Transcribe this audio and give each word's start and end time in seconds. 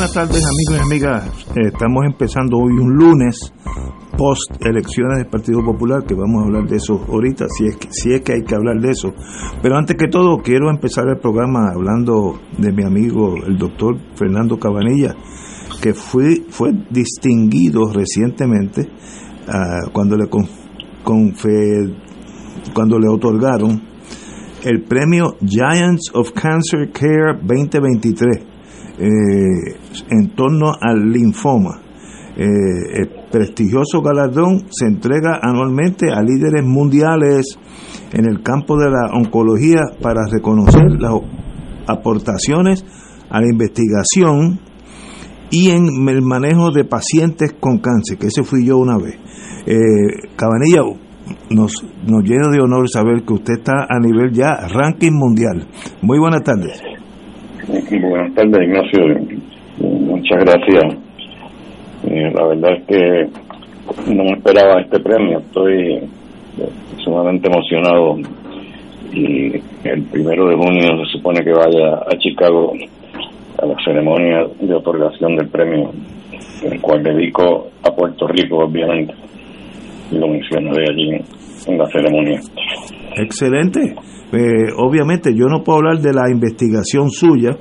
Buenas 0.00 0.14
tardes 0.14 0.42
amigos 0.46 0.78
y 0.78 0.80
amigas. 0.80 1.46
Eh, 1.56 1.66
estamos 1.74 2.06
empezando 2.06 2.56
hoy 2.56 2.72
un 2.72 2.94
lunes 2.94 3.52
post 4.16 4.50
elecciones 4.64 5.18
del 5.18 5.26
Partido 5.26 5.62
Popular, 5.62 6.04
que 6.04 6.14
vamos 6.14 6.40
a 6.40 6.46
hablar 6.46 6.66
de 6.66 6.76
eso 6.76 7.04
ahorita, 7.06 7.44
si 7.50 7.66
es, 7.66 7.76
que, 7.76 7.88
si 7.90 8.14
es 8.14 8.22
que 8.22 8.32
hay 8.32 8.42
que 8.42 8.54
hablar 8.54 8.80
de 8.80 8.92
eso. 8.92 9.12
Pero 9.60 9.76
antes 9.76 9.98
que 9.98 10.08
todo, 10.08 10.38
quiero 10.38 10.70
empezar 10.70 11.04
el 11.06 11.18
programa 11.18 11.72
hablando 11.74 12.40
de 12.56 12.72
mi 12.72 12.82
amigo, 12.82 13.44
el 13.46 13.58
doctor 13.58 13.98
Fernando 14.14 14.58
Cabanilla, 14.58 15.14
que 15.82 15.92
fue, 15.92 16.44
fue 16.48 16.72
distinguido 16.88 17.92
recientemente 17.92 18.88
uh, 19.48 19.90
cuando, 19.92 20.16
le 20.16 20.30
con, 20.30 20.48
cuando 22.72 22.98
le 22.98 23.06
otorgaron 23.06 23.82
el 24.64 24.82
premio 24.82 25.36
Giants 25.46 26.10
of 26.14 26.32
Cancer 26.32 26.90
Care 26.90 27.38
2023 27.42 28.49
eh, 29.00 29.76
en 30.10 30.34
torno 30.34 30.72
al 30.78 31.10
linfoma. 31.10 31.80
Eh, 32.36 33.00
el 33.00 33.10
prestigioso 33.30 34.02
galardón 34.02 34.66
se 34.70 34.86
entrega 34.86 35.40
anualmente 35.42 36.10
a 36.12 36.22
líderes 36.22 36.64
mundiales 36.64 37.58
en 38.12 38.26
el 38.26 38.42
campo 38.42 38.78
de 38.78 38.90
la 38.90 39.10
oncología 39.12 39.80
para 40.00 40.26
reconocer 40.30 41.00
las 41.00 41.14
aportaciones 41.86 42.84
a 43.30 43.40
la 43.40 43.46
investigación 43.50 44.60
y 45.50 45.70
en 45.70 46.08
el 46.08 46.22
manejo 46.22 46.70
de 46.70 46.84
pacientes 46.84 47.54
con 47.58 47.78
cáncer, 47.78 48.18
que 48.18 48.28
ese 48.28 48.42
fui 48.42 48.64
yo 48.66 48.78
una 48.78 48.98
vez. 48.98 49.16
Eh, 49.66 50.28
Cabanilla, 50.36 50.82
nos, 51.50 51.84
nos 52.06 52.22
llena 52.22 52.48
de 52.50 52.60
honor 52.60 52.88
saber 52.88 53.24
que 53.24 53.32
usted 53.32 53.54
está 53.58 53.86
a 53.88 53.98
nivel 53.98 54.32
ya 54.32 54.68
ranking 54.68 55.12
mundial. 55.12 55.66
Muy 56.02 56.18
buenas 56.18 56.42
tardes. 56.42 56.89
Buenas 57.68 58.34
tardes, 58.34 58.62
Ignacio. 58.62 59.00
Muchas 59.78 60.38
gracias. 60.44 60.96
Eh, 62.08 62.32
la 62.34 62.46
verdad 62.46 62.72
es 62.72 62.84
que 62.86 63.28
no 64.12 64.24
me 64.24 64.32
esperaba 64.32 64.80
este 64.80 65.00
premio. 65.00 65.38
Estoy 65.40 66.08
sumamente 67.04 67.48
emocionado. 67.48 68.18
Y 69.12 69.52
el 69.84 70.02
primero 70.10 70.48
de 70.48 70.56
junio 70.56 71.04
se 71.04 71.18
supone 71.18 71.42
que 71.42 71.52
vaya 71.52 71.96
a 71.96 72.16
Chicago 72.18 72.72
a 73.58 73.66
la 73.66 73.74
ceremonia 73.84 74.46
de 74.60 74.74
otorgación 74.74 75.36
del 75.36 75.48
premio, 75.48 75.90
el 76.62 76.80
cual 76.80 77.02
dedico 77.02 77.70
a 77.82 77.90
Puerto 77.90 78.28
Rico, 78.28 78.58
obviamente. 78.58 79.12
Lo 80.12 80.28
mencionaré 80.28 80.84
allí 80.90 81.10
en 81.66 81.78
la 81.78 81.86
ceremonia. 81.88 82.40
Excelente. 83.16 83.94
Eh, 84.32 84.72
obviamente 84.76 85.34
yo 85.34 85.46
no 85.46 85.62
puedo 85.64 85.78
hablar 85.78 86.00
de 86.00 86.12
la 86.12 86.30
investigación 86.30 87.10
suya, 87.10 87.58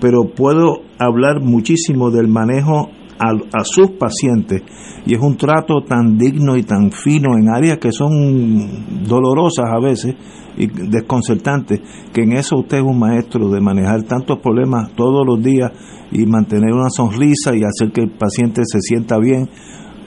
pero 0.00 0.30
puedo 0.34 0.82
hablar 0.98 1.40
muchísimo 1.40 2.10
del 2.10 2.28
manejo 2.28 2.90
a, 3.18 3.64
sus 3.64 3.92
pacientes 3.92 4.62
y 5.06 5.14
es 5.14 5.20
un 5.20 5.36
trato 5.36 5.82
tan 5.86 6.18
digno 6.18 6.56
y 6.56 6.62
tan 6.62 6.90
fino 6.90 7.36
en 7.38 7.48
áreas 7.48 7.78
que 7.78 7.92
son 7.92 9.06
dolorosas 9.06 9.66
a 9.70 9.80
veces 9.80 10.14
y 10.56 10.66
desconcertantes, 10.66 11.80
que 12.12 12.22
en 12.22 12.32
eso 12.32 12.58
usted 12.58 12.78
es 12.78 12.84
un 12.84 12.98
maestro 12.98 13.48
de 13.48 13.60
manejar 13.60 14.02
tantos 14.02 14.38
problemas 14.38 14.92
todos 14.92 15.26
los 15.26 15.42
días 15.42 15.70
y 16.12 16.26
mantener 16.26 16.72
una 16.72 16.90
sonrisa 16.90 17.54
y 17.54 17.62
hacer 17.64 17.92
que 17.92 18.02
el 18.02 18.10
paciente 18.10 18.62
se 18.64 18.80
sienta 18.80 19.18
bien. 19.18 19.48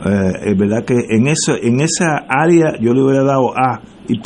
Eh, 0.06 0.52
es 0.52 0.58
verdad 0.58 0.86
que 0.86 0.96
en, 1.10 1.28
eso, 1.28 1.54
en 1.62 1.82
esa 1.82 2.26
área 2.30 2.74
yo 2.80 2.94
le 2.94 3.04
hubiera 3.04 3.24
dado 3.24 3.52
A 3.58 3.82
y, 4.08 4.20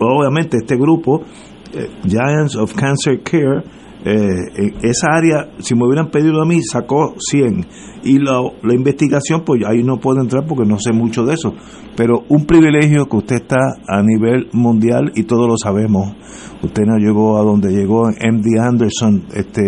obviamente 0.00 0.58
este 0.58 0.76
grupo, 0.76 1.22
eh, 1.72 1.88
Giants 2.04 2.56
of 2.56 2.74
Cancer 2.74 3.20
Care, 3.22 3.62
eh, 4.04 4.72
esa 4.82 5.08
área, 5.12 5.50
si 5.58 5.74
me 5.74 5.84
hubieran 5.84 6.10
pedido 6.10 6.40
a 6.40 6.46
mí, 6.46 6.62
sacó 6.62 7.14
100. 7.18 7.66
Y 8.04 8.18
la, 8.18 8.40
la 8.62 8.74
investigación, 8.74 9.42
pues 9.44 9.62
ahí 9.66 9.82
no 9.82 9.98
puedo 9.98 10.20
entrar 10.20 10.46
porque 10.46 10.64
no 10.64 10.78
sé 10.78 10.92
mucho 10.92 11.24
de 11.24 11.34
eso. 11.34 11.52
Pero 11.96 12.22
un 12.28 12.46
privilegio 12.46 13.06
que 13.06 13.16
usted 13.16 13.36
está 13.36 13.58
a 13.88 14.02
nivel 14.02 14.48
mundial 14.52 15.12
y 15.16 15.24
todos 15.24 15.48
lo 15.48 15.56
sabemos. 15.56 16.14
Usted 16.62 16.84
no 16.86 16.96
llegó 16.96 17.38
a 17.38 17.42
donde 17.42 17.70
llegó 17.70 18.08
MD 18.08 18.58
Anderson 18.60 19.24
este, 19.34 19.62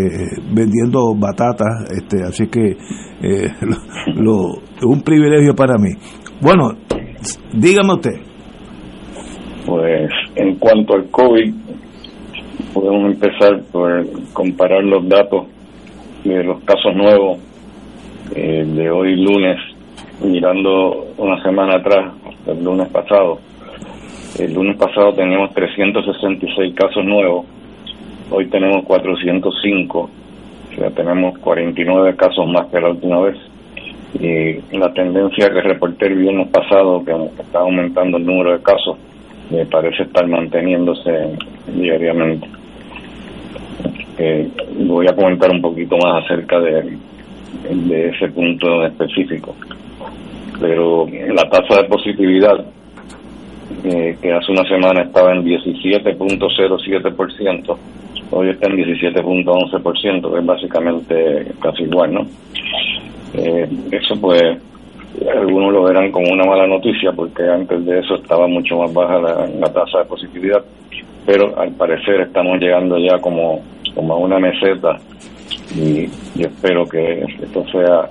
vendiendo 0.54 1.14
batatas. 1.16 1.90
Este, 1.90 2.22
así 2.22 2.46
que 2.46 2.76
eh, 3.22 3.52
lo, 4.14 4.60
un 4.84 5.02
privilegio 5.02 5.54
para 5.54 5.76
mí. 5.76 5.90
Bueno, 6.40 6.70
dígame 7.52 7.94
usted. 7.94 8.29
Pues 9.66 10.10
en 10.36 10.56
cuanto 10.56 10.94
al 10.94 11.10
COVID, 11.10 11.54
podemos 12.72 13.12
empezar 13.12 13.60
por 13.70 14.06
comparar 14.32 14.82
los 14.84 15.08
datos 15.08 15.46
de 16.24 16.44
los 16.44 16.62
casos 16.62 16.94
nuevos 16.94 17.38
eh, 18.34 18.64
de 18.66 18.90
hoy 18.90 19.16
lunes, 19.16 19.56
mirando 20.22 21.08
una 21.18 21.42
semana 21.42 21.76
atrás, 21.76 22.12
el 22.46 22.64
lunes 22.64 22.88
pasado. 22.88 23.38
El 24.38 24.54
lunes 24.54 24.76
pasado 24.76 25.12
teníamos 25.12 25.52
366 25.52 26.74
casos 26.74 27.04
nuevos, 27.04 27.44
hoy 28.30 28.46
tenemos 28.46 28.84
405, 28.84 29.98
o 30.00 30.10
sea, 30.76 30.90
tenemos 30.90 31.38
49 31.38 32.16
casos 32.16 32.46
más 32.46 32.66
que 32.68 32.80
la 32.80 32.90
última 32.90 33.20
vez. 33.20 33.36
Y 34.14 34.76
la 34.76 34.92
tendencia 34.92 35.50
que 35.50 35.60
reporté 35.60 36.06
el 36.06 36.16
viernes 36.16 36.48
pasado, 36.48 37.04
que 37.04 37.12
está 37.40 37.60
aumentando 37.60 38.16
el 38.16 38.26
número 38.26 38.52
de 38.52 38.62
casos, 38.62 38.96
me 39.50 39.66
parece 39.66 40.04
estar 40.04 40.26
manteniéndose 40.26 41.36
diariamente. 41.74 42.48
Eh, 44.18 44.48
voy 44.86 45.06
a 45.08 45.14
comentar 45.14 45.50
un 45.50 45.60
poquito 45.60 45.96
más 45.96 46.24
acerca 46.24 46.60
de, 46.60 46.96
ese 47.90 48.28
punto 48.28 48.84
específico. 48.84 49.56
Pero 50.60 51.08
la 51.34 51.48
tasa 51.48 51.82
de 51.82 51.88
positividad, 51.88 52.64
eh, 53.84 54.16
que 54.20 54.32
hace 54.32 54.52
una 54.52 54.64
semana 54.64 55.02
estaba 55.02 55.32
en 55.32 55.44
17.07%, 55.44 57.76
hoy 58.30 58.50
está 58.50 58.68
en 58.68 58.76
17.11%, 58.76 60.32
que 60.32 60.38
es 60.38 60.46
básicamente 60.46 61.46
casi 61.60 61.82
igual, 61.84 62.12
¿no? 62.14 62.26
Eh, 63.34 63.68
eso 63.90 64.20
pues 64.20 64.58
algunos 65.28 65.72
lo 65.72 65.82
verán 65.84 66.12
como 66.12 66.32
una 66.32 66.44
mala 66.44 66.66
noticia 66.66 67.12
porque 67.12 67.42
antes 67.42 67.84
de 67.84 67.98
eso 67.98 68.14
estaba 68.16 68.46
mucho 68.46 68.78
más 68.78 68.92
baja 68.92 69.18
la, 69.18 69.72
tasa 69.72 69.98
de 70.00 70.04
positividad, 70.04 70.64
pero 71.26 71.58
al 71.58 71.72
parecer 71.72 72.20
estamos 72.20 72.58
llegando 72.58 72.96
ya 72.98 73.18
como, 73.18 73.62
como 73.94 74.14
a 74.14 74.16
una 74.16 74.38
meseta 74.38 74.98
y 75.74 76.06
yo 76.36 76.46
espero 76.46 76.86
que 76.86 77.24
esto 77.42 77.64
sea 77.70 78.08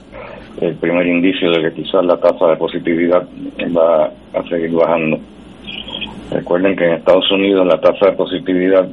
el 0.62 0.76
primer 0.76 1.08
indicio 1.08 1.52
de 1.52 1.62
que 1.64 1.82
quizás 1.84 2.04
la 2.06 2.18
tasa 2.18 2.48
de 2.48 2.58
positividad 2.58 3.28
va 3.76 4.12
a 4.34 4.44
seguir 4.50 4.72
bajando. 4.72 5.20
Recuerden 6.32 6.76
que 6.76 6.86
en 6.86 6.94
Estados 6.94 7.32
Unidos 7.32 7.66
la 7.66 7.80
tasa 7.80 8.08
de 8.08 8.12
positividad 8.14 8.88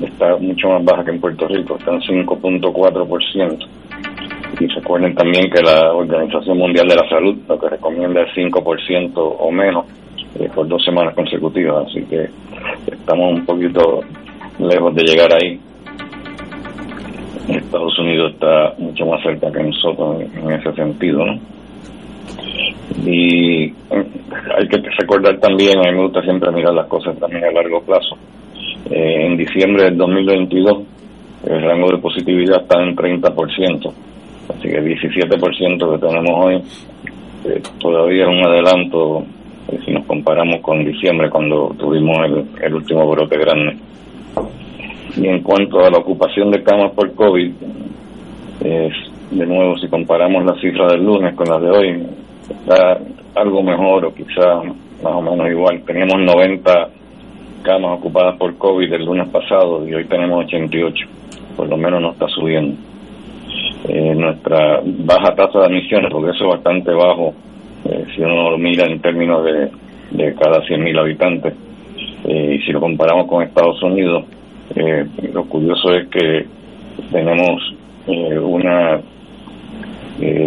está 0.00 0.36
mucho 0.36 0.68
más 0.68 0.84
baja 0.84 1.04
que 1.04 1.10
en 1.10 1.20
Puerto 1.20 1.48
Rico, 1.48 1.76
está 1.78 1.92
en 1.92 2.00
5.4%. 2.00 3.66
Y 4.60 4.66
recuerden 4.66 5.14
también 5.14 5.50
que 5.50 5.62
la 5.62 5.90
Organización 5.94 6.58
Mundial 6.58 6.86
de 6.86 6.96
la 6.96 7.08
Salud 7.08 7.34
lo 7.48 7.58
que 7.58 7.70
recomienda 7.70 8.20
es 8.20 8.36
5% 8.36 9.12
o 9.16 9.50
menos 9.50 9.86
eh, 10.38 10.50
por 10.54 10.68
dos 10.68 10.84
semanas 10.84 11.14
consecutivas, 11.14 11.86
así 11.86 12.02
que 12.02 12.28
estamos 12.86 13.32
un 13.32 13.46
poquito 13.46 14.02
lejos 14.58 14.94
de 14.94 15.02
llegar 15.02 15.32
ahí. 15.34 15.58
Estados 17.48 17.98
Unidos 17.98 18.34
está 18.34 18.74
mucho 18.76 19.06
más 19.06 19.22
cerca 19.22 19.50
que 19.50 19.62
nosotros 19.62 20.20
en, 20.20 20.50
ese 20.52 20.72
sentido, 20.74 21.24
¿no? 21.24 21.40
Y 23.06 23.64
eh, 23.64 23.74
hay 24.58 24.68
que 24.68 24.76
recordar 24.98 25.38
también, 25.38 25.78
a 25.78 25.90
mí 25.90 25.96
me 25.96 26.02
gusta 26.02 26.20
siempre 26.22 26.52
mirar 26.52 26.74
las 26.74 26.86
cosas 26.86 27.18
también 27.18 27.44
a 27.44 27.50
largo 27.50 27.80
plazo. 27.82 28.14
Eh, 28.90 29.26
en 29.26 29.38
diciembre 29.38 29.84
del 29.84 29.96
2022, 29.96 30.82
el 31.46 31.62
rango 31.62 31.90
de 31.92 31.98
positividad 31.98 32.62
está 32.62 32.82
en 32.82 32.94
30%, 32.94 33.92
así 34.50 34.68
que 34.68 34.76
el 34.76 34.96
17% 34.96 35.92
que 35.92 36.06
tenemos 36.06 36.44
hoy 36.44 36.62
eh, 37.44 37.62
todavía 37.78 38.24
es 38.24 38.28
un 38.28 38.46
adelanto 38.46 39.24
si 39.84 39.92
nos 39.92 40.04
comparamos 40.06 40.60
con 40.60 40.84
diciembre 40.84 41.30
cuando 41.30 41.74
tuvimos 41.78 42.18
el, 42.60 42.74
último 42.74 43.08
brote 43.08 43.38
grande. 43.38 43.76
Y 45.16 45.26
en 45.26 45.42
cuanto 45.42 45.80
a 45.80 45.90
la 45.90 45.98
ocupación 45.98 46.50
de 46.50 46.62
camas 46.62 46.92
por 46.92 47.14
COVID, 47.14 47.52
es, 48.64 48.92
de 49.30 49.46
nuevo, 49.46 49.76
si 49.78 49.88
comparamos 49.88 50.44
las 50.44 50.60
cifras 50.60 50.92
del 50.92 51.04
lunes 51.04 51.34
con 51.34 51.48
las 51.48 51.60
de 51.62 51.70
hoy, 51.70 52.06
está 52.48 52.98
algo 53.34 53.62
mejor 53.62 54.06
o 54.06 54.14
quizá 54.14 54.62
más 55.02 55.12
o 55.12 55.22
menos 55.22 55.48
igual. 55.50 55.82
Teníamos 55.84 56.20
90 56.20 56.88
camas 57.62 57.98
ocupadas 57.98 58.36
por 58.36 58.56
COVID 58.56 58.92
el 58.92 59.04
lunes 59.04 59.28
pasado 59.28 59.86
y 59.86 59.94
hoy 59.94 60.04
tenemos 60.06 60.44
88. 60.44 61.06
Por 61.56 61.68
lo 61.68 61.76
menos 61.76 62.00
no 62.00 62.12
está 62.12 62.26
subiendo. 62.28 62.89
Eh, 63.88 64.14
nuestra 64.14 64.80
baja 64.84 65.34
tasa 65.34 65.60
de 65.60 65.66
admisiones, 65.66 66.12
porque 66.12 66.30
eso 66.30 66.44
es 66.44 66.50
bastante 66.50 66.92
bajo 66.92 67.34
eh, 67.86 68.04
si 68.14 68.20
uno 68.20 68.50
lo 68.50 68.58
mira 68.58 68.86
en 68.86 69.00
términos 69.00 69.42
de, 69.44 69.70
de 70.10 70.34
cada 70.34 70.62
100.000 70.62 70.98
habitantes. 70.98 71.54
Eh, 72.28 72.58
y 72.58 72.64
si 72.64 72.72
lo 72.72 72.80
comparamos 72.80 73.26
con 73.26 73.42
Estados 73.42 73.82
Unidos, 73.82 74.24
lo 75.32 75.44
curioso 75.46 75.92
es 75.92 76.06
que 76.08 76.46
tenemos 77.10 77.74
una 78.06 79.00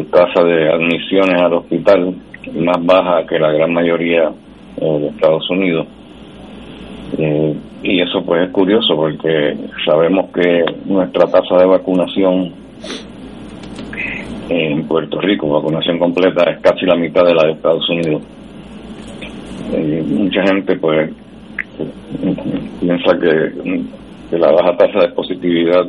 tasa 0.09 0.43
de 0.45 0.71
admisiones 0.71 1.41
al 1.41 1.53
hospital 1.55 2.15
más 2.53 2.85
baja 2.85 3.25
que 3.25 3.37
la 3.37 3.51
gran 3.51 3.73
mayoría 3.73 4.31
de 4.77 5.07
Estados 5.07 5.49
Unidos. 5.49 5.87
y 7.83 7.99
eso 7.99 8.23
pues 8.23 8.43
es 8.43 8.49
curioso 8.51 8.95
porque 8.95 9.57
sabemos 9.85 10.31
que 10.31 10.63
nuestra 10.85 11.25
tasa 11.27 11.57
de 11.57 11.65
vacunación 11.65 12.62
en 14.49 14.87
Puerto 14.87 15.19
Rico, 15.19 15.49
vacunación 15.49 15.99
completa, 15.99 16.49
es 16.51 16.59
casi 16.59 16.85
la 16.85 16.95
mitad 16.95 17.25
de 17.25 17.33
la 17.33 17.45
de 17.45 17.51
Estados 17.53 17.89
Unidos. 17.89 18.21
Eh, 19.73 20.03
mucha 20.07 20.43
gente 20.43 20.75
pues 20.75 21.09
piensa 22.79 23.17
que, 23.19 24.37
la 24.37 24.51
baja 24.51 24.75
tasa 24.77 24.99
de 24.99 25.09
positividad, 25.09 25.85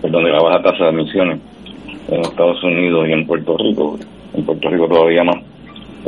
perdón, 0.00 0.24
de 0.24 0.32
la 0.32 0.40
baja 0.40 0.62
tasa 0.62 0.84
de 0.84 0.90
admisiones 0.90 1.38
en 2.08 2.20
Estados 2.20 2.62
Unidos 2.64 3.08
y 3.08 3.12
en 3.12 3.26
Puerto 3.26 3.56
Rico, 3.58 3.98
en 4.34 4.44
Puerto 4.44 4.70
Rico 4.70 4.88
todavía 4.88 5.24
más, 5.24 5.36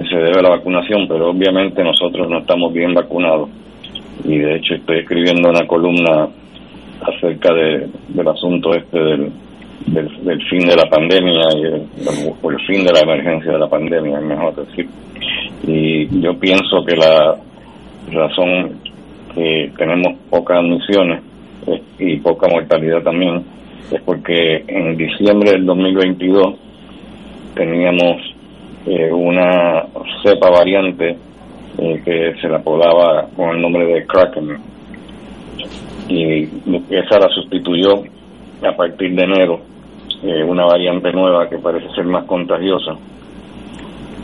se 0.09 0.17
debe 0.17 0.39
a 0.39 0.43
la 0.43 0.51
vacunación, 0.51 1.07
pero 1.09 1.31
obviamente 1.31 1.83
nosotros 1.83 2.29
no 2.29 2.39
estamos 2.39 2.73
bien 2.73 2.95
vacunados. 2.95 3.49
Y 4.25 4.39
de 4.39 4.57
hecho 4.57 4.75
estoy 4.75 4.99
escribiendo 5.01 5.51
una 5.51 5.67
columna 5.67 6.29
acerca 7.01 7.53
de, 7.53 7.89
del 8.09 8.29
asunto 8.29 8.75
este 8.75 8.99
del, 8.99 9.33
del, 9.87 10.43
fin 10.49 10.67
de 10.67 10.77
la 10.77 10.89
pandemia 10.89 11.49
y 11.57 11.63
el, 11.63 11.87
el 12.03 12.67
fin 12.67 12.85
de 12.85 12.93
la 12.93 13.01
emergencia 13.01 13.53
de 13.53 13.59
la 13.59 13.69
pandemia, 13.69 14.19
es 14.19 14.25
mejor 14.25 14.55
decir. 14.57 14.89
Y 15.67 16.21
yo 16.21 16.39
pienso 16.39 16.85
que 16.85 16.97
la 16.97 17.37
razón 18.13 18.81
que 19.35 19.71
tenemos 19.77 20.19
pocas 20.31 20.59
admisiones 20.59 21.23
y 21.99 22.17
poca 22.19 22.49
mortalidad 22.49 23.03
también 23.03 23.45
es 23.91 24.01
porque 24.03 24.65
en 24.67 24.97
diciembre 24.97 25.53
del 25.53 25.67
2022 25.67 26.55
teníamos 27.55 28.35
eh, 28.87 29.11
una 29.13 29.85
cepa 30.23 30.51
variante 30.51 31.17
eh, 31.79 32.03
que 32.05 32.35
se 32.41 32.49
la 32.49 32.59
apodaba 32.59 33.29
con 33.37 33.51
el 33.51 33.63
nombre 33.63 33.87
de 33.87 34.07
Kraken 34.07 34.59
y 36.09 36.45
esa 36.91 37.19
la 37.19 37.29
sustituyó 37.35 38.05
a 38.63 38.77
partir 38.77 39.15
de 39.15 39.23
enero 39.23 39.61
eh, 40.23 40.43
una 40.43 40.65
variante 40.65 41.13
nueva 41.13 41.49
que 41.49 41.59
parece 41.59 41.89
ser 41.95 42.05
más 42.05 42.25
contagiosa, 42.25 42.93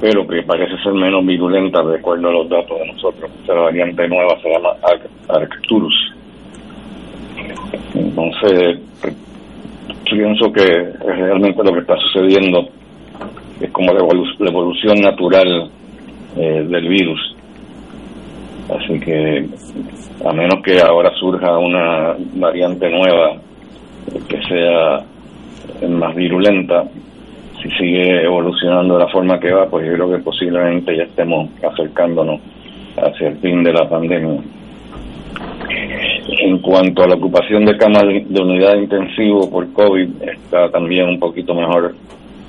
pero 0.00 0.26
que 0.26 0.42
parece 0.42 0.82
ser 0.82 0.94
menos 0.94 1.24
virulenta 1.24 1.82
de 1.82 1.98
acuerdo 1.98 2.28
a 2.28 2.32
los 2.32 2.48
datos 2.48 2.78
de 2.78 2.86
nosotros. 2.86 3.30
Esa 3.44 3.54
variante 3.54 4.08
nueva 4.08 4.38
se 4.40 4.50
llama 4.50 4.70
Arcturus. 5.28 6.14
Entonces, 7.94 8.80
pienso 10.10 10.52
que 10.52 10.92
realmente 11.04 11.62
lo 11.62 11.72
que 11.72 11.80
está 11.80 11.96
sucediendo 11.98 12.68
es 13.60 13.70
como 13.70 13.92
la, 13.92 14.00
evolución 14.00 14.98
natural 15.00 15.70
eh, 16.36 16.66
del 16.68 16.88
virus. 16.88 17.36
Así 18.70 18.98
que, 18.98 19.46
a 20.24 20.32
menos 20.32 20.62
que 20.64 20.80
ahora 20.80 21.10
surja 21.18 21.58
una 21.58 22.16
variante 22.34 22.88
nueva 22.88 23.36
que 24.28 24.42
sea 24.42 25.04
más 25.88 26.14
virulenta, 26.14 26.84
si 27.62 27.70
sigue 27.70 28.24
evolucionando 28.24 28.94
de 28.94 29.04
la 29.04 29.08
forma 29.08 29.38
que 29.38 29.52
va, 29.52 29.66
pues 29.66 29.86
yo 29.86 29.92
creo 29.94 30.10
que 30.10 30.18
posiblemente 30.18 30.96
ya 30.96 31.04
estemos 31.04 31.48
acercándonos 31.62 32.40
hacia 32.96 33.28
el 33.28 33.36
fin 33.38 33.62
de 33.62 33.72
la 33.72 33.88
pandemia. 33.88 34.42
En 36.28 36.58
cuanto 36.58 37.02
a 37.02 37.08
la 37.08 37.14
ocupación 37.14 37.64
de 37.64 37.76
camas 37.76 38.04
de 38.04 38.42
unidad 38.42 38.76
intensivo 38.76 39.48
por 39.50 39.72
COVID, 39.72 40.22
está 40.22 40.70
también 40.70 41.08
un 41.08 41.18
poquito 41.18 41.54
mejor 41.54 41.94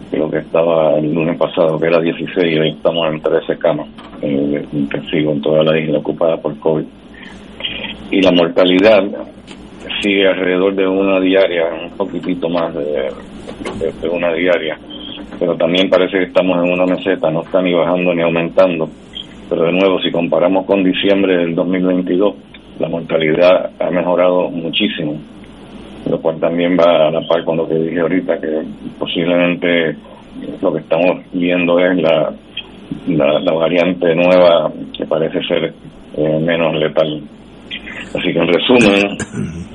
que 0.10 0.18
lo 0.18 0.30
que 0.30 0.40
estaba 0.40 0.98
el 0.98 1.14
lunes 1.14 1.38
pasado, 1.38 1.80
que 1.80 1.88
era 1.88 2.00
16, 2.00 2.38
y 2.38 2.60
hoy 2.60 2.70
estamos 2.70 3.08
en 3.12 3.22
13 3.22 3.58
camas 3.58 3.88
eh, 4.22 4.66
intensivos 4.74 5.36
en 5.36 5.42
toda 5.42 5.64
la 5.64 5.80
isla 5.80 6.00
ocupada 6.00 6.38
por 6.38 6.58
COVID. 6.60 6.86
Y 8.12 8.22
la 8.22 8.32
mortalidad 8.32 9.04
sigue 10.04 10.28
alrededor 10.28 10.76
de 10.76 10.86
una 10.86 11.20
diaria, 11.22 11.64
un 11.82 11.92
poquitito 11.92 12.50
más 12.50 12.74
de, 12.76 13.10
una 14.10 14.34
diaria, 14.34 14.78
pero 15.40 15.56
también 15.56 15.90
parece 15.90 16.18
que 16.18 16.26
estamos 16.26 16.58
en 16.64 16.74
una 16.74 16.86
meseta, 16.86 17.32
no 17.32 17.42
está 17.42 17.62
ni 17.62 17.74
bajando 17.74 18.14
ni 18.14 18.22
aumentando. 18.22 18.90
Pero 19.50 19.64
de 19.64 19.72
nuevo, 19.72 20.02
si 20.02 20.12
comparamos 20.12 20.66
con 20.66 20.84
diciembre 20.84 21.38
del 21.38 21.56
2022, 21.56 22.36
la 22.80 22.90
mortalidad 22.90 23.72
ha 23.80 23.90
mejorado 23.92 24.50
muchísimo, 24.50 25.16
lo 26.10 26.20
cual 26.20 26.40
también 26.40 26.78
va 26.78 27.08
a 27.08 27.12
la 27.12 27.26
par 27.28 27.46
con 27.46 27.58
lo 27.58 27.68
que 27.68 27.76
dije 27.76 28.00
ahorita, 28.02 28.42
que 28.42 28.62
posiblemente 29.00 29.96
lo 30.62 30.74
que 30.74 30.80
estamos 30.80 31.24
viendo 31.32 31.80
es 31.80 31.98
la, 32.02 32.34
la, 33.08 33.54
variante 33.54 34.16
nueva 34.16 34.72
que 34.98 35.06
parece 35.06 35.42
ser 35.44 35.74
eh, 36.18 36.40
menos 36.42 36.76
letal. 36.76 37.22
Así 38.14 38.34
que 38.34 38.40
en 38.40 38.48
resumen, 38.48 39.18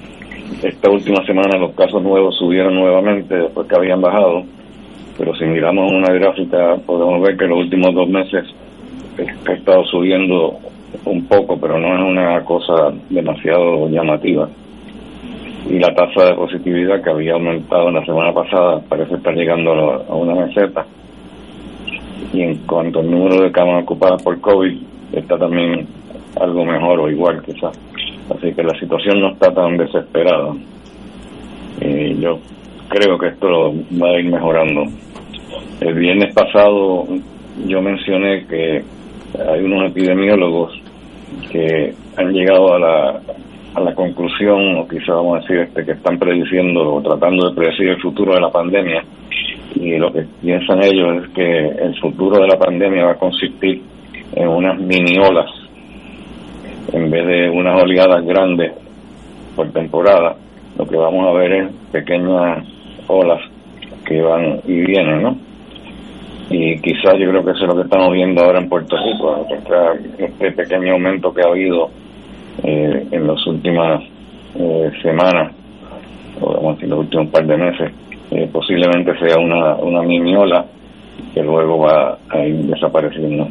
esta 0.63 0.91
última 0.91 1.25
semana 1.25 1.59
los 1.59 1.73
casos 1.75 2.03
nuevos 2.03 2.37
subieron 2.37 2.75
nuevamente 2.75 3.35
después 3.35 3.67
que 3.69 3.77
habían 3.77 4.01
bajado, 4.01 4.45
pero 5.17 5.35
si 5.37 5.45
miramos 5.45 5.93
una 5.93 6.13
gráfica 6.13 6.77
podemos 6.85 7.23
ver 7.23 7.37
que 7.37 7.47
los 7.47 7.59
últimos 7.59 7.95
dos 7.95 8.09
meses 8.09 8.45
ha 9.47 9.53
estado 9.53 9.85
subiendo 9.85 10.59
un 11.05 11.27
poco, 11.27 11.59
pero 11.59 11.79
no 11.79 11.95
es 11.95 12.03
una 12.03 12.45
cosa 12.45 12.93
demasiado 13.11 13.89
llamativa. 13.89 14.49
Y 15.69 15.79
la 15.79 15.95
tasa 15.95 16.27
de 16.27 16.35
positividad 16.35 17.03
que 17.03 17.11
había 17.11 17.35
aumentado 17.35 17.89
en 17.89 17.95
la 17.95 18.05
semana 18.05 18.33
pasada 18.33 18.81
parece 18.89 19.15
estar 19.15 19.35
llegando 19.35 19.73
a 20.09 20.15
una 20.15 20.35
meseta. 20.35 20.87
Y 22.33 22.43
en 22.43 22.55
cuanto 22.67 23.01
al 23.01 23.11
número 23.11 23.43
de 23.43 23.53
camas 23.53 23.83
ocupadas 23.83 24.23
por 24.23 24.41
COVID, 24.41 24.77
está 25.13 25.37
también 25.39 25.87
algo 26.41 26.65
mejor 26.65 27.01
o 27.01 27.11
igual 27.11 27.43
quizás. 27.43 27.79
Así 28.31 28.53
que 28.53 28.63
la 28.63 28.79
situación 28.79 29.21
no 29.21 29.33
está 29.33 29.53
tan 29.53 29.77
desesperada. 29.77 30.55
Y 31.81 32.21
yo 32.21 32.39
creo 32.89 33.19
que 33.19 33.29
esto 33.29 33.73
va 34.01 34.09
a 34.11 34.21
ir 34.21 34.31
mejorando. 34.31 34.85
El 35.81 35.95
viernes 35.95 36.35
pasado 36.35 37.07
yo 37.67 37.83
mencioné 37.83 38.47
que 38.47 38.83
hay 39.49 39.61
unos 39.61 39.91
epidemiólogos 39.91 40.81
que 41.51 41.95
han 42.17 42.33
llegado 42.33 42.75
a 42.75 42.79
la, 42.79 43.21
a 43.75 43.81
la 43.81 43.95
conclusión, 43.95 44.77
o 44.77 44.89
quizá 44.89 45.15
vamos 45.15 45.39
a 45.39 45.41
decir, 45.41 45.59
este, 45.59 45.85
que 45.85 45.93
están 45.93 46.19
prediciendo 46.19 46.95
o 46.95 47.03
tratando 47.03 47.49
de 47.49 47.55
predecir 47.55 47.89
el 47.89 48.01
futuro 48.01 48.35
de 48.35 48.41
la 48.41 48.51
pandemia. 48.51 49.05
Y 49.75 49.97
lo 49.97 50.13
que 50.13 50.25
piensan 50.41 50.83
ellos 50.83 51.25
es 51.25 51.31
que 51.31 51.69
el 51.69 51.99
futuro 52.01 52.41
de 52.41 52.49
la 52.49 52.59
pandemia 52.59 53.05
va 53.05 53.13
a 53.13 53.19
consistir 53.19 53.83
en 54.35 54.49
unas 54.49 54.79
mini 54.79 55.19
olas 55.19 55.51
en 56.93 57.11
vez 57.11 57.27
de 57.27 57.51
unas 57.51 57.83
oleadas 57.83 58.25
grandes 58.25 58.73
por 59.55 59.71
temporada, 59.73 60.37
lo 60.77 60.87
que 60.87 60.97
vamos 60.97 61.27
a 61.27 61.39
ver 61.39 61.53
es 61.53 61.69
pequeñas 61.93 62.65
olas 63.09 63.41
que 64.07 64.21
van 64.23 64.61
y 64.67 64.81
vienen, 64.81 65.23
¿no? 65.23 65.37
Y 66.51 66.79
quizás 66.81 67.15
yo 67.19 67.29
creo 67.29 67.45
que 67.45 67.51
eso 67.51 67.65
es 67.65 67.69
lo 67.69 67.77
que 67.77 67.83
estamos 67.83 68.13
viendo 68.13 68.43
ahora 68.43 68.59
en 68.59 68.69
Puerto 68.69 68.97
Rico, 68.97 69.47
este 70.19 70.53
pequeño 70.53 70.93
aumento 70.93 71.35
que 71.35 71.43
ha 71.43 71.49
habido 71.51 71.91
eh, 72.63 73.07
en 73.11 73.27
las 73.27 73.47
últimas 73.47 74.03
eh, 74.55 74.91
semanas, 75.03 75.53
o 76.41 76.55
vamos 76.55 76.71
a 76.71 76.75
decir 76.75 76.89
los 76.89 77.01
últimos 77.01 77.29
par 77.29 77.47
de 77.47 77.57
meses, 77.57 77.93
eh, 78.31 78.49
posiblemente 78.51 79.19
sea 79.19 79.39
una, 79.39 79.75
una 79.77 80.03
mini 80.03 80.35
ola 80.37 80.65
que 81.39 81.45
luego 81.45 81.79
va 81.79 82.19
a 82.31 82.45
ir 82.45 82.57
desapareciendo 82.67 83.47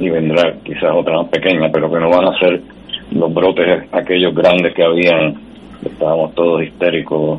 y 0.00 0.08
vendrá 0.08 0.54
quizás 0.64 0.90
otra 0.94 1.18
más 1.18 1.28
pequeña, 1.28 1.68
pero 1.70 1.90
que 1.90 2.00
no 2.00 2.08
van 2.08 2.28
a 2.28 2.38
ser 2.38 2.62
los 3.10 3.34
brotes 3.34 3.86
aquellos 3.92 4.34
grandes 4.34 4.72
que 4.72 4.82
habían, 4.82 5.34
estábamos 5.84 6.34
todos 6.34 6.62
histéricos, 6.62 7.38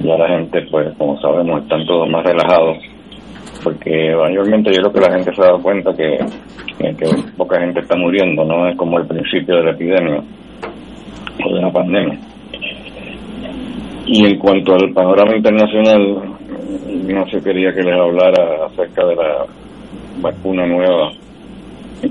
ya 0.00 0.18
la 0.18 0.26
gente, 0.26 0.62
pues 0.68 0.92
como 0.98 1.20
sabemos, 1.20 1.62
están 1.62 1.86
todos 1.86 2.10
más 2.10 2.24
relajados, 2.24 2.78
porque 3.62 4.12
mayormente 4.16 4.72
yo 4.72 4.80
creo 4.80 4.92
que 4.92 5.08
la 5.08 5.16
gente 5.16 5.34
se 5.36 5.40
ha 5.40 5.44
dado 5.44 5.62
cuenta 5.62 5.94
que, 5.94 6.18
que 6.80 7.06
poca 7.36 7.60
gente 7.60 7.78
está 7.78 7.96
muriendo, 7.96 8.44
no 8.44 8.66
es 8.66 8.76
como 8.76 8.98
el 8.98 9.06
principio 9.06 9.54
de 9.54 9.62
la 9.62 9.70
epidemia 9.70 10.20
o 11.46 11.54
de 11.54 11.62
la 11.62 11.70
pandemia. 11.70 12.18
Y 14.04 14.26
en 14.26 14.38
cuanto 14.40 14.74
al 14.74 14.92
panorama 14.92 15.36
internacional, 15.36 16.22
no 16.72 17.28
se 17.28 17.42
quería 17.42 17.72
que 17.74 17.82
les 17.82 17.94
hablara 17.94 18.66
acerca 18.66 19.06
de 19.06 19.16
la 19.16 19.46
vacuna 20.20 20.66
nueva 20.66 21.12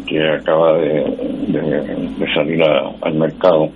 que 0.07 0.29
acaba 0.29 0.77
de, 0.77 1.03
de, 1.47 2.33
salir 2.33 2.63
al 2.63 3.13
mercado 3.13 3.69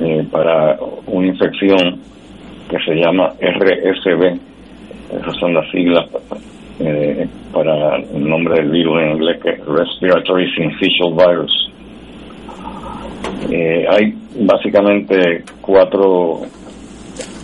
eh, 0.00 0.26
para 0.30 0.78
una 1.06 1.26
infección 1.26 2.00
que 2.70 2.78
se 2.84 2.94
llama 2.94 3.34
RSV. 3.40 4.38
Esas 5.20 5.36
son 5.38 5.54
las 5.54 5.70
siglas 5.70 6.06
eh, 6.80 7.28
para 7.52 7.96
el 7.96 8.28
nombre 8.28 8.56
del 8.56 8.70
virus 8.70 9.02
en 9.02 9.10
inglés, 9.12 9.40
que 9.42 9.50
es 9.50 9.64
Respiratory 9.64 10.50
Syncytial 10.54 11.12
Virus. 11.12 11.72
Eh, 13.50 13.86
hay 13.88 14.14
básicamente 14.40 15.44
cuatro 15.60 16.40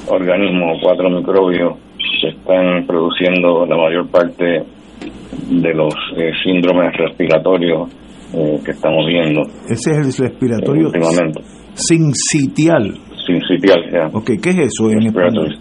organismos, 0.09 0.79
cuatro 0.83 1.11
microbios 1.11 1.75
que 2.23 2.29
están 2.29 2.87
produciendo 2.87 3.67
la 3.67 3.77
mayor 3.77 4.09
parte 4.09 4.45
de 4.45 5.75
los 5.75 5.93
eh, 6.17 6.31
síndromes 6.45 6.97
respiratorios 6.97 7.91
eh, 8.33 8.61
que 8.65 8.71
estamos 8.71 9.07
viendo. 9.07 9.43
Ese 9.69 9.91
es 9.91 10.21
el 10.21 10.29
respiratorio 10.29 10.87
últimamente. 10.87 11.41
sincitial. 11.75 12.95
Sincitial, 13.27 13.91
ya. 13.91 14.07
Ok, 14.17 14.31
¿qué 14.41 14.51
es 14.51 14.59
eso 14.59 14.91
en 14.91 15.03
español? 15.03 15.57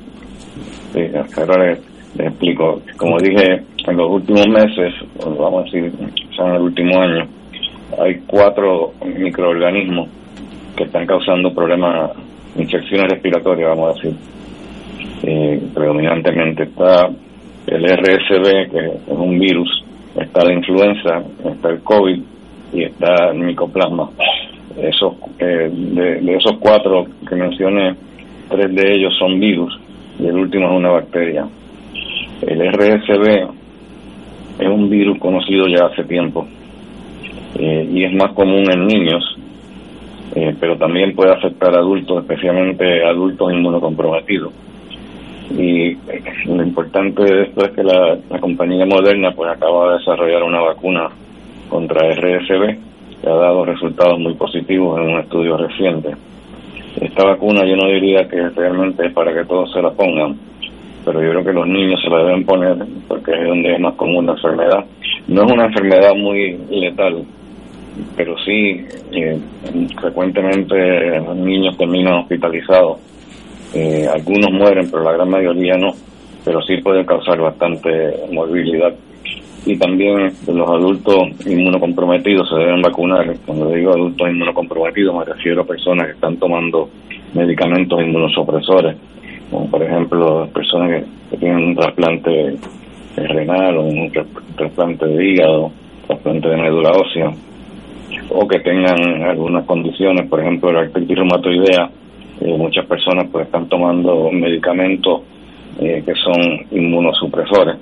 Sí, 0.94 1.01
ahora 1.38 1.65
les, 1.65 1.80
explico. 2.20 2.82
Como 2.98 3.18
dije, 3.18 3.63
en 3.88 3.98
los 3.98 4.12
últimos 4.12 4.46
meses, 4.48 4.94
vamos 5.25 5.62
a 5.62 5.63
decir, 5.63 5.91
en 6.39 6.56
el 6.56 6.62
último 6.62 7.01
año, 7.01 7.25
hay 8.00 8.20
cuatro 8.27 8.91
microorganismos 9.03 10.10
que 10.75 10.84
están 10.84 11.06
causando 11.08 11.53
problemas, 11.53 12.12
infecciones 12.56 13.12
respiratorias, 13.12 13.70
vamos 13.70 13.89
a 13.89 13.94
decir. 13.96 14.40
Eh, 15.24 15.62
predominantemente 15.74 16.63
está 16.63 17.10
el 17.68 17.84
RSV, 17.84 18.72
que 18.72 18.86
es 18.86 19.18
un 19.18 19.38
virus, 19.38 19.84
está 20.20 20.44
la 20.44 20.54
influenza, 20.54 21.24
está 21.46 21.70
el 21.70 21.82
COVID 21.82 22.20
y 22.74 22.84
está 22.84 23.30
el 23.32 23.40
micoplasma. 23.40 24.10
Esos, 24.78 25.13
eh, 25.38 25.70
de, 25.72 26.36
esos 26.36 26.58
cuatro 26.60 27.06
que 27.28 27.36
mencioné, 27.36 27.96
tres 28.50 28.74
de 28.74 28.96
ellos 28.96 29.13
son 29.20 29.40
virus 29.40 29.80
y 30.20 30.25
el 30.25 30.36
último 30.36 30.66
es 30.66 30.72
una 30.72 30.90
bacteria. 30.90 31.48
El 32.42 32.60
RSV 32.72 33.50
es 34.60 34.68
un 34.68 34.90
virus 34.90 35.20
conocido 35.20 35.68
ya 35.68 35.86
hace 35.86 36.04
tiempo 36.06 36.48
eh, 37.60 37.88
y 37.94 38.04
es 38.06 38.13
más 38.13 38.32
común 38.34 38.63
en 38.72 38.88
niños, 38.88 39.24
eh, 40.36 40.56
pero 40.60 40.78
también 40.78 41.13
puede 41.13 41.34
afectar 41.34 41.75
a 41.75 41.80
adultos, 41.80 42.24
especialmente 42.24 43.04
adultos 43.06 43.54
inmunocomprometidos 43.54 44.51
y 45.58 45.98
lo 46.46 46.63
importante 46.63 47.24
de 47.24 47.43
esto 47.43 47.65
es 47.65 47.72
que 47.72 47.84
la, 47.84 48.17
compañía 48.39 48.86
Moderna 48.86 49.31
pues 49.31 49.51
acaba 49.51 49.91
de 49.91 50.00
desarrollar 50.00 50.43
una 50.43 50.62
vacuna 50.62 51.10
contra 51.70 52.13
RSV 52.13 52.77
que 53.22 53.29
ha 53.29 53.36
dado 53.36 53.65
resultados 53.65 54.20
muy 54.20 54.34
positivos 54.36 55.00
en 55.00 55.13
un 55.13 55.20
estudio 55.20 55.58
reciente. 55.58 56.15
Esta 57.00 57.25
vacuna 57.25 57.65
yo 57.65 57.75
no 57.75 57.88
diría 57.88 58.27
que 58.27 58.50
realmente 58.50 59.05
es 59.05 59.13
para 59.13 59.34
que 59.34 59.46
todos 59.46 59.72
se 59.72 59.81
la 59.81 59.91
pongan, 59.91 60.38
pero 61.05 61.22
yo 61.22 61.29
creo 61.29 61.43
que 61.46 61.53
los 61.53 61.67
niños 61.67 62.01
se 62.01 62.10
la 62.10 62.24
deben 62.24 62.46
poner 62.46 62.77
porque 63.08 63.31
es 63.31 63.48
donde 63.48 63.74
es 63.74 63.79
más 63.79 63.96
común 63.96 64.25
la 64.25 64.34
enfermedad. 64.34 64.86
No 65.27 65.43
es 65.43 65.51
una 65.51 65.65
enfermedad 65.65 66.13
muy 66.15 66.58
letal, 66.70 67.24
pero 68.15 68.36
sí 68.39 68.86
eh, 69.12 69.39
frecuentemente 70.00 71.20
los 71.20 71.36
niños 71.36 71.77
terminan 71.77 72.13
hospitalizados 72.15 73.11
eh, 73.74 74.08
algunos 74.12 74.51
mueren, 74.51 74.90
pero 74.92 75.04
la 75.04 75.13
gran 75.13 75.30
mayoría 75.30 75.75
no, 75.78 75.94
pero 76.44 76.62
sí 76.63 76.78
pueden 76.78 77.06
causar 77.06 77.40
bastante 77.40 77.90
morbilidad. 78.32 78.94
Y 79.66 79.78
también 79.78 80.32
los 80.48 80.70
adultos 80.70 81.16
inmunocomprometidos 81.46 82.50
se 82.50 82.56
deben 82.56 82.82
vacunar. 82.82 83.32
Cuando 83.46 83.70
digo 83.70 83.92
adultos 83.92 84.30
inmunocomprometidos 84.30 85.16
me 85.16 85.25
refiero 85.25 85.62
a 85.62 85.66
personas 85.66 86.08
que 86.08 86.13
están 86.13 86.38
tomando 86.38 86.90
medicamentos 87.34 88.01
inmunosupresores, 88.01 88.98
como 89.50 89.70
por 89.70 89.84
ejemplo 89.84 90.50
personas 90.54 91.04
que, 91.30 91.38
tienen 91.38 91.63
un 91.63 91.75
trasplante 91.75 92.58
renal 93.16 93.78
o 93.78 93.84
un 93.84 94.12
trasplante 94.58 95.06
de 95.06 95.25
hígado, 95.25 95.72
trasplante 96.08 96.50
de 96.50 96.58
médula 96.58 96.92
ósea, 96.92 97.32
o 98.30 98.48
que 98.48 98.60
tengan 98.60 99.24
algunas 99.24 99.66
condiciones, 99.66 100.28
por 100.28 100.42
ejemplo 100.42 100.74
la 100.74 100.82
artritis 100.82 101.16
reumatoidea, 101.16 101.90
eh, 102.41 102.57
muchas 102.57 102.86
personas 102.88 103.27
pues 103.31 103.45
están 103.45 103.69
tomando 103.69 104.31
medicamentos 104.31 105.21
eh, 105.79 106.01
que 106.03 106.13
son 106.15 106.41
inmunosupresores 106.71 107.77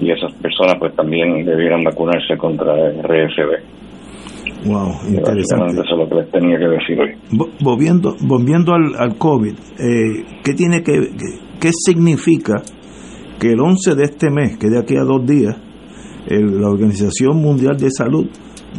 y 0.00 0.10
esas 0.10 0.32
personas 0.34 0.76
pues 0.78 0.94
también 0.96 1.44
debieran 1.44 1.84
vacunarse 1.84 2.36
contra 2.38 2.74
el 2.88 3.02
RSV. 3.02 4.66
Wow, 4.66 4.92
interesante. 5.08 5.82
Eso 5.82 5.94
es 5.94 5.98
lo 5.98 6.08
que 6.08 6.14
les 6.16 6.30
tenía 6.30 6.58
que 6.58 6.68
decir 6.68 6.98
hoy. 6.98 7.14
Volviendo, 7.60 8.16
volviendo 8.26 8.72
al, 8.72 8.94
al 8.98 9.16
COVID, 9.18 9.52
eh, 9.52 10.24
¿qué 10.42 10.54
tiene 10.54 10.82
que, 10.82 11.10
qué, 11.60 11.70
significa 11.72 12.62
que 13.38 13.52
el 13.52 13.60
11 13.60 13.94
de 13.94 14.04
este 14.04 14.30
mes, 14.30 14.56
que 14.58 14.68
de 14.68 14.78
aquí 14.78 14.96
a 14.96 15.04
dos 15.04 15.24
días, 15.26 15.56
la 16.28 16.68
Organización 16.68 17.40
Mundial 17.40 17.76
de 17.76 17.90
Salud 17.90 18.26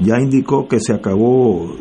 ya 0.01 0.19
indicó 0.19 0.67
que 0.67 0.79
se 0.79 0.93
acabó 0.93 1.73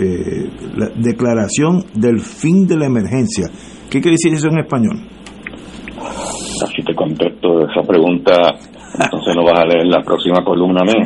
eh, 0.00 0.50
la 0.76 0.88
declaración 0.96 1.84
del 1.94 2.20
fin 2.20 2.66
de 2.66 2.76
la 2.76 2.86
emergencia. 2.86 3.46
¿Qué 3.90 4.00
quiere 4.00 4.16
decir 4.20 4.34
eso 4.34 4.48
en 4.48 4.58
español? 4.58 4.96
Así 6.62 6.82
te 6.82 6.94
contesto 6.94 7.68
esa 7.68 7.82
pregunta, 7.86 8.32
entonces 8.98 9.34
no 9.36 9.44
vas 9.44 9.60
a 9.60 9.66
leer 9.66 9.86
la 9.86 10.02
próxima 10.02 10.42
columna 10.44 10.82
mía. 10.84 11.04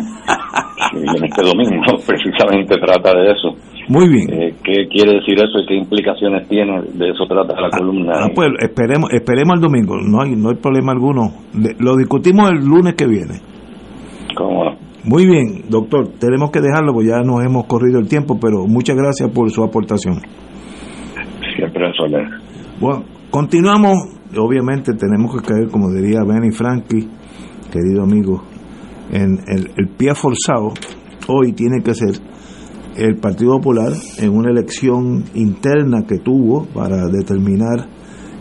en 0.93 1.25
este 1.25 1.43
domingo 1.43 1.99
precisamente 2.07 2.77
trata 2.77 3.17
de 3.19 3.33
eso. 3.33 3.55
Muy 3.89 4.09
bien. 4.09 4.33
Eh, 4.33 4.55
¿Qué 4.63 4.87
quiere 4.89 5.19
decir 5.19 5.35
eso 5.35 5.59
y 5.59 5.67
qué 5.67 5.75
implicaciones 5.75 6.49
tiene? 6.49 6.83
De 6.95 7.11
eso 7.11 7.27
trata 7.27 7.61
la 7.61 7.69
ah, 7.69 7.79
columna. 7.79 8.13
Ah, 8.15 8.29
pues 8.35 8.51
esperemos, 8.61 9.13
esperemos 9.13 9.55
el 9.57 9.61
domingo, 9.61 9.97
no 9.97 10.23
hay, 10.23 10.37
no 10.37 10.51
hay 10.51 10.57
problema 10.57 10.93
alguno. 10.93 11.33
Lo 11.79 11.97
discutimos 11.97 12.51
el 12.51 12.59
lunes 12.65 12.95
que 12.95 13.07
viene. 13.07 13.41
¿Cómo 14.37 14.80
muy 15.05 15.27
bien, 15.27 15.65
doctor, 15.69 16.09
tenemos 16.19 16.51
que 16.51 16.61
dejarlo 16.61 16.93
porque 16.93 17.09
ya 17.09 17.23
nos 17.23 17.45
hemos 17.45 17.67
corrido 17.67 17.99
el 17.99 18.09
tiempo, 18.09 18.39
pero 18.41 18.67
muchas 18.67 18.97
gracias 18.97 19.31
por 19.31 19.51
su 19.51 19.63
aportación. 19.63 20.21
Siempre 21.57 21.93
soler. 21.97 22.29
Bueno, 22.81 23.05
continuamos. 23.31 23.95
Obviamente 24.37 24.93
tenemos 24.95 25.35
que 25.35 25.47
caer, 25.47 25.69
como 25.71 25.91
diría 25.91 26.21
Benny 26.25 26.53
Frankie, 26.53 27.09
querido 27.73 28.05
amigo, 28.05 28.45
en 29.11 29.39
el, 29.49 29.71
el 29.77 29.89
pie 29.97 30.15
forzado. 30.15 30.73
Hoy 31.27 31.53
tiene 31.53 31.83
que 31.83 31.95
ser 31.95 32.15
el 32.97 33.17
Partido 33.17 33.53
Popular 33.57 33.93
en 34.19 34.31
una 34.31 34.51
elección 34.51 35.25
interna 35.35 36.05
que 36.07 36.19
tuvo 36.19 36.67
para 36.67 37.07
determinar 37.07 37.87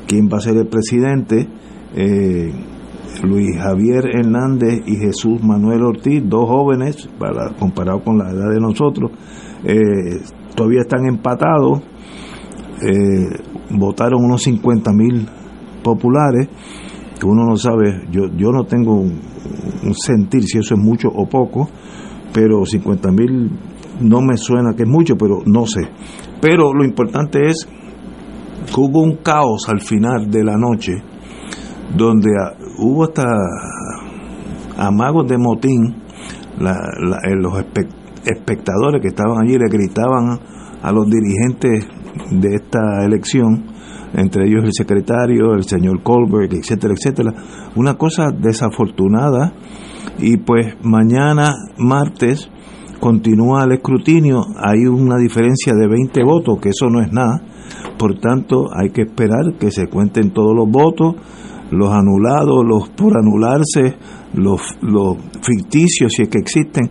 quién 0.08 0.28
va 0.28 0.38
a 0.38 0.42
ser 0.42 0.58
el 0.58 0.68
presidente. 0.68 1.48
Eh, 1.96 2.52
Luis 3.24 3.58
Javier 3.58 4.06
Hernández 4.14 4.84
y 4.86 4.96
Jesús 4.96 5.44
Manuel 5.44 5.84
Ortiz, 5.84 6.24
dos 6.26 6.48
jóvenes, 6.48 7.10
para, 7.18 7.50
comparado 7.58 8.02
con 8.04 8.18
la 8.18 8.32
edad 8.32 8.50
de 8.52 8.60
nosotros, 8.60 9.12
eh, 9.64 10.22
todavía 10.56 10.82
están 10.82 11.06
empatados, 11.06 11.82
eh, 12.82 13.42
votaron 13.72 14.24
unos 14.24 14.44
50 14.44 14.92
mil 14.94 15.28
populares, 15.84 16.48
que 17.20 17.26
uno 17.26 17.46
no 17.46 17.58
sabe, 17.58 18.06
yo, 18.12 18.28
yo 18.38 18.52
no 18.52 18.64
tengo 18.64 18.96
un, 18.96 19.20
sentir 19.94 20.44
si 20.44 20.58
eso 20.58 20.76
es 20.76 20.80
mucho 20.80 21.10
o 21.10 21.28
poco, 21.28 21.70
pero 22.34 22.66
50 22.66 23.12
mil 23.12 23.52
no 24.02 24.22
me 24.22 24.38
suena 24.38 24.74
que 24.76 24.84
es 24.84 24.90
mucho, 24.90 25.16
pero 25.18 25.42
no 25.46 25.66
sé. 25.66 25.82
Pero 26.42 26.74
lo 26.74 26.86
importante 26.86 27.50
es 27.50 27.68
que 28.74 28.80
hubo 28.80 29.02
un 29.02 29.18
caos 29.18 29.68
al 29.68 29.82
final 29.82 30.30
de 30.30 30.44
la 30.44 30.56
noche, 30.56 30.94
donde 31.96 32.30
hubo 32.78 33.04
hasta 33.04 33.26
amagos 34.78 35.28
de 35.28 35.38
motín, 35.38 35.96
eh, 36.60 37.36
los 37.36 37.54
espectadores 38.26 39.02
que 39.02 39.10
estaban 39.10 39.42
allí 39.42 39.58
le 39.58 39.70
gritaban 39.70 40.40
a 40.82 40.92
los 40.92 41.06
dirigentes 41.08 41.88
de 42.32 42.56
esta 42.56 43.04
elección, 43.06 43.66
entre 44.14 44.48
ellos 44.48 44.64
el 44.64 44.74
secretario, 44.74 45.54
el 45.54 45.64
señor 45.64 46.02
Colbert, 46.04 46.54
etcétera, 46.54 46.94
etcétera. 46.94 47.34
Una 47.76 47.96
cosa 47.96 48.32
desafortunada. 48.32 49.54
Y 50.18 50.38
pues 50.38 50.76
mañana 50.82 51.54
martes 51.78 52.50
continúa 53.00 53.64
el 53.64 53.74
escrutinio, 53.74 54.42
hay 54.58 54.86
una 54.86 55.18
diferencia 55.18 55.74
de 55.74 55.88
20 55.88 56.24
votos, 56.24 56.60
que 56.62 56.70
eso 56.70 56.90
no 56.90 57.02
es 57.02 57.12
nada, 57.12 57.42
por 57.98 58.20
tanto 58.20 58.68
hay 58.76 58.90
que 58.90 59.04
esperar 59.04 59.58
que 59.60 59.72
se 59.72 59.88
cuenten 59.88 60.32
todos 60.32 60.56
los 60.56 60.70
votos, 60.70 61.16
los 61.72 61.92
anulados, 61.92 62.66
los 62.66 62.90
por 62.90 63.18
anularse, 63.18 63.96
los, 64.34 64.62
ficticios, 65.42 66.14
si 66.14 66.24
es 66.24 66.30
que 66.30 66.40
existen. 66.40 66.90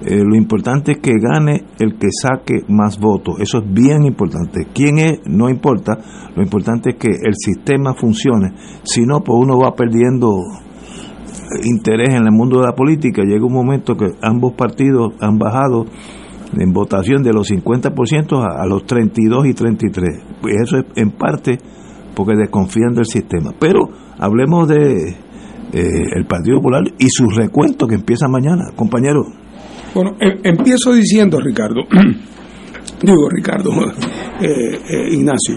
Eh, 0.00 0.22
lo 0.24 0.36
importante 0.36 0.92
es 0.92 0.98
que 0.98 1.12
gane 1.20 1.64
el 1.78 1.96
que 1.96 2.08
saque 2.10 2.62
más 2.68 2.98
votos. 2.98 3.40
Eso 3.40 3.58
es 3.58 3.72
bien 3.72 4.04
importante. 4.04 4.68
¿Quién 4.72 4.98
es? 4.98 5.20
No 5.26 5.48
importa. 5.48 5.98
Lo 6.36 6.42
importante 6.42 6.90
es 6.90 6.96
que 6.96 7.08
el 7.08 7.34
sistema 7.34 7.94
funcione. 7.94 8.52
Si 8.84 9.04
no, 9.04 9.20
pues 9.20 9.38
uno 9.40 9.58
va 9.58 9.74
perdiendo 9.74 10.40
interés 11.64 12.14
en 12.14 12.24
el 12.24 12.32
mundo 12.32 12.60
de 12.60 12.66
la 12.66 12.74
política. 12.74 13.22
Llega 13.22 13.44
un 13.44 13.52
momento 13.52 13.96
que 13.96 14.06
ambos 14.22 14.52
partidos 14.52 15.14
han 15.20 15.38
bajado 15.38 15.86
en 16.56 16.72
votación 16.72 17.22
de 17.22 17.32
los 17.32 17.50
50% 17.50 18.42
a, 18.42 18.62
a 18.62 18.66
los 18.66 18.84
32 18.84 19.46
y 19.46 19.54
33. 19.54 20.24
Pues 20.40 20.54
eso 20.62 20.78
es 20.78 20.84
en 20.94 21.10
parte 21.10 21.58
porque 22.14 22.36
desconfían 22.36 22.94
del 22.94 23.06
sistema. 23.06 23.52
Pero 23.58 23.88
hablemos 24.18 24.68
de 24.68 25.16
eh, 25.72 26.02
el 26.16 26.24
Partido 26.26 26.56
Popular 26.56 26.82
y 26.98 27.08
su 27.08 27.26
recuento 27.26 27.86
que 27.86 27.94
empieza 27.94 28.26
mañana, 28.28 28.70
compañero. 28.74 29.22
Bueno, 29.94 30.16
em, 30.20 30.38
empiezo 30.42 30.92
diciendo, 30.92 31.38
Ricardo, 31.40 31.82
digo 33.02 33.28
Ricardo, 33.30 33.70
eh, 34.40 34.80
eh, 34.90 35.12
Ignacio, 35.12 35.56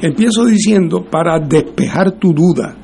empiezo 0.00 0.44
diciendo 0.44 1.04
para 1.10 1.40
despejar 1.40 2.12
tu 2.12 2.32
duda 2.32 2.76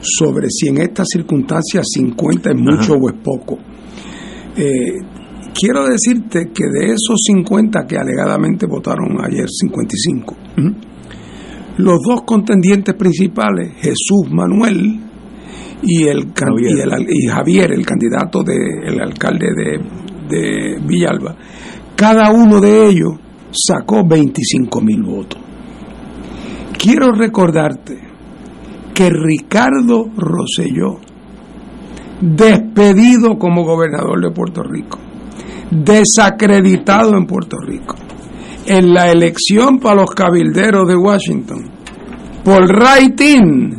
sobre 0.00 0.48
si 0.50 0.68
en 0.68 0.78
estas 0.78 1.08
circunstancias 1.12 1.86
50 1.92 2.50
es 2.50 2.56
mucho 2.56 2.94
o 2.94 3.10
es 3.10 3.16
poco. 3.22 3.58
quiero 5.52 5.86
decirte 5.86 6.50
que 6.54 6.64
de 6.64 6.92
esos 6.92 7.18
50 7.26 7.86
que 7.86 7.98
alegadamente 7.98 8.66
votaron 8.66 9.18
ayer, 9.22 9.46
55, 9.46 10.36
los 11.80 12.00
dos 12.06 12.22
contendientes 12.22 12.94
principales, 12.94 13.72
Jesús 13.80 14.30
Manuel 14.30 15.00
y, 15.82 16.04
el, 16.04 16.32
Javier. 16.34 16.88
Y, 17.08 17.26
Javier, 17.26 17.72
el 17.72 17.84
candidato 17.84 18.42
del 18.42 19.00
alcalde 19.00 19.46
de, 19.56 20.36
de 20.36 20.78
Villalba, 20.86 21.36
cada 21.96 22.30
uno 22.30 22.60
de 22.60 22.88
ellos 22.88 23.12
sacó 23.50 24.06
25 24.06 24.80
mil 24.80 25.02
votos. 25.02 25.40
Quiero 26.78 27.12
recordarte 27.12 27.98
que 28.94 29.10
Ricardo 29.10 30.06
Rosselló, 30.16 30.98
despedido 32.20 33.38
como 33.38 33.64
gobernador 33.64 34.22
de 34.22 34.30
Puerto 34.30 34.62
Rico, 34.62 34.98
desacreditado 35.70 37.16
en 37.16 37.26
Puerto 37.26 37.58
Rico, 37.58 37.96
en 38.66 38.92
la 38.92 39.10
elección 39.10 39.78
para 39.78 40.02
los 40.02 40.10
cabilderos 40.10 40.86
de 40.88 40.96
Washington, 40.96 41.69
por 42.50 42.64
writing, 42.64 43.70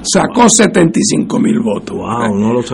sacó 0.00 0.48
75 0.48 1.38
mil 1.38 1.60
votos. 1.60 1.98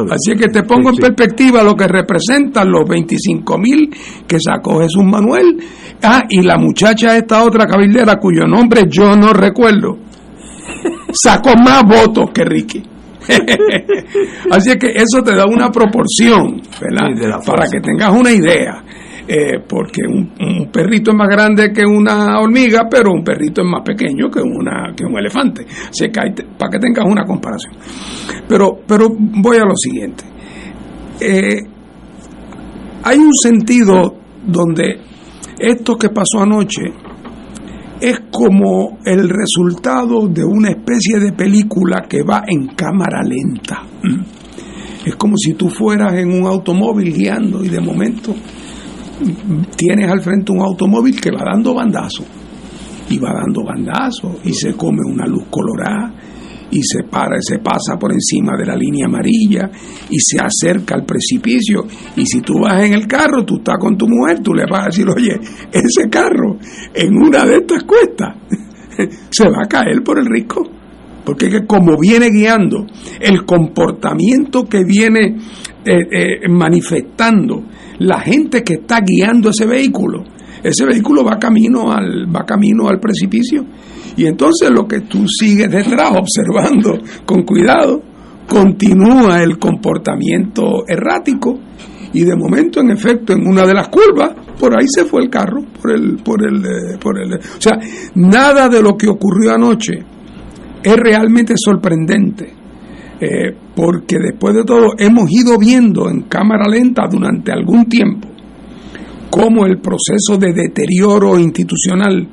Así 0.09 0.39
que 0.39 0.49
te 0.49 0.63
pongo 0.63 0.91
en 0.91 0.97
perspectiva 0.97 1.65
lo 1.65 1.75
que 1.75 1.89
representan 1.89 2.71
los 2.71 2.89
25 2.89 3.59
mil 3.59 3.91
que 4.25 4.39
sacó 4.39 4.79
Jesús 4.83 5.03
Manuel. 5.03 5.59
Ah, 6.01 6.23
y 6.29 6.43
la 6.43 6.59
muchacha 6.59 7.17
esta 7.17 7.43
otra 7.43 7.67
cabildera 7.67 8.21
cuyo 8.21 8.47
nombre 8.47 8.85
yo 8.89 9.17
no 9.17 9.33
recuerdo, 9.33 9.99
sacó 11.13 11.57
más 11.57 11.83
votos 11.83 12.31
que 12.33 12.45
Ricky. 12.45 12.83
Así 14.51 14.79
que 14.79 14.93
eso 14.95 15.25
te 15.25 15.35
da 15.35 15.45
una 15.47 15.73
proporción, 15.73 16.63
¿verdad? 16.81 17.41
Para 17.45 17.67
que 17.69 17.81
tengas 17.81 18.13
una 18.13 18.31
idea. 18.31 18.85
Eh, 19.27 19.59
porque 19.67 20.03
un, 20.07 20.71
perrito 20.71 21.13
es 21.13 21.17
más 21.17 21.29
grande 21.29 21.73
que 21.73 21.87
una 21.87 22.39
hormiga, 22.41 22.87
pero 22.91 23.11
un 23.11 23.25
perrito 23.25 23.63
es 23.63 23.67
más 23.67 23.81
pequeño 23.83 24.31
que, 24.31 24.41
una, 24.41 24.93
que 24.95 25.05
un 25.05 25.19
elefante. 25.19 25.65
Para 26.59 26.71
que 26.71 26.79
tengas 26.79 27.07
una 27.07 27.25
comparación. 27.25 27.75
Pero, 28.47 28.81
pero 28.87 29.09
voy 29.19 29.57
a 29.57 29.65
lo 29.65 29.75
siguiente. 29.77 30.25
Eh, 31.21 31.59
hay 33.03 33.19
un 33.19 33.33
sentido 33.33 34.15
donde 34.47 35.01
esto 35.59 35.97
que 35.97 36.11
pasó 36.11 36.41
anoche 36.43 36.83
es 38.01 38.21
como 38.31 38.99
el 39.05 39.29
resultado 39.31 40.29
de 40.29 40.45
una 40.45 40.71
especie 40.71 41.19
de 41.19 41.33
película 41.33 42.05
que 42.09 42.23
va 42.23 42.43
en 42.47 42.69
cámara 42.75 43.23
lenta. 43.23 43.83
Es 45.07 45.17
como 45.17 45.37
si 45.37 45.55
tú 45.55 45.71
fueras 45.71 46.15
en 46.15 46.31
un 46.31 46.47
automóvil 46.47 47.15
guiando 47.15 47.65
y 47.65 47.69
de 47.69 47.81
momento 47.81 48.35
tienes 49.77 50.11
al 50.11 50.21
frente 50.21 50.53
un 50.53 50.61
automóvil 50.61 51.21
que 51.21 51.31
va 51.31 51.45
dando 51.45 51.75
bandazos 51.75 52.27
y 53.09 53.19
va 53.19 53.33
dando 53.33 53.65
bandazos 53.65 54.39
y 54.45 54.53
se 54.53 54.75
come 54.75 55.01
una 55.05 55.27
luz 55.27 55.45
colorada 55.51 56.15
y 56.71 56.83
se 56.83 57.05
para 57.05 57.37
y 57.37 57.43
se 57.43 57.59
pasa 57.59 57.97
por 57.99 58.13
encima 58.13 58.57
de 58.57 58.67
la 58.67 58.75
línea 58.75 59.07
amarilla 59.07 59.71
y 60.11 60.19
se 60.19 60.39
acerca 60.41 60.95
al 60.95 61.05
precipicio 61.05 61.85
y 62.17 62.27
si 62.27 62.41
tú 62.41 62.55
vas 62.61 62.83
en 62.83 62.95
el 62.95 63.07
carro, 63.07 63.45
tú 63.45 63.59
estás 63.59 63.77
con 63.79 63.97
tu 63.97 64.09
mujer, 64.09 64.41
tú 64.41 64.53
le 64.53 64.65
vas 64.67 64.83
a 64.83 64.87
decir, 64.87 65.07
oye, 65.09 65.39
ese 65.71 66.09
carro 66.11 66.57
en 66.95 67.15
una 67.15 67.45
de 67.45 67.57
estas 67.57 67.85
cuestas 67.85 68.37
se 69.31 69.49
va 69.49 69.63
a 69.65 69.69
caer 69.69 70.03
por 70.03 70.19
el 70.19 70.27
risco 70.27 70.63
porque 71.25 71.65
como 71.67 71.99
viene 71.99 72.29
guiando 72.31 72.87
el 73.21 73.45
comportamiento 73.45 74.65
que 74.65 74.85
viene 74.85 75.37
eh, 75.85 75.93
eh, 76.11 76.49
manifestando 76.49 77.63
la 77.99 78.21
gente 78.21 78.63
que 78.63 78.75
está 78.75 79.01
guiando 79.01 79.51
ese 79.51 79.67
vehículo, 79.67 80.25
ese 80.63 80.87
vehículo 80.87 81.25
va 81.25 81.39
camino 81.39 81.93
al, 81.93 82.35
va 82.35 82.45
camino 82.45 82.89
al 82.89 82.99
precipicio. 82.99 83.65
Y 84.17 84.27
entonces 84.27 84.71
lo 84.71 84.87
que 84.87 85.01
tú 85.01 85.27
sigues 85.29 85.71
detrás 85.71 86.13
observando 86.13 86.99
con 87.27 87.43
cuidado, 87.43 88.03
continúa 88.49 89.43
el 89.43 89.59
comportamiento 89.59 90.85
errático. 90.87 91.59
Y 92.13 92.25
de 92.25 92.37
momento 92.37 92.81
en 92.81 92.91
efecto 92.91 93.33
en 93.33 93.47
una 93.47 93.67
de 93.67 93.75
las 93.75 93.89
curvas 93.89 94.31
por 94.59 94.73
ahí 94.79 94.87
se 94.87 95.05
fue 95.05 95.25
el 95.25 95.29
carro 95.29 95.65
por 95.83 95.91
el 95.91 96.17
por 96.19 96.47
el 96.47 96.65
eh, 96.65 96.99
por 97.01 97.21
el 97.21 97.35
o 97.35 97.41
sea 97.61 97.77
nada 98.15 98.69
de 98.69 98.81
lo 98.81 98.97
que 98.97 99.09
ocurrió 99.09 99.53
anoche 99.53 99.95
es 100.85 100.97
realmente 100.97 101.55
sorprendente. 101.57 102.53
Eh, 103.21 103.57
porque 103.75 104.19
después 104.19 104.55
de 104.55 104.65
todo 104.65 104.95
hemos 104.99 105.31
ido 105.31 105.59
viendo 105.59 106.09
en 106.09 106.23
cámara 106.23 106.69
lenta 106.69 107.09
durante 107.11 107.53
algún 107.53 107.87
tiempo 107.87 108.29
cómo 109.31 109.67
el 109.67 109.79
proceso 109.79 110.39
de 110.39 110.53
deterioro 110.53 111.39
institucional 111.39 112.29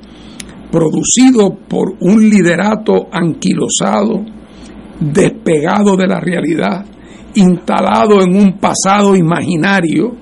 producido 0.71 1.55
por 1.67 1.95
un 1.99 2.29
liderato 2.29 3.07
anquilosado, 3.11 4.23
despegado 4.99 5.97
de 5.97 6.07
la 6.07 6.19
realidad, 6.19 6.85
instalado 7.35 8.21
en 8.21 8.35
un 8.35 8.59
pasado 8.59 9.15
imaginario, 9.15 10.15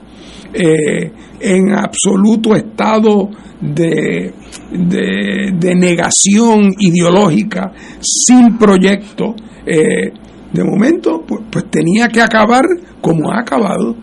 eh, 0.53 1.12
en 1.41 1.73
absoluto 1.73 2.55
estado 2.55 3.29
de, 3.62 4.34
de, 4.71 5.75
negación 5.75 6.71
ideológica, 6.79 7.71
sin 7.99 8.58
proyecto, 8.58 9.36
eh, 9.65 10.12
de 10.53 10.63
momento, 10.63 11.23
pues, 11.25 11.65
tenía 11.69 12.07
que 12.07 12.21
acabar 12.21 12.63
como 13.01 13.31
ha 13.31 13.39
acabado, 13.39 13.95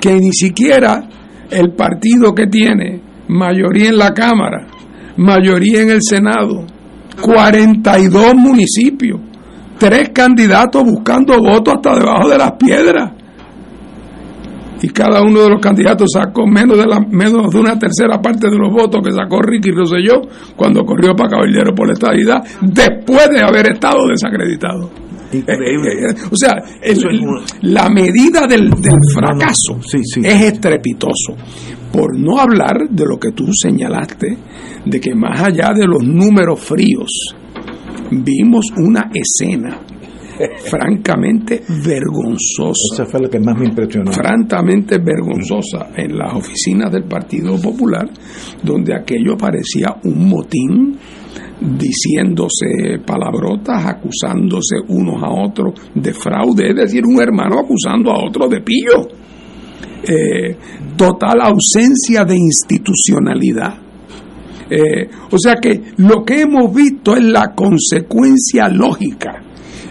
que 0.00 0.14
ni 0.14 0.32
siquiera 0.32 1.08
el 1.50 1.72
partido 1.74 2.34
que 2.34 2.46
tiene 2.46 3.00
mayoría 3.28 3.88
en 3.88 3.98
la 3.98 4.12
Cámara, 4.12 4.66
mayoría 5.16 5.82
en 5.82 5.90
el 5.90 6.00
Senado, 6.02 6.64
42 7.20 8.34
municipios, 8.34 9.20
tres 9.78 10.10
candidatos 10.10 10.82
buscando 10.84 11.38
votos 11.38 11.74
hasta 11.74 11.94
debajo 11.94 12.28
de 12.28 12.38
las 12.38 12.52
piedras. 12.52 13.12
Y 14.82 14.88
cada 14.90 15.22
uno 15.22 15.40
de 15.40 15.50
los 15.50 15.60
candidatos 15.60 16.10
sacó 16.12 16.46
menos 16.46 16.76
de, 16.76 16.86
la, 16.86 17.00
menos 17.00 17.50
de 17.50 17.58
una 17.58 17.78
tercera 17.78 18.20
parte 18.20 18.50
de 18.50 18.58
los 18.58 18.70
votos 18.70 19.00
que 19.02 19.10
sacó 19.10 19.40
Ricky 19.40 19.70
Rosselló 19.70 20.20
cuando 20.54 20.84
corrió 20.84 21.14
para 21.14 21.30
Caballero 21.30 21.74
por 21.74 21.86
la 21.86 21.94
estadidad, 21.94 22.44
después 22.60 23.30
de 23.30 23.40
haber 23.40 23.72
estado 23.72 24.06
desacreditado. 24.06 25.05
Increíble. 25.32 26.14
O 26.30 26.36
sea, 26.36 26.62
la 27.62 27.88
medida 27.88 28.46
del, 28.46 28.70
fracaso 29.14 29.78
es 30.22 30.42
estrepitoso. 30.42 31.36
Por 31.92 32.18
no 32.18 32.38
hablar 32.38 32.88
de 32.90 33.04
lo 33.06 33.18
que 33.18 33.32
tú 33.32 33.46
señalaste, 33.52 34.36
de 34.84 35.00
que 35.00 35.14
más 35.14 35.40
allá 35.40 35.72
de 35.74 35.86
los 35.86 36.02
números 36.02 36.60
fríos, 36.60 37.34
vimos 38.10 38.66
una 38.76 39.10
escena 39.14 39.80
francamente 40.70 41.62
vergonzosa. 41.84 42.94
Esa 42.94 43.06
fue 43.06 43.20
la 43.20 43.28
que 43.28 43.40
más 43.40 43.58
me 43.58 43.66
impresionó. 43.66 44.12
Francamente 44.12 44.98
vergonzosa 44.98 45.90
en 45.96 46.16
las 46.16 46.34
oficinas 46.34 46.92
del 46.92 47.04
Partido 47.04 47.60
Popular, 47.60 48.08
donde 48.62 48.94
aquello 48.94 49.36
parecía 49.36 49.96
un 50.04 50.28
motín 50.28 50.98
diciéndose 51.60 52.98
palabrotas, 53.04 53.86
acusándose 53.86 54.76
unos 54.88 55.22
a 55.22 55.30
otros 55.30 55.74
de 55.94 56.12
fraude, 56.12 56.70
es 56.70 56.76
decir, 56.76 57.02
un 57.06 57.20
hermano 57.20 57.58
acusando 57.60 58.10
a 58.10 58.24
otro 58.24 58.48
de 58.48 58.60
pillo. 58.60 59.08
Eh, 60.08 60.56
total 60.96 61.40
ausencia 61.40 62.24
de 62.24 62.36
institucionalidad. 62.36 63.86
Eh, 64.68 65.08
o 65.30 65.38
sea 65.38 65.56
que 65.56 65.80
lo 65.98 66.24
que 66.24 66.40
hemos 66.42 66.72
visto 66.74 67.16
es 67.16 67.24
la 67.24 67.54
consecuencia 67.54 68.68
lógica, 68.68 69.42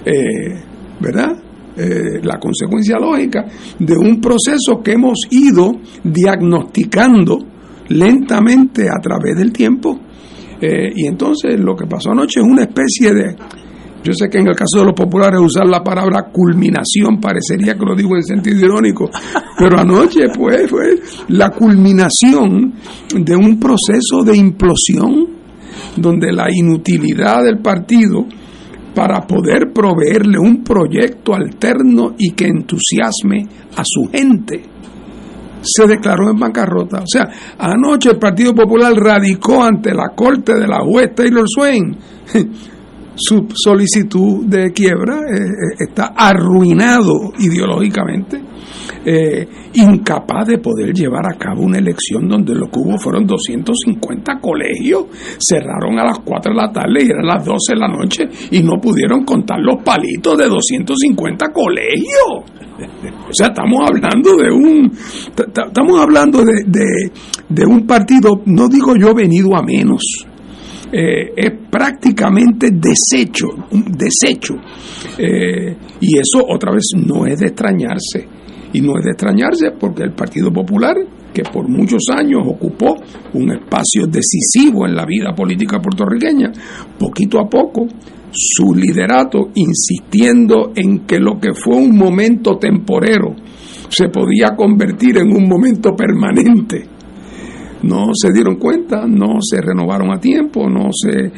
eh, 0.05 0.63
¿verdad? 0.99 1.41
la 1.75 2.39
consecuencia 2.39 2.97
lógica 2.97 3.43
de 3.77 3.95
un 3.97 4.21
proceso 4.21 4.81
que 4.81 4.93
hemos 4.93 5.27
ido 5.29 5.73
diagnosticando 6.05 7.37
lentamente 7.89 8.87
a 8.87 8.97
través 9.01 9.35
del 9.35 9.51
tiempo 9.51 9.99
eh, 10.61 10.91
y 10.95 11.05
entonces 11.05 11.59
lo 11.59 11.75
que 11.75 11.85
pasó 11.85 12.11
anoche 12.11 12.39
es 12.39 12.45
una 12.45 12.63
especie 12.63 13.13
de, 13.13 13.35
yo 14.03 14.13
sé 14.13 14.29
que 14.29 14.39
en 14.39 14.47
el 14.47 14.55
caso 14.55 14.79
de 14.79 14.85
los 14.85 14.93
populares 14.93 15.39
usar 15.39 15.67
la 15.67 15.83
palabra 15.83 16.29
culminación 16.31 17.19
parecería 17.19 17.73
que 17.73 17.85
lo 17.85 17.95
digo 17.95 18.15
en 18.15 18.23
sentido 18.23 18.65
irónico, 18.65 19.09
pero 19.59 19.77
anoche 19.77 20.21
pues 20.35 20.69
fue 20.69 20.99
la 21.29 21.49
culminación 21.49 22.73
de 23.13 23.35
un 23.35 23.59
proceso 23.59 24.23
de 24.23 24.37
implosión 24.37 25.35
donde 25.97 26.31
la 26.31 26.47
inutilidad 26.51 27.43
del 27.43 27.59
partido 27.59 28.25
para 28.95 29.27
poder 29.27 29.71
proveerle 29.73 30.39
un 30.39 30.63
proyecto 30.63 31.35
alterno 31.35 32.15
y 32.17 32.31
que 32.31 32.45
entusiasme 32.45 33.45
a 33.75 33.83
su 33.83 34.09
gente 34.09 34.63
se 35.61 35.87
declaró 35.87 36.29
en 36.29 36.39
bancarrota. 36.39 36.99
O 36.99 37.07
sea, 37.07 37.27
anoche 37.57 38.11
el 38.11 38.19
Partido 38.19 38.53
Popular 38.53 38.93
radicó 38.93 39.63
ante 39.63 39.93
la 39.93 40.09
corte 40.15 40.53
de 40.53 40.67
la 40.67 40.79
juez 40.79 41.13
Taylor 41.15 41.45
Swain 41.47 41.97
su 43.15 43.47
solicitud 43.53 44.45
de 44.45 44.71
quiebra, 44.71 45.19
eh, 45.19 45.39
eh, 45.39 45.85
está 45.87 46.13
arruinado 46.15 47.31
ideológicamente, 47.39 48.41
eh, 49.05 49.47
incapaz 49.73 50.47
de 50.47 50.57
poder 50.57 50.93
llevar 50.93 51.25
a 51.27 51.37
cabo 51.37 51.63
una 51.63 51.77
elección 51.77 52.27
donde 52.27 52.53
lo 52.55 52.67
que 52.67 52.79
hubo 52.79 52.97
fueron 52.97 53.25
250 53.25 54.39
colegios, 54.39 55.05
cerraron 55.39 55.97
a 55.99 56.05
las 56.05 56.19
4 56.19 56.53
de 56.53 56.57
la 56.57 56.71
tarde 56.71 57.03
y 57.03 57.09
eran 57.09 57.25
las 57.25 57.45
12 57.45 57.73
de 57.73 57.79
la 57.79 57.87
noche 57.87 58.23
y 58.51 58.61
no 58.63 58.79
pudieron 58.81 59.23
contar 59.23 59.59
los 59.59 59.81
palitos 59.83 60.37
de 60.37 60.47
250 60.47 61.51
colegios. 61.51 62.43
O 63.29 63.33
sea, 63.33 63.47
estamos 63.47 63.79
hablando 63.87 64.35
de 64.35 64.51
un 64.51 64.91
estamos 64.91 65.99
hablando 65.99 66.43
de, 66.43 67.11
de, 67.47 67.65
un 67.65 67.87
partido, 67.87 68.41
no 68.45 68.67
digo 68.67 68.95
yo 68.97 69.13
venido 69.13 69.55
a 69.55 69.63
menos, 69.63 70.27
eh, 70.97 71.33
es 71.35 71.51
prácticamente 71.69 72.69
desecho, 72.71 73.47
desecho. 73.69 74.53
Eh, 75.17 75.75
y 75.99 76.17
eso 76.17 76.45
otra 76.47 76.71
vez 76.71 76.91
no 76.95 77.25
es 77.25 77.39
de 77.39 77.47
extrañarse. 77.47 78.25
Y 78.71 78.79
no 78.79 78.97
es 78.97 79.03
de 79.03 79.11
extrañarse 79.11 79.71
porque 79.77 80.03
el 80.03 80.13
Partido 80.13 80.53
Popular, 80.53 80.95
que 81.33 81.43
por 81.43 81.67
muchos 81.67 82.03
años 82.15 82.43
ocupó 82.45 82.95
un 83.33 83.51
espacio 83.51 84.07
decisivo 84.07 84.87
en 84.87 84.95
la 84.95 85.05
vida 85.05 85.35
política 85.35 85.81
puertorriqueña, 85.81 86.53
poquito 86.97 87.41
a 87.41 87.49
poco 87.49 87.87
su 88.31 88.73
liderato 88.73 89.49
insistiendo 89.55 90.71
en 90.75 90.99
que 91.05 91.19
lo 91.19 91.39
que 91.41 91.53
fue 91.53 91.75
un 91.75 91.97
momento 91.97 92.57
temporero 92.57 93.35
se 93.89 94.07
podía 94.07 94.55
convertir 94.55 95.17
en 95.17 95.35
un 95.35 95.45
momento 95.47 95.93
permanente. 95.93 96.94
No 97.85 98.07
se 98.13 98.31
dieron 98.33 98.55
cuenta, 98.55 99.05
no 99.07 99.37
se 99.41 99.61
renovaron 99.61 100.11
a 100.11 100.19
tiempo, 100.19 100.67
no 100.69 100.89
se 100.91 101.31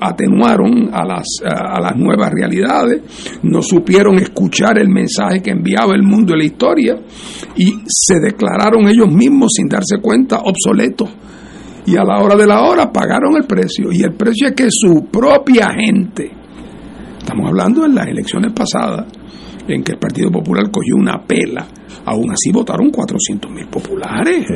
atenuaron 0.00 0.88
a 0.92 1.04
las, 1.04 1.26
a 1.44 1.80
las 1.80 1.96
nuevas 1.96 2.30
realidades, 2.32 3.02
no 3.42 3.60
supieron 3.60 4.16
escuchar 4.16 4.78
el 4.78 4.88
mensaje 4.88 5.42
que 5.42 5.50
enviaba 5.50 5.94
el 5.94 6.02
mundo 6.02 6.32
de 6.32 6.38
la 6.38 6.44
historia 6.44 6.96
y 7.56 7.66
se 7.86 8.18
declararon 8.20 8.88
ellos 8.88 9.08
mismos 9.12 9.52
sin 9.54 9.68
darse 9.68 9.98
cuenta 10.00 10.38
obsoletos 10.38 11.10
y 11.86 11.96
a 11.96 12.04
la 12.04 12.20
hora 12.20 12.34
de 12.34 12.46
la 12.46 12.62
hora 12.62 12.92
pagaron 12.92 13.36
el 13.36 13.44
precio. 13.44 13.92
Y 13.92 14.02
el 14.02 14.14
precio 14.14 14.48
es 14.48 14.54
que 14.54 14.66
su 14.70 15.06
propia 15.10 15.68
gente, 15.72 16.32
estamos 17.18 17.48
hablando 17.48 17.84
en 17.84 17.94
las 17.94 18.08
elecciones 18.08 18.52
pasadas, 18.52 19.06
en 19.68 19.82
que 19.82 19.92
el 19.92 19.98
Partido 19.98 20.30
Popular 20.30 20.70
cogió 20.70 20.96
una 20.96 21.22
pela, 21.26 21.66
aún 22.04 22.30
así 22.30 22.50
votaron 22.52 22.90
400 22.90 23.50
mil 23.50 23.66
populares. 23.66 24.46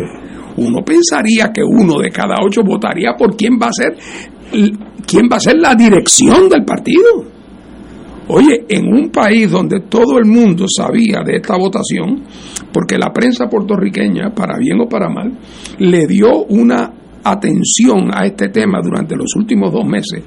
Uno 0.57 0.85
pensaría 0.85 1.51
que 1.53 1.63
uno 1.63 1.99
de 1.99 2.11
cada 2.11 2.37
ocho 2.45 2.63
votaría 2.63 3.15
por 3.17 3.37
quién 3.37 3.59
va 3.61 3.69
a 3.69 3.73
ser, 3.73 3.97
quién 5.07 5.29
va 5.31 5.37
a 5.37 5.41
ser 5.41 5.57
la 5.57 5.75
dirección 5.75 6.49
del 6.49 6.65
partido. 6.65 7.25
Oye, 8.29 8.65
en 8.69 8.87
un 8.87 9.11
país 9.11 9.51
donde 9.51 9.81
todo 9.89 10.19
el 10.19 10.25
mundo 10.25 10.67
sabía 10.69 11.23
de 11.25 11.37
esta 11.37 11.57
votación, 11.57 12.23
porque 12.73 12.97
la 12.97 13.13
prensa 13.13 13.49
puertorriqueña, 13.49 14.31
para 14.33 14.57
bien 14.57 14.81
o 14.81 14.89
para 14.89 15.09
mal, 15.09 15.37
le 15.79 16.07
dio 16.07 16.45
una 16.45 16.93
atención 17.25 18.11
a 18.13 18.27
este 18.27 18.49
tema 18.49 18.81
durante 18.83 19.17
los 19.17 19.35
últimos 19.37 19.73
dos 19.73 19.85
meses, 19.85 20.23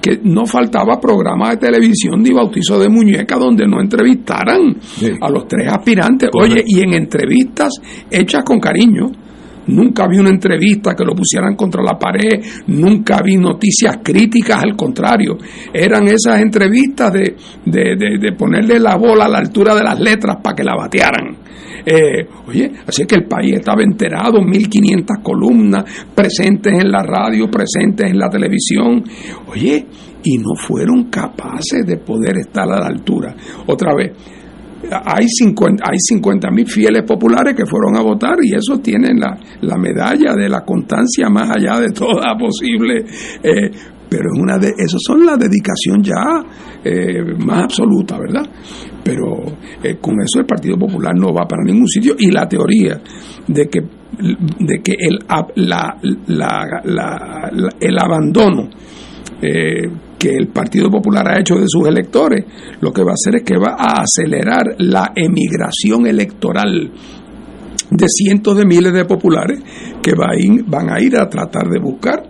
que 0.00 0.20
no 0.24 0.46
faltaba 0.46 1.00
programa 1.00 1.50
de 1.50 1.56
televisión 1.56 2.22
ni 2.22 2.30
bautizo 2.30 2.78
de 2.78 2.88
muñeca 2.88 3.36
donde 3.36 3.66
no 3.66 3.80
entrevistaran 3.80 4.76
a 5.20 5.30
los 5.30 5.46
tres 5.46 5.68
aspirantes. 5.68 6.30
Oye, 6.34 6.62
y 6.66 6.80
en 6.80 6.94
entrevistas 6.94 7.72
hechas 8.10 8.44
con 8.44 8.58
cariño. 8.58 9.10
Nunca 9.68 10.06
vi 10.06 10.18
una 10.18 10.30
entrevista 10.30 10.94
que 10.94 11.04
lo 11.04 11.14
pusieran 11.14 11.54
contra 11.54 11.82
la 11.82 11.98
pared, 11.98 12.42
nunca 12.66 13.20
vi 13.22 13.36
noticias 13.36 13.98
críticas, 14.02 14.62
al 14.62 14.76
contrario, 14.76 15.38
eran 15.72 16.06
esas 16.08 16.40
entrevistas 16.40 17.12
de, 17.12 17.36
de, 17.64 18.18
de 18.18 18.32
ponerle 18.32 18.78
la 18.78 18.96
bola 18.96 19.26
a 19.26 19.28
la 19.28 19.38
altura 19.38 19.74
de 19.74 19.84
las 19.84 19.98
letras 19.98 20.36
para 20.42 20.56
que 20.56 20.64
la 20.64 20.74
batearan. 20.74 21.48
Eh, 21.84 22.26
oye, 22.46 22.70
así 22.86 23.06
que 23.06 23.14
el 23.14 23.24
país 23.24 23.54
estaba 23.54 23.82
enterado, 23.82 24.40
1.500 24.40 25.22
columnas 25.22 25.84
presentes 26.14 26.72
en 26.72 26.90
la 26.90 27.02
radio, 27.02 27.50
presentes 27.50 28.10
en 28.10 28.18
la 28.18 28.28
televisión. 28.28 29.02
Oye, 29.46 29.86
y 30.22 30.36
no 30.38 30.54
fueron 30.54 31.04
capaces 31.04 31.86
de 31.86 31.96
poder 31.96 32.38
estar 32.38 32.64
a 32.64 32.80
la 32.80 32.86
altura. 32.86 33.34
Otra 33.66 33.94
vez, 33.94 34.12
hay 34.90 35.28
50 35.28 35.84
hay 35.84 35.98
50 35.98 36.50
mil 36.50 36.66
fieles 36.66 37.02
populares 37.02 37.54
que 37.56 37.66
fueron 37.66 37.96
a 37.96 38.02
votar 38.02 38.36
y 38.42 38.54
esos 38.54 38.80
tienen 38.80 39.18
la, 39.18 39.38
la 39.62 39.76
medalla 39.76 40.34
de 40.34 40.48
la 40.48 40.64
constancia 40.64 41.28
más 41.28 41.50
allá 41.56 41.80
de 41.80 41.90
toda 41.90 42.36
posible 42.38 43.04
eh, 43.42 43.70
pero 44.08 44.30
es 44.32 44.40
una 44.40 44.58
de 44.58 44.72
eso 44.78 44.98
son 44.98 45.26
la 45.26 45.36
dedicación 45.36 46.02
ya 46.02 46.42
eh, 46.84 47.22
más 47.38 47.64
absoluta 47.64 48.18
verdad 48.18 48.46
pero 49.02 49.36
eh, 49.82 49.96
con 50.00 50.20
eso 50.20 50.40
el 50.40 50.46
Partido 50.46 50.76
Popular 50.78 51.14
no 51.14 51.32
va 51.32 51.46
para 51.46 51.62
ningún 51.64 51.88
sitio 51.88 52.14
y 52.18 52.30
la 52.30 52.48
teoría 52.48 53.00
de 53.46 53.68
que 53.68 53.80
de 53.80 54.82
que 54.82 54.94
el 54.98 55.18
la, 55.56 55.96
la, 56.26 57.50
el 57.80 57.98
abandono 57.98 58.68
eh, 59.40 59.82
que 60.18 60.30
el 60.30 60.48
Partido 60.48 60.90
Popular 60.90 61.28
ha 61.28 61.40
hecho 61.40 61.54
de 61.54 61.66
sus 61.68 61.86
electores, 61.86 62.44
lo 62.80 62.92
que 62.92 63.02
va 63.02 63.12
a 63.12 63.14
hacer 63.14 63.36
es 63.36 63.42
que 63.44 63.56
va 63.56 63.76
a 63.78 64.02
acelerar 64.02 64.74
la 64.78 65.12
emigración 65.14 66.06
electoral 66.06 66.90
de 67.90 68.06
cientos 68.08 68.56
de 68.56 68.66
miles 68.66 68.92
de 68.92 69.04
populares 69.04 69.60
que 70.02 70.12
van 70.14 70.90
a 70.90 71.00
ir 71.00 71.16
a 71.16 71.28
tratar 71.28 71.68
de 71.68 71.78
buscar 71.78 72.28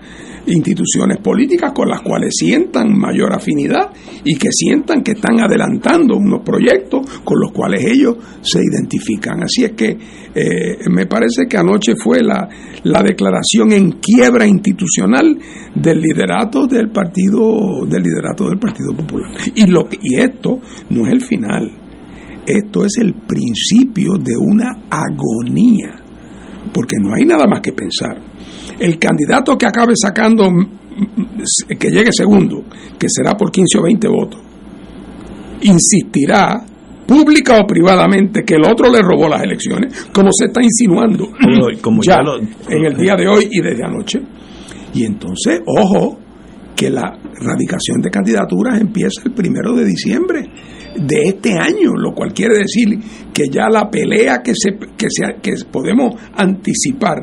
instituciones 0.48 1.18
políticas 1.18 1.72
con 1.72 1.88
las 1.88 2.02
cuales 2.02 2.34
sientan 2.36 2.96
mayor 2.96 3.34
afinidad 3.34 3.90
y 4.24 4.36
que 4.36 4.48
sientan 4.50 5.02
que 5.02 5.12
están 5.12 5.40
adelantando 5.40 6.16
unos 6.16 6.42
proyectos 6.42 7.20
con 7.24 7.40
los 7.40 7.52
cuales 7.52 7.84
ellos 7.84 8.16
se 8.40 8.60
identifican. 8.60 9.42
Así 9.42 9.64
es 9.64 9.72
que 9.72 9.96
eh, 10.34 10.88
me 10.90 11.06
parece 11.06 11.46
que 11.48 11.56
anoche 11.56 11.94
fue 11.96 12.22
la, 12.22 12.48
la 12.84 13.02
declaración 13.02 13.72
en 13.72 13.92
quiebra 13.92 14.46
institucional 14.46 15.38
del 15.74 16.00
liderato 16.00 16.66
del 16.66 16.90
partido 16.90 17.84
del 17.86 18.02
liderato 18.02 18.48
del 18.48 18.58
Partido 18.58 18.94
Popular. 18.94 19.32
Y 19.54 19.66
lo 19.66 19.88
y 20.02 20.20
esto 20.20 20.60
no 20.90 21.06
es 21.06 21.12
el 21.12 21.20
final. 21.20 21.70
Esto 22.46 22.84
es 22.84 22.96
el 22.98 23.14
principio 23.14 24.12
de 24.18 24.34
una 24.38 24.84
agonía, 24.88 26.02
porque 26.72 26.96
no 26.98 27.14
hay 27.14 27.26
nada 27.26 27.44
más 27.46 27.60
que 27.60 27.72
pensar 27.72 28.37
el 28.78 28.98
candidato 28.98 29.56
que 29.56 29.66
acabe 29.66 29.94
sacando, 29.96 30.48
que 31.78 31.90
llegue 31.90 32.12
segundo, 32.12 32.64
que 32.98 33.08
será 33.08 33.36
por 33.36 33.50
15 33.50 33.78
o 33.78 33.82
20 33.82 34.08
votos, 34.08 34.40
insistirá 35.62 36.64
pública 37.06 37.58
o 37.58 37.66
privadamente 37.66 38.44
que 38.44 38.54
el 38.54 38.64
otro 38.70 38.90
le 38.90 39.00
robó 39.00 39.28
las 39.28 39.42
elecciones, 39.42 40.08
como 40.12 40.28
se 40.30 40.46
está 40.46 40.62
insinuando 40.62 41.30
como 41.80 42.02
ya, 42.02 42.20
en 42.68 42.84
el 42.84 42.96
día 42.96 43.16
de 43.16 43.26
hoy 43.26 43.48
y 43.50 43.60
desde 43.62 43.84
anoche. 43.84 44.20
Y 44.94 45.04
entonces, 45.04 45.60
ojo, 45.66 46.18
que 46.76 46.90
la 46.90 47.18
radicación 47.40 48.00
de 48.02 48.10
candidaturas 48.10 48.80
empieza 48.80 49.22
el 49.24 49.32
primero 49.32 49.72
de 49.72 49.84
diciembre 49.84 50.44
de 50.98 51.22
este 51.28 51.52
año, 51.52 51.94
lo 51.94 52.12
cual 52.14 52.32
quiere 52.32 52.58
decir 52.58 52.98
que 53.32 53.48
ya 53.48 53.68
la 53.68 53.88
pelea 53.88 54.42
que, 54.42 54.52
se, 54.54 54.76
que, 54.96 55.06
se, 55.08 55.40
que 55.40 55.52
podemos 55.70 56.14
anticipar 56.34 57.18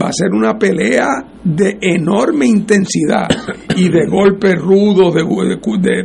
va 0.00 0.08
a 0.08 0.12
ser 0.12 0.30
una 0.32 0.58
pelea 0.58 1.06
de 1.44 1.78
enorme 1.80 2.46
intensidad 2.46 3.28
y 3.76 3.88
de 3.88 4.06
golpes 4.08 4.56
rudos, 4.56 5.14
de, 5.14 5.22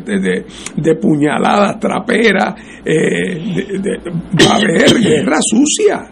de, 0.05 0.45
de, 0.75 0.95
puñaladas 0.95 1.79
traperas, 1.79 2.55
eh, 2.85 3.39
va 4.41 4.53
a 4.53 4.55
haber 4.55 4.99
guerra 5.01 5.37
sucia. 5.41 6.11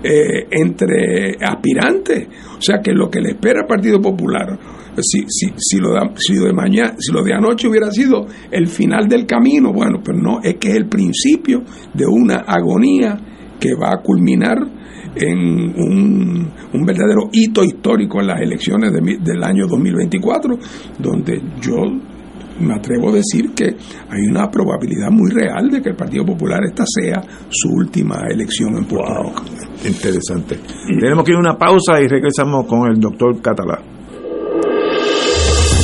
Eh, 0.00 0.46
entre 0.52 1.34
aspirantes. 1.44 2.28
O 2.56 2.62
sea 2.62 2.78
que 2.80 2.92
lo 2.92 3.10
que 3.10 3.20
le 3.20 3.30
espera 3.30 3.62
al 3.62 3.66
Partido 3.66 4.00
Popular 4.00 4.56
si, 5.02 5.24
si, 5.28 5.52
si, 5.56 5.78
lo 5.78 5.92
de, 5.92 6.00
si, 6.16 6.34
de 6.34 6.52
mañana, 6.52 6.94
si 6.98 7.12
lo 7.12 7.22
de 7.22 7.34
anoche 7.34 7.68
hubiera 7.68 7.90
sido 7.90 8.26
el 8.50 8.66
final 8.66 9.08
del 9.08 9.26
camino, 9.26 9.72
bueno, 9.72 10.00
pero 10.04 10.18
no, 10.18 10.40
es 10.42 10.56
que 10.56 10.68
es 10.68 10.76
el 10.76 10.88
principio 10.88 11.62
de 11.94 12.06
una 12.06 12.44
agonía 12.46 13.16
que 13.58 13.74
va 13.74 13.88
a 13.88 14.02
culminar 14.02 14.58
en 15.14 15.38
un, 15.38 16.50
un 16.72 16.84
verdadero 16.84 17.28
hito 17.32 17.64
histórico 17.64 18.20
en 18.20 18.28
las 18.28 18.40
elecciones 18.40 18.92
del 18.92 19.42
año 19.42 19.66
2024, 19.66 20.58
donde 20.98 21.40
yo 21.60 21.76
me 22.60 22.74
atrevo 22.74 23.10
a 23.10 23.12
decir 23.12 23.52
que 23.54 23.64
hay 23.66 24.20
una 24.28 24.50
probabilidad 24.50 25.10
muy 25.10 25.30
real 25.30 25.70
de 25.70 25.80
que 25.80 25.90
el 25.90 25.96
Partido 25.96 26.24
Popular 26.24 26.60
esta 26.64 26.84
sea 26.86 27.22
su 27.48 27.68
última 27.68 28.26
elección 28.28 28.76
en 28.76 28.84
Puerto 28.84 29.22
Rico. 29.22 29.42
Interesante. 29.86 30.58
Tenemos 30.98 31.24
que 31.24 31.32
ir 31.32 31.36
a 31.36 31.40
una 31.40 31.56
pausa 31.56 32.00
y 32.00 32.08
regresamos 32.08 32.66
con 32.66 32.90
el 32.90 32.98
doctor 33.00 33.40
Catalá. 33.40 33.97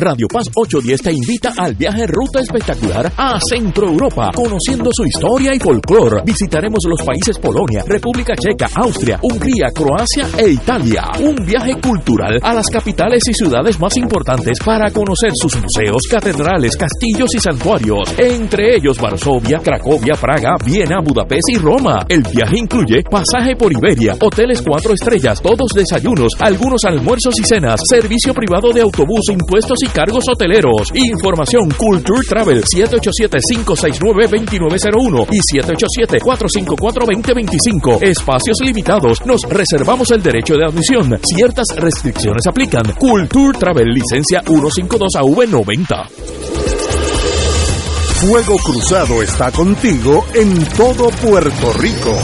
Radio 0.00 0.28
Paz 0.32 0.46
810 0.54 1.02
te 1.02 1.12
invita 1.12 1.54
al 1.56 1.74
viaje 1.74 2.06
ruta 2.06 2.40
espectacular 2.40 3.12
a 3.16 3.40
Centro 3.40 3.88
Europa, 3.88 4.30
conociendo 4.32 4.90
su 4.92 5.04
historia 5.04 5.52
y 5.52 5.58
folclore. 5.58 6.22
Visitaremos 6.24 6.78
los 6.88 7.02
países 7.02 7.36
Polonia, 7.38 7.82
República 7.84 8.34
Checa, 8.36 8.70
Austria, 8.76 9.18
Hungría, 9.20 9.70
Croacia 9.74 10.28
e 10.38 10.50
Italia. 10.50 11.10
Un 11.18 11.34
viaje 11.44 11.80
cultural 11.80 12.38
a 12.40 12.54
las 12.54 12.66
capitales 12.68 13.22
y 13.28 13.34
ciudades 13.34 13.80
más 13.80 13.96
importantes 13.96 14.58
para 14.64 14.88
conocer 14.92 15.32
sus 15.34 15.56
museos, 15.56 16.02
catedrales, 16.08 16.76
castillos 16.76 17.34
y 17.34 17.40
santuarios, 17.40 18.14
entre 18.18 18.76
ellos 18.76 19.00
Varsovia, 19.00 19.58
Cracovia, 19.58 20.14
Praga, 20.14 20.54
Viena, 20.64 21.00
Budapest 21.02 21.48
y 21.48 21.58
Roma. 21.58 22.06
El 22.08 22.22
viaje 22.22 22.56
incluye 22.56 23.02
pasaje 23.02 23.56
por 23.56 23.72
Iberia, 23.72 24.14
hoteles 24.20 24.62
cuatro 24.62 24.94
estrellas, 24.94 25.42
todos 25.42 25.72
desayunos, 25.74 26.34
algunos 26.38 26.84
almuerzos 26.84 27.34
y 27.40 27.42
cenas, 27.42 27.80
servicio 27.84 28.32
privado 28.32 28.72
de 28.72 28.82
autobús, 28.82 29.28
impuestos 29.30 29.78
y 29.82 29.87
cargos 29.88 30.24
hoteleros. 30.28 30.92
Información 30.94 31.68
Culture 31.76 32.20
Travel 32.28 32.62
787-569-2901 32.64 35.26
y 35.30 35.40
787-454-2025. 35.58 38.02
Espacios 38.02 38.58
limitados. 38.62 39.26
Nos 39.26 39.42
reservamos 39.42 40.10
el 40.10 40.22
derecho 40.22 40.54
de 40.54 40.64
admisión. 40.64 41.20
Ciertas 41.22 41.66
restricciones 41.76 42.46
aplican. 42.46 42.94
Culture 42.98 43.58
Travel 43.58 43.88
licencia 43.88 44.42
152AV90. 44.42 46.08
Fuego 48.20 48.56
Cruzado 48.58 49.22
está 49.22 49.52
contigo 49.52 50.26
en 50.34 50.64
todo 50.76 51.08
Puerto 51.10 51.72
Rico. 51.74 52.18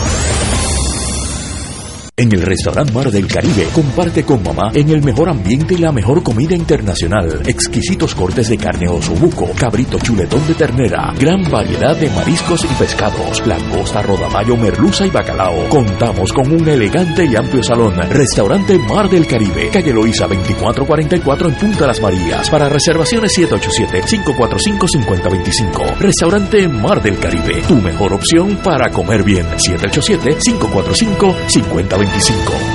En 2.17 2.33
el 2.33 2.43
restaurante 2.43 2.93
Mar 2.93 3.11
del 3.11 3.27
Caribe, 3.27 3.67
comparte 3.73 4.23
con 4.23 4.41
mamá 4.41 4.71
en 4.73 4.89
el 4.91 5.03
mejor 5.03 5.29
ambiente 5.29 5.75
y 5.75 5.79
la 5.79 5.91
mejor 5.91 6.23
comida 6.23 6.55
internacional. 6.55 7.43
Exquisitos 7.45 8.15
cortes 8.15 8.51
de 8.51 8.57
carne 8.57 8.89
osobuco, 8.89 9.51
cabrito 9.59 9.99
chuletón 9.99 10.47
de 10.47 10.55
ternera, 10.55 11.13
gran 11.19 11.43
variedad 11.51 11.97
de 11.97 12.09
mariscos 12.11 12.65
y 12.65 12.69
pescados, 12.79 13.45
langosta, 13.45 14.01
rodamayo, 14.03 14.57
merluza 14.57 15.05
y 15.05 15.11
bacalao. 15.11 15.69
Contamos 15.69 16.33
con 16.33 16.53
un 16.53 16.69
elegante 16.69 17.25
y 17.25 17.35
amplio 17.35 17.65
salón. 17.65 17.97
Restaurante 18.09 18.79
Mar 18.79 19.11
del 19.11 19.27
Caribe, 19.27 19.71
calle 19.73 19.93
Loíza 19.93 20.29
2444 20.29 21.49
en 21.49 21.55
Punta 21.57 21.89
Las 21.89 22.01
Marías. 22.01 22.49
Para 22.49 22.69
reservaciones 22.69 23.37
787-545-5025. 23.39 25.97
Restaurante 25.99 26.69
Mar 26.69 27.03
del 27.03 27.19
Caribe, 27.19 27.61
tu 27.67 27.75
mejor 27.75 28.13
opción 28.13 28.61
para 28.63 28.93
comer 28.93 29.25
bien. 29.25 29.47
787-545-5025. 29.57 32.04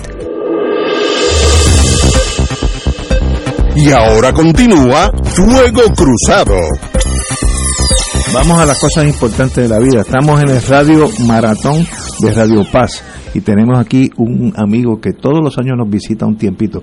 Y 3.76 3.90
ahora 3.90 4.32
continúa 4.32 5.10
Fuego 5.24 5.82
Cruzado. 5.96 6.54
Vamos 8.32 8.58
a 8.58 8.66
las 8.66 8.78
cosas 8.78 9.06
importantes 9.06 9.56
de 9.56 9.68
la 9.68 9.78
vida. 9.78 10.00
Estamos 10.00 10.40
en 10.40 10.50
el 10.50 10.62
Radio 10.62 11.08
Maratón 11.26 11.86
de 12.20 12.32
Radio 12.32 12.64
Paz 12.70 13.02
y 13.34 13.40
tenemos 13.40 13.78
aquí 13.78 14.10
un 14.16 14.52
amigo 14.56 15.00
que 15.00 15.12
todos 15.12 15.42
los 15.42 15.58
años 15.58 15.76
nos 15.76 15.90
visita 15.90 16.24
un 16.24 16.36
tiempito. 16.36 16.82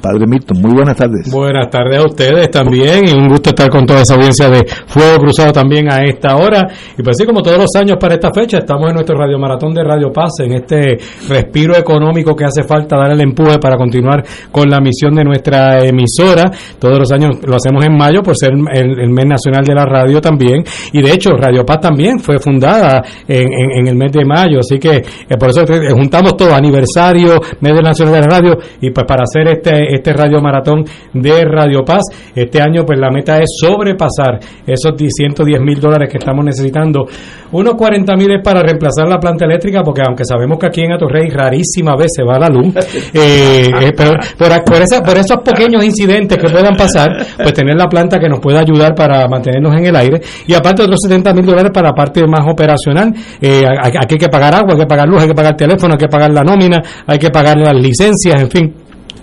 Padre 0.00 0.26
Milton, 0.26 0.60
muy 0.60 0.72
buenas 0.72 0.96
tardes. 0.96 1.30
Buenas 1.30 1.68
tardes 1.70 1.98
a 1.98 2.06
ustedes 2.06 2.50
también 2.50 3.06
y 3.06 3.12
un 3.12 3.28
gusto 3.28 3.50
estar 3.50 3.68
con 3.68 3.84
toda 3.86 4.00
esa 4.00 4.14
audiencia 4.14 4.48
de 4.48 4.66
Fuego 4.86 5.18
Cruzado 5.18 5.52
también 5.52 5.92
a 5.92 6.02
esta 6.04 6.36
hora. 6.36 6.68
Y 6.96 7.02
pues 7.02 7.16
sí, 7.18 7.26
como 7.26 7.42
todos 7.42 7.58
los 7.58 7.70
años 7.76 7.96
para 7.98 8.14
esta 8.14 8.30
fecha, 8.32 8.58
estamos 8.58 8.88
en 8.88 8.94
nuestro 8.94 9.16
Radio 9.16 9.38
Maratón 9.38 9.74
de 9.74 9.84
Radio 9.84 10.12
Paz, 10.12 10.40
en 10.40 10.52
este 10.52 10.98
respiro 11.28 11.76
económico 11.76 12.34
que 12.34 12.44
hace 12.44 12.62
falta 12.62 12.96
dar 12.96 13.12
el 13.12 13.20
empuje 13.20 13.58
para 13.58 13.76
continuar 13.76 14.24
con 14.50 14.68
la 14.68 14.80
misión 14.80 15.14
de 15.14 15.24
nuestra 15.24 15.84
emisora. 15.84 16.50
Todos 16.78 16.98
los 16.98 17.12
años 17.12 17.36
lo 17.44 17.56
hacemos 17.56 17.84
en 17.84 17.96
mayo 17.96 18.22
por 18.22 18.36
ser 18.36 18.52
el, 18.52 19.10
mes 19.10 19.26
nacional 19.26 19.64
de 19.64 19.74
la 19.74 19.84
radio 19.84 20.20
también. 20.20 20.64
Y 20.92 21.02
de 21.02 21.12
hecho, 21.12 21.30
Radio 21.32 21.64
Paz 21.64 21.80
también 21.80 22.18
fue 22.18 22.38
fundada 22.38 23.02
en, 23.28 23.86
el 23.86 23.96
mes 23.96 24.12
de 24.12 24.24
mayo, 24.24 24.60
así 24.60 24.78
que 24.78 24.96
eh, 24.96 25.36
por 25.38 25.50
eso 25.50 25.64
juntamos 25.94 26.36
todo, 26.36 26.54
aniversario, 26.54 27.40
mes 27.60 27.74
nacional 27.82 28.14
de 28.14 28.20
la 28.20 28.26
radio, 28.26 28.58
y 28.80 28.90
pues 28.90 29.06
para 29.06 29.24
hacer 29.24 29.48
este 29.48 29.89
este 29.94 30.12
Radio 30.12 30.40
Maratón 30.40 30.84
de 31.12 31.44
Radio 31.44 31.84
Paz. 31.84 32.02
Este 32.34 32.60
año, 32.60 32.84
pues 32.84 32.98
la 32.98 33.10
meta 33.10 33.38
es 33.38 33.50
sobrepasar 33.60 34.38
esos 34.66 34.94
110 35.08 35.60
mil 35.60 35.80
dólares 35.80 36.08
que 36.10 36.18
estamos 36.18 36.44
necesitando. 36.44 37.06
Unos 37.52 37.74
40 37.74 38.16
mil 38.16 38.30
es 38.30 38.42
para 38.44 38.62
reemplazar 38.62 39.08
la 39.08 39.18
planta 39.18 39.44
eléctrica, 39.44 39.82
porque 39.82 40.02
aunque 40.06 40.24
sabemos 40.24 40.58
que 40.58 40.66
aquí 40.66 40.82
en 40.82 40.92
Atorrey 40.92 41.28
rarísima 41.30 41.96
vez 41.96 42.08
se 42.14 42.22
va 42.22 42.38
la 42.38 42.48
luz, 42.48 42.74
eh, 43.14 43.68
eh, 43.80 43.92
pero 43.96 44.12
por, 44.38 45.04
por 45.04 45.18
esos 45.18 45.38
pequeños 45.38 45.84
incidentes 45.84 46.38
que 46.38 46.48
puedan 46.48 46.76
pasar, 46.76 47.10
pues 47.36 47.52
tener 47.52 47.76
la 47.76 47.88
planta 47.88 48.18
que 48.18 48.28
nos 48.28 48.40
pueda 48.40 48.60
ayudar 48.60 48.94
para 48.94 49.26
mantenernos 49.28 49.74
en 49.76 49.86
el 49.86 49.96
aire. 49.96 50.20
Y 50.46 50.54
aparte 50.54 50.82
otros 50.82 51.00
70 51.02 51.34
mil 51.34 51.46
dólares 51.46 51.72
para 51.72 51.88
la 51.88 51.94
parte 51.94 52.24
más 52.26 52.46
operacional. 52.46 53.12
Eh, 53.40 53.64
aquí 53.66 54.14
hay 54.14 54.18
que 54.18 54.28
pagar 54.28 54.54
agua, 54.54 54.74
hay 54.74 54.80
que 54.80 54.86
pagar 54.86 55.08
luz, 55.08 55.22
hay 55.22 55.28
que 55.28 55.34
pagar 55.34 55.56
teléfono, 55.56 55.94
hay 55.94 55.98
que 55.98 56.08
pagar 56.08 56.30
la 56.30 56.42
nómina, 56.42 56.80
hay 57.06 57.18
que 57.18 57.30
pagar 57.30 57.56
las 57.56 57.74
licencias, 57.74 58.40
en 58.40 58.50
fin 58.50 58.74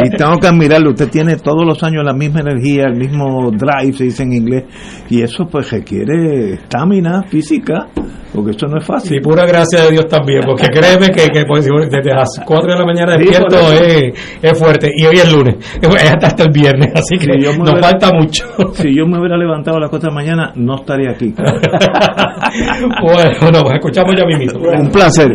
y 0.05 0.11
tengo 0.11 0.39
que 0.39 0.47
admirarlo, 0.47 0.91
usted 0.91 1.09
tiene 1.11 1.37
todos 1.37 1.65
los 1.67 1.83
años 1.83 2.05
la 2.05 2.13
misma 2.13 2.41
energía, 2.41 2.85
el 2.85 2.97
mismo 2.97 3.51
drive, 3.51 3.93
se 3.95 4.05
dice 4.05 4.23
en 4.23 4.33
inglés, 4.35 4.65
y 5.09 5.23
eso 5.23 5.47
pues 5.51 5.71
requiere 5.71 6.55
estamina 6.55 7.23
física 7.25 7.89
porque 8.33 8.53
esto 8.53 8.67
no 8.67 8.79
es 8.79 8.85
fácil. 8.85 9.11
Sí, 9.11 9.21
pura 9.21 9.45
gracia 9.47 9.83
de 9.85 9.91
Dios 9.91 10.07
también, 10.07 10.41
porque 10.45 10.67
créeme 10.69 11.11
que, 11.11 11.29
que 11.29 11.45
pues, 11.45 11.67
desde 11.67 12.15
las 12.15 12.41
4 12.45 12.73
de 12.73 12.79
la 12.79 12.87
mañana 12.87 13.17
despierto 13.17 13.57
es, 13.73 14.15
es, 14.41 14.59
fuerte, 14.59 14.91
y 14.95 15.05
hoy 15.05 15.17
es 15.17 15.33
lunes, 15.33 15.57
es 15.83 16.15
hasta 16.23 16.45
el 16.45 16.51
viernes, 16.51 16.93
así 16.95 17.19
que 17.19 17.37
nos 17.37 17.81
falta 17.81 18.11
mucho. 18.13 18.47
Si 18.73 18.97
yo 18.97 19.07
me 19.07 19.19
hubiera 19.19 19.37
levantado 19.37 19.77
a 19.77 19.81
las 19.81 19.91
4 19.91 20.09
de 20.09 20.15
la 20.15 20.23
mañana, 20.23 20.53
no 20.57 20.77
estaría 20.77 21.11
aquí. 21.11 21.35
bueno, 23.03 23.61
pues 23.63 23.75
escuchamos 23.75 24.15
ya 24.17 24.25
mismo. 24.25 24.61
Un 24.61 24.91
placer. 24.91 25.31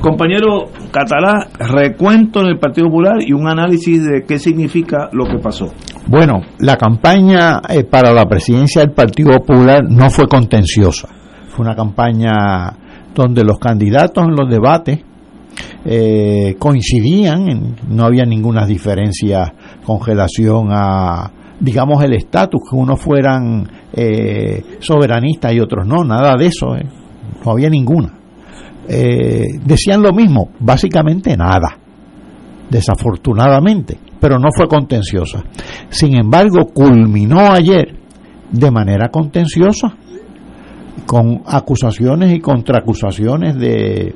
Compañero 0.00 0.70
Catalá, 0.90 1.46
recuento 1.58 2.40
en 2.40 2.46
el 2.48 2.58
Partido 2.58 2.88
Popular 2.88 3.16
y 3.20 3.32
un 3.32 3.48
análisis 3.48 4.04
de 4.04 4.24
qué 4.26 4.38
significa 4.38 5.08
lo 5.12 5.24
que 5.24 5.38
pasó. 5.38 5.72
Bueno, 6.08 6.40
la 6.58 6.76
campaña 6.76 7.60
eh, 7.68 7.84
para 7.84 8.12
la 8.12 8.26
presidencia 8.26 8.82
del 8.82 8.90
Partido 8.92 9.30
Popular 9.38 9.84
no 9.88 10.10
fue 10.10 10.26
contenciosa 10.26 11.08
fue 11.52 11.66
una 11.66 11.76
campaña 11.76 12.72
donde 13.14 13.44
los 13.44 13.58
candidatos 13.58 14.24
en 14.24 14.34
los 14.34 14.48
debates 14.48 15.00
eh, 15.84 16.56
coincidían, 16.58 17.76
no 17.88 18.04
había 18.04 18.24
ninguna 18.24 18.64
diferencia 18.64 19.52
con 19.84 20.00
relación 20.04 20.68
a, 20.70 21.30
digamos, 21.60 22.02
el 22.02 22.14
estatus, 22.14 22.62
que 22.68 22.74
unos 22.74 22.98
fueran 22.98 23.68
eh, 23.92 24.62
soberanistas 24.78 25.52
y 25.52 25.60
otros 25.60 25.86
no, 25.86 26.04
nada 26.04 26.36
de 26.36 26.46
eso, 26.46 26.74
eh, 26.74 26.86
no 27.44 27.52
había 27.52 27.68
ninguna. 27.68 28.14
Decían 28.86 30.02
lo 30.02 30.12
mismo, 30.12 30.50
básicamente 30.58 31.36
nada, 31.36 31.78
desafortunadamente, 32.68 33.98
pero 34.20 34.38
no 34.38 34.48
fue 34.54 34.66
contenciosa. 34.66 35.44
Sin 35.88 36.16
embargo, 36.16 36.66
culminó 36.72 37.52
ayer 37.52 37.96
de 38.50 38.70
manera 38.70 39.08
contenciosa 39.08 39.94
con 41.06 41.42
acusaciones 41.46 42.32
y 42.34 42.40
contraacusaciones 42.40 43.58
de, 43.58 44.14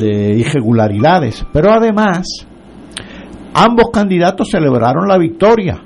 de 0.00 0.38
irregularidades. 0.38 1.44
Pero 1.52 1.72
además, 1.72 2.26
ambos 3.54 3.86
candidatos 3.92 4.48
celebraron 4.50 5.08
la 5.08 5.18
victoria. 5.18 5.80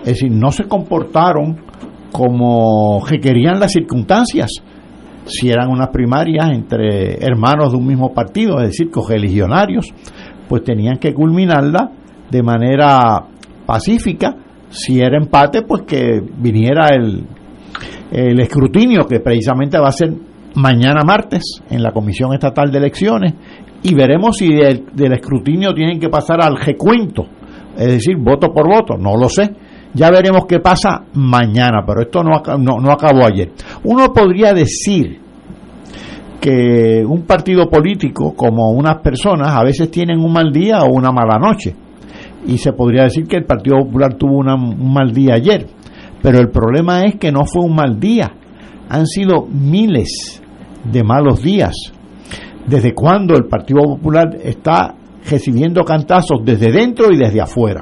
Es 0.00 0.14
decir, 0.14 0.30
no 0.30 0.50
se 0.50 0.64
comportaron 0.64 1.56
como 2.12 3.04
requerían 3.06 3.60
las 3.60 3.72
circunstancias. 3.72 4.50
Si 5.26 5.50
eran 5.50 5.70
unas 5.70 5.88
primarias 5.88 6.50
entre 6.50 7.16
hermanos 7.24 7.72
de 7.72 7.78
un 7.78 7.86
mismo 7.86 8.14
partido, 8.14 8.60
es 8.60 8.68
decir, 8.68 8.90
cogeligionarios, 8.90 9.92
pues 10.48 10.62
tenían 10.62 10.98
que 10.98 11.12
culminarla 11.12 11.90
de 12.30 12.42
manera 12.42 13.24
pacífica. 13.66 14.36
Si 14.68 15.00
era 15.00 15.18
empate, 15.18 15.62
pues 15.62 15.82
que 15.82 16.20
viniera 16.38 16.88
el, 16.88 17.26
el 18.10 18.40
escrutinio 18.40 19.06
que 19.06 19.20
precisamente 19.20 19.78
va 19.78 19.88
a 19.88 19.92
ser 19.92 20.12
mañana 20.54 21.02
martes 21.04 21.62
en 21.70 21.82
la 21.82 21.92
Comisión 21.92 22.32
Estatal 22.32 22.70
de 22.70 22.78
Elecciones 22.78 23.34
y 23.82 23.94
veremos 23.94 24.38
si 24.38 24.52
del, 24.52 25.12
escrutinio 25.12 25.72
tienen 25.74 26.00
que 26.00 26.08
pasar 26.08 26.42
al 26.42 26.56
recuento, 26.56 27.26
es 27.76 27.86
decir, 27.86 28.16
voto 28.16 28.48
por 28.52 28.66
voto, 28.68 28.96
no 28.96 29.16
lo 29.16 29.28
sé. 29.28 29.50
Ya 29.96 30.10
veremos 30.10 30.44
qué 30.46 30.60
pasa 30.60 31.04
mañana, 31.14 31.82
pero 31.86 32.02
esto 32.02 32.22
no, 32.22 32.42
no, 32.58 32.80
no 32.80 32.92
acabó 32.92 33.24
ayer. 33.24 33.52
Uno 33.84 34.12
podría 34.12 34.52
decir 34.52 35.20
que 36.38 37.02
un 37.02 37.22
partido 37.22 37.70
político, 37.70 38.34
como 38.36 38.72
unas 38.72 38.98
personas, 38.98 39.48
a 39.48 39.64
veces 39.64 39.90
tienen 39.90 40.18
un 40.18 40.34
mal 40.34 40.52
día 40.52 40.82
o 40.82 40.92
una 40.92 41.12
mala 41.12 41.38
noche. 41.38 41.74
Y 42.46 42.58
se 42.58 42.74
podría 42.74 43.04
decir 43.04 43.26
que 43.26 43.38
el 43.38 43.46
Partido 43.46 43.78
Popular 43.78 44.14
tuvo 44.14 44.40
un 44.40 44.92
mal 44.92 45.12
día 45.12 45.34
ayer. 45.34 45.66
Pero 46.22 46.40
el 46.40 46.50
problema 46.50 47.04
es 47.04 47.16
que 47.16 47.32
no 47.32 47.46
fue 47.46 47.64
un 47.64 47.74
mal 47.74 47.98
día, 47.98 48.34
han 48.90 49.06
sido 49.06 49.46
miles 49.50 50.42
de 50.84 51.02
malos 51.02 51.42
días. 51.42 51.74
¿Desde 52.66 52.92
cuando 52.92 53.34
el 53.34 53.46
Partido 53.46 53.80
Popular 53.80 54.36
está 54.44 54.94
recibiendo 55.30 55.84
cantazos 55.84 56.40
desde 56.44 56.70
dentro 56.70 57.10
y 57.12 57.16
desde 57.16 57.40
afuera? 57.40 57.80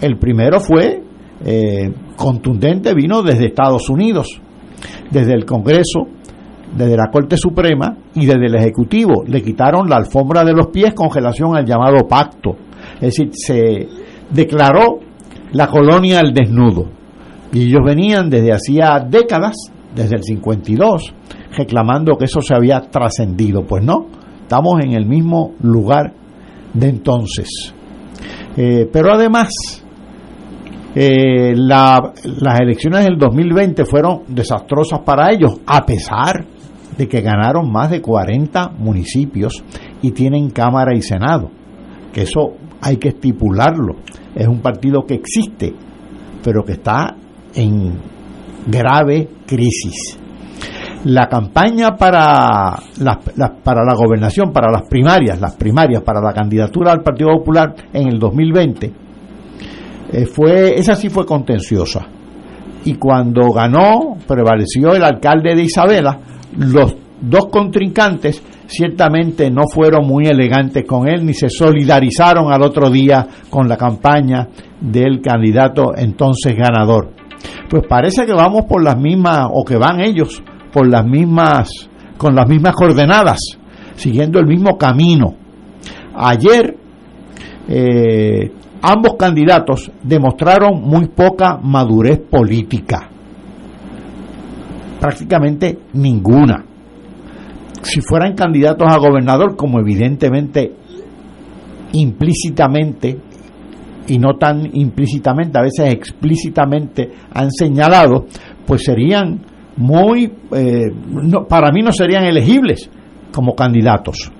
El 0.00 0.18
primero 0.18 0.60
fue 0.60 1.02
eh, 1.44 1.92
contundente, 2.16 2.94
vino 2.94 3.22
desde 3.22 3.46
Estados 3.46 3.88
Unidos, 3.88 4.40
desde 5.10 5.34
el 5.34 5.44
Congreso, 5.44 6.06
desde 6.76 6.96
la 6.96 7.10
Corte 7.10 7.36
Suprema 7.36 7.96
y 8.14 8.26
desde 8.26 8.46
el 8.46 8.54
Ejecutivo. 8.54 9.24
Le 9.26 9.42
quitaron 9.42 9.88
la 9.88 9.96
alfombra 9.96 10.44
de 10.44 10.52
los 10.52 10.68
pies 10.68 10.94
con 10.94 11.10
relación 11.10 11.56
al 11.56 11.66
llamado 11.66 12.06
pacto. 12.08 12.56
Es 12.94 13.16
decir, 13.16 13.30
se 13.32 13.88
declaró 14.30 15.00
la 15.52 15.66
colonia 15.68 16.20
al 16.20 16.32
desnudo. 16.32 16.88
Y 17.52 17.66
ellos 17.66 17.80
venían 17.84 18.30
desde 18.30 18.52
hacía 18.52 19.04
décadas, 19.06 19.56
desde 19.94 20.16
el 20.16 20.22
52, 20.22 21.14
reclamando 21.56 22.16
que 22.16 22.24
eso 22.24 22.40
se 22.40 22.54
había 22.54 22.80
trascendido. 22.80 23.64
Pues 23.66 23.84
no, 23.84 24.06
estamos 24.40 24.80
en 24.82 24.92
el 24.92 25.06
mismo 25.06 25.52
lugar 25.60 26.14
de 26.72 26.88
entonces. 26.88 27.74
Eh, 28.56 28.88
pero 28.90 29.12
además, 29.12 29.81
eh, 30.94 31.54
las 31.56 32.60
elecciones 32.60 33.04
del 33.04 33.16
2020 33.16 33.84
fueron 33.84 34.22
desastrosas 34.28 35.00
para 35.00 35.32
ellos, 35.32 35.58
a 35.66 35.84
pesar 35.86 36.44
de 36.96 37.08
que 37.08 37.22
ganaron 37.22 37.70
más 37.70 37.90
de 37.90 38.02
40 38.02 38.72
municipios 38.78 39.64
y 40.02 40.10
tienen 40.10 40.50
Cámara 40.50 40.94
y 40.94 41.00
Senado, 41.00 41.50
que 42.12 42.22
eso 42.22 42.54
hay 42.80 42.98
que 42.98 43.08
estipularlo. 43.08 43.96
Es 44.34 44.46
un 44.46 44.60
partido 44.60 45.04
que 45.06 45.14
existe, 45.14 45.72
pero 46.42 46.62
que 46.64 46.72
está 46.72 47.16
en 47.54 47.98
grave 48.66 49.28
crisis. 49.46 50.18
la 51.04 51.26
campaña 51.26 51.96
para 51.96 52.78
la, 53.00 53.18
para 53.64 53.84
la 53.84 53.94
gobernación, 53.94 54.52
para 54.52 54.70
las 54.70 54.88
primarias, 54.88 55.40
las 55.40 55.56
primarias 55.56 56.02
para 56.02 56.20
la 56.20 56.32
candidatura 56.32 56.92
al 56.92 57.02
Partido 57.02 57.30
Popular 57.38 57.74
en 57.92 58.06
el 58.06 58.20
2020, 58.20 58.92
eh, 60.12 60.26
fue, 60.26 60.78
esa 60.78 60.94
sí 60.94 61.08
fue 61.08 61.24
contenciosa. 61.24 62.06
Y 62.84 62.94
cuando 62.94 63.50
ganó, 63.50 64.16
prevaleció 64.26 64.94
el 64.94 65.04
alcalde 65.04 65.54
de 65.54 65.62
Isabela, 65.62 66.18
los 66.56 66.96
dos 67.20 67.46
contrincantes 67.50 68.42
ciertamente 68.66 69.50
no 69.50 69.62
fueron 69.68 70.06
muy 70.06 70.26
elegantes 70.26 70.84
con 70.84 71.08
él 71.08 71.24
ni 71.24 71.34
se 71.34 71.48
solidarizaron 71.48 72.52
al 72.52 72.62
otro 72.62 72.90
día 72.90 73.26
con 73.50 73.68
la 73.68 73.76
campaña 73.76 74.48
del 74.80 75.20
candidato 75.20 75.92
entonces 75.96 76.56
ganador. 76.56 77.10
Pues 77.68 77.84
parece 77.88 78.26
que 78.26 78.32
vamos 78.32 78.64
por 78.66 78.82
las 78.82 78.98
mismas, 78.98 79.48
o 79.50 79.64
que 79.64 79.76
van 79.76 80.00
ellos 80.00 80.42
por 80.72 80.88
las 80.88 81.06
mismas, 81.06 81.88
con 82.16 82.34
las 82.34 82.48
mismas 82.48 82.74
coordenadas, 82.74 83.38
siguiendo 83.94 84.38
el 84.38 84.46
mismo 84.46 84.76
camino. 84.76 85.34
Ayer 86.14 86.76
eh, 87.68 88.50
ambos 88.82 89.14
candidatos 89.18 89.90
demostraron 90.02 90.82
muy 90.82 91.08
poca 91.08 91.58
madurez 91.62 92.18
política, 92.18 93.08
prácticamente 95.00 95.78
ninguna. 95.94 96.64
Si 97.82 98.00
fueran 98.00 98.34
candidatos 98.34 98.86
a 98.88 98.98
gobernador, 98.98 99.56
como 99.56 99.80
evidentemente 99.80 100.72
implícitamente 101.92 103.18
y 104.08 104.18
no 104.18 104.36
tan 104.36 104.68
implícitamente, 104.74 105.58
a 105.58 105.62
veces 105.62 105.92
explícitamente 105.92 107.10
han 107.32 107.50
señalado, 107.50 108.26
pues 108.66 108.84
serían 108.84 109.40
muy, 109.76 110.32
eh, 110.54 110.92
para 111.48 111.70
mí 111.72 111.82
no 111.82 111.92
serían 111.92 112.24
elegibles 112.24 112.90
como 113.32 113.54
candidatos. 113.54 114.30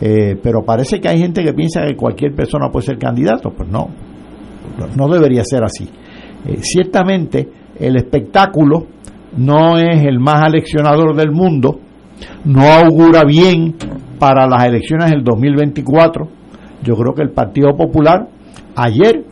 Eh, 0.00 0.36
pero 0.42 0.62
parece 0.64 1.00
que 1.00 1.08
hay 1.08 1.18
gente 1.18 1.42
que 1.42 1.52
piensa 1.54 1.84
que 1.86 1.96
cualquier 1.96 2.34
persona 2.34 2.68
puede 2.70 2.86
ser 2.86 2.98
candidato. 2.98 3.50
Pues 3.50 3.68
no, 3.68 3.88
no 4.96 5.08
debería 5.08 5.42
ser 5.44 5.64
así. 5.64 5.88
Eh, 6.46 6.58
ciertamente 6.60 7.48
el 7.78 7.96
espectáculo 7.96 8.86
no 9.36 9.78
es 9.78 10.04
el 10.04 10.18
más 10.18 10.42
aleccionador 10.44 11.14
del 11.14 11.30
mundo, 11.30 11.80
no 12.44 12.62
augura 12.62 13.22
bien 13.26 13.74
para 14.18 14.46
las 14.46 14.64
elecciones 14.64 15.10
del 15.10 15.22
2024. 15.22 16.28
Yo 16.82 16.94
creo 16.94 17.14
que 17.14 17.22
el 17.22 17.30
Partido 17.30 17.76
Popular 17.76 18.28
ayer 18.76 19.24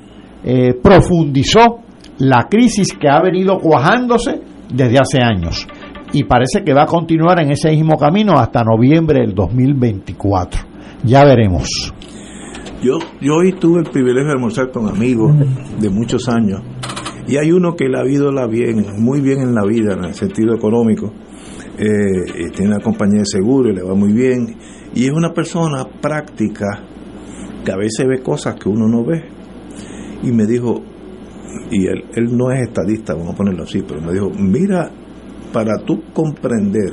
profundizó 0.82 1.78
la 2.18 2.46
crisis 2.50 2.92
que 2.92 3.08
ha 3.08 3.22
venido 3.22 3.58
cuajándose 3.58 4.42
desde 4.70 4.98
hace 4.98 5.22
años 5.22 5.66
y 6.14 6.24
parece 6.24 6.62
que 6.64 6.72
va 6.72 6.84
a 6.84 6.86
continuar 6.86 7.42
en 7.42 7.50
ese 7.50 7.70
mismo 7.70 7.98
camino 7.98 8.38
hasta 8.38 8.62
noviembre 8.62 9.20
del 9.20 9.34
2024. 9.34 10.62
Ya 11.02 11.24
veremos. 11.24 11.92
Yo, 12.80 12.98
yo 13.20 13.34
hoy 13.34 13.52
tuve 13.52 13.80
el 13.80 13.90
privilegio 13.90 14.28
de 14.28 14.32
almorzar 14.32 14.70
con 14.70 14.88
amigos 14.88 15.34
de 15.80 15.90
muchos 15.90 16.28
años 16.28 16.62
y 17.26 17.36
hay 17.36 17.50
uno 17.50 17.74
que 17.74 17.88
le 17.88 17.98
ha 17.98 18.06
ido 18.06 18.30
la 18.30 18.46
bien, 18.46 18.86
muy 18.98 19.20
bien 19.20 19.40
en 19.40 19.54
la 19.54 19.64
vida, 19.64 19.94
en 19.94 20.04
el 20.04 20.14
sentido 20.14 20.54
económico. 20.54 21.12
Eh, 21.76 22.50
tiene 22.54 22.74
una 22.74 22.80
compañía 22.80 23.20
de 23.20 23.26
seguro 23.26 23.70
y 23.70 23.74
le 23.74 23.82
va 23.82 23.94
muy 23.94 24.12
bien. 24.12 24.56
Y 24.94 25.06
es 25.06 25.10
una 25.10 25.32
persona 25.32 25.84
práctica 26.00 26.84
que 27.64 27.72
a 27.72 27.76
veces 27.76 28.06
ve 28.06 28.22
cosas 28.22 28.54
que 28.54 28.68
uno 28.68 28.86
no 28.86 29.04
ve. 29.04 29.24
Y 30.22 30.30
me 30.30 30.46
dijo, 30.46 30.80
y 31.72 31.86
él, 31.86 32.04
él 32.14 32.36
no 32.36 32.52
es 32.52 32.68
estadista, 32.68 33.14
vamos 33.14 33.34
a 33.34 33.36
ponerlo 33.36 33.64
así, 33.64 33.82
pero 33.82 34.00
me 34.00 34.12
dijo, 34.12 34.30
mira, 34.38 34.90
para 35.54 35.76
tú 35.86 36.02
comprender 36.12 36.90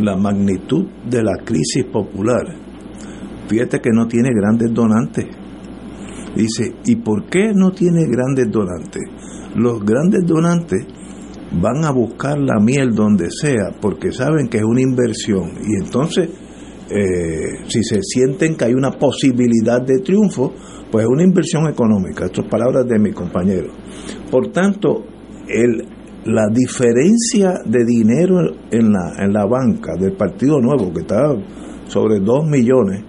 la 0.00 0.16
magnitud 0.16 0.84
de 1.08 1.22
la 1.22 1.36
crisis 1.44 1.84
popular, 1.84 2.42
fíjate 3.48 3.80
que 3.80 3.90
no 3.92 4.08
tiene 4.08 4.30
grandes 4.34 4.74
donantes. 4.74 5.26
Dice, 6.34 6.74
¿y 6.84 6.96
por 6.96 7.26
qué 7.30 7.52
no 7.54 7.70
tiene 7.70 8.04
grandes 8.06 8.50
donantes? 8.50 9.02
Los 9.54 9.82
grandes 9.84 10.26
donantes 10.26 10.84
van 11.62 11.84
a 11.84 11.92
buscar 11.92 12.36
la 12.36 12.58
miel 12.60 12.94
donde 12.94 13.30
sea 13.30 13.70
porque 13.80 14.10
saben 14.10 14.48
que 14.48 14.58
es 14.58 14.64
una 14.64 14.82
inversión 14.82 15.52
y 15.62 15.82
entonces 15.84 16.28
eh, 16.90 17.64
si 17.68 17.82
se 17.82 18.00
sienten 18.02 18.56
que 18.56 18.64
hay 18.64 18.74
una 18.74 18.90
posibilidad 18.90 19.80
de 19.80 20.00
triunfo, 20.00 20.52
pues 20.90 21.04
es 21.04 21.10
una 21.10 21.22
inversión 21.22 21.68
económica, 21.68 22.26
estas 22.26 22.46
palabras 22.48 22.86
de 22.86 22.98
mi 22.98 23.12
compañero. 23.12 23.72
Por 24.30 24.52
tanto, 24.52 25.04
el, 25.48 25.95
la 26.26 26.48
diferencia 26.52 27.60
de 27.64 27.84
dinero 27.84 28.40
en 28.70 28.92
la, 28.92 29.24
en 29.24 29.32
la 29.32 29.46
banca 29.46 29.92
del 29.98 30.12
Partido 30.12 30.60
Nuevo, 30.60 30.92
que 30.92 31.00
está 31.00 31.22
sobre 31.86 32.18
2 32.18 32.46
millones, 32.46 33.04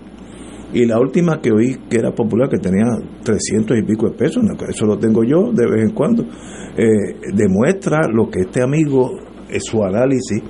y 0.73 0.85
la 0.85 0.99
última 0.99 1.39
que 1.41 1.51
oí 1.51 1.77
que 1.89 1.97
era 1.97 2.13
popular, 2.13 2.49
que 2.49 2.59
tenía 2.59 2.85
300 3.23 3.77
y 3.77 3.83
pico 3.83 4.09
de 4.09 4.17
pesos, 4.17 4.43
eso 4.69 4.85
lo 4.85 4.99
tengo 4.99 5.23
yo 5.23 5.51
de 5.51 5.65
vez 5.65 5.89
en 5.89 5.95
cuando, 5.95 6.23
eh, 6.77 7.15
demuestra 7.33 8.07
lo 8.07 8.29
que 8.29 8.41
este 8.41 8.61
amigo, 8.61 9.11
es 9.49 9.63
su 9.63 9.81
análisis, 9.83 10.43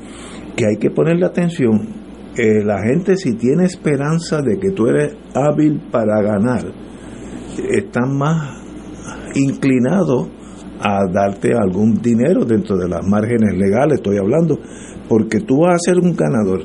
que 0.56 0.66
hay 0.66 0.78
que 0.78 0.90
ponerle 0.90 1.26
atención. 1.26 2.08
Eh, 2.36 2.64
la 2.64 2.82
gente 2.84 3.16
si 3.16 3.36
tiene 3.36 3.66
esperanza 3.66 4.42
de 4.42 4.60
que 4.60 4.72
tú 4.72 4.88
eres 4.88 5.16
hábil 5.34 5.82
para 5.92 6.22
ganar, 6.22 6.66
están 7.72 8.18
más 8.18 8.62
inclinados 9.36 10.30
a 10.80 11.06
darte 11.12 11.54
algún 11.54 12.02
dinero 12.02 12.46
dentro 12.46 12.78
de 12.78 12.88
las 12.88 13.06
márgenes 13.06 13.58
legales, 13.58 14.00
estoy 14.00 14.18
hablando, 14.18 14.60
porque 15.08 15.40
tú 15.42 15.62
vas 15.62 15.76
a 15.76 15.80
ser 15.80 16.00
un 16.00 16.16
ganador. 16.16 16.62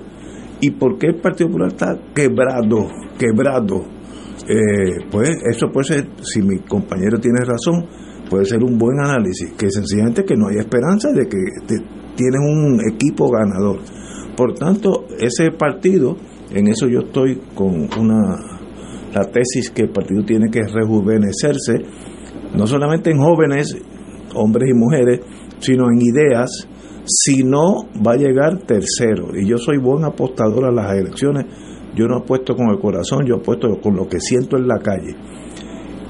¿Y 0.61 0.71
por 0.71 0.99
qué 0.99 1.09
el 1.09 1.21
Partido 1.21 1.49
Popular 1.49 1.69
está 1.69 1.99
quebrado? 2.15 2.89
Quebrado. 3.19 3.85
Eh, 4.49 5.07
pues 5.11 5.31
eso 5.51 5.71
puede 5.73 5.85
ser, 5.85 6.09
si 6.23 6.43
mi 6.43 6.59
compañero 6.61 7.19
tiene 7.19 7.45
razón, 7.45 7.87
puede 8.29 8.45
ser 8.45 8.63
un 8.63 8.79
buen 8.79 9.01
análisis, 9.01 9.53
que 9.53 9.71
sencillamente 9.71 10.25
que 10.25 10.37
no 10.37 10.49
hay 10.49 10.59
esperanza 10.59 11.11
de 11.13 11.27
que 11.27 11.39
tienen 12.17 12.41
un 12.43 12.81
equipo 12.93 13.29
ganador. 13.31 13.81
Por 14.37 14.55
tanto, 14.55 15.07
ese 15.19 15.51
partido, 15.51 16.17
en 16.51 16.69
eso 16.69 16.87
yo 16.87 17.01
estoy 17.01 17.41
con 17.55 17.89
una 17.99 18.53
la 19.15 19.25
tesis 19.25 19.71
que 19.71 19.83
el 19.83 19.91
partido 19.91 20.25
tiene 20.25 20.51
que 20.51 20.63
rejuvenecerse, 20.63 21.85
no 22.57 22.67
solamente 22.67 23.11
en 23.11 23.19
jóvenes, 23.19 23.77
hombres 24.35 24.71
y 24.71 24.75
mujeres, 24.75 25.21
sino 25.59 25.87
en 25.91 26.01
ideas, 26.01 26.69
si 27.05 27.43
no 27.43 27.87
va 28.07 28.13
a 28.13 28.17
llegar 28.17 28.59
tercero. 28.59 29.29
Y 29.35 29.47
yo 29.47 29.59
soy 29.59 29.79
buen 29.79 30.05
apostador 30.05 30.67
a 30.67 30.73
las 30.73 30.93
elecciones, 30.93 31.47
yo 31.95 32.07
no 32.07 32.19
apuesto 32.19 32.55
con 32.55 32.71
el 32.71 32.79
corazón, 32.79 33.27
yo 33.27 33.37
apuesto 33.37 33.69
con 33.81 33.97
lo 33.97 34.09
que 34.09 34.21
siento 34.21 34.57
en 34.57 34.69
la 34.69 34.79
calle. 34.79 35.15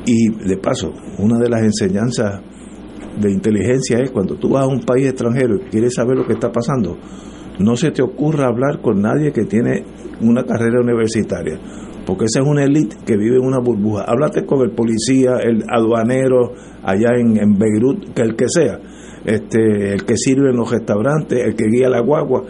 Y 0.07 0.29
de 0.49 0.57
paso, 0.57 0.93
una 1.18 1.39
de 1.39 1.49
las 1.49 1.62
enseñanzas 1.62 2.41
de 3.20 3.31
inteligencia 3.31 3.99
es 3.99 4.11
cuando 4.11 4.37
tú 4.37 4.51
vas 4.51 4.64
a 4.64 4.68
un 4.68 4.81
país 4.81 5.07
extranjero 5.07 5.57
y 5.57 5.70
quieres 5.70 5.95
saber 5.95 6.16
lo 6.16 6.27
que 6.27 6.33
está 6.33 6.51
pasando, 6.51 6.97
no 7.59 7.77
se 7.77 7.91
te 7.91 8.03
ocurra 8.03 8.47
hablar 8.47 8.81
con 8.81 9.01
nadie 9.01 9.33
que 9.33 9.45
tiene 9.45 9.85
una 10.20 10.45
carrera 10.45 10.81
universitaria 10.81 11.59
porque 12.05 12.25
esa 12.25 12.41
es 12.41 12.47
una 12.47 12.65
élite 12.65 12.97
que 13.07 13.17
vive 13.17 13.37
en 13.37 13.45
una 13.45 13.59
burbuja. 13.59 14.05
Háblate 14.05 14.45
con 14.45 14.61
el 14.63 14.71
policía, 14.71 15.37
el 15.43 15.65
aduanero 15.69 16.53
allá 16.83 17.11
en, 17.17 17.59
Beirut, 17.59 18.13
que 18.15 18.23
el 18.23 18.37
que 18.37 18.47
sea, 18.49 18.79
este, 19.25 19.93
el 19.93 20.05
que 20.05 20.17
sirve 20.17 20.51
en 20.51 20.57
los 20.57 20.71
restaurantes, 20.71 21.39
el 21.45 21.55
que 21.55 21.67
guía 21.69 21.89
la 21.89 22.01
guagua. 22.01 22.45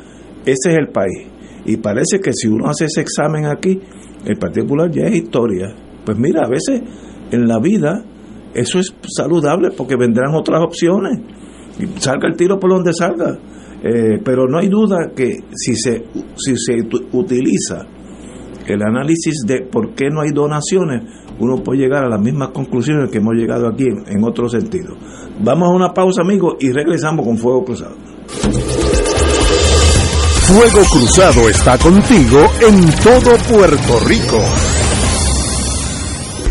Ese 0.45 0.71
es 0.71 0.79
el 0.79 0.89
país. 0.89 1.29
Y 1.65 1.77
parece 1.77 2.19
que 2.21 2.33
si 2.33 2.49
uno 2.49 2.69
hace 2.69 2.87
ese 2.87 3.03
examen 3.03 3.47
aquí, 3.47 3.79
el 4.25 4.37
Partido 4.39 4.67
Popular 4.67 4.91
ya 4.91 5.05
es 5.05 5.17
historia. 5.17 5.75
Pues 6.05 6.19
mira, 6.19 6.43
a 6.45 6.49
veces 6.49 6.83
en 7.31 7.47
la 7.47 7.59
vida 7.61 8.05
eso 8.55 8.79
es 8.79 8.95
saludable 9.17 9.71
porque 9.77 9.97
vendrán 9.97 10.35
otras 10.35 10.63
opciones. 10.63 11.21
Y 11.79 11.87
salga 12.01 12.29
el 12.29 12.37
tiro 12.37 12.59
por 12.59 12.71
donde 12.71 12.93
salga. 12.93 13.39
Eh, 13.85 14.21
pero 14.25 14.47
no 14.47 14.59
hay 14.59 14.69
duda 14.69 15.11
que 15.15 15.39
si 15.55 15.75
se, 15.75 16.05
si 16.37 16.55
se 16.57 16.87
utiliza 17.13 17.87
el 18.67 18.83
análisis 18.83 19.43
de 19.47 19.63
por 19.63 19.95
qué 19.95 20.11
no 20.11 20.21
hay 20.21 20.31
donaciones, 20.33 21.03
uno 21.39 21.63
puede 21.63 21.81
llegar 21.81 22.05
a 22.05 22.09
las 22.09 22.21
mismas 22.21 22.51
conclusiones 22.51 23.11
que 23.11 23.19
hemos 23.19 23.35
llegado 23.35 23.69
aquí 23.69 23.87
en, 23.87 24.25
otro 24.25 24.49
sentido. 24.49 24.97
Vamos 25.41 25.69
a 25.69 25.73
una 25.73 25.93
pausa, 25.93 26.23
amigos, 26.23 26.57
y 26.61 26.71
regresamos 26.71 27.27
con 27.27 27.37
Fuego 27.37 27.65
Cruzado. 27.65 27.97
Fuego 30.47 30.85
Cruzado 30.91 31.49
está 31.49 31.79
contigo 31.79 32.39
en 32.61 32.91
todo 33.03 33.37
Puerto 33.49 34.01
Rico. 34.07 34.39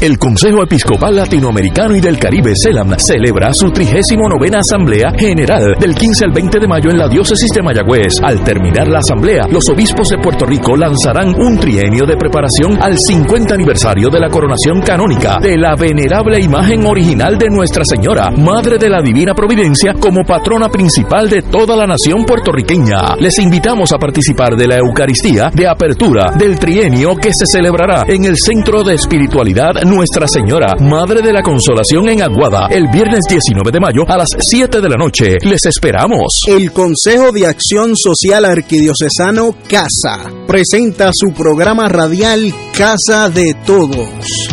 El 0.02 0.18
Consejo 0.18 0.64
Episcopal 0.64 1.16
Latinoamericano 1.16 1.96
y 1.96 2.02
del 2.02 2.18
Caribe, 2.18 2.54
CELAM, 2.56 2.98
celebra 2.98 3.54
su 3.54 3.70
39 3.70 4.50
Asamblea 4.58 5.12
General 5.16 5.76
del 5.80 5.94
15 5.94 6.26
al 6.26 6.32
20 6.32 6.60
de 6.60 6.68
mayo 6.68 6.90
en 6.90 6.98
la 6.98 7.08
diócesis 7.08 7.52
de 7.52 7.62
Mayagüez. 7.62 8.20
Al 8.24 8.44
terminar 8.44 8.88
la 8.88 8.98
asamblea, 8.98 9.46
los 9.52 9.70
obispos 9.70 10.10
de 10.10 10.18
Puerto 10.18 10.48
Rico 10.48 10.76
lanzarán 10.76 11.40
un 11.40 11.60
trienio 11.60 12.08
de 12.08 12.18
preparación 12.18 12.82
al 12.82 12.98
50 12.98 13.54
aniversario 13.54 14.10
de 14.10 14.20
la 14.20 14.32
coronación 14.32 14.82
canónica 14.82 15.38
de 15.40 15.56
la 15.56 15.76
venerable 15.76 16.40
imagen 16.40 16.84
original 16.88 17.38
de 17.38 17.52
Nuestra 17.52 17.86
Señora, 17.86 18.32
Madre 18.32 18.80
de 18.80 18.90
la 18.90 19.04
Divina 19.04 19.36
Providencia, 19.36 19.94
como 19.94 20.24
patrona 20.24 20.70
principal 20.70 21.30
de 21.30 21.44
toda 21.44 21.76
la 21.76 21.86
nación 21.86 22.26
puertorriqueña. 22.26 23.18
Les 23.20 23.38
invitamos 23.38 23.92
a 23.92 24.00
participar 24.00 24.56
de 24.56 24.66
la 24.66 24.78
Eucaristía 24.78 25.52
de 25.54 25.68
apertura 25.68 26.32
del 26.36 26.58
trienio 26.58 27.16
que 27.18 27.32
se 27.36 27.46
celebrará 27.46 28.04
en 28.08 28.24
el 28.24 28.38
Centro 28.38 28.84
de 28.84 28.96
Espiritualidad 28.96 29.91
Nuestra 29.92 30.26
Señora, 30.26 30.76
Madre 30.80 31.22
de 31.22 31.34
la 31.34 31.44
Consolación 31.44 32.08
en 32.08 32.22
Aguada, 32.22 32.68
el 32.70 32.88
viernes 32.88 33.26
19 33.28 33.72
de 33.72 33.80
mayo 33.82 34.04
a 34.08 34.20
las 34.20 34.30
7 34.40 34.80
de 34.80 34.88
la 34.88 34.96
noche. 34.96 35.36
Les 35.42 35.66
esperamos. 35.66 36.44
El 36.48 36.72
Consejo 36.72 37.34
de 37.34 37.46
Acción 37.46 37.98
Social 37.98 38.46
Arquidiocesano 38.46 39.54
CASA 39.68 40.32
presenta 40.48 41.12
su 41.14 41.34
programa 41.34 41.90
radial 41.90 42.54
Casa 42.78 43.30
de 43.30 43.54
Todos, 43.66 44.08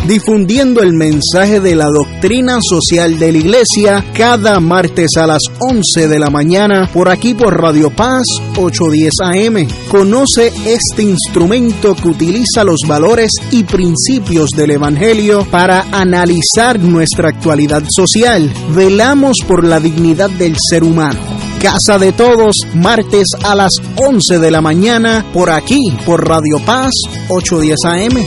difundiendo 0.05 0.81
el 0.81 0.93
mensaje 0.93 1.61
de 1.61 1.75
la 1.75 1.85
doctrina 1.85 2.59
social 2.61 3.17
de 3.17 3.31
la 3.31 3.37
Iglesia 3.37 4.05
cada 4.13 4.59
martes 4.59 5.11
a 5.15 5.25
las 5.25 5.43
11 5.59 6.09
de 6.09 6.19
la 6.19 6.29
mañana 6.29 6.89
por 6.93 7.07
aquí 7.07 7.33
por 7.33 7.61
Radio 7.61 7.89
Paz 7.89 8.25
810 8.57 9.13
AM. 9.21 9.67
Conoce 9.89 10.51
este 10.65 11.03
instrumento 11.03 11.95
que 11.95 12.09
utiliza 12.09 12.65
los 12.65 12.81
valores 12.85 13.31
y 13.51 13.63
principios 13.63 14.49
del 14.51 14.71
Evangelio 14.71 15.28
para 15.51 15.85
analizar 15.91 16.79
nuestra 16.79 17.29
actualidad 17.29 17.83
social. 17.87 18.51
Velamos 18.71 19.37
por 19.47 19.63
la 19.63 19.79
dignidad 19.79 20.29
del 20.29 20.55
ser 20.57 20.83
humano. 20.83 21.19
Casa 21.61 21.99
de 21.99 22.11
Todos, 22.13 22.55
martes 22.73 23.27
a 23.43 23.53
las 23.53 23.73
11 23.97 24.39
de 24.39 24.49
la 24.49 24.61
mañana, 24.61 25.23
por 25.31 25.51
aquí, 25.51 25.79
por 26.03 26.27
Radio 26.27 26.59
Paz 26.65 26.91
810 27.29 27.77
AM. 27.85 28.25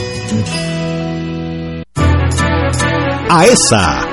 AESA, 3.29 4.12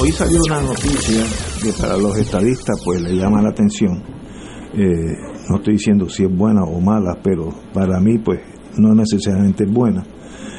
Hoy 0.00 0.10
salió 0.10 0.38
una 0.46 0.60
noticia 0.62 1.22
que 1.62 1.72
para 1.80 1.96
los 1.96 2.16
estadistas 2.18 2.80
pues 2.84 3.00
le 3.02 3.14
llama 3.14 3.42
la 3.42 3.50
atención. 3.50 4.02
Eh, 4.74 5.16
no 5.48 5.56
estoy 5.56 5.74
diciendo 5.74 6.08
si 6.08 6.24
es 6.24 6.36
buena 6.36 6.64
o 6.64 6.80
mala, 6.80 7.18
pero 7.22 7.50
para 7.72 8.00
mí 8.00 8.18
pues 8.18 8.40
no 8.78 8.94
necesariamente 8.94 9.64
es 9.64 9.72
buena. 9.72 10.02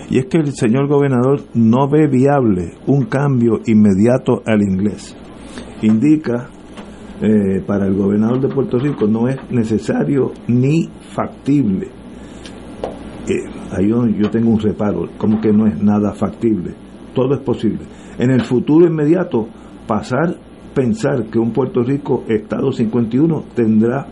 Y 0.10 0.20
es 0.20 0.26
que 0.28 0.38
el 0.38 0.54
señor 0.54 0.88
gobernador 0.88 1.42
no 1.54 1.90
ve 1.90 2.08
viable 2.08 2.76
un 2.88 3.06
cambio 3.06 3.60
inmediato 3.66 4.42
al 4.46 4.62
inglés. 4.62 5.16
Indica 5.82 6.50
eh, 7.22 7.62
para 7.66 7.88
el 7.88 7.96
gobernador 7.96 8.42
de 8.42 8.54
Puerto 8.54 8.78
Rico 8.78 9.08
no 9.08 9.28
es 9.28 9.38
necesario 9.50 10.32
ni 10.48 10.90
factible. 11.14 11.88
Eh, 13.28 13.50
ahí 13.72 13.90
yo, 13.90 14.06
yo 14.08 14.30
tengo 14.30 14.52
un 14.52 14.60
reparo, 14.60 15.10
como 15.18 15.42
que 15.42 15.52
no 15.52 15.68
es 15.68 15.82
nada 15.82 16.14
factible. 16.14 16.76
Todo 17.14 17.36
es 17.36 17.42
posible 17.42 17.80
en 18.18 18.32
el 18.32 18.42
futuro 18.42 18.86
inmediato 18.86 19.48
pasar 19.88 20.36
pensar 20.74 21.26
que 21.26 21.40
un 21.40 21.52
Puerto 21.52 21.84
Rico 21.84 22.24
Estado 22.28 22.72
51 22.72 23.44
tendrá 23.56 24.08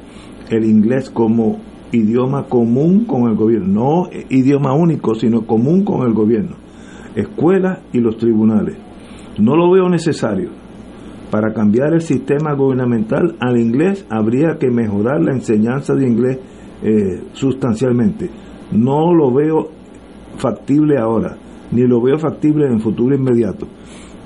el 0.50 0.66
inglés 0.66 1.10
como 1.10 1.60
idioma 1.92 2.44
común 2.44 3.06
con 3.06 3.30
el 3.30 3.36
gobierno, 3.36 3.68
no 3.68 4.10
idioma 4.30 4.74
único, 4.74 5.16
sino 5.16 5.46
común 5.46 5.84
con 5.84 6.08
el 6.08 6.14
gobierno, 6.14 6.56
escuelas 7.16 7.80
y 7.92 8.00
los 8.00 8.18
tribunales. 8.18 8.78
No 9.38 9.56
lo 9.56 9.72
veo 9.72 9.90
necesario. 9.90 10.50
Para 11.30 11.54
cambiar 11.54 11.94
el 11.94 12.02
sistema 12.02 12.54
gubernamental 12.54 13.36
al 13.40 13.58
inglés 13.58 14.06
habría 14.10 14.58
que 14.60 14.70
mejorar 14.70 15.22
la 15.22 15.32
enseñanza 15.32 15.94
de 15.94 16.08
inglés 16.08 16.40
eh, 16.84 17.24
sustancialmente. 17.34 18.30
No 18.74 19.14
lo 19.14 19.34
veo 19.34 19.70
factible 20.38 20.98
ahora, 20.98 21.38
ni 21.72 21.82
lo 21.88 22.02
veo 22.02 22.18
factible 22.18 22.66
en 22.66 22.74
el 22.74 22.82
futuro 22.82 23.16
inmediato 23.16 23.68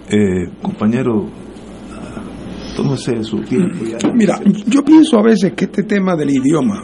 eh, 0.09 0.49
compañero, 0.61 1.25
tómese 2.75 3.23
su 3.23 3.41
tiempo. 3.41 3.85
Mira, 4.13 4.39
yo 4.67 4.83
pienso 4.83 5.17
a 5.17 5.23
veces 5.23 5.53
que 5.53 5.65
este 5.65 5.83
tema 5.83 6.15
del 6.15 6.29
idioma, 6.29 6.83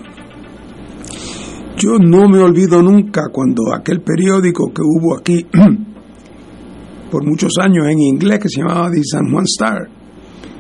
yo 1.78 1.98
no 2.00 2.28
me 2.28 2.40
olvido 2.40 2.82
nunca 2.82 3.30
cuando 3.32 3.74
aquel 3.74 4.02
periódico 4.02 4.72
que 4.74 4.82
hubo 4.82 5.18
aquí 5.18 5.46
por 7.12 7.26
muchos 7.26 7.52
años 7.62 7.88
en 7.88 8.00
inglés 8.00 8.40
que 8.40 8.50
se 8.50 8.62
llamaba 8.62 8.90
The 8.92 9.04
San 9.04 9.32
Juan 9.32 9.46
Star, 9.46 9.90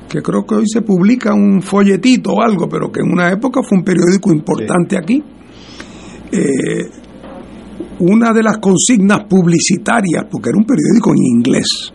que 0.07 0.21
creo 0.21 0.45
que 0.45 0.55
hoy 0.55 0.65
se 0.67 0.81
publica 0.81 1.33
un 1.33 1.61
folletito 1.61 2.33
o 2.33 2.41
algo, 2.41 2.67
pero 2.67 2.91
que 2.91 2.99
en 2.99 3.11
una 3.11 3.31
época 3.31 3.61
fue 3.63 3.77
un 3.79 3.83
periódico 3.83 4.31
importante 4.31 4.97
aquí. 4.97 5.23
Eh, 6.31 7.00
una 8.01 8.33
de 8.33 8.43
las 8.43 8.57
consignas 8.57 9.25
publicitarias, 9.29 10.25
porque 10.29 10.49
era 10.49 10.57
un 10.57 10.65
periódico 10.65 11.11
en 11.11 11.23
inglés, 11.37 11.93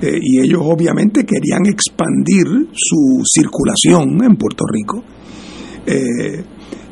eh, 0.00 0.18
y 0.20 0.40
ellos 0.40 0.62
obviamente 0.62 1.24
querían 1.24 1.66
expandir 1.66 2.68
su 2.72 3.22
circulación 3.24 4.22
en 4.24 4.36
Puerto 4.36 4.64
Rico. 4.70 5.04
Eh, 5.86 6.44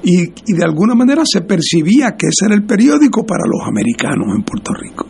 y, 0.02 0.26
de 0.54 0.64
alguna 0.64 0.94
manera 0.94 1.22
se 1.24 1.42
percibía 1.42 2.16
que 2.16 2.28
ese 2.28 2.46
era 2.46 2.54
el 2.54 2.64
periódico 2.64 3.24
para 3.24 3.44
los 3.46 3.66
americanos 3.66 4.28
en 4.34 4.42
Puerto 4.42 4.72
Rico. 4.72 5.06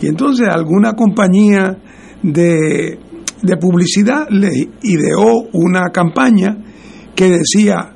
Y 0.00 0.06
entonces 0.06 0.48
alguna 0.48 0.94
compañía 0.94 1.78
de, 2.22 2.98
de 3.42 3.56
publicidad 3.56 4.26
le 4.30 4.50
ideó 4.82 5.48
una 5.52 5.90
campaña 5.90 6.56
que 7.14 7.30
decía, 7.30 7.92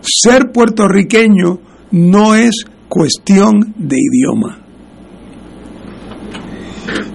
ser 0.00 0.50
puertorriqueño 0.52 1.60
no 1.92 2.34
es 2.34 2.66
cuestión 2.88 3.74
de 3.76 3.96
idioma. 3.98 4.58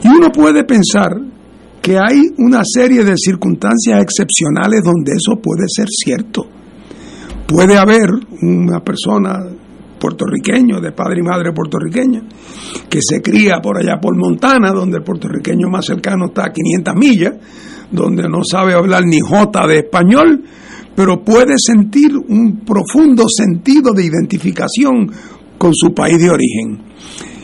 Y 0.03 0.07
uno 0.07 0.31
puede 0.31 0.63
pensar 0.63 1.11
que 1.81 1.97
hay 1.97 2.21
una 2.37 2.61
serie 2.63 3.03
de 3.03 3.15
circunstancias 3.17 4.01
excepcionales 4.01 4.81
donde 4.83 5.13
eso 5.13 5.41
puede 5.41 5.65
ser 5.67 5.87
cierto. 5.89 6.45
Puede 7.47 7.77
haber 7.77 8.09
una 8.41 8.79
persona 8.79 9.39
puertorriqueño, 9.99 10.79
de 10.79 10.91
padre 10.91 11.19
y 11.19 11.23
madre 11.23 11.53
puertorriqueña, 11.53 12.23
que 12.89 12.99
se 13.01 13.21
cría 13.21 13.59
por 13.61 13.77
allá 13.77 13.99
por 14.01 14.17
Montana, 14.17 14.71
donde 14.71 14.97
el 14.97 15.03
puertorriqueño 15.03 15.69
más 15.69 15.85
cercano 15.85 16.27
está 16.27 16.45
a 16.45 16.51
500 16.51 16.95
millas, 16.95 17.33
donde 17.91 18.23
no 18.27 18.39
sabe 18.43 18.73
hablar 18.73 19.03
ni 19.05 19.19
jota 19.19 19.67
de 19.67 19.79
español, 19.79 20.43
pero 20.95 21.23
puede 21.23 21.55
sentir 21.57 22.15
un 22.15 22.61
profundo 22.65 23.25
sentido 23.27 23.93
de 23.93 24.05
identificación 24.05 25.11
con 25.61 25.75
su 25.75 25.93
país 25.93 26.17
de 26.17 26.31
origen. 26.31 26.79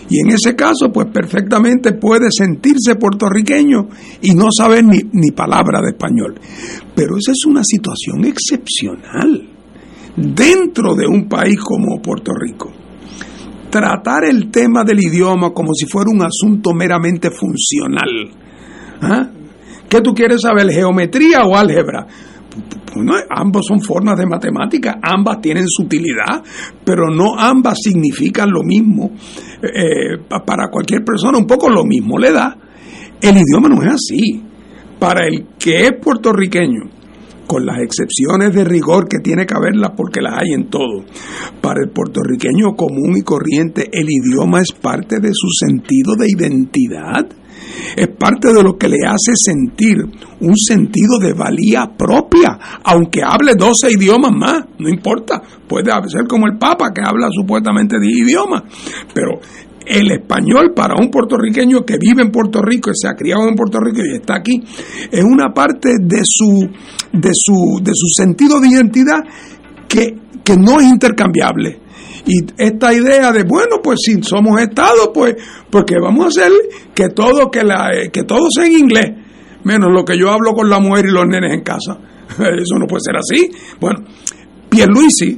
Y 0.09 0.21
en 0.21 0.29
ese 0.29 0.55
caso, 0.55 0.91
pues 0.91 1.05
perfectamente 1.13 1.93
puede 1.93 2.31
sentirse 2.31 2.95
puertorriqueño 2.95 3.89
y 4.23 4.33
no 4.33 4.47
saber 4.49 4.83
ni, 4.85 5.01
ni 5.13 5.29
palabra 5.29 5.81
de 5.81 5.89
español. 5.89 6.33
Pero 6.95 7.17
esa 7.17 7.31
es 7.31 7.45
una 7.45 7.61
situación 7.63 8.25
excepcional 8.25 9.47
dentro 10.15 10.95
de 10.95 11.05
un 11.05 11.29
país 11.29 11.59
como 11.59 12.01
Puerto 12.01 12.31
Rico. 12.33 12.71
Tratar 13.69 14.23
el 14.25 14.49
tema 14.49 14.83
del 14.83 14.99
idioma 14.99 15.51
como 15.51 15.75
si 15.75 15.85
fuera 15.85 16.09
un 16.09 16.23
asunto 16.23 16.73
meramente 16.73 17.29
funcional. 17.29 18.09
¿Ah? 18.99 19.29
¿Qué 19.87 20.01
tú 20.01 20.15
quieres 20.15 20.41
saber, 20.41 20.71
geometría 20.71 21.43
o 21.43 21.55
álgebra? 21.55 22.07
Ambos 23.29 23.65
son 23.67 23.81
formas 23.81 24.17
de 24.17 24.25
matemática, 24.25 24.99
ambas 25.01 25.41
tienen 25.41 25.65
su 25.67 25.83
utilidad, 25.83 26.43
pero 26.83 27.09
no 27.09 27.37
ambas 27.37 27.77
significan 27.81 28.49
lo 28.51 28.63
mismo. 28.63 29.11
Eh, 29.61 30.17
para 30.45 30.69
cualquier 30.69 31.03
persona 31.03 31.37
un 31.37 31.47
poco 31.47 31.69
lo 31.69 31.83
mismo 31.83 32.17
le 32.17 32.31
da. 32.31 32.57
El 33.21 33.37
idioma 33.37 33.69
no 33.69 33.81
es 33.83 33.93
así. 33.93 34.43
Para 34.99 35.27
el 35.27 35.47
que 35.59 35.85
es 35.85 35.91
puertorriqueño, 36.01 36.89
con 37.47 37.65
las 37.65 37.77
excepciones 37.79 38.53
de 38.53 38.63
rigor 38.63 39.07
que 39.07 39.19
tiene 39.19 39.45
que 39.45 39.55
haberlas 39.55 39.91
porque 39.95 40.21
las 40.21 40.41
hay 40.41 40.53
en 40.53 40.69
todo. 40.69 41.05
Para 41.61 41.81
el 41.83 41.89
puertorriqueño 41.89 42.75
común 42.75 43.15
y 43.17 43.21
corriente, 43.21 43.89
el 43.91 44.07
idioma 44.09 44.61
es 44.61 44.71
parte 44.73 45.19
de 45.19 45.29
su 45.33 45.47
sentido 45.65 46.15
de 46.15 46.27
identidad 46.29 47.27
es 47.95 48.07
parte 48.09 48.53
de 48.53 48.63
lo 48.63 48.77
que 48.77 48.87
le 48.87 48.97
hace 49.05 49.33
sentir 49.35 49.97
un 50.39 50.55
sentido 50.55 51.19
de 51.19 51.33
valía 51.33 51.89
propia, 51.97 52.79
aunque 52.83 53.21
hable 53.23 53.53
12 53.55 53.91
idiomas 53.91 54.31
más, 54.31 54.65
no 54.79 54.89
importa, 54.89 55.41
puede 55.67 55.91
ser 56.07 56.27
como 56.27 56.47
el 56.47 56.57
Papa 56.57 56.91
que 56.93 57.01
habla 57.05 57.27
supuestamente 57.31 57.99
10 57.99 58.27
idiomas, 58.27 58.63
pero 59.13 59.39
el 59.85 60.11
español 60.11 60.73
para 60.75 60.95
un 60.99 61.09
puertorriqueño 61.09 61.85
que 61.85 61.97
vive 61.97 62.21
en 62.21 62.31
Puerto 62.31 62.61
Rico 62.61 62.91
y 62.91 62.93
se 62.95 63.07
ha 63.07 63.15
criado 63.15 63.47
en 63.47 63.55
Puerto 63.55 63.79
Rico 63.79 64.01
y 64.05 64.15
está 64.15 64.35
aquí, 64.35 64.61
es 65.11 65.23
una 65.23 65.53
parte 65.53 65.93
de 66.01 66.21
su, 66.23 66.69
de 67.13 67.31
su, 67.33 67.79
de 67.81 67.91
su 67.93 68.07
sentido 68.15 68.59
de 68.59 68.69
identidad 68.69 69.19
que, 69.87 70.13
que 70.43 70.57
no 70.57 70.79
es 70.79 70.87
intercambiable 70.87 71.86
y 72.27 72.45
esta 72.57 72.93
idea 72.93 73.31
de, 73.31 73.43
bueno, 73.43 73.77
pues 73.81 73.99
si 74.03 74.21
somos 74.21 74.59
Estado, 74.59 75.13
pues, 75.13 75.35
porque 75.69 75.95
vamos 75.97 76.25
a 76.25 76.27
hacer 76.27 76.51
que 76.93 77.07
todo, 77.09 77.49
que, 77.49 77.63
la, 77.63 77.89
que 78.11 78.23
todo 78.23 78.47
sea 78.53 78.65
en 78.65 78.73
inglés, 78.73 79.13
menos 79.63 79.89
lo 79.93 80.03
que 80.03 80.19
yo 80.19 80.29
hablo 80.29 80.51
con 80.51 80.69
la 80.69 80.79
mujer 80.79 81.05
y 81.05 81.13
los 81.13 81.25
nenes 81.25 81.53
en 81.53 81.61
casa. 81.61 81.97
Eso 82.37 82.75
no 82.77 82.85
puede 82.85 83.01
ser 83.01 83.15
así. 83.15 83.49
Bueno, 83.79 84.03
Pierluisi, 84.69 85.37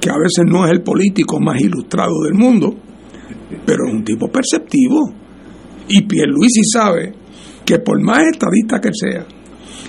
que 0.00 0.10
a 0.10 0.18
veces 0.18 0.44
no 0.44 0.64
es 0.64 0.72
el 0.72 0.82
político 0.82 1.38
más 1.38 1.60
ilustrado 1.60 2.14
del 2.24 2.34
mundo, 2.34 2.74
pero 3.64 3.86
es 3.86 3.94
un 3.94 4.02
tipo 4.02 4.26
perceptivo. 4.26 5.08
Y 5.88 6.02
Pierluisi 6.02 6.64
sabe 6.64 7.14
que 7.64 7.78
por 7.78 8.02
más 8.02 8.24
estadista 8.32 8.80
que 8.80 8.90
sea, 8.92 9.24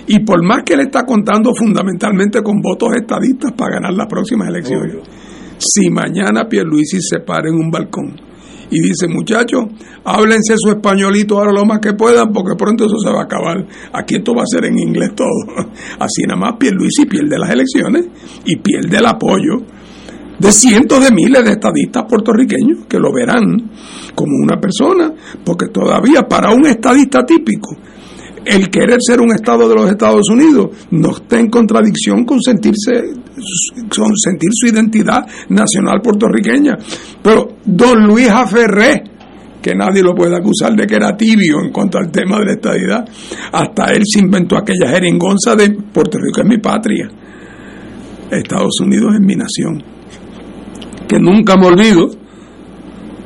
y 0.06 0.20
por 0.20 0.46
más 0.46 0.62
que 0.64 0.76
él 0.76 0.82
está 0.82 1.04
contando 1.06 1.54
fundamentalmente 1.56 2.44
con 2.44 2.62
votos 2.62 2.90
estadistas 2.96 3.52
para 3.54 3.76
ganar 3.76 3.94
las 3.94 4.08
próximas 4.08 4.48
elecciones, 4.48 4.96
si 5.58 5.90
mañana 5.90 6.48
Pierluisi 6.48 7.00
se 7.02 7.20
para 7.20 7.50
en 7.50 7.56
un 7.56 7.70
balcón 7.72 8.28
y 8.70 8.82
dice, 8.82 9.08
muchachos, 9.08 9.66
háblense 10.04 10.56
su 10.58 10.70
españolito 10.70 11.38
ahora 11.38 11.54
lo 11.54 11.66
más 11.66 11.80
que 11.80 11.94
puedan 11.94 12.32
porque 12.34 12.56
pronto 12.58 12.86
eso 12.86 12.98
se 13.00 13.10
va 13.10 13.22
a 13.22 13.24
acabar. 13.24 13.66
Aquí 13.94 14.16
esto 14.16 14.34
va 14.34 14.44
a 14.44 14.46
ser 14.46 14.66
en 14.66 14.78
inglés 14.78 15.12
todo. 15.16 15.30
Así 16.00 16.24
nada 16.28 16.40
más 16.40 16.58
Pierluisi 16.60 17.06
pierde 17.06 17.38
las 17.38 17.50
elecciones 17.50 18.08
y 18.46 18.58
pierde 18.58 18.98
el 18.98 19.06
apoyo 19.06 19.64
de 20.40 20.52
cientos 20.52 21.04
de 21.04 21.12
miles 21.12 21.44
de 21.44 21.52
estadistas 21.52 22.04
puertorriqueños 22.08 22.86
que 22.88 23.00
lo 23.00 23.12
verán 23.12 23.72
como 24.14 24.34
una 24.36 24.60
persona, 24.60 25.12
porque 25.44 25.68
todavía 25.68 26.24
para 26.24 26.52
un 26.52 26.66
estadista 26.66 27.26
típico, 27.26 27.76
el 28.50 28.70
querer 28.70 28.98
ser 29.00 29.20
un 29.20 29.32
Estado 29.32 29.68
de 29.68 29.76
los 29.76 29.90
Estados 29.90 30.30
Unidos 30.30 30.88
no 30.92 31.12
está 31.12 31.40
en 31.40 31.50
contradicción 31.50 32.26
con 32.26 32.42
sentirse 32.42 32.92
con 33.96 34.16
sentir 34.18 34.50
su 34.52 34.68
identidad 34.68 35.26
nacional 35.50 36.02
puertorriqueña. 36.02 36.78
Pero 37.22 37.48
don 37.66 38.06
Luis 38.08 38.30
Aferré, 38.30 39.04
que 39.62 39.76
nadie 39.76 40.02
lo 40.02 40.16
puede 40.16 40.36
acusar 40.36 40.76
de 40.76 40.86
que 40.86 40.96
era 40.96 41.16
tibio 41.16 41.60
en 41.64 41.72
cuanto 41.72 41.98
al 41.98 42.12
tema 42.12 42.40
de 42.40 42.46
la 42.46 42.54
estadidad, 42.54 43.06
hasta 43.52 43.92
él 43.92 44.04
se 44.06 44.20
inventó 44.20 44.58
aquella 44.58 44.90
jeringonza 44.90 45.56
de 45.56 45.72
Puerto 45.72 46.18
Rico 46.18 46.42
es 46.42 46.48
mi 46.48 46.58
patria, 46.58 47.10
Estados 48.32 48.80
Unidos 48.82 49.16
es 49.16 49.22
mi 49.22 49.36
nación. 49.36 49.84
Que 51.08 51.20
nunca 51.20 51.56
me 51.56 51.68
olvido 51.68 52.10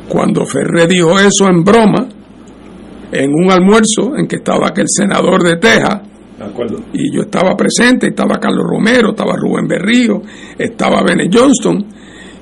cuando 0.07 0.45
Ferré 0.45 0.87
dijo 0.87 1.17
eso 1.19 1.47
en 1.47 1.63
broma, 1.63 2.07
en 3.11 3.31
un 3.33 3.51
almuerzo 3.51 4.15
en 4.17 4.27
que 4.27 4.37
estaba 4.37 4.69
aquel 4.69 4.85
senador 4.87 5.43
de 5.43 5.57
Texas, 5.57 6.01
y 6.93 7.13
yo 7.13 7.21
estaba 7.21 7.55
presente, 7.55 8.07
estaba 8.07 8.39
Carlos 8.39 8.65
Romero, 8.67 9.11
estaba 9.11 9.35
Rubén 9.35 9.67
Berrío, 9.67 10.21
estaba 10.57 11.03
Bene 11.03 11.29
Johnston, 11.31 11.85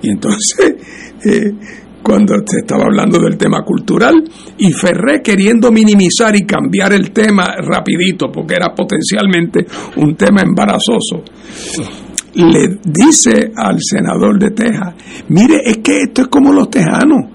y 0.01 0.09
entonces 0.09 0.75
eh, 1.25 1.53
cuando 2.01 2.35
se 2.45 2.59
estaba 2.59 2.85
hablando 2.85 3.19
del 3.19 3.37
tema 3.37 3.61
cultural, 3.63 4.23
y 4.57 4.71
Ferré 4.71 5.21
queriendo 5.21 5.71
minimizar 5.71 6.35
y 6.35 6.45
cambiar 6.45 6.93
el 6.93 7.11
tema 7.11 7.55
rapidito, 7.57 8.31
porque 8.31 8.55
era 8.55 8.73
potencialmente 8.73 9.65
un 9.97 10.15
tema 10.15 10.41
embarazoso, 10.41 11.23
le 12.35 12.79
dice 12.83 13.51
al 13.55 13.77
senador 13.81 14.39
de 14.39 14.51
Texas, 14.51 14.93
mire, 15.29 15.57
es 15.65 15.77
que 15.77 16.03
esto 16.03 16.21
es 16.21 16.27
como 16.27 16.53
los 16.53 16.69
tejanos, 16.69 17.25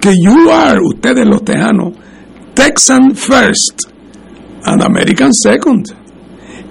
que 0.00 0.14
you 0.18 0.50
are, 0.50 0.80
ustedes 0.80 1.26
los 1.26 1.44
tejanos, 1.44 1.92
Texan 2.56 3.14
first 3.14 3.92
and 4.64 4.82
American 4.82 5.30
second. 5.30 5.84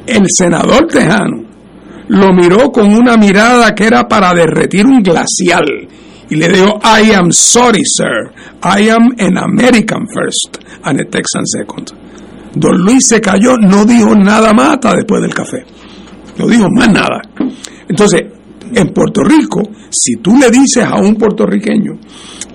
El 0.07 0.25
senador 0.27 0.87
tejano 0.87 1.43
lo 2.07 2.33
miró 2.33 2.71
con 2.71 2.91
una 2.91 3.17
mirada 3.17 3.75
que 3.75 3.85
era 3.85 4.07
para 4.07 4.33
derretir 4.33 4.83
un 4.87 5.03
glacial 5.03 5.87
y 6.27 6.35
le 6.35 6.47
dijo, 6.49 6.79
I 6.83 7.13
am 7.13 7.31
sorry, 7.31 7.83
sir. 7.85 8.33
I 8.63 8.89
am 8.89 9.11
an 9.19 9.37
American 9.37 10.07
first 10.07 10.57
and 10.81 11.01
a 11.01 11.05
Texan 11.05 11.45
second. 11.45 11.91
Don 12.55 12.77
Luis 12.83 13.05
se 13.07 13.21
cayó, 13.21 13.55
no 13.55 13.85
dijo 13.85 14.15
nada 14.15 14.53
más 14.53 14.79
después 14.81 15.21
del 15.21 15.35
café. 15.35 15.63
No 16.39 16.47
dijo 16.47 16.67
más 16.71 16.89
nada. 16.89 17.21
Entonces, 17.87 18.23
en 18.73 18.87
Puerto 18.87 19.23
Rico, 19.23 19.61
si 19.91 20.15
tú 20.15 20.35
le 20.35 20.49
dices 20.49 20.83
a 20.83 20.95
un 20.95 21.15
puertorriqueño 21.15 21.91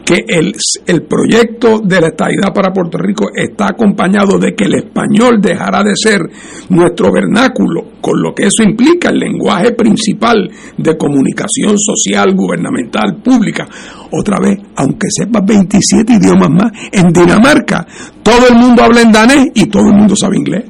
que 0.04 0.24
el, 0.26 0.54
el 0.86 1.02
proyecto 1.02 1.80
de 1.80 2.00
la 2.00 2.08
estabilidad 2.08 2.52
para 2.54 2.72
Puerto 2.72 2.98
Rico 2.98 3.26
está 3.34 3.66
acompañado 3.70 4.38
de 4.38 4.54
que 4.54 4.64
el 4.64 4.74
español 4.74 5.40
dejará 5.40 5.82
de 5.82 5.94
ser 5.94 6.20
nuestro 6.68 7.12
vernáculo, 7.12 7.92
con 8.00 8.20
lo 8.20 8.34
que 8.34 8.46
eso 8.46 8.62
implica 8.62 9.10
el 9.10 9.18
lenguaje 9.18 9.72
principal 9.72 10.50
de 10.76 10.96
comunicación 10.96 11.76
social, 11.78 12.34
gubernamental, 12.34 13.20
pública. 13.22 13.68
Otra 14.12 14.38
vez, 14.40 14.58
aunque 14.76 15.06
sepas 15.10 15.44
27 15.44 16.14
idiomas 16.14 16.50
más, 16.50 16.72
en 16.92 17.12
Dinamarca 17.12 17.86
todo 18.22 18.48
el 18.48 18.54
mundo 18.54 18.82
habla 18.82 19.02
en 19.02 19.12
danés 19.12 19.48
y 19.54 19.66
todo 19.66 19.88
el 19.88 19.94
mundo 19.94 20.14
sabe 20.14 20.36
inglés. 20.36 20.69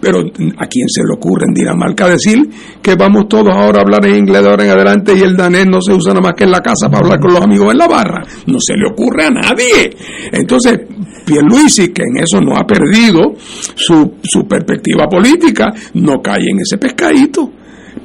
Pero 0.00 0.20
a 0.58 0.66
quién 0.66 0.88
se 0.88 1.02
le 1.02 1.14
ocurre 1.14 1.46
en 1.48 1.54
Dinamarca 1.54 2.08
decir 2.08 2.38
que 2.82 2.94
vamos 2.94 3.28
todos 3.28 3.54
ahora 3.54 3.78
a 3.78 3.82
hablar 3.82 4.06
en 4.06 4.16
inglés 4.16 4.42
de 4.42 4.48
ahora 4.48 4.64
en 4.64 4.70
adelante 4.70 5.12
y 5.16 5.22
el 5.22 5.36
danés 5.36 5.66
no 5.66 5.80
se 5.80 5.92
usa 5.92 6.12
nada 6.12 6.22
más 6.22 6.34
que 6.34 6.44
en 6.44 6.50
la 6.50 6.60
casa 6.60 6.88
para 6.88 7.04
hablar 7.04 7.20
con 7.20 7.32
los 7.32 7.42
amigos 7.42 7.72
en 7.72 7.78
la 7.78 7.88
barra. 7.88 8.22
No 8.46 8.58
se 8.60 8.74
le 8.74 8.86
ocurre 8.90 9.24
a 9.24 9.30
nadie. 9.30 9.90
Entonces, 10.32 10.80
Pierluisi, 11.24 11.88
que 11.88 12.02
en 12.02 12.22
eso 12.22 12.40
no 12.40 12.56
ha 12.56 12.64
perdido 12.64 13.34
su, 13.36 14.14
su 14.22 14.46
perspectiva 14.46 15.06
política, 15.06 15.72
no 15.94 16.20
cae 16.22 16.50
en 16.50 16.60
ese 16.60 16.78
pescadito. 16.78 17.50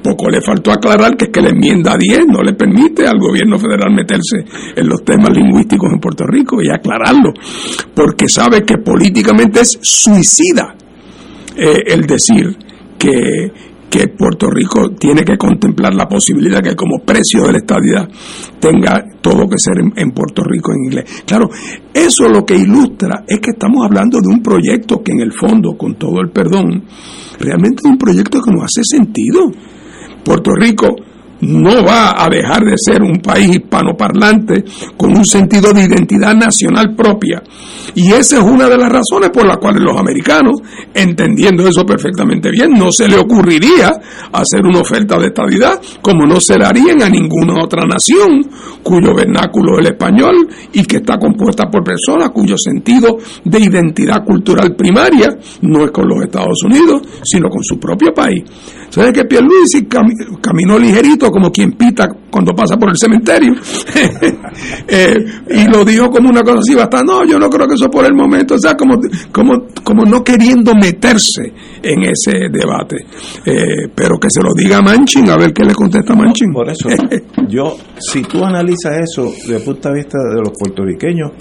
Poco 0.02 0.30
le 0.30 0.41
faltó 0.41 0.72
aclarar 0.72 1.16
que 1.16 1.26
es 1.26 1.32
que 1.32 1.41
la 1.41 1.49
enmienda 1.49 1.95
10 1.97 2.26
no 2.28 2.41
le 2.41 2.54
permite 2.54 3.08
al 3.08 3.20
gobierno 3.20 3.58
federal 3.58 3.93
meterse 3.93 4.38
en 4.76 4.88
los 4.88 5.04
temas 5.04 5.30
lingüísticos 5.36 5.89
en 5.93 5.99
Puerto 5.99 6.26
Rico 6.26 6.62
y 6.62 6.70
aclararlo, 6.70 7.34
porque 7.93 8.28
sabe 8.28 8.64
que 8.64 8.78
políticamente 8.78 9.62
es 9.62 9.78
suicida 9.82 10.76
eh, 11.56 11.84
el 11.88 12.02
decir 12.02 12.58
que, 12.97 13.52
que 13.89 14.08
Puerto 14.08 14.47
Rico 14.49 14.91
tiene 14.97 15.24
que 15.24 15.38
contemplar 15.38 15.93
la 15.93 16.08
posibilidad 16.08 16.62
que 16.62 16.76
como 16.76 17.04
precio 17.06 17.43
de 17.43 17.52
la 17.52 17.58
estadidad 17.58 18.08
tenga 18.60 19.04
todo 19.22 19.47
que 19.49 19.58
ser 19.58 19.80
en, 19.80 19.91
en, 19.95 20.12
Puerto 20.12 20.43
Rico 20.43 20.72
en 20.72 20.86
inglés. 20.86 21.24
Claro, 21.26 21.49
eso 21.93 22.30
lo 22.30 22.45
que 22.45 22.56
ilustra 22.56 23.24
es 23.28 23.39
que 23.39 23.52
estamos 23.52 23.86
hablando 23.86 24.20
de 24.22 24.30
un 24.30 24.41
proyecto 24.41 25.02
que 25.04 25.12
en 25.12 25.20
el 25.20 25.34
fondo, 25.34 25.76
con 25.78 25.95
todo 25.95 26.22
el 26.22 26.30
perdón, 26.30 26.86
realmente 27.39 27.82
es 27.84 27.91
un 27.91 27.97
proyecto 27.97 28.41
que 28.41 28.52
no 28.52 28.64
hace 28.64 28.82
sentido. 28.84 29.52
Puerto 30.24 30.53
Rico 30.53 30.95
no 31.42 31.84
va 31.84 32.24
a 32.24 32.30
dejar 32.30 32.64
de 32.64 32.76
ser 32.78 33.02
un 33.02 33.20
país 33.20 33.50
hispanoparlante 33.56 34.64
con 34.98 35.16
un 35.16 35.26
sentido 35.26 35.74
de 35.74 35.84
identidad 35.84 36.36
nacional 36.36 36.96
propia. 36.96 37.42
Y 37.96 38.12
esa 38.12 38.38
es 38.38 38.44
una 38.44 38.68
de 38.68 38.78
las 38.78 38.89
razones 38.89 39.30
por 39.32 39.46
las 39.46 39.58
cuales 39.58 39.84
los 39.84 39.98
americanos, 39.98 40.62
entendiendo 40.94 41.68
eso 41.68 41.86
perfectamente 41.86 42.52
bien, 42.52 42.72
no 42.72 42.92
se 42.92 43.08
le 43.08 43.18
ocurriría 43.18 43.92
hacer 44.32 44.62
una 44.64 44.80
oferta 44.80 45.18
de 45.18 45.28
estabilidad 45.28 45.82
como 46.02 46.26
no 46.26 46.39
se 46.39 46.58
la 46.58 46.70
harían 46.70 47.02
a 47.02 47.10
ninguna 47.10 47.64
otra 47.64 47.86
nación 47.86 48.44
cuyo 48.84 49.14
vernáculo 49.14 49.74
es 49.74 49.80
el 49.80 49.94
español 49.94 50.48
y 50.74 50.84
que 50.86 50.98
está 50.98 51.18
compuesta 51.18 51.70
por 51.70 51.84
personas 51.84 52.30
cuyo 52.30 52.58
sentido 52.58 53.18
de 53.44 53.60
identidad 53.60 54.24
cultural 54.24 54.76
primaria 54.76 55.30
no 55.62 55.86
es 55.86 55.92
con 55.92 56.08
los 56.08 56.24
Estados 56.24 56.64
Unidos, 56.64 57.02
sino 57.24 57.50
con 57.50 57.64
su 57.64 57.80
propio 57.80 58.14
país. 58.14 58.44
Entonces 58.86 59.14
que 59.14 59.26
Pierluisi 59.26 59.88
caminó 60.42 60.78
ligerito 60.78 61.30
como 61.32 61.51
quien 61.51 61.71
pita 61.73 62.07
cuando 62.29 62.53
pasa 62.53 62.77
por 62.77 62.89
el 62.89 62.97
cementerio. 62.97 63.53
Eh, 64.88 65.15
y 65.49 65.65
lo 65.71 65.86
dijo 65.86 66.09
como 66.09 66.29
una 66.29 66.41
cosa 66.41 66.59
así, 66.59 66.75
bastante, 66.75 67.11
no, 67.11 67.25
yo 67.25 67.39
no 67.39 67.49
creo 67.49 67.67
que 67.67 67.75
eso 67.75 67.89
por 67.89 68.05
el 68.05 68.13
momento, 68.13 68.55
o 68.55 68.57
sea, 68.57 68.75
como, 68.75 68.99
como, 69.32 69.65
como 69.84 70.03
no 70.03 70.23
queriendo 70.23 70.73
meterse 70.75 71.53
en 71.82 72.03
ese 72.03 72.49
debate. 72.51 73.05
Eh, 73.45 73.88
pero 73.95 74.17
que 74.19 74.29
se 74.29 74.41
lo 74.41 74.53
diga 74.53 74.82
Manchin, 74.82 75.29
a 75.29 75.38
ver 75.38 75.53
qué 75.53 75.63
le 75.63 75.73
contesta 75.73 76.13
Manchin. 76.15 76.51
Por 76.51 76.69
eso, 76.69 76.89
yo, 77.47 77.77
si 77.97 78.21
tú 78.23 78.43
analizas 78.43 78.97
eso 78.99 79.32
desde 79.32 79.57
el 79.57 79.63
punto 79.63 79.89
de 79.89 79.95
vista 79.95 80.17
de 80.34 80.41
los 80.41 80.51
puertorriqueños, 80.57 81.32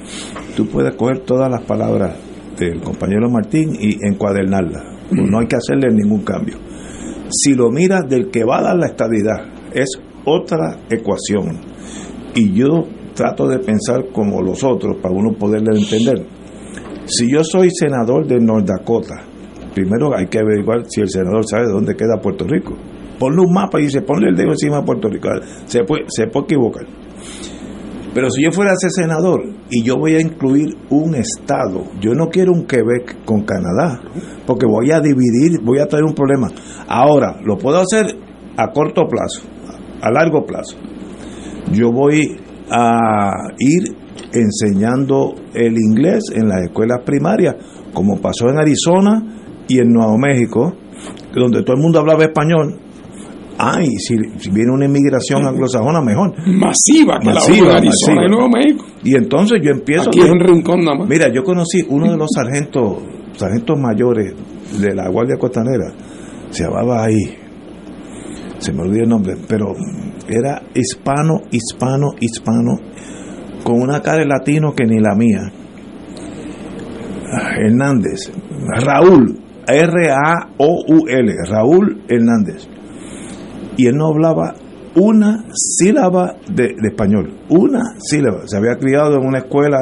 tú 0.57 0.67
puedes 0.67 0.95
coger 0.95 1.21
todas 1.21 1.51
las 1.51 1.63
palabras 1.63 2.15
del 2.59 2.81
compañero 2.81 3.29
Martín 3.29 3.77
y 3.79 3.97
encuadernarlas. 4.07 4.85
No 5.11 5.41
hay 5.41 5.47
que 5.47 5.57
hacerle 5.57 5.89
ningún 5.93 6.23
cambio. 6.23 6.57
Si 7.31 7.55
lo 7.55 7.71
miras 7.71 8.09
del 8.09 8.31
que 8.31 8.45
va 8.45 8.59
a 8.59 8.63
dar 8.63 8.77
la 8.77 8.87
estabilidad, 8.87 9.60
es 9.75 9.89
otra 10.25 10.79
ecuación. 10.89 11.59
Y 12.35 12.53
yo 12.53 12.87
trato 13.15 13.49
de 13.49 13.59
pensar 13.59 14.07
como 14.13 14.41
los 14.41 14.63
otros 14.65 14.97
para 15.03 15.15
uno 15.15 15.33
poderle 15.33 15.79
entender. 15.79 16.27
Si 17.07 17.31
yo 17.31 17.43
soy 17.43 17.71
senador 17.71 18.27
de 18.27 18.39
North 18.39 18.67
Dakota, 18.67 19.25
primero 19.75 20.17
hay 20.17 20.27
que 20.27 20.39
averiguar 20.39 20.85
si 20.89 21.01
el 21.01 21.09
senador 21.09 21.45
sabe 21.47 21.67
dónde 21.67 21.97
queda 21.97 22.21
Puerto 22.21 22.47
Rico. 22.47 22.75
Ponle 23.19 23.41
un 23.41 23.53
mapa 23.53 23.81
y 23.81 23.85
dice, 23.85 24.03
ponle 24.03 24.29
el 24.29 24.37
dedo 24.37 24.51
encima 24.51 24.79
de 24.79 24.85
Puerto 24.85 25.09
Rico. 25.09 25.29
Se 25.67 25.85
puede, 25.85 26.05
se 26.09 26.27
puede 26.29 26.45
equivocar. 26.45 26.87
Pero 28.13 28.29
si 28.31 28.43
yo 28.43 28.51
fuera 28.51 28.73
ese 28.73 28.91
senador 28.91 29.41
y 29.71 29.85
yo 29.85 29.97
voy 29.97 30.15
a 30.15 30.21
incluir 30.21 30.77
un 30.91 31.15
estado, 31.15 31.85
yo 32.01 32.13
no 32.13 32.29
quiero 32.29 32.53
un 32.53 32.67
Quebec 32.67 33.25
con 33.25 33.43
Canadá, 33.43 34.01
porque 34.47 34.67
voy 34.67 34.91
a 34.91 35.01
dividir, 35.01 35.61
voy 35.63 35.79
a 35.79 35.87
traer 35.87 36.05
un 36.05 36.15
problema. 36.15 36.49
Ahora, 36.89 37.41
lo 37.45 37.57
puedo 37.57 37.79
hacer 37.79 38.17
a 38.57 38.73
corto 38.73 39.07
plazo, 39.07 39.43
a 40.01 40.11
largo 40.11 40.45
plazo. 40.45 40.77
Yo 41.73 41.93
voy 41.93 42.37
a 42.71 43.31
ir 43.59 43.97
enseñando 44.33 45.35
el 45.55 45.75
inglés 45.79 46.25
en 46.35 46.49
las 46.49 46.65
escuelas 46.65 47.01
primarias, 47.05 47.57
como 47.93 48.21
pasó 48.21 48.49
en 48.49 48.59
Arizona 48.59 49.23
y 49.69 49.79
en 49.79 49.89
Nuevo 49.93 50.17
México, 50.19 50.75
donde 51.35 51.63
todo 51.63 51.77
el 51.77 51.83
mundo 51.83 52.01
hablaba 52.01 52.25
español, 52.25 52.79
ay, 53.59 53.89
si, 53.99 54.17
viene 54.51 54.73
una 54.73 54.87
inmigración 54.87 55.47
anglosajona, 55.47 56.01
mejor. 56.01 56.35
Masiva, 56.47 57.19
que 57.21 57.33
la 57.33 57.77
Arizona 57.77 58.27
y 58.27 58.31
Nuevo 58.31 58.49
México. 58.49 58.85
Y 59.05 59.15
entonces 59.17 59.61
yo 59.63 59.71
empiezo... 59.71 60.09
Aquí 60.09 60.21
en 60.21 60.33
un 60.33 60.41
rincón 60.41 60.81
nada 60.81 60.99
más. 60.99 61.09
Mira, 61.09 61.33
yo 61.33 61.43
conocí 61.45 61.85
uno 61.89 62.11
de 62.11 62.17
los 62.17 62.29
sargentos, 62.35 62.99
sargentos 63.37 63.79
mayores 63.79 64.35
de 64.81 64.95
la 64.95 65.09
Guardia 65.09 65.37
Costanera, 65.37 65.93
se 66.51 66.65
llamaba 66.65 67.05
ahí, 67.05 67.37
se 68.61 68.73
me 68.73 68.83
olvidó 68.83 69.05
el 69.05 69.09
nombre, 69.09 69.37
pero 69.49 69.75
era 70.29 70.63
hispano, 70.75 71.41
hispano, 71.51 72.11
hispano, 72.21 72.79
con 73.65 73.81
una 73.81 74.01
cara 74.01 74.19
de 74.19 74.27
latino 74.27 74.75
que 74.75 74.85
ni 74.85 75.01
la 75.01 75.15
mía. 75.17 75.51
Hernández, 77.59 78.31
Raúl, 78.85 79.41
R-A-O-U-L, 79.67 81.35
Raúl 81.49 82.03
Hernández. 82.07 82.69
Y 83.77 83.87
él 83.87 83.97
no 83.97 84.09
hablaba 84.09 84.55
una 84.95 85.47
sílaba 85.55 86.37
de, 86.53 86.75
español, 86.83 87.33
una 87.49 87.95
sílaba. 87.99 88.47
Se 88.47 88.59
había 88.59 88.77
criado 88.77 89.15
en 89.15 89.27
una 89.27 89.39
escuela 89.39 89.79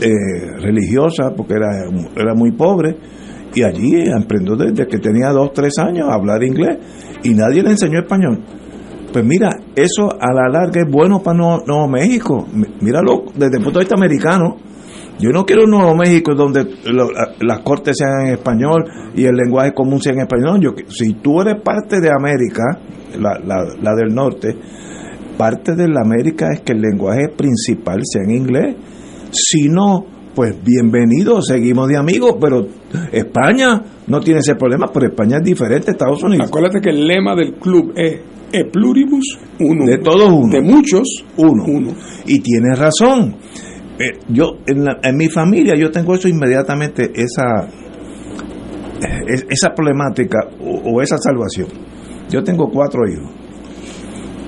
eh, 0.00 0.58
religiosa 0.58 1.32
porque 1.36 1.54
era, 1.54 1.84
era 2.16 2.34
muy 2.34 2.52
pobre 2.52 2.96
y 3.54 3.62
allí 3.62 4.04
aprendió 4.10 4.56
desde 4.56 4.86
que 4.86 4.98
tenía 4.98 5.28
dos, 5.30 5.52
tres 5.52 5.78
años 5.78 6.08
a 6.08 6.14
hablar 6.14 6.42
inglés 6.42 6.78
y 7.22 7.34
nadie 7.34 7.62
le 7.62 7.70
enseñó 7.70 8.00
español. 8.00 8.44
Pues 9.12 9.24
mira, 9.24 9.50
eso 9.76 10.08
a 10.10 10.32
la 10.32 10.48
larga 10.48 10.80
es 10.80 10.90
bueno 10.90 11.22
para 11.22 11.36
Nuevo, 11.36 11.86
México. 11.86 12.46
Míralo 12.80 13.24
desde 13.34 13.58
el 13.58 13.62
punto 13.62 13.78
de 13.78 13.84
vista 13.84 13.94
americano. 13.94 14.56
Yo 15.18 15.30
no 15.30 15.44
quiero 15.44 15.64
un 15.64 15.70
Nuevo 15.70 15.94
México 15.94 16.34
donde 16.34 16.66
las 17.40 17.60
cortes 17.60 17.98
sean 17.98 18.26
en 18.26 18.32
español 18.32 18.84
y 19.14 19.24
el 19.24 19.36
lenguaje 19.36 19.74
común 19.74 20.00
sea 20.00 20.14
en 20.14 20.20
español. 20.20 20.60
Yo, 20.60 20.70
si 20.88 21.14
tú 21.14 21.42
eres 21.42 21.60
parte 21.62 22.00
de 22.00 22.10
América, 22.10 22.62
la, 23.18 23.38
la, 23.38 23.94
del 23.94 24.14
norte, 24.14 24.56
parte 25.36 25.74
de 25.74 25.88
la 25.88 26.00
América 26.00 26.48
es 26.52 26.60
que 26.62 26.72
el 26.72 26.80
lenguaje 26.80 27.28
principal 27.36 28.00
sea 28.04 28.22
en 28.24 28.30
inglés. 28.30 28.76
Si 29.30 29.68
no, 29.68 30.06
pues 30.34 30.56
bienvenido, 30.64 31.42
seguimos 31.42 31.88
de 31.88 31.96
amigos, 31.96 32.36
pero 32.40 32.66
España 33.12 33.82
no 34.06 34.20
tiene 34.20 34.40
ese 34.40 34.54
problema, 34.54 34.86
pero 34.92 35.06
España 35.06 35.38
es 35.38 35.44
diferente 35.44 35.90
Estados 35.90 36.22
Unidos. 36.22 36.48
Acuérdate 36.48 36.80
que 36.80 36.90
el 36.90 37.06
lema 37.06 37.34
del 37.34 37.54
club 37.54 37.92
es 37.96 38.20
e 38.52 38.64
pluribus 38.66 39.38
uno. 39.60 39.86
De 39.86 39.98
todos 39.98 40.30
uno. 40.30 40.52
De 40.52 40.60
muchos, 40.60 41.24
uno. 41.38 41.64
uno. 41.66 41.92
Y 42.26 42.40
tienes 42.40 42.78
razón. 42.78 43.36
Eh, 43.98 44.18
yo 44.28 44.58
en, 44.66 44.86
en, 45.02 45.16
mi 45.16 45.28
familia 45.28 45.74
yo 45.78 45.90
tengo 45.90 46.14
eso 46.14 46.28
inmediatamente 46.28 47.12
esa 47.14 47.68
esa 49.26 49.74
problemática 49.74 50.38
o, 50.60 51.02
esa 51.02 51.18
salvación 51.18 51.66
yo 52.30 52.42
tengo 52.42 52.70
cuatro 52.70 53.00
hijos 53.06 53.30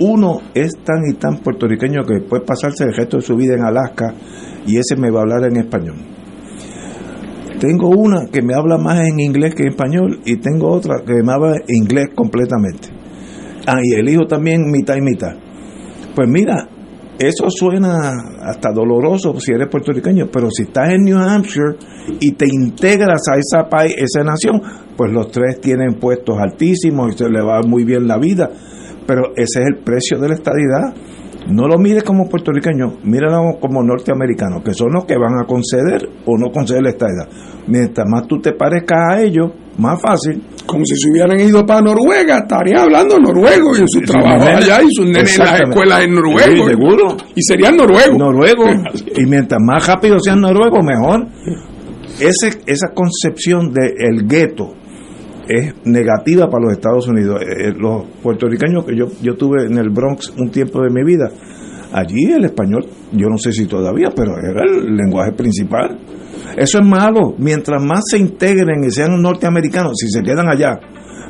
uno 0.01 0.41
es 0.55 0.73
tan 0.83 1.05
y 1.11 1.15
tan 1.15 1.39
puertorriqueño 1.39 2.05
que 2.05 2.21
puede 2.21 2.45
pasarse 2.45 2.85
el 2.85 2.95
resto 2.95 3.19
de 3.19 3.23
su 3.23 3.37
vida 3.37 3.55
en 3.55 3.65
Alaska 3.65 4.15
y 4.67 4.79
ese 4.79 4.97
me 4.97 5.11
va 5.11 5.21
a 5.21 5.23
hablar 5.23 5.45
en 5.51 5.57
español 5.57 5.97
tengo 7.59 7.89
una 7.89 8.27
que 8.27 8.43
me 8.43 8.55
habla 8.55 8.79
más 8.79 9.01
en 9.01 9.21
inglés 9.21 9.55
que 9.55 9.63
en 9.63 9.71
español 9.71 10.21
y 10.25 10.37
tengo 10.37 10.71
otra 10.71 10.97
que 11.05 11.23
me 11.23 11.33
habla 11.33 11.57
inglés 11.69 12.09
completamente 12.15 12.89
ah 13.67 13.81
y 13.83 13.95
el 13.95 14.09
hijo 14.09 14.27
también 14.27 14.71
mitad 14.71 14.97
y 14.97 15.01
mitad 15.01 15.37
pues 16.15 16.29
mira 16.29 16.69
eso 17.19 17.49
suena 17.49 18.11
hasta 18.43 18.73
doloroso 18.73 19.39
si 19.39 19.53
eres 19.53 19.69
puertorriqueño, 19.69 20.27
pero 20.33 20.49
si 20.51 20.65
estás 20.65 20.91
en 20.91 21.05
New 21.05 21.17
Hampshire 21.17 21.77
y 22.19 22.33
te 22.33 22.47
integras 22.51 23.23
a 23.33 23.39
esa, 23.39 23.69
país, 23.69 23.95
esa 23.97 24.25
nación, 24.25 24.61
pues 24.97 25.13
los 25.13 25.31
tres 25.31 25.61
tienen 25.61 25.95
puestos 26.01 26.37
altísimos 26.39 27.15
y 27.15 27.19
se 27.19 27.29
le 27.29 27.41
va 27.41 27.61
muy 27.63 27.85
bien 27.85 28.09
la 28.09 28.19
vida. 28.19 28.51
Pero 29.07 29.31
ese 29.37 29.61
es 29.61 29.67
el 29.67 29.85
precio 29.85 30.19
de 30.19 30.29
la 30.29 30.35
estadidad. 30.35 30.95
No 31.49 31.69
lo 31.69 31.79
mires 31.79 32.03
como 32.03 32.29
puertorriqueño, 32.29 33.01
míralo 33.05 33.59
como 33.61 33.83
norteamericano, 33.83 34.63
que 34.63 34.73
son 34.73 34.93
los 34.95 35.05
que 35.05 35.17
van 35.19 35.39
a 35.39 35.47
conceder 35.47 36.09
o 36.25 36.39
no 36.39 36.51
conceder 36.51 36.83
la 36.83 36.91
estadidad. 36.91 37.29
Mientras 37.67 38.07
más 38.09 38.27
tú 38.27 38.41
te 38.41 38.53
parezcas 38.53 38.99
a 39.11 39.21
ellos, 39.21 39.51
más 39.79 40.01
fácil. 40.01 40.43
Como 40.67 40.85
si 40.87 40.97
se 40.97 41.11
hubieran 41.11 41.39
ido 41.39 41.67
para 41.67 41.83
Noruega, 41.83 42.39
estaría 42.39 42.83
hablando 42.83 43.19
noruego 43.19 43.77
y 43.77 43.81
en 43.81 43.89
su 43.89 44.01
trabajo 44.01 44.43
allá 44.43 44.83
y 44.83 44.87
sus 44.91 45.07
nenes 45.07 45.39
en 45.39 45.45
las 45.45 45.61
escuelas 45.61 46.05
en 46.05 46.15
noruego. 46.15 46.67
seguro. 46.67 47.17
Y 47.35 47.43
serían 47.43 47.77
noruegos. 47.77 48.17
Noruego. 48.17 48.65
y 49.17 49.27
mientras 49.27 49.61
más 49.63 49.87
rápido 49.87 50.19
sean 50.21 50.41
noruegos, 50.41 50.83
mejor. 50.83 51.27
Ese, 52.19 52.61
esa 52.67 52.89
concepción 52.95 53.73
del 53.73 53.93
el 53.99 54.27
gueto 54.27 54.75
es 55.49 55.75
negativa 55.85 56.49
para 56.49 56.65
los 56.65 56.73
Estados 56.73 57.09
Unidos. 57.09 57.43
Eh, 57.43 57.69
eh, 57.69 57.73
los 57.77 58.07
puertorriqueños 58.23 58.85
que 58.85 58.97
yo, 58.97 59.07
yo 59.23 59.35
tuve 59.35 59.67
en 59.67 59.79
el 59.79 59.91
Bronx 59.91 60.33
un 60.39 60.51
tiempo 60.51 60.83
de 60.83 60.91
mi 60.91 61.05
vida, 61.05 61.31
allí 61.93 62.33
el 62.33 62.45
español, 62.45 62.87
yo 63.13 63.29
no 63.29 63.39
sé 63.39 63.53
si 63.53 63.67
todavía, 63.67 64.09
pero 64.15 64.33
era 64.39 64.63
el 64.65 64.97
lenguaje 64.97 65.33
principal. 65.33 65.99
Eso 66.57 66.79
es 66.79 66.87
malo. 66.87 67.35
Mientras 67.39 67.83
más 67.83 68.03
se 68.11 68.19
integren 68.19 68.85
y 68.85 68.91
sean 68.91 69.21
norteamericanos, 69.21 69.93
si 69.97 70.09
se 70.09 70.23
quedan 70.23 70.49
allá, 70.49 70.79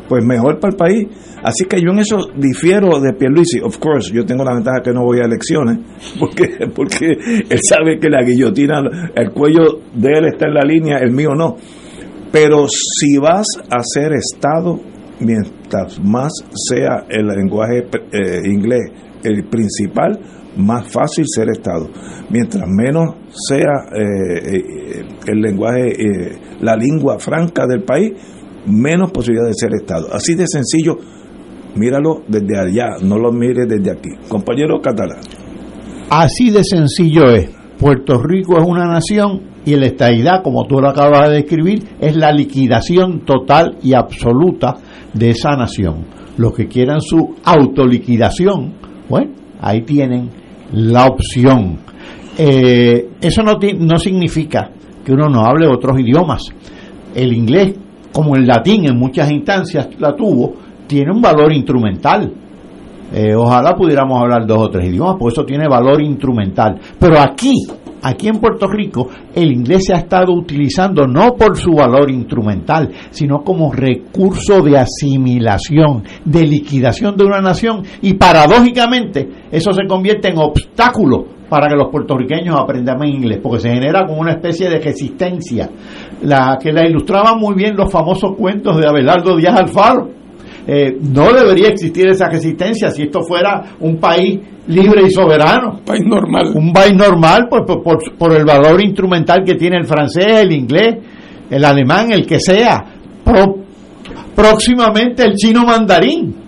pues 0.08 0.24
mejor 0.24 0.58
para 0.60 0.72
el 0.72 0.76
país. 0.76 1.08
Así 1.42 1.66
que 1.66 1.80
yo 1.80 1.90
en 1.92 1.98
eso 1.98 2.18
difiero 2.36 3.00
de 3.00 3.12
Pierluisi. 3.12 3.60
Of 3.60 3.78
course, 3.78 4.12
yo 4.12 4.24
tengo 4.24 4.44
la 4.44 4.54
ventaja 4.54 4.80
que 4.82 4.92
no 4.92 5.02
voy 5.02 5.20
a 5.20 5.24
elecciones, 5.24 5.78
porque, 6.18 6.48
porque 6.74 7.06
él 7.48 7.60
sabe 7.62 7.98
que 7.98 8.08
la 8.08 8.24
guillotina, 8.24 8.82
el 9.14 9.30
cuello 9.30 9.80
de 9.94 10.10
él 10.10 10.26
está 10.32 10.46
en 10.46 10.54
la 10.54 10.62
línea, 10.62 10.98
el 10.98 11.12
mío 11.12 11.30
no. 11.34 11.56
Pero 12.34 12.66
si 12.66 13.16
vas 13.16 13.46
a 13.70 13.80
ser 13.84 14.12
Estado, 14.14 14.80
mientras 15.20 16.00
más 16.02 16.32
sea 16.68 17.04
el 17.08 17.28
lenguaje 17.28 17.86
eh, 18.10 18.40
inglés 18.44 18.90
el 19.22 19.44
principal, 19.44 20.18
más 20.56 20.90
fácil 20.90 21.26
ser 21.28 21.50
Estado. 21.50 21.88
Mientras 22.30 22.64
menos 22.66 23.14
sea 23.30 23.86
eh, 23.96 24.56
eh, 24.56 25.04
el 25.28 25.40
lenguaje, 25.42 25.92
la 26.60 26.74
lengua 26.74 27.20
franca 27.20 27.68
del 27.68 27.84
país, 27.84 28.14
menos 28.66 29.12
posibilidad 29.12 29.46
de 29.46 29.54
ser 29.54 29.70
Estado. 29.72 30.12
Así 30.12 30.34
de 30.34 30.48
sencillo, 30.48 30.96
míralo 31.76 32.24
desde 32.26 32.58
allá, 32.58 32.96
no 33.00 33.16
lo 33.16 33.30
mires 33.30 33.68
desde 33.68 33.92
aquí. 33.92 34.10
Compañero 34.28 34.80
catalán. 34.80 35.20
Así 36.10 36.50
de 36.50 36.64
sencillo 36.64 37.30
es. 37.30 37.48
Puerto 37.78 38.20
Rico 38.20 38.58
es 38.58 38.66
una 38.66 38.86
nación 38.86 39.53
y 39.64 39.76
la 39.76 39.86
estadidad, 39.86 40.42
como 40.42 40.64
tú 40.66 40.76
lo 40.80 40.88
acabas 40.88 41.28
de 41.28 41.36
describir, 41.36 41.82
es 42.00 42.16
la 42.16 42.32
liquidación 42.32 43.20
total 43.20 43.76
y 43.82 43.94
absoluta 43.94 44.74
de 45.12 45.30
esa 45.30 45.56
nación. 45.56 46.04
Los 46.36 46.52
que 46.54 46.66
quieran 46.66 47.00
su 47.00 47.36
autoliquidación, 47.44 48.74
bueno, 49.08 49.32
ahí 49.60 49.82
tienen 49.82 50.30
la 50.72 51.06
opción. 51.06 51.78
Eh, 52.36 53.10
eso 53.20 53.42
no, 53.42 53.58
no 53.78 53.98
significa 53.98 54.70
que 55.04 55.12
uno 55.12 55.28
no 55.28 55.44
hable 55.44 55.68
otros 55.68 55.98
idiomas. 56.00 56.42
El 57.14 57.32
inglés, 57.32 57.74
como 58.12 58.34
el 58.34 58.46
latín 58.46 58.86
en 58.86 58.98
muchas 58.98 59.30
instancias 59.30 59.88
la 59.98 60.14
tuvo, 60.16 60.54
tiene 60.86 61.12
un 61.12 61.20
valor 61.20 61.52
instrumental. 61.52 62.32
Eh, 63.12 63.34
ojalá 63.36 63.74
pudiéramos 63.76 64.20
hablar 64.20 64.46
dos 64.46 64.58
o 64.58 64.70
tres 64.70 64.88
idiomas, 64.88 65.16
porque 65.18 65.34
eso 65.34 65.44
tiene 65.44 65.68
valor 65.68 66.02
instrumental. 66.02 66.80
Pero 66.98 67.20
aquí, 67.20 67.54
aquí 68.04 68.28
en 68.28 68.38
Puerto 68.38 68.66
Rico, 68.66 69.08
el 69.34 69.52
inglés 69.52 69.86
se 69.86 69.94
ha 69.94 69.98
estado 69.98 70.32
utilizando 70.32 71.06
no 71.06 71.34
por 71.34 71.56
su 71.56 71.72
valor 71.72 72.10
instrumental, 72.10 72.90
sino 73.10 73.42
como 73.42 73.72
recurso 73.72 74.62
de 74.62 74.78
asimilación, 74.78 76.04
de 76.24 76.46
liquidación 76.46 77.16
de 77.16 77.24
una 77.24 77.40
nación, 77.40 77.82
y 78.02 78.14
paradójicamente 78.14 79.28
eso 79.50 79.72
se 79.72 79.86
convierte 79.86 80.28
en 80.28 80.38
obstáculo 80.38 81.26
para 81.48 81.68
que 81.68 81.76
los 81.76 81.88
puertorriqueños 81.90 82.56
aprendan 82.58 83.04
inglés, 83.06 83.38
porque 83.42 83.60
se 83.60 83.70
genera 83.70 84.06
como 84.06 84.20
una 84.20 84.32
especie 84.32 84.68
de 84.68 84.80
resistencia, 84.80 85.70
la 86.22 86.58
que 86.60 86.72
la 86.72 86.86
ilustraban 86.86 87.38
muy 87.38 87.54
bien 87.54 87.76
los 87.76 87.92
famosos 87.92 88.32
cuentos 88.36 88.76
de 88.76 88.86
Abelardo 88.88 89.36
Díaz 89.36 89.54
Alfaro. 89.54 90.23
Eh, 90.66 90.96
no 91.00 91.32
debería 91.32 91.68
existir 91.68 92.08
esa 92.08 92.28
resistencia 92.28 92.90
si 92.90 93.02
esto 93.02 93.22
fuera 93.22 93.76
un 93.80 93.98
país 93.98 94.40
libre 94.68 95.02
y 95.06 95.10
soberano. 95.10 95.78
Un 95.78 95.84
país 95.84 96.02
normal. 96.04 96.52
Un 96.54 96.72
país 96.72 96.94
normal 96.94 97.48
por, 97.48 97.82
por, 97.82 98.32
el 98.32 98.44
valor 98.44 98.82
instrumental 98.82 99.42
que 99.44 99.54
tiene 99.54 99.76
el 99.76 99.84
francés, 99.84 100.40
el 100.40 100.52
inglés, 100.52 100.96
el 101.50 101.64
alemán, 101.64 102.12
el 102.12 102.26
que 102.26 102.40
sea. 102.40 102.82
próximamente 104.34 105.22
el 105.24 105.34
chino 105.34 105.64
mandarín 105.64 106.44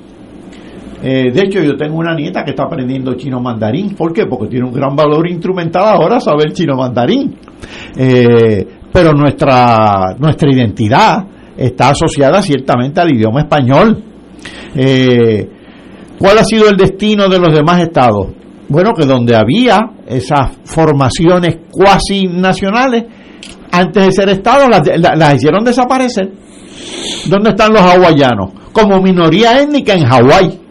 eh, 1.03 1.31
de 1.33 1.41
hecho, 1.41 1.61
yo 1.61 1.77
tengo 1.77 1.99
una 1.99 2.15
nieta 2.15 2.43
que 2.43 2.51
está 2.51 2.65
aprendiendo 2.65 3.15
chino 3.15 3.41
mandarín. 3.41 3.95
¿Por 3.95 4.13
qué? 4.13 4.27
Porque 4.27 4.49
tiene 4.49 4.67
un 4.67 4.73
gran 4.73 4.97
valor 4.97 5.29
instrumental 5.29 5.85
ahora 5.85 6.19
saber 6.21 6.53
chino 6.53 6.75
mandarín. 6.75 7.35
Eh, 7.97 8.67
pero 8.93 9.13
nuestra, 9.13 10.17
nuestra 10.19 10.51
identidad 10.51 11.25
está 11.57 11.91
asociada 11.91 12.43
ciertamente 12.43 13.01
al 13.01 13.15
idioma 13.15 13.41
español. 13.41 14.03
Eh, 14.75 15.49
¿Cuál 16.19 16.39
ha 16.39 16.45
sido 16.45 16.69
el 16.69 16.77
destino 16.77 17.29
de 17.29 17.39
los 17.39 17.55
demás 17.55 17.81
estados? 17.81 18.29
Bueno, 18.69 18.93
que 18.95 19.05
donde 19.05 19.37
había 19.37 19.79
esas 20.07 20.57
formaciones 20.65 21.59
cuasi 21.71 22.27
nacionales, 22.27 23.05
antes 23.71 24.07
de 24.07 24.13
ser 24.13 24.29
estado, 24.31 24.69
las, 24.69 24.83
las 24.99 25.35
hicieron 25.35 25.65
desaparecer. 25.65 26.31
¿Dónde 27.27 27.51
están 27.51 27.73
los 27.73 27.83
hawaianos? 27.83 28.51
Como 28.73 29.01
minoría 29.01 29.61
étnica 29.61 29.95
en 29.95 30.05
Hawái 30.05 30.67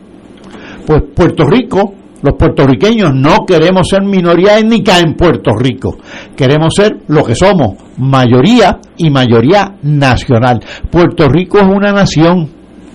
pues 0.86 1.04
Puerto 1.16 1.46
Rico, 1.46 1.94
los 2.26 2.36
puertorriqueños 2.36 3.14
no 3.14 3.46
queremos 3.46 3.88
ser 3.88 4.04
minoría 4.04 4.58
étnica 4.58 5.00
en 5.00 5.14
Puerto 5.14 5.52
Rico, 5.58 5.98
queremos 6.36 6.74
ser 6.76 6.98
lo 7.08 7.24
que 7.24 7.36
somos, 7.36 7.76
mayoría 7.98 8.80
y 8.98 9.12
mayoría 9.12 9.78
nacional. 9.84 10.60
Puerto 10.90 11.30
Rico 11.30 11.60
es 11.60 11.66
una 11.66 11.92
nación, 11.92 12.50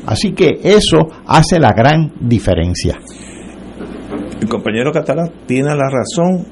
así 0.07 0.33
que 0.33 0.59
eso 0.64 1.09
hace 1.26 1.61
la 1.61 1.72
gran 1.72 2.12
diferencia. 2.20 2.99
El 4.41 4.49
compañero 4.49 4.91
catalán 4.91 5.31
tiene 5.47 5.68
la 5.68 5.89
razón 5.89 6.47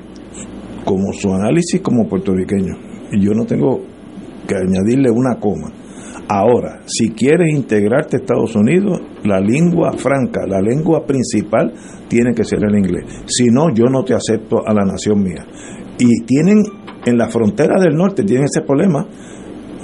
como 0.84 1.12
su 1.12 1.32
análisis 1.34 1.80
como 1.80 2.08
puertorriqueño, 2.08 2.74
y 3.12 3.20
yo 3.20 3.32
no 3.32 3.44
tengo 3.44 3.80
que 4.46 4.54
añadirle 4.54 5.10
una 5.10 5.34
coma. 5.40 5.72
Ahora, 6.30 6.80
si 6.84 7.10
quieres 7.10 7.54
integrarte 7.54 8.16
a 8.16 8.20
Estados 8.20 8.54
Unidos, 8.54 9.00
la 9.24 9.40
lengua 9.40 9.92
franca, 9.92 10.46
la 10.46 10.60
lengua 10.60 11.06
principal, 11.06 11.72
tiene 12.06 12.34
que 12.34 12.44
ser 12.44 12.58
el 12.62 12.76
inglés. 12.76 13.04
Si 13.26 13.46
no, 13.46 13.72
yo 13.72 13.86
no 13.86 14.04
te 14.04 14.14
acepto 14.14 14.66
a 14.66 14.74
la 14.74 14.84
nación 14.84 15.22
mía. 15.22 15.46
Y 15.98 16.24
tienen, 16.26 16.62
en 17.06 17.16
la 17.16 17.28
frontera 17.28 17.80
del 17.80 17.94
norte, 17.94 18.24
tienen 18.24 18.44
ese 18.44 18.60
problema. 18.60 19.06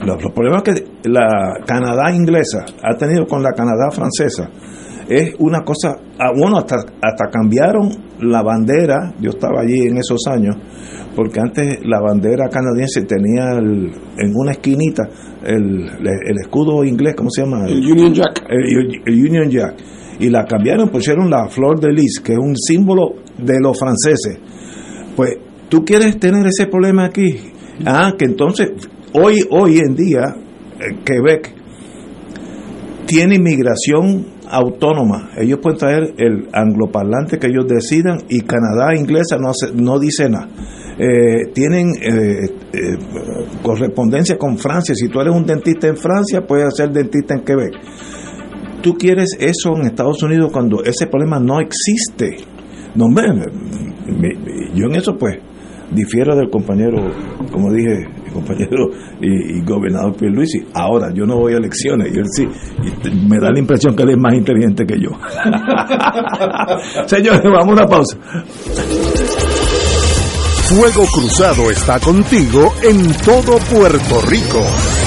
Los, 0.05 0.19
problemas 0.35 0.63
que 0.63 0.85
la 1.05 1.61
Canadá 1.65 2.15
inglesa 2.15 2.67
ha 2.83 2.95
tenido 2.97 3.27
con 3.27 3.43
la 3.43 3.53
Canadá 3.53 3.91
francesa 3.91 4.51
es 5.09 5.35
una 5.39 5.63
cosa, 5.63 5.97
ah, 6.19 6.33
bueno, 6.37 6.59
hasta, 6.59 6.77
hasta 6.77 7.31
cambiaron 7.31 7.91
la 8.21 8.43
bandera, 8.43 9.15
yo 9.21 9.31
estaba 9.31 9.63
allí 9.63 9.87
en 9.89 9.99
esos 9.99 10.21
años, 10.27 10.57
porque 11.15 11.41
antes 11.41 11.79
la 11.85 12.01
bandera 12.01 12.49
canadiense 12.49 13.03
tenía 13.03 13.53
en 13.53 14.33
una 14.35 14.53
esquinita 14.53 15.09
el, 15.45 15.89
el, 16.01 16.39
escudo 16.41 16.85
inglés, 16.85 17.15
¿cómo 17.17 17.31
se 17.31 17.43
llama? 17.43 17.67
El 17.67 17.85
Union 17.85 18.15
Jack. 18.15 18.45
El, 18.49 19.07
Union 19.07 19.51
Jack. 19.51 19.77
Y 20.21 20.31
la 20.31 20.45
cambiaron, 20.45 20.89
pusieron 20.89 21.29
la 21.29 21.49
flor 21.49 21.81
de 21.81 21.93
lis, 21.93 22.21
que 22.25 22.33
es 22.33 22.39
un 22.39 22.57
símbolo 22.57 23.15
de 23.39 23.61
los 23.61 23.79
franceses. 23.79 24.39
Pues, 25.17 25.37
¿tú 25.69 25.85
quieres 25.85 26.19
tener 26.19 26.47
ese 26.47 26.67
problema 26.67 27.07
aquí? 27.07 27.37
Ah, 27.85 28.13
que 28.17 28.25
entonces, 28.25 28.71
hoy, 29.13 29.45
hoy 29.51 29.79
en 29.79 29.95
día, 29.95 30.23
eh, 30.81 30.97
Quebec 31.05 31.53
tiene 33.07 33.37
inmigración 33.37 34.34
autónoma. 34.49 35.31
Ellos 35.37 35.59
pueden 35.63 35.79
traer 35.79 36.15
el 36.19 36.49
angloparlante 36.53 37.39
que 37.39 37.49
ellos 37.49 37.67
decidan 37.67 38.19
y 38.29 38.41
Canadá 38.41 38.95
inglesa 38.97 39.37
no, 39.39 39.51
hace, 39.51 39.73
no 39.75 39.99
dice 39.99 40.29
nada. 40.29 40.49
Eh, 40.97 41.51
tienen 41.53 41.91
eh, 42.01 42.45
eh, 42.73 42.99
correspondencia 43.63 44.39
con 44.39 44.57
Francia. 44.59 44.95
Si 44.95 45.09
tú 45.09 45.21
eres 45.21 45.35
un 45.35 45.45
dentista 45.45 45.89
en 45.89 45.97
Francia, 45.97 46.43
puedes 46.47 46.77
ser 46.77 46.91
dentista 46.91 47.35
en 47.35 47.45
Quebec. 47.45 47.73
Tú 48.81 48.95
quieres 48.95 49.37
eso 49.39 49.75
en 49.77 49.87
Estados 49.87 50.23
Unidos 50.23 50.51
cuando 50.53 50.85
ese 50.85 51.07
problema 51.07 51.41
no 51.41 51.59
existe. 51.61 52.37
No, 52.95 53.09
me, 53.09 53.25
yo 54.75 54.87
en 54.87 54.95
eso 54.95 55.17
pues 55.17 55.39
difiero 55.91 56.37
del 56.37 56.51
compañero, 56.51 57.11
como 57.53 57.73
dije, 57.73 58.07
compañero 58.33 58.91
y, 59.21 59.63
gobernador 59.65 60.17
Pierluisi. 60.17 60.67
Ahora, 60.75 61.13
yo 61.15 61.25
no 61.25 61.37
voy 61.39 61.55
a 61.55 61.57
elecciones 61.57 62.13
y 62.15 62.19
él 62.19 62.27
sí, 62.35 62.47
me 63.29 63.39
da 63.39 63.51
la 63.51 63.59
impresión 63.59 63.95
que 63.95 64.03
él 64.03 64.11
es 64.11 64.19
más 64.19 64.35
inteligente 64.35 64.85
que 64.85 65.01
yo. 65.01 65.11
Señores, 67.07 67.43
vamos 67.45 67.69
a 67.69 67.73
una 67.73 67.87
pausa. 67.87 68.19
Fuego 70.69 71.05
Cruzado 71.15 71.71
está 71.71 72.01
contigo 72.01 72.73
en 72.83 73.13
todo 73.25 73.59
Puerto 73.71 74.21
Rico. 74.29 75.04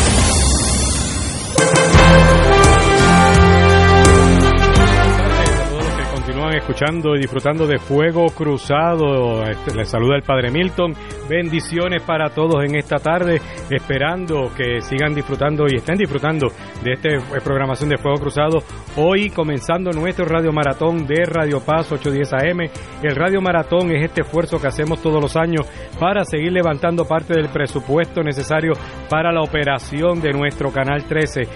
Escuchando 6.57 7.15
y 7.15 7.19
disfrutando 7.19 7.67
de 7.67 7.77
Fuego 7.77 8.27
Cruzado. 8.27 9.43
Este, 9.43 9.75
les 9.75 9.89
saluda 9.89 10.15
el 10.15 10.23
Padre 10.23 10.51
Milton. 10.51 10.93
Bendiciones 11.29 12.01
para 12.03 12.29
todos 12.29 12.63
en 12.63 12.75
esta 12.75 12.97
tarde, 12.97 13.39
esperando 13.69 14.51
que 14.55 14.81
sigan 14.81 15.13
disfrutando 15.13 15.65
y 15.69 15.75
estén 15.75 15.97
disfrutando 15.97 16.47
de 16.83 16.93
esta 16.93 17.09
eh, 17.09 17.41
programación 17.43 17.89
de 17.89 17.97
Fuego 17.97 18.19
Cruzado. 18.19 18.59
Hoy 18.95 19.29
comenzando 19.29 19.91
nuestro 19.91 20.25
Radio 20.25 20.51
Maratón 20.51 21.05
de 21.05 21.23
Radio 21.25 21.59
Paz 21.59 21.91
810 21.91 22.33
AM. 22.33 22.69
El 23.03 23.15
Radio 23.15 23.41
Maratón 23.41 23.91
es 23.91 24.05
este 24.05 24.21
esfuerzo 24.21 24.59
que 24.59 24.67
hacemos 24.67 25.01
todos 25.01 25.21
los 25.21 25.35
años 25.35 25.67
para 25.99 26.23
seguir 26.23 26.51
levantando 26.51 27.05
parte 27.05 27.33
del 27.35 27.49
presupuesto 27.49 28.23
necesario 28.23 28.73
para 29.09 29.31
la 29.31 29.41
operación 29.41 30.19
de 30.21 30.31
nuestro 30.31 30.71
Canal 30.71 31.05
13, 31.05 31.41
eh, 31.41 31.47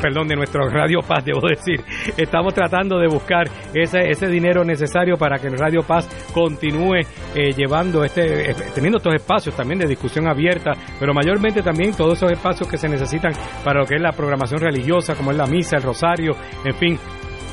perdón, 0.00 0.28
de 0.28 0.36
nuestro 0.36 0.68
Radio 0.68 1.00
Paz, 1.00 1.24
debo 1.24 1.40
decir. 1.48 1.80
Estamos 2.16 2.54
tratando 2.54 2.98
de 2.98 3.06
buscar 3.08 3.46
ese, 3.74 4.10
ese 4.10 4.26
dinero 4.26 4.47
necesario 4.64 5.16
para 5.16 5.38
que 5.38 5.48
Radio 5.48 5.82
Paz 5.82 6.08
continúe 6.32 7.00
eh, 7.34 7.52
llevando 7.56 8.04
este, 8.04 8.50
eh, 8.50 8.54
teniendo 8.74 8.98
estos 8.98 9.14
espacios 9.14 9.54
también 9.54 9.78
de 9.78 9.86
discusión 9.86 10.28
abierta, 10.28 10.72
pero 10.98 11.12
mayormente 11.14 11.62
también 11.62 11.94
todos 11.94 12.18
esos 12.18 12.32
espacios 12.32 12.68
que 12.68 12.76
se 12.76 12.88
necesitan 12.88 13.32
para 13.64 13.80
lo 13.80 13.86
que 13.86 13.96
es 13.96 14.00
la 14.00 14.12
programación 14.12 14.60
religiosa, 14.60 15.14
como 15.14 15.30
es 15.30 15.36
la 15.36 15.46
misa, 15.46 15.76
el 15.76 15.82
rosario, 15.82 16.32
en 16.64 16.74
fin, 16.74 16.98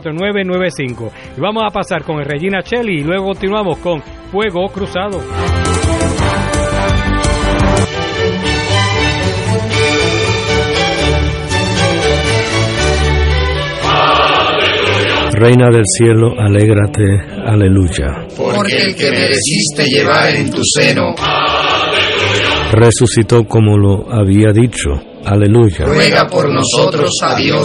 Y 1.36 1.40
vamos 1.40 1.62
a 1.66 1.70
pasar 1.72 2.04
con 2.04 2.18
el 2.20 2.26
Regina 2.26 2.62
Cheli 2.62 3.00
y 3.00 3.04
luego 3.04 3.26
continuamos 3.26 3.78
con 3.78 4.02
Fuego 4.30 4.68
Cruzado. 4.68 5.20
Reina 15.32 15.70
del 15.70 15.84
cielo, 15.86 16.34
alégrate, 16.38 17.18
aleluya. 17.46 18.26
Porque 18.36 18.76
el 18.76 18.94
que 18.94 19.10
mereciste 19.10 19.84
llevar 19.86 20.34
en 20.34 20.50
tu 20.50 20.60
seno, 20.62 21.14
resucitó 22.72 23.44
como 23.44 23.78
lo 23.78 24.12
había 24.12 24.52
dicho, 24.52 24.90
aleluya. 25.24 25.86
Ruega 25.86 26.26
por 26.26 26.52
nosotros 26.52 27.10
a 27.22 27.36
Dios. 27.36 27.64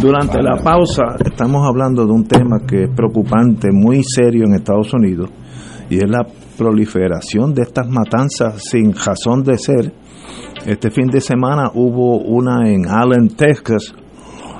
Durante 0.00 0.42
la 0.42 0.56
pausa 0.56 1.16
estamos 1.24 1.66
hablando 1.66 2.04
de 2.04 2.12
un 2.12 2.26
tema 2.26 2.60
que 2.66 2.84
es 2.84 2.90
preocupante, 2.90 3.68
muy 3.72 4.02
serio 4.02 4.44
en 4.46 4.54
Estados 4.54 4.92
Unidos, 4.92 5.30
y 5.88 5.96
es 5.96 6.10
la 6.10 6.26
proliferación 6.58 7.54
de 7.54 7.62
estas 7.62 7.88
matanzas 7.88 8.62
sin 8.70 8.92
razón 8.92 9.42
de 9.42 9.56
ser. 9.56 9.92
Este 10.66 10.90
fin 10.90 11.06
de 11.06 11.20
semana 11.20 11.70
hubo 11.74 12.18
una 12.18 12.68
en 12.68 12.86
Allen, 12.88 13.28
Texas, 13.36 13.94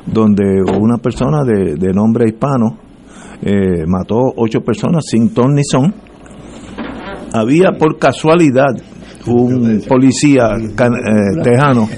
donde 0.07 0.45
una 0.63 0.99
persona 0.99 1.43
de, 1.45 1.75
de 1.75 1.93
nombre 1.93 2.27
hispano 2.29 2.79
eh, 3.43 3.85
mató 3.87 4.21
ocho 4.37 4.61
personas 4.61 5.05
sin 5.07 5.35
ton 5.35 5.55
ni 5.55 5.65
son. 5.65 5.93
Había 7.33 7.73
por 7.79 7.99
casualidad 7.99 8.75
un 9.27 9.83
policía 9.89 10.57
eh, 10.57 11.43
tejano 11.43 11.89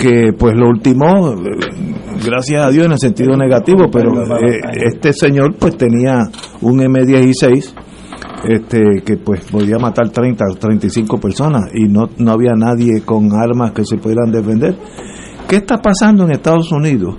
que 0.00 0.32
pues 0.38 0.54
lo 0.54 0.68
ultimó 0.68 1.34
gracias 2.24 2.62
a 2.62 2.70
Dios 2.70 2.86
en 2.86 2.92
el 2.92 2.98
sentido 2.98 3.36
negativo 3.36 3.90
pero 3.90 4.10
eh, 4.38 4.60
este 4.86 5.12
señor 5.12 5.54
pues 5.58 5.76
tenía 5.76 6.20
un 6.60 6.78
M16 6.78 7.72
este 8.48 9.02
que 9.04 9.16
pues 9.16 9.44
podía 9.50 9.78
matar 9.78 10.10
30 10.10 10.44
o 10.50 10.54
35 10.54 11.18
personas 11.18 11.70
y 11.74 11.84
no, 11.84 12.08
no 12.18 12.32
había 12.32 12.54
nadie 12.54 13.02
con 13.04 13.32
armas 13.32 13.72
que 13.72 13.84
se 13.84 13.96
pudieran 13.96 14.30
defender 14.30 14.76
¿qué 15.48 15.56
está 15.56 15.78
pasando 15.78 16.24
en 16.24 16.32
Estados 16.32 16.72
Unidos? 16.72 17.16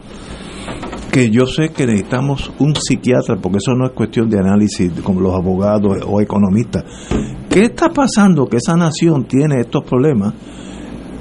que 1.13 1.29
yo 1.29 1.45
sé 1.45 1.69
que 1.69 1.85
necesitamos 1.85 2.51
un 2.57 2.75
psiquiatra, 2.75 3.35
porque 3.35 3.59
eso 3.59 3.75
no 3.75 3.85
es 3.85 3.91
cuestión 3.91 4.27
de 4.29 4.39
análisis 4.39 4.91
como 5.03 5.21
los 5.21 5.35
abogados 5.35 5.99
o 6.07 6.19
economistas. 6.19 6.85
¿Qué 7.47 7.65
está 7.65 7.89
pasando 7.89 8.47
que 8.47 8.57
esa 8.57 8.75
nación 8.75 9.25
tiene 9.25 9.59
estos 9.59 9.83
problemas? 9.83 10.33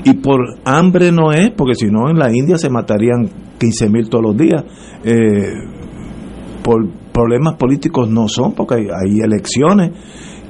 Y 0.02 0.14
por 0.14 0.40
hambre 0.64 1.12
no 1.12 1.30
es, 1.30 1.50
porque 1.50 1.74
si 1.74 1.90
no 1.90 2.08
en 2.08 2.18
la 2.18 2.34
India 2.34 2.56
se 2.56 2.70
matarían 2.70 3.28
15 3.62 3.88
mil 3.88 4.08
todos 4.08 4.24
los 4.24 4.36
días. 4.36 4.64
Eh, 5.04 5.54
por 6.64 6.88
problemas 7.12 7.54
políticos 7.54 8.08
no 8.08 8.26
son, 8.28 8.54
porque 8.54 8.74
hay, 8.74 9.18
elecciones. 9.20 9.92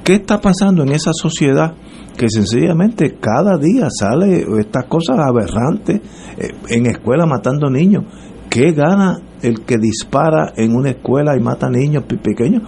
¿Qué 0.03 0.15
está 0.15 0.41
pasando 0.41 0.83
en 0.83 0.89
esa 0.89 1.11
sociedad 1.13 1.75
que 2.17 2.27
sencillamente 2.29 3.15
cada 3.19 3.57
día 3.57 3.87
sale 3.89 4.45
estas 4.59 4.85
cosas 4.85 5.17
aberrantes 5.19 6.01
eh, 6.37 6.49
en 6.69 6.87
escuela 6.87 7.25
matando 7.25 7.69
niños? 7.69 8.05
¿Qué 8.49 8.71
gana 8.71 9.19
el 9.41 9.61
que 9.61 9.77
dispara 9.77 10.53
en 10.57 10.75
una 10.75 10.91
escuela 10.91 11.35
y 11.37 11.39
mata 11.39 11.69
niños 11.69 12.03
pequeños? 12.03 12.63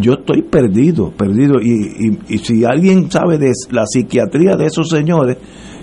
Yo 0.00 0.14
estoy 0.14 0.42
perdido, 0.42 1.10
perdido. 1.10 1.60
Y, 1.62 2.18
y, 2.28 2.38
si 2.38 2.64
alguien 2.64 3.10
sabe 3.10 3.38
de 3.38 3.52
la 3.70 3.86
psiquiatría 3.86 4.56
de 4.56 4.66
esos 4.66 4.88
señores, 4.88 5.38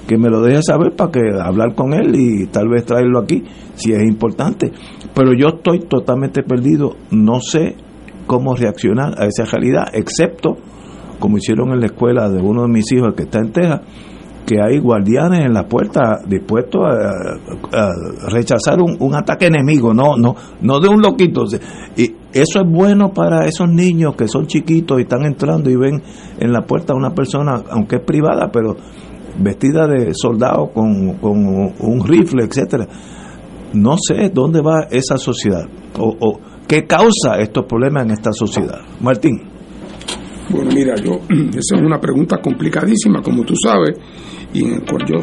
que 0.08 0.18
me 0.18 0.30
lo 0.30 0.42
deje 0.42 0.62
saber 0.64 0.96
para 0.96 1.12
que 1.12 1.22
hablar 1.42 1.76
con 1.76 1.94
él 1.94 2.16
y 2.16 2.48
tal 2.48 2.70
vez 2.70 2.86
traerlo 2.86 3.20
aquí, 3.20 3.44
si 3.76 3.92
es 3.92 4.02
importante. 4.04 4.72
Pero 5.14 5.34
yo 5.34 5.58
estoy 5.58 5.80
totalmente 5.82 6.44
perdido, 6.44 6.96
no 7.12 7.42
sé 7.42 7.76
cómo 8.26 8.56
reaccionar 8.56 9.22
a 9.22 9.26
esa 9.26 9.46
realidad, 9.46 9.84
excepto 9.94 10.58
como 11.20 11.38
hicieron 11.38 11.72
en 11.72 11.80
la 11.80 11.88
escuela 11.88 12.30
de 12.30 12.42
uno 12.42 12.64
de 12.64 12.68
mis 12.70 12.92
hijos 12.92 13.14
que 13.16 13.24
está 13.24 13.40
en 13.40 13.52
Texas, 13.52 13.82
que 14.46 14.62
hay 14.62 14.80
guardianes 14.80 15.42
en 15.42 15.54
la 15.54 15.68
puerta 15.68 16.20
dispuestos 16.26 16.82
a, 16.82 17.90
rechazar 18.30 18.80
un, 18.80 19.14
ataque 19.14 19.48
enemigo, 19.48 19.94
no, 19.94 20.16
no, 20.16 20.36
no 20.62 20.80
de 20.80 20.88
un 20.88 21.02
loquito. 21.02 21.44
Y 21.98 22.16
eso 22.32 22.62
es 22.62 22.66
bueno 22.66 23.12
para 23.12 23.46
esos 23.46 23.68
niños 23.70 24.16
que 24.16 24.30
son 24.30 24.48
chiquitos 24.48 25.00
y 25.00 25.02
están 25.02 25.26
entrando 25.26 25.70
y 25.70 25.76
ven 25.76 26.02
en 26.40 26.54
la 26.54 26.62
puerta 26.62 26.94
a 26.94 26.96
una 26.96 27.14
persona, 27.14 27.62
aunque 27.72 27.98
es 27.98 28.04
privada, 28.04 28.50
pero 28.50 28.78
vestida 29.40 29.88
de 29.88 30.14
soldado 30.14 30.72
con, 30.74 31.14
con 31.18 31.46
un 31.80 32.08
rifle, 32.08 32.44
etcétera. 32.44 32.88
No 33.74 33.96
sé 33.98 34.30
dónde 34.34 34.62
va 34.62 34.88
esa 34.90 35.18
sociedad 35.18 35.66
o, 36.00 36.16
o 36.20 36.40
qué 36.68 36.86
causa 36.86 37.38
estos 37.40 37.66
problemas 37.66 38.06
en 38.06 38.12
esta 38.12 38.32
sociedad. 38.32 38.82
Martín. 39.02 39.42
Bueno, 40.50 40.72
mira, 40.74 40.96
yo, 40.96 41.12
esa 41.50 41.76
es 41.76 41.82
una 41.82 42.00
pregunta 42.00 42.38
complicadísima, 42.42 43.22
como 43.22 43.44
tú 43.44 43.54
sabes, 43.56 43.98
y 44.54 44.64
en 44.64 44.74
el 44.76 44.86
cual 44.86 45.06
yo 45.06 45.18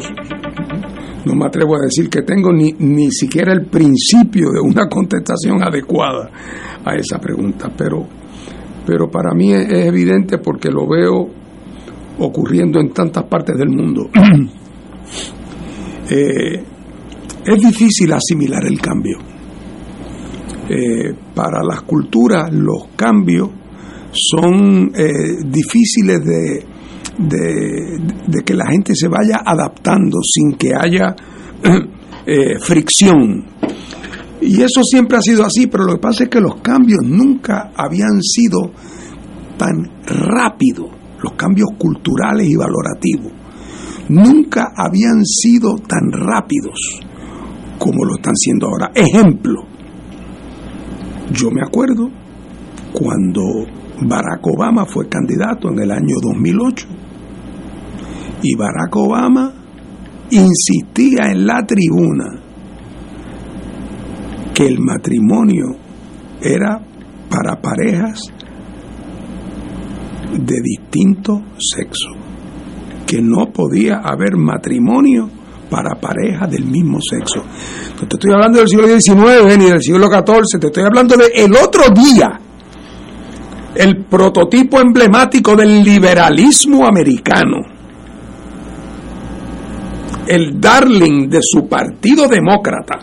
no 1.25 1.33
me 1.33 1.45
atrevo 1.45 1.75
a 1.75 1.81
decir 1.81 2.09
que 2.09 2.21
tengo 2.21 2.53
ni, 2.53 2.73
ni 2.77 3.11
siquiera 3.11 3.51
el 3.53 3.65
principio 3.65 4.51
de 4.51 4.61
una 4.61 4.87
contestación 4.89 5.63
adecuada 5.63 6.29
a 6.83 6.95
esa 6.95 7.19
pregunta, 7.19 7.71
pero, 7.75 8.05
pero 8.85 9.09
para 9.09 9.33
mí 9.33 9.51
es, 9.51 9.67
evidente 9.87 10.37
porque 10.37 10.69
lo 10.69 10.87
veo 10.87 11.27
ocurriendo 12.19 12.79
en 12.79 12.91
tantas 12.91 13.23
partes 13.25 13.57
del 13.57 13.69
mundo. 13.69 14.09
Eh, 16.07 16.63
es 17.45 17.61
difícil 17.61 18.13
asimilar 18.13 18.63
el 18.63 18.79
cambio. 18.79 19.17
Eh, 20.69 21.15
para 21.33 21.63
las 21.63 21.81
culturas 21.81 22.51
los 22.51 22.89
cambios 22.95 23.49
son 24.11 24.91
eh, 24.95 25.43
difíciles 25.45 26.23
de, 26.25 26.65
de, 27.17 28.43
que 28.43 28.53
la 28.55 28.65
gente 28.67 28.93
se 28.95 29.07
vaya 29.07 29.41
adaptando 29.45 30.17
sin 30.23 30.57
que 30.57 30.71
haya 30.75 31.15
eh, 32.25 32.59
fricción. 32.59 33.45
Y 34.41 34.61
eso 34.61 34.83
siempre 34.83 35.17
ha 35.17 35.21
sido 35.21 35.45
así, 35.45 35.67
pero 35.67 35.85
lo 35.85 35.93
que 35.93 36.01
pasa 36.01 36.23
es 36.23 36.29
que 36.29 36.41
los 36.41 36.55
cambios 36.61 37.01
nunca 37.03 37.71
habían 37.75 38.21
sido 38.21 38.71
tan 39.57 40.03
rápidos, 40.05 40.89
los 41.25 41.33
cambios 41.33 41.69
culturales 41.77 42.47
y 42.47 42.55
valorativos, 42.55 43.31
nunca 44.09 44.71
habían 44.75 45.25
sido 45.25 45.75
tan 45.75 46.11
rápidos 46.11 47.01
como 47.79 48.05
lo 48.05 48.15
están 48.15 48.35
siendo 48.35 48.67
ahora. 48.67 48.91
Ejemplo, 48.93 49.63
yo 51.33 51.49
me 51.49 51.61
acuerdo 51.65 52.09
cuando 52.93 53.41
Barack 54.01 54.45
Obama 54.45 54.85
fue 54.85 55.09
candidato 55.09 55.69
en 55.69 55.79
el 55.79 55.91
año 55.91 56.15
2008 56.21 56.87
y 58.43 58.55
Barack 58.55 58.95
Obama 58.95 59.53
insistía 60.29 61.31
en 61.31 61.47
la 61.47 61.65
tribuna 61.65 62.41
que 64.53 64.67
el 64.67 64.79
matrimonio 64.79 65.65
era 66.41 66.79
para 67.29 67.59
parejas 67.59 68.21
de 70.33 70.61
distinto 70.61 71.41
sexo, 71.57 72.09
que 73.05 73.21
no 73.21 73.51
podía 73.51 74.01
haber 74.03 74.35
matrimonio 74.35 75.29
para 75.69 75.95
parejas 75.95 76.49
del 76.49 76.65
mismo 76.65 76.99
sexo. 77.01 77.43
No 78.01 78.07
te 78.07 78.15
estoy 78.15 78.31
hablando 78.33 78.59
del 78.59 78.67
siglo 78.67 78.87
XIX 78.87 79.57
ni 79.57 79.65
del 79.65 79.81
siglo 79.81 80.07
XIV, 80.07 80.59
te 80.59 80.67
estoy 80.67 80.83
hablando 80.83 81.15
de 81.15 81.25
el 81.35 81.55
otro 81.55 81.83
día, 81.93 82.39
el 83.75 84.05
prototipo 84.05 84.79
emblemático 84.79 85.55
del 85.55 85.83
liberalismo 85.83 86.85
americano 86.85 87.75
el 90.27 90.59
darling 90.59 91.29
de 91.29 91.39
su 91.41 91.67
partido 91.67 92.27
demócrata, 92.27 92.99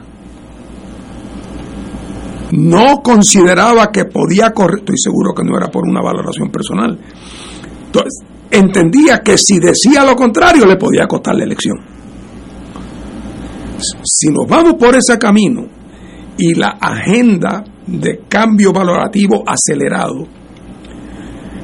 no 2.52 3.02
consideraba 3.02 3.90
que 3.90 4.04
podía 4.06 4.50
correr, 4.50 4.78
estoy 4.80 4.96
seguro 4.96 5.34
que 5.34 5.44
no 5.44 5.56
era 5.56 5.68
por 5.68 5.86
una 5.86 6.00
valoración 6.00 6.50
personal, 6.50 6.98
entonces 7.86 8.24
entendía 8.50 9.18
que 9.18 9.36
si 9.36 9.58
decía 9.58 10.04
lo 10.04 10.14
contrario 10.14 10.66
le 10.66 10.76
podía 10.76 11.06
costar 11.06 11.34
la 11.34 11.44
elección. 11.44 11.78
Si 14.04 14.28
nos 14.28 14.46
vamos 14.46 14.74
por 14.74 14.94
ese 14.94 15.18
camino 15.18 15.66
y 16.38 16.54
la 16.54 16.78
agenda 16.80 17.64
de 17.86 18.22
cambio 18.28 18.72
valorativo 18.72 19.42
acelerado, 19.46 20.26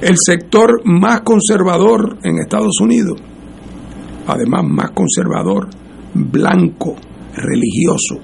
el 0.00 0.16
sector 0.18 0.82
más 0.84 1.20
conservador 1.20 2.18
en 2.22 2.38
Estados 2.38 2.80
Unidos 2.80 3.20
además 4.28 4.62
más 4.64 4.90
conservador, 4.90 5.68
blanco, 6.14 6.96
religioso, 7.34 8.20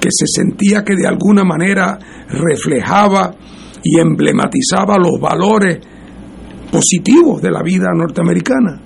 que 0.00 0.08
se 0.10 0.26
sentía 0.26 0.84
que 0.84 0.94
de 0.94 1.06
alguna 1.06 1.44
manera 1.44 1.98
reflejaba 2.28 3.34
y 3.82 3.98
emblematizaba 3.98 4.98
los 4.98 5.20
valores 5.20 5.78
positivos 6.70 7.40
de 7.42 7.50
la 7.50 7.62
vida 7.62 7.88
norteamericana. 7.94 8.80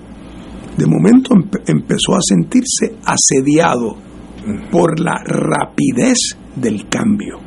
De 0.77 0.87
momento 0.87 1.35
empezó 1.67 2.15
a 2.15 2.21
sentirse 2.21 2.95
asediado 3.05 3.95
por 4.71 4.99
la 4.99 5.21
rapidez 5.23 6.17
del 6.55 6.87
cambio. 6.87 7.39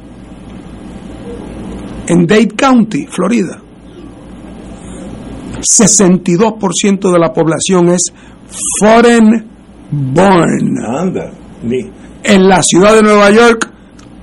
En 2.09 2.27
Dade 2.27 2.49
County, 2.49 3.07
Florida, 3.07 3.61
62% 5.61 7.12
de 7.12 7.19
la 7.19 7.33
población 7.33 7.89
es 7.89 8.12
foreign 8.79 9.45
born. 9.91 10.79
Anda, 10.87 11.33
En 12.29 12.49
la 12.49 12.61
ciudad 12.61 12.93
de 12.95 13.03
Nueva 13.03 13.31
York, 13.31 13.70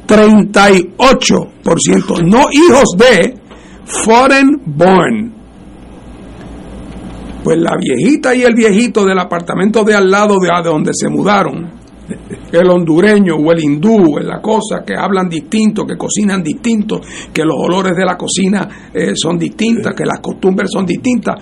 38%, 0.05 2.21
no 2.25 2.47
hijos 2.51 2.97
de 2.97 3.33
foreign 3.85 4.61
born. 4.65 5.33
Pues 7.45 7.57
la 7.57 7.77
viejita 7.77 8.35
y 8.35 8.43
el 8.43 8.55
viejito 8.55 9.05
del 9.05 9.19
apartamento 9.19 9.85
de 9.85 9.95
al 9.95 10.11
lado 10.11 10.37
de 10.39 10.49
donde 10.63 10.91
se 10.93 11.07
mudaron 11.07 11.81
el 12.51 12.69
hondureño 12.69 13.35
o 13.35 13.51
el 13.51 13.63
hindú, 13.63 14.17
la 14.19 14.41
cosa, 14.41 14.83
que 14.85 14.95
hablan 14.95 15.29
distinto, 15.29 15.85
que 15.85 15.95
cocinan 15.95 16.43
distinto, 16.43 17.01
que 17.33 17.43
los 17.43 17.55
olores 17.57 17.95
de 17.95 18.05
la 18.05 18.17
cocina 18.17 18.89
eh, 18.93 19.13
son 19.15 19.37
distintas, 19.37 19.95
que 19.95 20.05
las 20.05 20.19
costumbres 20.19 20.69
son 20.71 20.85
distintas, 20.85 21.35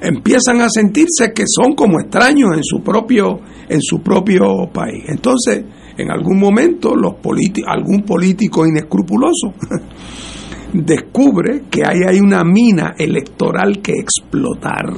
empiezan 0.00 0.60
a 0.60 0.70
sentirse 0.70 1.32
que 1.34 1.44
son 1.46 1.74
como 1.74 2.00
extraños 2.00 2.56
en 2.56 2.62
su 2.62 2.82
propio, 2.82 3.40
en 3.68 3.82
su 3.82 4.00
propio 4.00 4.70
país. 4.72 5.04
Entonces, 5.08 5.64
en 5.98 6.10
algún 6.10 6.38
momento, 6.38 6.94
los 6.94 7.14
algún 7.66 8.02
político 8.02 8.66
inescrupuloso 8.66 9.54
descubre 10.72 11.62
que 11.70 11.82
hay, 11.86 12.00
hay 12.06 12.20
una 12.20 12.44
mina 12.44 12.94
electoral 12.98 13.80
que 13.82 13.92
explotar. 13.92 14.92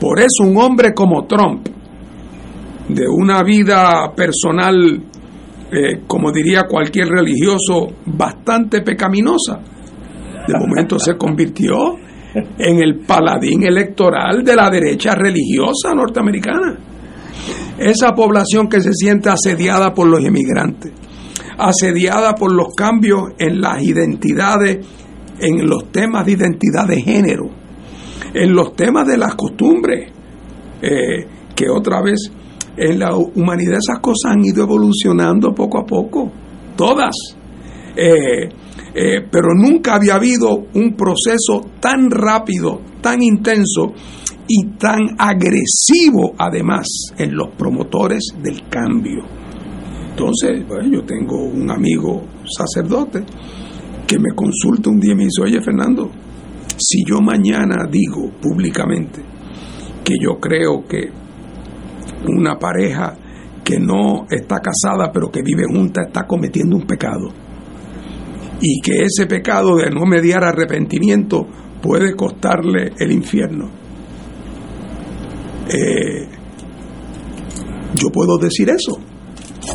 Por 0.00 0.20
eso 0.20 0.44
un 0.44 0.56
hombre 0.58 0.92
como 0.94 1.26
Trump, 1.26 1.68
de 2.88 3.08
una 3.08 3.42
vida 3.42 4.12
personal, 4.14 5.02
eh, 5.72 6.02
como 6.06 6.30
diría 6.30 6.62
cualquier 6.68 7.08
religioso, 7.08 7.88
bastante 8.06 8.82
pecaminosa. 8.82 9.60
De 10.46 10.54
momento 10.56 10.98
se 10.98 11.16
convirtió 11.16 11.96
en 12.58 12.82
el 12.82 13.00
paladín 13.00 13.64
electoral 13.64 14.44
de 14.44 14.54
la 14.54 14.70
derecha 14.70 15.14
religiosa 15.14 15.94
norteamericana. 15.94 16.78
Esa 17.78 18.14
población 18.14 18.68
que 18.68 18.80
se 18.80 18.92
siente 18.92 19.28
asediada 19.28 19.92
por 19.92 20.08
los 20.08 20.20
inmigrantes, 20.20 20.92
asediada 21.58 22.34
por 22.34 22.52
los 22.52 22.68
cambios 22.74 23.32
en 23.38 23.60
las 23.60 23.82
identidades, 23.82 24.86
en 25.38 25.66
los 25.66 25.90
temas 25.92 26.24
de 26.26 26.32
identidad 26.32 26.86
de 26.86 27.00
género, 27.02 27.50
en 28.32 28.54
los 28.54 28.74
temas 28.74 29.06
de 29.06 29.18
las 29.18 29.34
costumbres, 29.34 30.10
eh, 30.82 31.26
que 31.54 31.68
otra 31.70 32.02
vez 32.02 32.30
en 32.76 32.98
la 32.98 33.16
humanidad 33.16 33.78
esas 33.78 34.00
cosas 34.00 34.32
han 34.32 34.44
ido 34.44 34.62
evolucionando 34.64 35.54
poco 35.54 35.78
a 35.78 35.86
poco, 35.86 36.30
todas. 36.76 37.14
Eh, 37.96 38.48
eh, 38.94 39.26
pero 39.30 39.48
nunca 39.54 39.94
había 39.94 40.14
habido 40.14 40.54
un 40.74 40.94
proceso 40.94 41.60
tan 41.80 42.10
rápido, 42.10 42.80
tan 43.00 43.22
intenso 43.22 43.92
y 44.48 44.64
tan 44.78 45.16
agresivo 45.18 46.34
además 46.38 46.86
en 47.18 47.36
los 47.36 47.50
promotores 47.56 48.22
del 48.42 48.68
cambio. 48.68 49.24
Entonces, 50.10 50.64
yo 50.90 51.02
tengo 51.04 51.36
un 51.44 51.70
amigo 51.70 52.22
sacerdote 52.44 53.24
que 54.06 54.18
me 54.18 54.34
consulta 54.34 54.88
un 54.88 55.00
día 55.00 55.12
y 55.12 55.16
me 55.16 55.24
dice, 55.24 55.42
oye 55.42 55.60
Fernando, 55.60 56.10
si 56.78 57.04
yo 57.04 57.20
mañana 57.20 57.86
digo 57.90 58.30
públicamente 58.40 59.22
que 60.04 60.14
yo 60.20 60.38
creo 60.38 60.86
que 60.86 61.10
una 62.28 62.58
pareja 62.58 63.16
que 63.64 63.80
no 63.80 64.26
está 64.30 64.60
casada 64.60 65.10
pero 65.12 65.30
que 65.30 65.42
vive 65.42 65.64
junta 65.68 66.02
está 66.06 66.26
cometiendo 66.26 66.76
un 66.76 66.86
pecado. 66.86 67.28
Y 68.60 68.80
que 68.80 69.02
ese 69.02 69.26
pecado 69.26 69.76
de 69.76 69.90
no 69.90 70.06
mediar 70.06 70.44
arrepentimiento 70.44 71.46
puede 71.82 72.14
costarle 72.14 72.92
el 72.98 73.12
infierno. 73.12 73.85
Eh, 75.68 76.28
yo 77.94 78.10
puedo 78.10 78.38
decir 78.38 78.68
eso. 78.70 78.98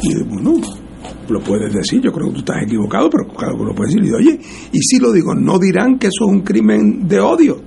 Y 0.04 0.24
bueno, 0.24 0.62
lo 1.30 1.40
puedes 1.42 1.74
decir, 1.74 2.02
yo 2.02 2.12
creo 2.12 2.28
que 2.28 2.34
tú 2.34 2.40
estás 2.40 2.64
equivocado, 2.64 3.10
pero 3.10 3.28
claro 3.28 3.58
que 3.58 3.64
lo 3.64 3.76
puedes 3.76 3.94
decir. 3.94 4.10
Y 4.10 4.14
oye, 4.14 4.40
y 4.72 4.80
si 4.80 5.00
lo 5.00 5.12
digo, 5.12 5.34
no 5.34 5.58
dirán 5.60 5.98
que 5.98 6.08
eso 6.08 6.26
es 6.26 6.32
un 6.32 6.42
crimen 6.42 7.08
de 7.08 7.20
odio. 7.20 7.58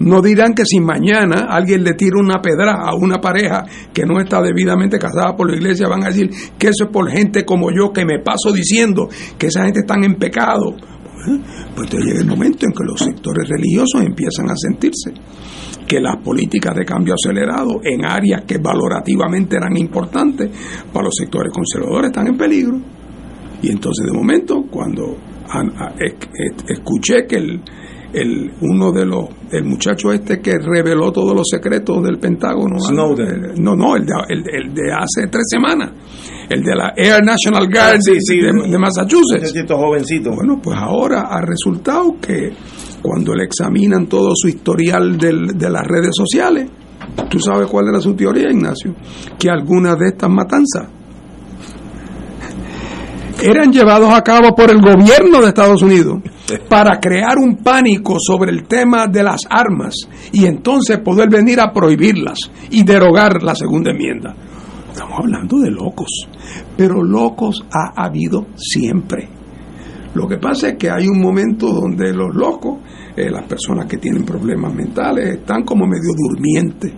No 0.00 0.20
dirán 0.20 0.54
que 0.54 0.64
si 0.64 0.80
mañana 0.80 1.46
alguien 1.48 1.84
le 1.84 1.94
tira 1.94 2.18
una 2.18 2.40
pedra 2.40 2.72
a 2.72 2.94
una 2.96 3.20
pareja 3.20 3.64
que 3.92 4.04
no 4.04 4.20
está 4.20 4.42
debidamente 4.42 4.98
casada 4.98 5.36
por 5.36 5.48
la 5.48 5.56
iglesia, 5.56 5.86
van 5.86 6.02
a 6.02 6.08
decir 6.08 6.28
que 6.58 6.68
eso 6.68 6.84
es 6.84 6.90
por 6.90 7.08
gente 7.08 7.44
como 7.44 7.70
yo 7.70 7.92
que 7.92 8.04
me 8.04 8.18
paso 8.18 8.52
diciendo 8.52 9.08
que 9.38 9.46
esa 9.46 9.64
gente 9.64 9.80
está 9.80 9.94
en 10.02 10.16
pecado. 10.16 10.74
Pues 11.74 11.90
te 11.90 11.98
llega 11.98 12.20
el 12.20 12.26
momento 12.26 12.66
en 12.66 12.72
que 12.72 12.84
los 12.84 13.00
sectores 13.00 13.48
religiosos 13.48 14.02
empiezan 14.02 14.50
a 14.50 14.56
sentirse 14.56 15.12
que 15.86 16.00
las 16.00 16.16
políticas 16.22 16.74
de 16.74 16.84
cambio 16.84 17.14
acelerado 17.14 17.80
en 17.84 18.04
áreas 18.04 18.44
que 18.46 18.58
valorativamente 18.58 19.56
eran 19.56 19.76
importantes 19.76 20.50
para 20.92 21.04
los 21.04 21.14
sectores 21.14 21.52
conservadores 21.52 22.10
están 22.10 22.28
en 22.28 22.36
peligro. 22.36 22.80
Y 23.62 23.70
entonces 23.70 24.06
de 24.06 24.12
momento, 24.12 24.64
cuando 24.70 25.16
escuché 26.68 27.26
que 27.28 27.36
el, 27.36 27.60
el 28.12 28.52
uno 28.60 28.92
de 28.92 29.06
los 29.06 29.28
el 29.50 29.64
muchacho 29.64 30.12
este 30.12 30.40
que 30.40 30.58
reveló 30.58 31.12
todos 31.12 31.34
los 31.34 31.46
secretos 31.48 32.02
del 32.02 32.18
Pentágono. 32.18 32.76
No 32.90 33.14
no 33.14 33.96
el 33.96 34.06
de, 34.06 34.12
el, 34.28 34.74
de 34.74 34.92
hace 34.92 35.28
tres 35.28 35.44
semanas. 35.48 35.90
El 36.48 36.62
de 36.62 36.74
la 36.74 36.92
Air 36.96 37.22
National 37.24 37.68
Guard 37.70 37.98
de, 38.04 38.70
de, 38.70 38.78
Massachusetts. 38.78 39.52
Jovencito. 39.68 40.30
Bueno 40.34 40.60
pues 40.62 40.76
ahora 40.78 41.22
ha 41.22 41.40
resultado 41.40 42.16
que 42.20 42.52
cuando 43.00 43.34
le 43.34 43.44
examinan 43.44 44.06
todo 44.06 44.32
su 44.34 44.48
historial 44.48 45.16
de 45.16 45.70
las 45.70 45.86
redes 45.86 46.12
sociales 46.14 46.70
tú 47.28 47.38
sabes 47.40 47.66
cuál 47.66 47.88
era 47.88 48.00
su 48.00 48.14
teoría 48.14 48.50
Ignacio 48.50 48.94
que 49.38 49.50
algunas 49.50 49.98
de 49.98 50.08
estas 50.08 50.30
matanzas 50.30 50.88
eran 53.42 53.72
llevados 53.72 54.12
a 54.14 54.22
cabo 54.22 54.54
por 54.54 54.70
el 54.70 54.80
gobierno 54.80 55.40
de 55.40 55.48
Estados 55.48 55.82
Unidos 55.82 56.20
para 56.68 57.00
crear 57.00 57.38
un 57.38 57.56
pánico 57.56 58.16
sobre 58.20 58.52
el 58.52 58.64
tema 58.64 59.06
de 59.08 59.22
las 59.22 59.40
armas 59.50 59.94
y 60.32 60.46
entonces 60.46 60.98
poder 61.00 61.28
venir 61.28 61.60
a 61.60 61.72
prohibirlas 61.72 62.38
y 62.70 62.84
derogar 62.84 63.42
la 63.42 63.54
segunda 63.54 63.90
enmienda. 63.90 64.34
Estamos 64.92 65.18
hablando 65.20 65.58
de 65.58 65.70
locos, 65.70 66.28
pero 66.76 67.02
locos 67.02 67.64
ha 67.72 68.04
habido 68.04 68.46
siempre. 68.56 69.28
Lo 70.14 70.28
que 70.28 70.36
pasa 70.36 70.68
es 70.68 70.76
que 70.76 70.90
hay 70.90 71.08
un 71.08 71.20
momento 71.20 71.72
donde 71.72 72.12
los 72.12 72.34
locos, 72.34 72.80
eh, 73.16 73.30
las 73.30 73.44
personas 73.44 73.86
que 73.86 73.96
tienen 73.96 74.24
problemas 74.24 74.74
mentales, 74.74 75.38
están 75.38 75.64
como 75.64 75.86
medio 75.86 76.12
durmientes. 76.14 76.92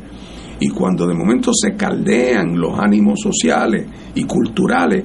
Y 0.58 0.68
cuando 0.70 1.06
de 1.06 1.14
momento 1.14 1.52
se 1.54 1.76
caldean 1.76 2.58
los 2.58 2.78
ánimos 2.78 3.20
sociales 3.20 3.86
y 4.14 4.24
culturales, 4.24 5.04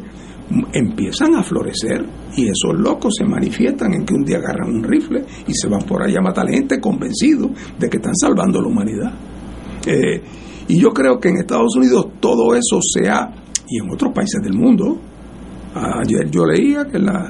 empiezan 0.74 1.36
a 1.36 1.44
florecer 1.44 2.06
y 2.36 2.46
esos 2.46 2.74
locos 2.74 3.16
se 3.18 3.26
manifiestan 3.26 3.94
en 3.94 4.06
que 4.06 4.14
un 4.14 4.24
día 4.24 4.38
agarran 4.38 4.76
un 4.76 4.84
rifle 4.84 5.24
y 5.48 5.54
se 5.54 5.68
van 5.68 5.84
por 5.84 6.04
ahí 6.04 6.16
a 6.16 6.22
matar 6.22 6.50
gente 6.50 6.80
convencidos 6.80 7.52
de 7.78 7.90
que 7.90 7.98
están 7.98 8.16
salvando 8.16 8.62
la 8.62 8.68
humanidad. 8.68 9.14
Eh, 9.86 10.22
y 10.68 10.80
yo 10.80 10.90
creo 10.92 11.20
que 11.20 11.30
en 11.30 11.38
Estados 11.38 11.76
Unidos 11.76 12.08
todo 12.20 12.54
eso 12.56 12.80
se 12.82 13.10
ha, 13.10 13.32
y 13.68 13.80
en 13.80 13.92
otros 13.92 14.14
países 14.14 14.42
del 14.44 14.54
mundo, 14.54 15.00
ayer 15.74 16.30
yo 16.30 16.46
leía 16.46 16.86
que 16.86 17.00
la, 17.00 17.30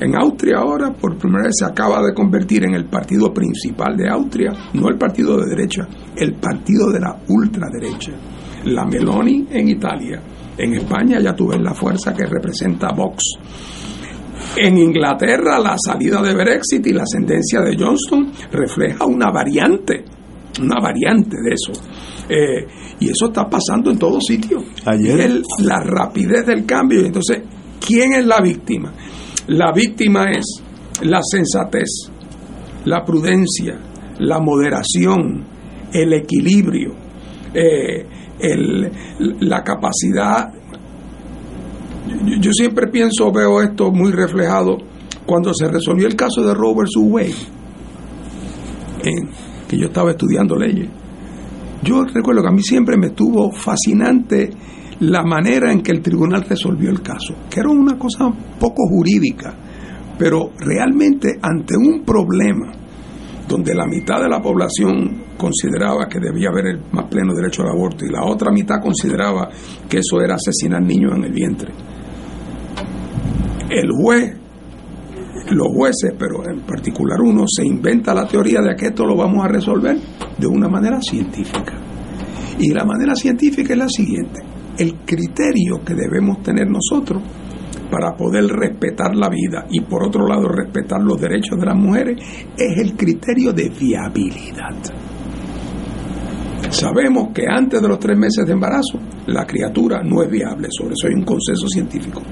en 0.00 0.14
Austria 0.16 0.58
ahora 0.58 0.92
por 0.92 1.16
primera 1.16 1.44
vez 1.44 1.54
se 1.58 1.64
acaba 1.64 2.02
de 2.02 2.12
convertir 2.14 2.64
en 2.64 2.74
el 2.74 2.86
partido 2.86 3.32
principal 3.32 3.96
de 3.96 4.08
Austria, 4.08 4.52
no 4.74 4.88
el 4.88 4.98
partido 4.98 5.38
de 5.38 5.46
derecha, 5.46 5.86
el 6.16 6.34
partido 6.34 6.90
de 6.90 7.00
la 7.00 7.16
ultraderecha. 7.28 8.12
La 8.64 8.84
Meloni 8.84 9.46
en 9.50 9.68
Italia, 9.68 10.22
en 10.56 10.74
España 10.74 11.20
ya 11.20 11.34
tú 11.34 11.48
ves 11.48 11.60
la 11.60 11.74
fuerza 11.74 12.12
que 12.12 12.26
representa 12.26 12.92
Vox. 12.92 13.22
En 14.56 14.78
Inglaterra 14.78 15.58
la 15.58 15.76
salida 15.78 16.22
de 16.22 16.34
Brexit 16.34 16.86
y 16.86 16.92
la 16.92 17.02
ascendencia 17.02 17.60
de 17.60 17.76
Johnston 17.76 18.32
refleja 18.52 19.04
una 19.04 19.30
variante, 19.30 20.04
una 20.60 20.80
variante 20.80 21.36
de 21.42 21.54
eso. 21.54 21.72
Eh, 22.28 22.66
y 23.00 23.10
eso 23.10 23.26
está 23.26 23.48
pasando 23.48 23.90
en 23.90 23.98
todos 23.98 24.24
sitios. 24.24 24.62
Ayer 24.86 25.42
la 25.60 25.80
rapidez 25.80 26.46
del 26.46 26.64
cambio. 26.64 27.04
Entonces, 27.04 27.42
¿quién 27.84 28.12
es 28.14 28.26
la 28.26 28.40
víctima? 28.40 28.92
La 29.48 29.72
víctima 29.72 30.30
es 30.30 30.62
la 31.02 31.20
sensatez, 31.22 32.10
la 32.84 33.04
prudencia, 33.04 33.78
la 34.20 34.38
moderación, 34.38 35.44
el 35.92 36.12
equilibrio, 36.12 36.94
eh, 37.52 38.06
el, 38.38 38.90
la 39.40 39.62
capacidad. 39.62 40.52
Yo, 42.40 42.52
siempre 42.52 42.88
pienso, 42.88 43.32
veo 43.32 43.62
esto 43.62 43.90
muy 43.90 44.12
reflejado 44.12 44.78
cuando 45.26 45.52
se 45.54 45.68
resolvió 45.68 46.06
el 46.06 46.16
caso 46.16 46.42
de 46.42 46.54
Robert 46.54 46.90
Wade, 46.96 47.34
en, 49.02 49.30
que 49.68 49.78
yo 49.78 49.86
estaba 49.86 50.10
estudiando 50.10 50.56
leyes. 50.56 50.88
Yo 51.82 52.04
recuerdo 52.04 52.42
que 52.42 52.48
a 52.48 52.52
mí 52.52 52.62
siempre 52.62 52.96
me 52.96 53.08
estuvo 53.08 53.50
fascinante 53.52 54.50
la 55.00 55.22
manera 55.22 55.72
en 55.72 55.82
que 55.82 55.92
el 55.92 56.00
tribunal 56.00 56.44
resolvió 56.48 56.90
el 56.90 57.02
caso, 57.02 57.34
que 57.50 57.60
era 57.60 57.70
una 57.70 57.98
cosa 57.98 58.30
poco 58.58 58.86
jurídica, 58.88 59.54
pero 60.18 60.52
realmente 60.58 61.38
ante 61.42 61.76
un 61.76 62.04
problema 62.04 62.72
donde 63.48 63.74
la 63.74 63.86
mitad 63.86 64.22
de 64.22 64.28
la 64.28 64.40
población 64.40 65.23
consideraba 65.36 66.06
que 66.08 66.20
debía 66.20 66.48
haber 66.48 66.66
el 66.66 66.80
más 66.92 67.06
pleno 67.06 67.34
derecho 67.34 67.62
al 67.62 67.70
aborto 67.70 68.04
y 68.04 68.10
la 68.10 68.24
otra 68.24 68.50
mitad 68.50 68.80
consideraba 68.80 69.48
que 69.88 69.98
eso 69.98 70.20
era 70.20 70.34
asesinar 70.34 70.82
niños 70.82 71.12
en 71.16 71.24
el 71.24 71.32
vientre. 71.32 71.72
El 73.70 73.90
juez, 73.90 74.36
los 75.50 75.68
jueces, 75.68 76.12
pero 76.18 76.48
en 76.48 76.60
particular 76.60 77.20
uno, 77.20 77.44
se 77.46 77.66
inventa 77.66 78.14
la 78.14 78.26
teoría 78.26 78.60
de 78.60 78.76
que 78.76 78.86
esto 78.86 79.04
lo 79.04 79.16
vamos 79.16 79.44
a 79.44 79.48
resolver 79.48 79.96
de 80.38 80.46
una 80.46 80.68
manera 80.68 81.00
científica. 81.00 81.74
Y 82.58 82.72
la 82.72 82.84
manera 82.84 83.14
científica 83.14 83.72
es 83.72 83.78
la 83.78 83.88
siguiente. 83.88 84.40
El 84.78 84.96
criterio 85.04 85.82
que 85.84 85.94
debemos 85.94 86.42
tener 86.42 86.68
nosotros 86.68 87.22
para 87.90 88.16
poder 88.16 88.46
respetar 88.46 89.14
la 89.14 89.28
vida 89.28 89.66
y 89.70 89.80
por 89.80 90.04
otro 90.04 90.26
lado 90.26 90.48
respetar 90.48 91.00
los 91.00 91.20
derechos 91.20 91.58
de 91.58 91.66
las 91.66 91.76
mujeres 91.76 92.20
es 92.56 92.78
el 92.78 92.96
criterio 92.96 93.52
de 93.52 93.68
viabilidad. 93.68 94.74
Sabemos 96.70 97.28
que 97.32 97.44
antes 97.48 97.80
de 97.80 97.88
los 97.88 97.98
tres 97.98 98.16
meses 98.18 98.46
de 98.46 98.52
embarazo 98.52 98.98
la 99.26 99.46
criatura 99.46 100.02
no 100.02 100.22
es 100.22 100.30
viable, 100.30 100.68
sobre 100.70 100.94
eso 100.94 101.08
hay 101.08 101.14
un 101.14 101.24
consenso 101.24 101.68
científico. 101.68 102.22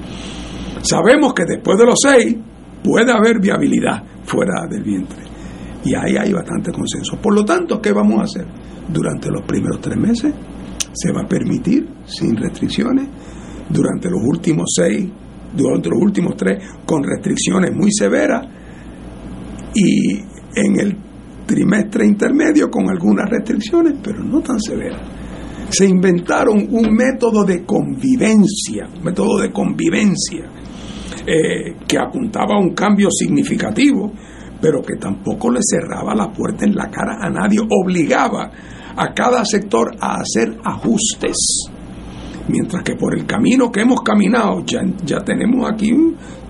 Sabemos 0.81 1.33
que 1.33 1.43
después 1.47 1.77
de 1.77 1.85
los 1.85 1.95
seis 2.01 2.35
puede 2.83 3.11
haber 3.11 3.39
viabilidad 3.39 4.03
fuera 4.25 4.67
del 4.69 4.83
vientre. 4.83 5.23
Y 5.85 5.95
ahí 5.95 6.15
hay 6.17 6.31
bastante 6.33 6.71
consenso. 6.71 7.17
Por 7.21 7.33
lo 7.33 7.43
tanto, 7.43 7.81
¿qué 7.81 7.91
vamos 7.91 8.19
a 8.19 8.23
hacer? 8.23 8.45
Durante 8.87 9.29
los 9.29 9.43
primeros 9.43 9.79
tres 9.81 9.97
meses 9.97 10.33
se 10.93 11.11
va 11.11 11.21
a 11.21 11.27
permitir 11.27 11.87
sin 12.05 12.35
restricciones. 12.35 13.07
Durante 13.69 14.09
los 14.09 14.21
últimos 14.23 14.65
seis, 14.75 15.09
durante 15.55 15.89
los 15.89 15.99
últimos 16.01 16.35
tres, 16.35 16.63
con 16.85 17.03
restricciones 17.03 17.71
muy 17.73 17.91
severas. 17.91 18.45
Y 19.73 20.19
en 20.55 20.79
el 20.79 20.97
trimestre 21.45 22.05
intermedio 22.05 22.69
con 22.69 22.89
algunas 22.89 23.29
restricciones, 23.29 23.95
pero 24.01 24.23
no 24.23 24.41
tan 24.41 24.59
severas. 24.59 25.01
Se 25.69 25.87
inventaron 25.87 26.67
un 26.69 26.93
método 26.93 27.43
de 27.43 27.65
convivencia, 27.65 28.87
un 28.95 29.03
método 29.03 29.39
de 29.39 29.51
convivencia 29.51 30.45
eh, 31.25 31.75
que 31.87 31.97
apuntaba 31.97 32.55
a 32.55 32.59
un 32.59 32.73
cambio 32.73 33.09
significativo, 33.09 34.11
pero 34.61 34.81
que 34.81 34.95
tampoco 34.99 35.49
le 35.51 35.59
cerraba 35.61 36.13
la 36.15 36.31
puerta 36.31 36.65
en 36.65 36.75
la 36.75 36.89
cara 36.89 37.17
a 37.19 37.29
nadie, 37.29 37.59
obligaba 37.59 38.51
a 38.95 39.13
cada 39.13 39.43
sector 39.45 39.95
a 39.99 40.21
hacer 40.21 40.57
ajustes. 40.63 41.69
Mientras 42.47 42.83
que 42.83 42.95
por 42.95 43.17
el 43.17 43.25
camino 43.25 43.71
que 43.71 43.81
hemos 43.81 44.01
caminado, 44.01 44.63
ya, 44.65 44.81
ya 45.05 45.19
tenemos 45.19 45.69
aquí 45.71 45.91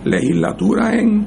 legislatura 0.03 0.95
en, 0.95 1.25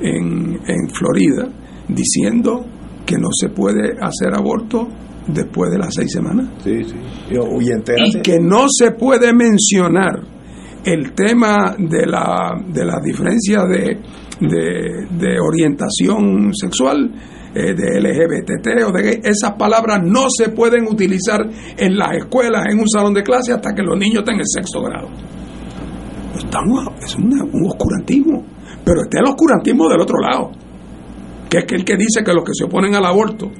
en, 0.00 0.60
en 0.66 0.88
Florida 0.90 1.48
diciendo 1.88 2.64
que 3.08 3.16
no 3.16 3.28
se 3.32 3.48
puede 3.48 3.96
hacer 3.98 4.34
aborto 4.34 4.86
después 5.26 5.70
de 5.70 5.78
las 5.78 5.94
seis 5.94 6.12
semanas. 6.12 6.46
Sí, 6.62 6.84
sí. 6.84 6.94
Y, 7.30 8.20
que 8.20 8.38
no 8.38 8.66
se 8.68 8.90
puede 8.90 9.32
mencionar 9.32 10.20
el 10.84 11.12
tema 11.12 11.74
de 11.78 12.06
la, 12.06 12.52
de 12.68 12.84
la 12.84 13.00
diferencia 13.02 13.64
de, 13.64 13.98
de, 14.40 15.40
orientación 15.40 16.52
sexual, 16.52 17.10
eh, 17.54 17.74
de 17.74 17.98
LGBT 17.98 18.84
o 18.86 18.92
de 18.92 19.20
esas 19.24 19.52
palabras 19.52 20.00
no 20.04 20.26
se 20.28 20.50
pueden 20.50 20.86
utilizar 20.86 21.40
en 21.78 21.96
las 21.96 22.12
escuelas, 22.18 22.66
en 22.70 22.78
un 22.78 22.88
salón 22.88 23.14
de 23.14 23.22
clase, 23.22 23.54
hasta 23.54 23.72
que 23.74 23.82
los 23.82 23.98
niños 23.98 24.22
tengan 24.22 24.46
sexto 24.46 24.82
grado. 24.82 25.08
Estamos, 26.36 26.86
es 27.02 27.16
un 27.16 27.66
oscurantismo, 27.66 28.44
pero 28.84 29.02
está 29.02 29.20
el 29.20 29.30
oscurantismo 29.30 29.88
del 29.88 30.00
otro 30.02 30.18
lado 30.20 30.67
que 31.48 31.58
es 31.58 31.64
el 31.70 31.84
que 31.84 31.96
dice 31.96 32.22
que 32.24 32.32
los 32.32 32.44
que 32.44 32.52
se 32.52 32.64
oponen 32.64 32.94
al 32.94 33.06
aborto 33.06 33.50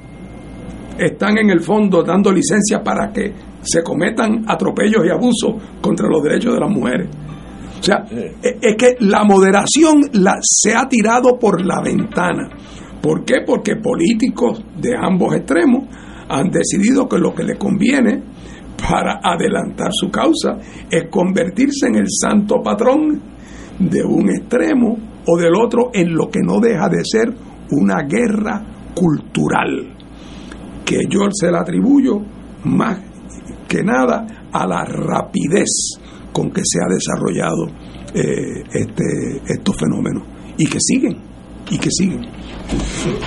están 0.97 1.37
en 1.37 1.49
el 1.49 1.61
fondo 1.61 2.03
dando 2.03 2.31
licencia 2.31 2.83
para 2.83 3.11
que 3.11 3.33
se 3.61 3.81
cometan 3.81 4.43
atropellos 4.47 5.05
y 5.05 5.09
abusos 5.09 5.55
contra 5.81 6.07
los 6.07 6.21
derechos 6.23 6.53
de 6.53 6.59
las 6.59 6.69
mujeres. 6.69 7.07
O 7.79 7.83
sea, 7.83 8.05
es 8.41 8.75
que 8.75 8.97
la 8.99 9.23
moderación 9.23 10.01
la, 10.13 10.35
se 10.41 10.75
ha 10.75 10.87
tirado 10.89 11.39
por 11.39 11.65
la 11.65 11.81
ventana. 11.81 12.49
¿Por 13.01 13.23
qué? 13.23 13.35
Porque 13.45 13.77
políticos 13.77 14.61
de 14.77 14.95
ambos 14.97 15.35
extremos 15.35 15.85
han 16.27 16.49
decidido 16.49 17.07
que 17.07 17.17
lo 17.17 17.33
que 17.33 17.43
le 17.43 17.55
conviene 17.55 18.21
para 18.77 19.19
adelantar 19.23 19.91
su 19.91 20.09
causa 20.09 20.57
es 20.89 21.07
convertirse 21.09 21.87
en 21.87 21.95
el 21.95 22.07
santo 22.09 22.61
patrón 22.61 23.21
de 23.79 24.03
un 24.03 24.29
extremo 24.29 24.97
o 25.25 25.37
del 25.37 25.55
otro 25.55 25.91
en 25.93 26.13
lo 26.13 26.29
que 26.29 26.39
no 26.43 26.59
deja 26.59 26.89
de 26.89 27.03
ser 27.03 27.33
una 27.71 28.03
guerra 28.03 28.63
cultural, 28.93 29.95
que 30.85 30.99
yo 31.09 31.27
se 31.31 31.51
la 31.51 31.61
atribuyo 31.61 32.19
más 32.65 32.99
que 33.67 33.83
nada 33.83 34.47
a 34.51 34.65
la 34.65 34.83
rapidez 34.83 35.99
con 36.33 36.51
que 36.51 36.61
se 36.63 36.79
ha 36.83 36.87
desarrollado 36.91 37.67
eh, 38.13 38.63
este, 38.73 39.53
estos 39.53 39.75
fenómenos 39.77 40.23
y 40.57 40.65
que 40.65 40.79
siguen, 40.79 41.17
y 41.69 41.77
que 41.77 41.89
siguen. 41.91 42.21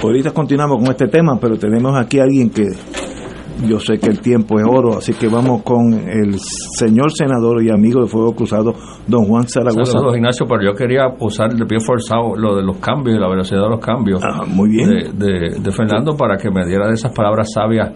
Ahorita 0.02 0.32
continuamos 0.32 0.78
con 0.78 0.90
este 0.90 1.08
tema, 1.08 1.38
pero 1.40 1.56
tenemos 1.58 1.96
aquí 1.96 2.18
a 2.18 2.24
alguien 2.24 2.50
que 2.50 2.64
yo 3.66 3.78
sé 3.78 3.98
que 3.98 4.08
el 4.08 4.20
tiempo 4.20 4.58
es 4.58 4.64
oro, 4.68 4.98
así 4.98 5.14
que 5.14 5.28
vamos 5.28 5.62
con 5.62 5.92
el 5.92 6.38
señor 6.38 7.12
senador 7.12 7.62
y 7.62 7.70
amigo 7.70 8.02
de 8.02 8.08
Fuego 8.08 8.34
Cruzado, 8.34 8.74
don 9.06 9.24
Juan 9.24 9.46
Zaragoza. 9.48 9.92
Saludos, 9.92 10.16
Ignacio, 10.16 10.46
pero 10.46 10.62
yo 10.62 10.74
quería 10.74 11.06
usar 11.20 11.52
de 11.54 11.64
pie 11.66 11.78
forzado 11.80 12.34
lo 12.36 12.56
de 12.56 12.62
los 12.62 12.78
cambios 12.78 13.16
y 13.16 13.20
la 13.20 13.28
velocidad 13.28 13.62
de 13.62 13.68
los 13.70 13.80
cambios 13.80 14.22
ah, 14.22 14.44
muy 14.46 14.70
bien. 14.70 14.88
De, 15.16 15.60
de, 15.60 15.72
Fernando 15.72 16.16
para 16.16 16.36
que 16.36 16.50
me 16.50 16.66
diera 16.66 16.86
de 16.86 16.94
esas 16.94 17.12
palabras 17.12 17.50
sabias 17.52 17.90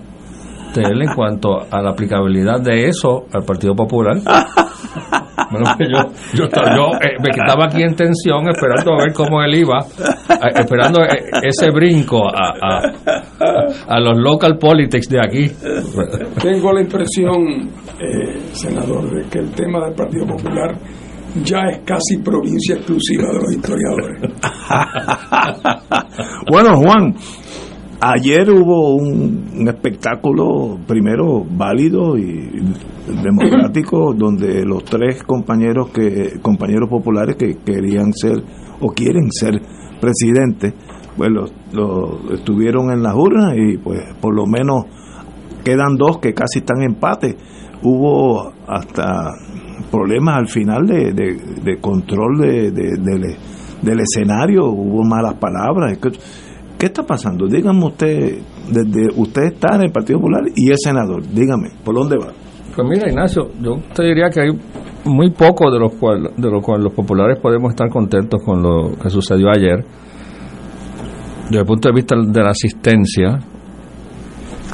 de 0.74 0.82
él 0.82 1.02
en 1.02 1.14
cuanto 1.14 1.58
a 1.70 1.82
la 1.82 1.90
aplicabilidad 1.90 2.60
de 2.60 2.86
eso 2.86 3.24
al 3.32 3.44
Partido 3.44 3.74
Popular. 3.74 4.16
Bueno, 5.50 5.66
yo, 5.78 5.98
yo, 6.34 6.44
yo 6.48 6.86
eh, 7.00 7.16
me 7.22 7.30
quedaba 7.30 7.66
aquí 7.66 7.82
en 7.82 7.94
tensión 7.94 8.48
esperando 8.48 8.94
a 8.94 9.04
ver 9.04 9.12
cómo 9.12 9.40
él 9.42 9.54
iba, 9.54 9.78
esperando 10.54 11.02
eh, 11.02 11.30
ese 11.42 11.70
brinco 11.70 12.26
a, 12.28 12.52
a, 12.60 12.80
a, 13.88 14.00
los 14.00 14.18
local 14.18 14.58
politics 14.58 15.08
de 15.08 15.20
aquí. 15.20 15.48
Tengo 16.42 16.72
la 16.72 16.80
impresión, 16.82 17.70
eh, 18.00 18.40
senador, 18.52 19.08
de 19.10 19.28
que 19.28 19.38
el 19.38 19.50
tema 19.52 19.84
del 19.86 19.94
Partido 19.94 20.26
Popular 20.26 20.76
ya 21.44 21.60
es 21.70 21.80
casi 21.84 22.16
provincia 22.18 22.74
exclusiva 22.76 23.28
de 23.28 23.34
los 23.34 23.52
historiadores. 23.52 24.20
bueno, 26.50 26.76
Juan, 26.76 27.14
Ayer 28.00 28.50
hubo 28.50 28.94
un, 28.94 29.66
espectáculo, 29.68 30.78
primero 30.86 31.44
válido 31.48 32.18
y 32.18 32.62
democrático, 33.22 34.12
donde 34.16 34.64
los 34.66 34.84
tres 34.84 35.22
compañeros 35.22 35.88
que 35.90 36.38
compañeros 36.42 36.90
populares 36.90 37.36
que 37.36 37.56
querían 37.64 38.12
ser 38.12 38.42
o 38.80 38.88
quieren 38.90 39.30
ser 39.30 39.62
presidentes, 39.98 40.74
pues 41.16 41.30
los, 41.30 41.52
estuvieron 42.34 42.90
en 42.90 43.02
las 43.02 43.14
urnas 43.14 43.54
y 43.56 43.78
pues 43.78 44.02
por 44.20 44.34
lo 44.34 44.44
menos 44.46 44.84
quedan 45.64 45.96
dos 45.96 46.18
que 46.18 46.34
casi 46.34 46.58
están 46.58 46.82
en 46.82 46.90
empate. 46.90 47.36
Hubo 47.82 48.52
hasta 48.68 49.32
problemas 49.90 50.36
al 50.36 50.48
final 50.48 50.86
de, 50.86 51.12
de, 51.12 51.80
control 51.80 52.38
de, 52.40 52.70
del 52.70 54.00
escenario, 54.00 54.66
hubo 54.66 55.02
malas 55.02 55.34
palabras. 55.34 55.98
¿Qué 56.78 56.86
está 56.86 57.02
pasando? 57.04 57.46
Dígame 57.46 57.86
usted, 57.86 58.38
desde 58.70 59.08
usted 59.16 59.42
está 59.54 59.76
en 59.76 59.82
el 59.82 59.92
Partido 59.92 60.18
Popular 60.18 60.42
y 60.54 60.70
es 60.70 60.78
senador, 60.82 61.22
dígame, 61.26 61.70
¿por 61.82 61.94
dónde 61.94 62.16
va? 62.18 62.32
Pues 62.74 62.86
mira, 62.86 63.08
Ignacio, 63.08 63.48
yo 63.62 63.78
te 63.94 64.04
diría 64.04 64.28
que 64.28 64.40
hay 64.42 64.50
muy 65.06 65.30
poco 65.30 65.70
de 65.70 65.78
los 65.78 65.94
cuales 65.94 66.32
de 66.36 66.50
lo 66.50 66.60
cual 66.60 66.82
los 66.82 66.92
populares 66.92 67.38
podemos 67.40 67.70
estar 67.70 67.88
contentos 67.88 68.42
con 68.44 68.62
lo 68.62 68.92
que 69.02 69.08
sucedió 69.08 69.48
ayer. 69.48 69.84
Desde 71.44 71.60
el 71.60 71.64
punto 71.64 71.88
de 71.88 71.94
vista 71.94 72.16
de 72.16 72.42
la 72.42 72.50
asistencia, 72.50 73.38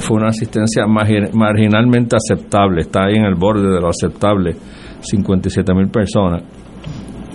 fue 0.01 0.17
una 0.17 0.29
asistencia 0.29 0.87
marginalmente 0.87 2.17
aceptable, 2.17 2.81
está 2.81 3.05
ahí 3.05 3.15
en 3.15 3.25
el 3.25 3.35
borde 3.37 3.71
de 3.71 3.81
lo 3.81 3.89
aceptable, 3.89 4.57
57 5.01 5.75
mil 5.75 5.89
personas. 5.89 6.43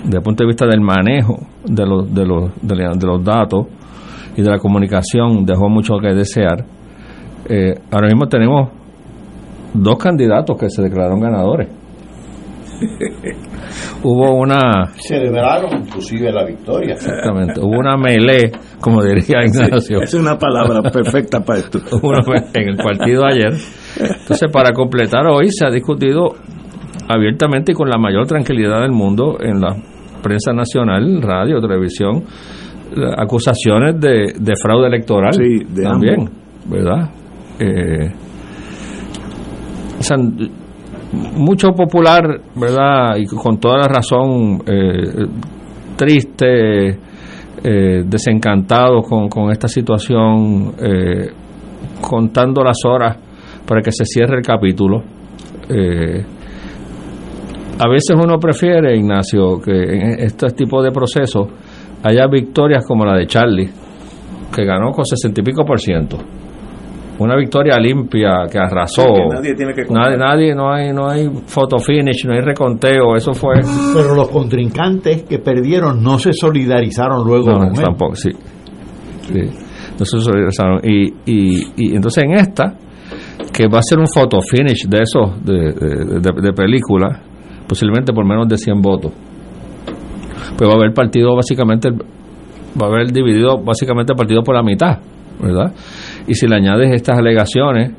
Desde 0.03 0.18
el 0.18 0.23
punto 0.23 0.44
de 0.44 0.48
vista 0.48 0.65
del 0.65 0.81
manejo 0.81 1.38
de 1.64 1.85
los, 1.85 2.14
de 2.14 2.26
los, 2.26 2.52
de 2.61 3.07
los 3.07 3.23
datos, 3.23 3.68
y 4.38 4.41
de 4.43 4.49
la 4.49 4.59
comunicación 4.59 5.45
dejó 5.45 5.68
mucho 5.68 5.97
que 5.97 6.14
desear. 6.14 6.64
Eh, 7.49 7.73
ahora 7.91 8.07
mismo 8.07 8.27
tenemos 8.27 8.69
dos 9.73 9.97
candidatos 9.97 10.57
que 10.57 10.69
se 10.69 10.84
declararon 10.84 11.19
ganadores. 11.19 11.68
Hubo 14.03 14.35
una... 14.35 14.85
Celebraron 14.95 15.81
inclusive 15.81 16.31
la 16.31 16.45
victoria. 16.45 16.93
Exactamente. 16.93 17.59
Hubo 17.59 17.80
una 17.80 17.97
melee, 17.97 18.51
como 18.80 19.03
diría 19.03 19.43
Ignacio. 19.43 20.01
es 20.01 20.14
una 20.14 20.38
palabra 20.38 20.84
perfecta 20.91 21.43
para 21.43 21.59
esto. 21.59 21.80
en 22.53 22.69
el 22.69 22.77
partido 22.77 23.26
ayer. 23.26 23.53
Entonces, 23.99 24.51
para 24.51 24.72
completar, 24.72 25.26
hoy 25.26 25.49
se 25.49 25.65
ha 25.65 25.72
discutido 25.72 26.35
abiertamente 27.09 27.72
y 27.72 27.76
con 27.76 27.89
la 27.89 27.97
mayor 27.97 28.27
tranquilidad 28.27 28.81
del 28.81 28.91
mundo 28.91 29.38
en 29.39 29.59
la 29.59 29.76
prensa 30.22 30.53
nacional, 30.53 31.22
radio, 31.22 31.59
televisión, 31.59 32.23
acusaciones 33.18 33.99
de, 33.99 34.34
de 34.39 34.53
fraude 34.55 34.88
electoral 34.88 35.35
también, 35.84 36.30
¿verdad? 36.69 37.09
Eh, 37.59 38.11
mucho 41.11 41.69
popular, 41.72 42.41
¿verdad? 42.55 43.18
Y 43.18 43.26
con 43.26 43.59
toda 43.59 43.77
la 43.77 43.88
razón, 43.88 44.61
eh, 44.65 45.26
triste, 45.95 46.89
eh, 47.64 48.03
desencantado 48.05 49.01
con, 49.01 49.30
con, 49.30 49.51
esta 49.51 49.68
situación, 49.68 50.73
eh, 50.80 51.30
contando 52.01 52.64
las 52.64 52.77
horas 52.85 53.18
para 53.65 53.81
que 53.81 53.91
se 53.91 54.05
cierre 54.05 54.38
el 54.38 54.43
capítulo. 54.43 55.03
a 57.80 57.88
veces 57.89 58.15
uno 58.15 58.38
prefiere, 58.39 58.95
Ignacio, 58.97 59.59
que 59.59 59.72
en 59.72 60.19
este 60.19 60.47
tipo 60.51 60.81
de 60.81 60.91
procesos 60.91 61.47
haya 62.03 62.28
victorias 62.28 62.86
como 62.86 63.06
la 63.06 63.18
de 63.18 63.28
Charlie, 63.28 63.69
que 64.53 64.65
ganó 64.65 64.91
con 64.91 65.06
sesenta 65.06 65.41
y 65.41 65.44
pico 65.44 65.65
por 65.65 65.80
ciento. 65.80 66.18
Una 67.19 67.36
victoria 67.36 67.78
limpia 67.80 68.45
que 68.52 68.60
arrasó. 68.60 69.07
nadie 69.34 69.56
tiene 69.56 69.74
que 69.74 69.86
nadie, 69.90 70.18
nadie, 70.18 70.53
no 70.53 70.72
hay, 70.72 70.94
no 70.94 71.10
hay 71.10 71.28
photo 71.48 71.80
finish, 71.80 72.26
no 72.26 72.34
hay 72.34 72.41
reconteo, 72.41 73.15
eso 73.15 73.34
fue. 73.34 73.56
Pero 73.95 74.14
los 74.14 74.30
contrincantes 74.30 75.24
que 75.24 75.40
perdieron 75.40 76.03
no 76.03 76.19
se 76.19 76.32
solidarizaron 76.32 77.26
luego. 77.26 77.53
No, 77.53 77.72
tampoco, 77.74 78.15
sí. 78.15 78.30
No 79.98 80.06
se 80.06 80.19
solidarizaron. 80.19 80.80
Y, 80.84 81.07
y, 81.26 81.64
y 81.76 81.95
entonces 81.95 82.24
en 82.24 82.34
esta, 82.34 82.76
que 83.52 83.68
va 83.68 83.80
a 83.80 83.84
ser 83.84 83.98
un 83.98 84.07
photo 84.07 84.40
finish 84.40 84.88
de 84.88 85.02
esos, 85.02 85.44
de, 85.44 85.74
de, 85.74 86.32
de 86.40 86.53
película, 86.53 87.19
posiblemente 87.68 88.14
por 88.14 88.28
menos 88.28 88.48
de 88.48 88.57
100 88.57 88.80
votos 88.80 89.11
pues 90.56 90.69
va 90.69 90.74
a 90.74 90.78
haber 90.78 90.94
partido 90.94 91.36
básicamente, 91.36 91.90
va 91.90 92.86
a 92.86 92.90
haber 92.90 93.11
dividido 93.11 93.57
básicamente 93.64 94.14
el 94.14 94.18
partido 94.18 94.44
por 94.44 94.56
la 94.56 94.64
mitad, 94.64 94.99
¿verdad? 95.41 95.74
Y 96.28 96.34
si 96.34 96.48
le 96.48 96.56
añades 96.56 96.91
estas 96.91 97.18
alegaciones, 97.18 97.91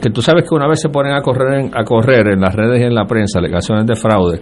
que 0.00 0.10
tú 0.10 0.22
sabes 0.22 0.44
que 0.48 0.54
una 0.54 0.68
vez 0.68 0.80
se 0.80 0.88
ponen 0.88 1.12
a 1.12 1.20
correr 1.20 1.60
en, 1.60 1.70
a 1.74 1.84
correr 1.84 2.28
en 2.28 2.40
las 2.40 2.54
redes 2.54 2.80
y 2.80 2.84
en 2.84 2.94
la 2.94 3.04
prensa 3.04 3.38
alegaciones 3.38 3.86
de 3.86 3.96
fraude, 3.96 4.40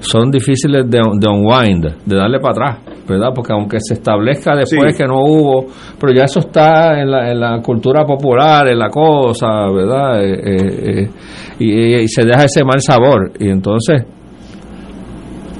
son 0.00 0.30
difíciles 0.30 0.88
de, 0.88 1.00
de 1.18 1.28
unwind, 1.28 2.04
de 2.04 2.16
darle 2.16 2.38
para 2.38 2.52
atrás, 2.52 2.78
¿verdad? 3.08 3.28
Porque 3.34 3.52
aunque 3.52 3.78
se 3.80 3.94
establezca 3.94 4.54
después 4.54 4.96
que 4.96 5.04
no 5.04 5.20
hubo, 5.24 5.66
pero 5.98 6.12
ya 6.12 6.24
eso 6.24 6.40
está 6.40 7.00
en 7.00 7.10
la, 7.10 7.30
en 7.30 7.40
la 7.40 7.60
cultura 7.60 8.04
popular, 8.04 8.68
en 8.68 8.78
la 8.78 8.88
cosa, 8.88 9.68
¿verdad? 9.72 10.22
Eh, 10.22 10.32
eh, 10.32 11.02
eh, 11.02 11.10
y, 11.58 11.94
y, 12.02 12.08
se 12.08 12.24
deja 12.24 12.44
ese 12.44 12.64
mal 12.64 12.80
sabor. 12.80 13.32
Y 13.38 13.48
entonces, 13.48 14.04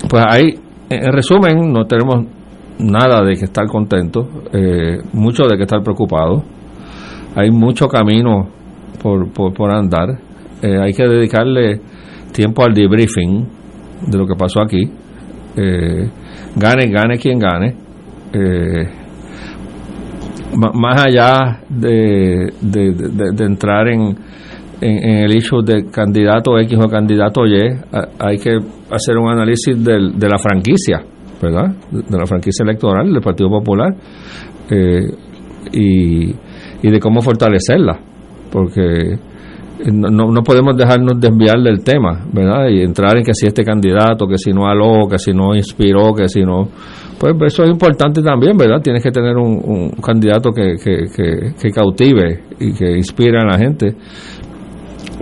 pues 0.08 0.24
hay 0.28 0.61
en 0.94 1.12
resumen, 1.12 1.72
no 1.72 1.84
tenemos 1.86 2.26
nada 2.78 3.22
de 3.22 3.36
que 3.36 3.44
estar 3.44 3.66
contentos, 3.66 4.26
eh, 4.52 4.98
mucho 5.12 5.44
de 5.44 5.56
que 5.56 5.62
estar 5.62 5.82
preocupados. 5.82 6.42
Hay 7.34 7.50
mucho 7.50 7.86
camino 7.88 8.48
por, 9.02 9.32
por, 9.32 9.70
andar. 9.70 10.10
Eh, 10.62 10.78
hay 10.80 10.92
que 10.92 11.04
dedicarle 11.04 11.80
tiempo 12.32 12.64
al 12.64 12.74
debriefing 12.74 13.48
de 14.06 14.18
lo 14.18 14.26
que 14.26 14.34
pasó 14.34 14.60
aquí. 14.60 14.90
Eh, 15.56 16.10
gane, 16.56 16.88
gane 16.88 17.18
quien 17.18 17.38
gane. 17.38 17.74
más 20.74 21.04
allá 21.04 21.60
de, 21.68 22.52
de 22.60 23.44
entrar 23.44 23.88
en, 23.88 24.16
en, 24.82 25.24
el 25.24 25.36
hecho 25.36 25.62
de 25.64 25.86
candidato 25.90 26.58
X 26.58 26.78
o 26.82 26.88
candidato 26.88 27.46
Y, 27.46 27.58
hay 28.18 28.38
que 28.38 28.58
hacer 28.90 29.16
un 29.16 29.30
análisis 29.30 29.82
de 29.82 30.28
la 30.28 30.38
franquicia, 30.38 31.02
¿verdad? 31.42 31.74
De 31.90 32.18
la 32.18 32.26
franquicia 32.26 32.62
electoral 32.62 33.12
del 33.12 33.20
Partido 33.20 33.50
Popular 33.50 33.94
eh, 34.70 35.10
y, 35.72 36.32
de 36.88 37.00
cómo 37.00 37.20
fortalecerla, 37.20 37.98
porque 38.50 39.18
no, 39.92 40.30
no 40.30 40.42
podemos 40.42 40.76
dejarnos 40.76 41.20
desviar 41.20 41.60
del 41.62 41.82
tema, 41.82 42.24
¿verdad? 42.32 42.68
Y 42.68 42.82
entrar 42.82 43.16
en 43.16 43.24
que 43.24 43.34
si 43.34 43.46
este 43.46 43.64
candidato, 43.64 44.26
que 44.26 44.38
si 44.38 44.52
no 44.52 44.66
aló, 44.66 45.08
que 45.08 45.18
si 45.18 45.32
no 45.32 45.54
inspiró, 45.54 46.14
que 46.14 46.28
si 46.28 46.42
no... 46.42 46.68
Pues 47.18 47.54
eso 47.54 47.62
es 47.62 47.70
importante 47.70 48.20
también, 48.20 48.56
¿verdad? 48.56 48.80
Tienes 48.82 49.02
que 49.02 49.12
tener 49.12 49.36
un, 49.36 49.90
candidato 50.04 50.50
que, 50.50 50.74
que, 50.82 51.52
que, 51.60 51.70
cautive 51.70 52.42
y 52.58 52.72
que 52.72 52.96
inspire 52.96 53.38
a 53.38 53.44
la 53.44 53.58
gente. 53.58 53.94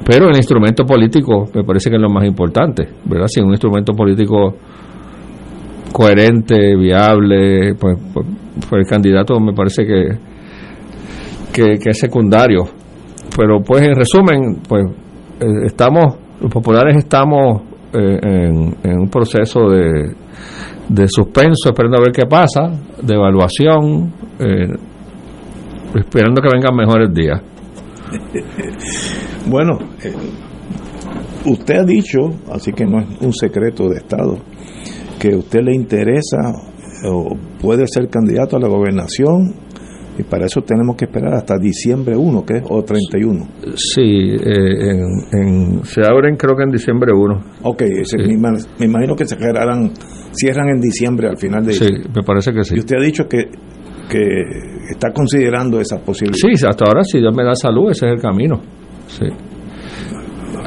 Pero 0.04 0.28
el 0.28 0.36
instrumento 0.36 0.84
político 0.84 1.46
me 1.54 1.64
parece 1.64 1.90
que 1.90 1.96
es 1.96 2.02
lo 2.02 2.10
más 2.10 2.24
importante, 2.26 2.88
¿verdad? 3.04 3.26
Si 3.28 3.40
un 3.40 3.50
instrumento 3.50 3.92
político 3.92 4.54
coherente, 5.92 6.76
viable, 6.76 7.74
pues, 7.74 7.98
pues, 8.12 8.26
el 8.72 8.86
candidato 8.86 9.38
me 9.40 9.52
parece 9.52 9.84
que, 9.84 10.08
que, 11.52 11.78
que 11.78 11.90
es 11.90 11.98
secundario 11.98 12.80
pero 13.36 13.60
pues 13.60 13.82
en 13.82 13.94
resumen, 13.94 14.60
pues 14.68 14.86
eh, 15.40 15.66
estamos, 15.66 16.16
los 16.40 16.50
populares 16.52 16.96
estamos 16.96 17.62
eh, 17.92 18.18
en, 18.22 19.00
un 19.00 19.08
proceso 19.08 19.68
de, 19.68 20.14
de 20.88 21.08
suspenso, 21.08 21.70
esperando 21.70 21.98
a 21.98 22.00
ver 22.00 22.12
qué 22.12 22.26
pasa, 22.26 22.70
de 23.00 23.14
evaluación, 23.14 24.12
eh, 24.38 24.68
esperando 25.94 26.42
que 26.42 26.48
vengan 26.52 26.74
mejores 26.76 27.12
días. 27.14 27.40
bueno, 29.48 29.78
usted 31.46 31.76
ha 31.76 31.84
dicho, 31.84 32.18
así 32.52 32.72
que 32.72 32.84
no 32.84 33.00
es 33.00 33.06
un 33.20 33.32
secreto 33.32 33.88
de 33.88 33.98
Estado, 33.98 34.38
que 35.18 35.34
a 35.34 35.38
usted 35.38 35.60
le 35.62 35.74
interesa 35.74 36.38
o 37.04 37.36
puede 37.60 37.86
ser 37.86 38.08
candidato 38.08 38.56
a 38.56 38.60
la 38.60 38.68
gobernación 38.68 39.54
y 40.18 40.22
para 40.22 40.46
eso 40.46 40.60
tenemos 40.60 40.96
que 40.96 41.06
esperar 41.06 41.34
hasta 41.34 41.56
diciembre 41.56 42.16
1, 42.16 42.44
que 42.44 42.58
es, 42.58 42.64
o 42.68 42.82
31. 42.82 43.48
Sí, 43.74 44.02
eh, 44.02 44.98
en, 45.32 45.84
se 45.84 46.02
abren 46.02 46.36
creo 46.36 46.56
que 46.56 46.64
en 46.64 46.70
diciembre 46.70 47.12
1. 47.14 47.44
Ok, 47.62 47.82
me, 48.38 48.84
imagino 48.84 49.16
que 49.16 49.24
se 49.24 49.36
cerrarán, 49.36 49.92
cierran 50.32 50.68
en 50.68 50.80
diciembre 50.80 51.28
al 51.28 51.38
final 51.38 51.64
de 51.64 51.72
Sí, 51.72 51.86
me 52.14 52.22
parece 52.22 52.52
que 52.52 52.64
sí. 52.64 52.74
Y 52.76 52.80
usted 52.80 52.96
ha 52.96 53.02
dicho 53.02 53.26
que, 53.26 53.48
que 54.10 54.42
está 54.90 55.10
considerando 55.12 55.80
esas 55.80 56.00
posibilidades. 56.02 56.58
Sí, 56.60 56.66
hasta 56.66 56.84
ahora 56.84 57.02
si 57.02 57.18
Dios 57.18 57.34
me 57.34 57.44
da 57.44 57.54
salud, 57.54 57.90
ese 57.90 58.06
es 58.06 58.12
el 58.12 58.20
camino. 58.20 58.60
Sí. 59.18 59.26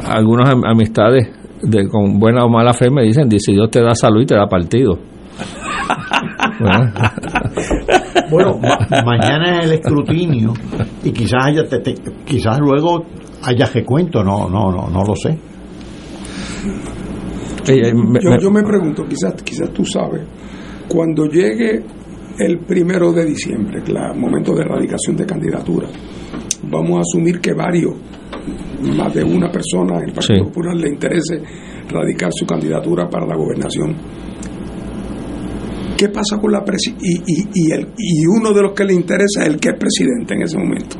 Algunas 0.05 0.53
amistades 0.65 1.29
de, 1.61 1.87
con 1.87 2.19
buena 2.19 2.43
o 2.45 2.49
mala 2.49 2.73
fe 2.73 2.89
me 2.89 3.03
dicen, 3.03 3.29
si 3.39 3.53
Dios 3.53 3.69
te 3.71 3.81
da 3.81 3.95
salud 3.95 4.21
y 4.21 4.25
te 4.25 4.35
da 4.35 4.47
partido. 4.47 4.99
bueno, 8.29 8.59
mañana 9.05 9.59
es 9.59 9.65
el 9.65 9.73
escrutinio 9.73 10.53
y 11.03 11.11
quizás 11.11 11.47
haya 11.47 11.63
quizás 12.25 12.59
luego 12.59 13.05
haya 13.43 13.65
recuento, 13.65 14.23
no, 14.23 14.47
no, 14.49 14.71
no, 14.71 14.87
no 14.89 15.03
lo 15.03 15.15
sé. 15.15 15.37
yo, 18.39 18.51
me 18.51 18.63
pregunto, 18.63 19.03
quizás, 19.07 19.33
quizás 19.43 19.71
tú 19.71 19.83
sabes, 19.85 20.21
cuando 20.87 21.25
llegue 21.25 21.83
el 22.39 22.59
primero 22.59 23.11
de 23.11 23.25
diciembre, 23.25 23.81
el 23.85 24.19
momento 24.19 24.53
de 24.53 24.61
erradicación 24.61 25.15
de 25.17 25.25
candidatura, 25.25 25.87
vamos 26.69 26.97
a 26.97 27.01
asumir 27.01 27.39
que 27.39 27.53
varios, 27.53 27.95
más 28.97 29.13
de 29.13 29.23
una 29.23 29.51
persona 29.51 29.97
en 29.99 30.09
el 30.09 30.13
Partido 30.13 30.45
Popular 30.45 30.75
le 30.75 30.89
interese 30.89 31.41
radicar 31.89 32.31
su 32.33 32.45
candidatura 32.45 33.09
para 33.09 33.25
la 33.25 33.35
gobernación 33.35 33.95
¿Qué 35.97 36.09
pasa 36.09 36.37
con 36.37 36.51
la 36.51 36.63
presidencia? 36.63 37.23
Y, 37.25 37.47
y, 37.53 37.71
el, 37.71 37.87
y 37.97 38.25
uno 38.25 38.51
de 38.51 38.61
los 38.61 38.73
que 38.73 38.83
le 38.83 38.93
interesa 38.93 39.43
es 39.43 39.47
el 39.47 39.57
que 39.57 39.69
es 39.69 39.75
presidente 39.79 40.33
en 40.33 40.41
ese 40.41 40.57
momento, 40.57 40.97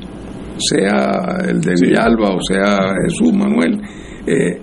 sea 0.58 1.40
el 1.46 1.60
de 1.60 1.74
Villalba 1.82 2.36
o 2.36 2.42
sea 2.42 2.94
Jesús 3.04 3.34
Manuel. 3.34 3.82
Eh, 4.26 4.62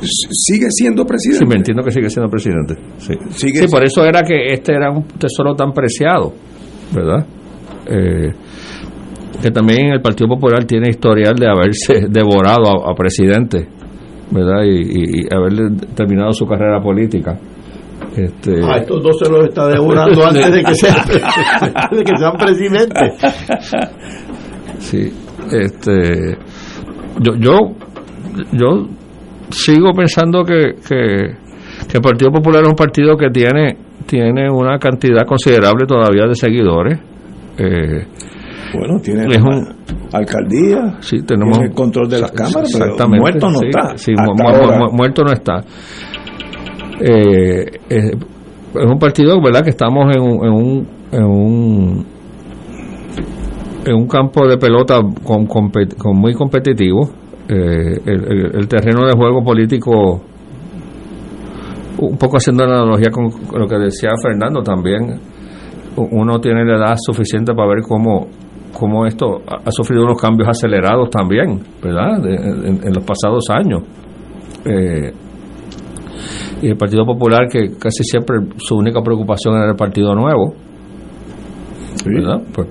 sigue 0.00 0.66
siendo 0.70 1.04
presidente. 1.04 1.44
Sí, 1.44 1.48
me 1.48 1.56
entiendo 1.56 1.82
que 1.82 1.92
sigue 1.92 2.10
siendo 2.10 2.30
presidente. 2.30 2.74
Sí, 2.98 3.14
sí 3.30 3.66
por 3.70 3.84
eso 3.84 4.04
era 4.04 4.22
que 4.22 4.52
este 4.52 4.72
era 4.72 4.90
un 4.90 5.04
tesoro 5.04 5.54
tan 5.54 5.72
preciado, 5.72 6.32
¿verdad? 6.92 7.26
Eh, 7.86 8.32
que 9.42 9.50
también 9.50 9.92
el 9.92 10.00
Partido 10.00 10.28
Popular 10.28 10.64
tiene 10.64 10.90
historial 10.90 11.34
de 11.36 11.46
haberse 11.46 12.06
devorado 12.10 12.88
a, 12.88 12.94
presidente, 12.94 13.68
¿verdad? 14.30 14.64
Y, 14.64 15.20
y, 15.20 15.34
haber 15.34 15.76
terminado 15.94 16.32
su 16.32 16.46
carrera 16.46 16.80
política. 16.80 17.38
Este... 18.16 18.60
Ah, 18.64 18.78
estos 18.78 19.02
dos 19.02 19.18
se 19.18 19.30
los 19.30 19.44
está 19.48 19.68
devorando 19.68 20.24
antes 20.26 20.52
de 20.52 20.62
que 20.62 20.74
sean, 20.74 20.96
de 21.92 22.04
que 22.04 22.16
sean 22.16 22.32
presidentes. 22.36 23.14
Sí, 24.78 25.12
este, 25.52 26.36
yo, 27.20 27.34
yo, 27.38 27.58
yo 28.52 28.88
sigo 29.50 29.92
pensando 29.92 30.44
que, 30.44 30.74
que, 30.86 31.48
el 31.94 32.00
Partido 32.02 32.30
Popular 32.30 32.62
es 32.62 32.68
un 32.68 32.74
partido 32.74 33.16
que 33.16 33.30
tiene, 33.30 33.76
tiene 34.06 34.50
una 34.50 34.78
cantidad 34.78 35.24
considerable 35.26 35.86
todavía 35.86 36.26
de 36.26 36.34
seguidores. 36.34 36.98
Eh, 37.58 38.06
bueno, 38.74 39.00
tiene 39.00 39.26
un, 39.38 39.66
alcaldía, 40.12 40.96
sí, 41.00 41.22
tenemos 41.22 41.58
el 41.58 41.72
control 41.72 42.08
de 42.08 42.20
las 42.20 42.32
cámaras, 42.32 42.70
pero 42.72 43.08
muerto 43.08 43.50
no 43.50 43.60
está. 43.62 43.96
Sí, 43.96 44.12
muerto 44.92 45.24
no 45.24 45.32
está. 45.32 45.64
Eh, 47.00 47.64
es, 47.88 48.12
un 48.74 48.98
partido 48.98 49.40
verdad 49.40 49.62
que 49.62 49.70
estamos 49.70 50.14
en 50.14 50.20
un, 50.20 50.44
en 50.44 50.52
un, 50.52 50.88
en 51.12 51.24
un, 51.24 52.06
en 53.86 53.94
un 53.94 54.08
campo 54.08 54.46
de 54.46 54.58
pelota 54.58 55.00
con, 55.22 55.46
con, 55.46 55.70
muy 56.14 56.34
competitivo 56.34 57.08
eh, 57.48 58.00
el, 58.04 58.68
terreno 58.68 59.06
de 59.06 59.12
juego 59.12 59.42
político 59.42 60.20
un 61.98 62.18
poco 62.18 62.36
haciendo 62.36 62.64
analogía 62.64 63.10
con 63.10 63.30
lo 63.58 63.66
que 63.66 63.78
decía 63.78 64.10
Fernando 64.22 64.62
también 64.62 65.18
uno 65.96 66.40
tiene 66.40 66.64
la 66.64 66.76
edad 66.76 66.96
suficiente 66.98 67.54
para 67.54 67.68
ver 67.68 67.82
cómo 67.82 68.28
cómo 68.78 69.06
esto 69.06 69.42
ha, 69.46 69.70
sufrido 69.70 70.04
unos 70.04 70.20
cambios 70.20 70.48
acelerados 70.48 71.10
también 71.10 71.60
verdad 71.82 72.24
en, 72.24 72.94
los 72.94 73.04
pasados 73.04 73.44
años 73.50 73.82
eh, 74.64 75.12
y 76.62 76.68
el 76.68 76.76
Partido 76.76 77.04
Popular, 77.04 77.48
que 77.48 77.76
casi 77.78 78.02
siempre 78.02 78.36
su 78.56 78.76
única 78.76 79.00
preocupación 79.02 79.54
era 79.54 79.70
el 79.70 79.76
Partido 79.76 80.14
Nuevo, 80.14 80.54
Pues 82.52 82.68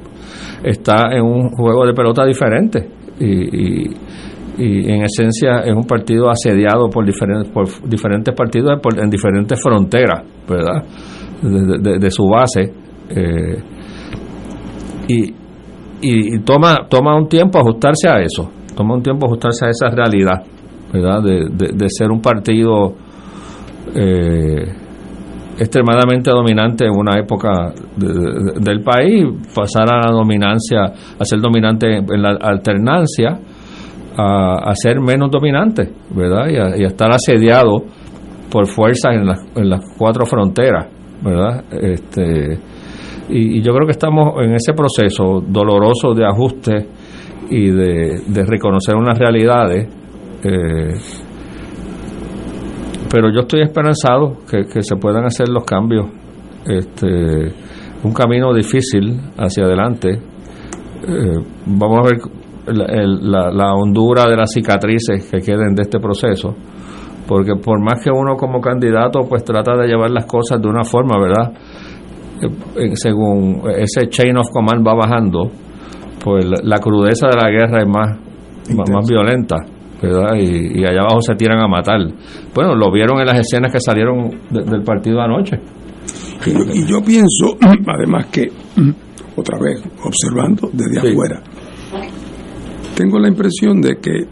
está 0.64 1.16
en 1.16 1.24
un 1.24 1.50
juego 1.50 1.86
de 1.86 1.94
pelota 1.94 2.26
diferente 2.26 2.90
y, 3.20 3.90
y, 4.58 4.92
en 4.92 5.04
esencia 5.04 5.60
es 5.60 5.74
un 5.74 5.86
partido 5.86 6.30
asediado 6.30 6.90
por 6.90 7.06
diferentes, 7.06 7.52
por 7.52 7.68
diferentes 7.88 8.34
partidos 8.34 8.80
en 8.98 9.10
diferentes 9.10 9.62
fronteras, 9.62 10.24
¿verdad? 10.48 10.84
De, 11.42 12.12
su 12.12 12.28
base. 12.28 12.74
Eh, 13.10 13.64
y, 15.08 15.34
y, 16.02 16.40
toma, 16.40 16.88
toma 16.90 17.16
un 17.16 17.28
tiempo 17.28 17.60
ajustarse 17.60 18.08
a 18.10 18.20
eso, 18.22 18.50
toma 18.76 18.96
un 18.96 19.04
tiempo 19.04 19.26
ajustarse 19.26 19.66
a 19.66 19.70
esa 19.70 19.90
realidad, 19.90 20.44
¿verdad? 20.94 21.22
De, 21.24 21.70
de 21.74 21.90
ser 21.90 22.12
un 22.12 22.22
partido 22.22 22.96
eh, 23.96 24.66
extremadamente 25.60 26.30
dominante 26.30 26.86
en 26.86 26.92
una 26.92 27.18
época 27.20 27.74
del 27.96 28.82
país, 28.84 29.26
pasar 29.56 29.92
a 29.92 30.08
la 30.08 30.12
dominancia, 30.12 30.82
a 31.20 31.26
ser 31.26 31.40
dominante 31.40 31.98
en 31.98 32.22
la 32.22 32.38
alternancia, 32.40 33.40
a, 34.16 34.72
ser 34.76 35.00
menos 35.00 35.32
dominante, 35.32 35.92
¿verdad? 36.16 36.48
Y 36.50 36.84
a, 36.84 36.88
estar 36.88 37.12
asediado 37.12 37.84
por 38.52 38.68
fuerzas 38.68 39.16
en, 39.16 39.28
en 39.62 39.70
las 39.70 39.82
cuatro 39.98 40.26
fronteras, 40.26 40.88
¿verdad? 41.24 41.64
Este, 41.72 42.60
y, 43.30 43.62
yo 43.62 43.74
creo 43.74 43.86
que 43.86 43.92
estamos 43.92 44.42
en 44.42 44.54
ese 44.54 44.74
proceso 44.74 45.42
doloroso 45.46 46.14
de 46.14 46.26
ajuste 46.26 46.88
y 47.50 47.70
de, 47.70 48.46
reconocer 48.46 48.96
unas 48.96 49.18
realidades. 49.18 49.88
Eh, 50.44 50.94
pero 53.10 53.32
yo 53.34 53.42
estoy 53.42 53.62
esperanzado 53.62 54.38
que, 54.50 54.82
se 54.82 54.96
puedan 54.96 55.26
hacer 55.26 55.50
los 55.50 55.64
cambios. 55.64 56.08
Este, 56.66 57.08
un 58.04 58.14
camino 58.14 58.54
difícil 58.54 59.20
hacia 59.38 59.66
adelante. 59.66 60.10
Eh, 60.12 61.40
vamos 61.66 62.00
a 62.00 62.10
ver 62.10 62.20
la, 62.76 63.50
la, 63.52 63.74
hondura 63.74 64.26
de 64.28 64.36
las 64.36 64.52
cicatrices 64.52 65.30
que 65.30 65.40
queden 65.40 65.74
de 65.74 65.84
este 65.84 66.00
proceso, 66.00 66.54
porque 67.28 67.54
por 67.56 67.82
más 67.82 68.04
que 68.04 68.10
uno 68.12 68.36
como 68.36 68.60
candidato 68.60 69.22
pues 69.30 69.44
trata 69.46 69.78
de 69.78 69.88
llevar 69.88 70.12
las 70.12 70.26
cosas 70.26 70.62
de 70.62 70.68
una 70.68 70.84
forma, 70.84 71.18
¿verdad? 71.18 71.54
Eh, 72.42 72.92
según 72.96 73.64
ese 73.76 74.10
chain 74.10 74.38
of 74.38 74.50
command 74.52 74.86
va 74.86 74.94
bajando, 74.94 75.52
pues 76.24 76.46
la, 76.46 76.80
crudeza 76.80 77.28
de 77.28 77.36
la 77.36 77.50
guerra 77.50 77.82
es 77.82 77.88
más, 77.88 78.18
más 78.90 79.08
violenta 79.08 79.58
y, 80.02 80.84
allá 80.84 81.02
abajo 81.02 81.22
se 81.22 81.36
tiran 81.36 81.60
a 81.60 81.68
matar. 81.68 82.00
Bueno, 82.54 82.76
lo 82.76 82.92
vieron 82.92 83.20
en 83.20 83.26
las 83.26 83.40
escenas 83.40 83.72
que 83.72 83.80
salieron 83.80 84.30
del 84.52 84.84
partido 84.84 85.22
anoche. 85.22 85.58
Y, 86.46 86.86
yo 86.86 87.04
pienso, 87.04 87.58
además 87.88 88.28
que, 88.28 88.48
otra 89.36 89.58
vez, 89.60 89.82
observando 90.04 90.70
desde 90.72 91.00
afuera, 91.00 91.42
tengo 92.96 93.20
la 93.20 93.28
impresión 93.28 93.82
de 93.82 93.96
que 93.98 94.26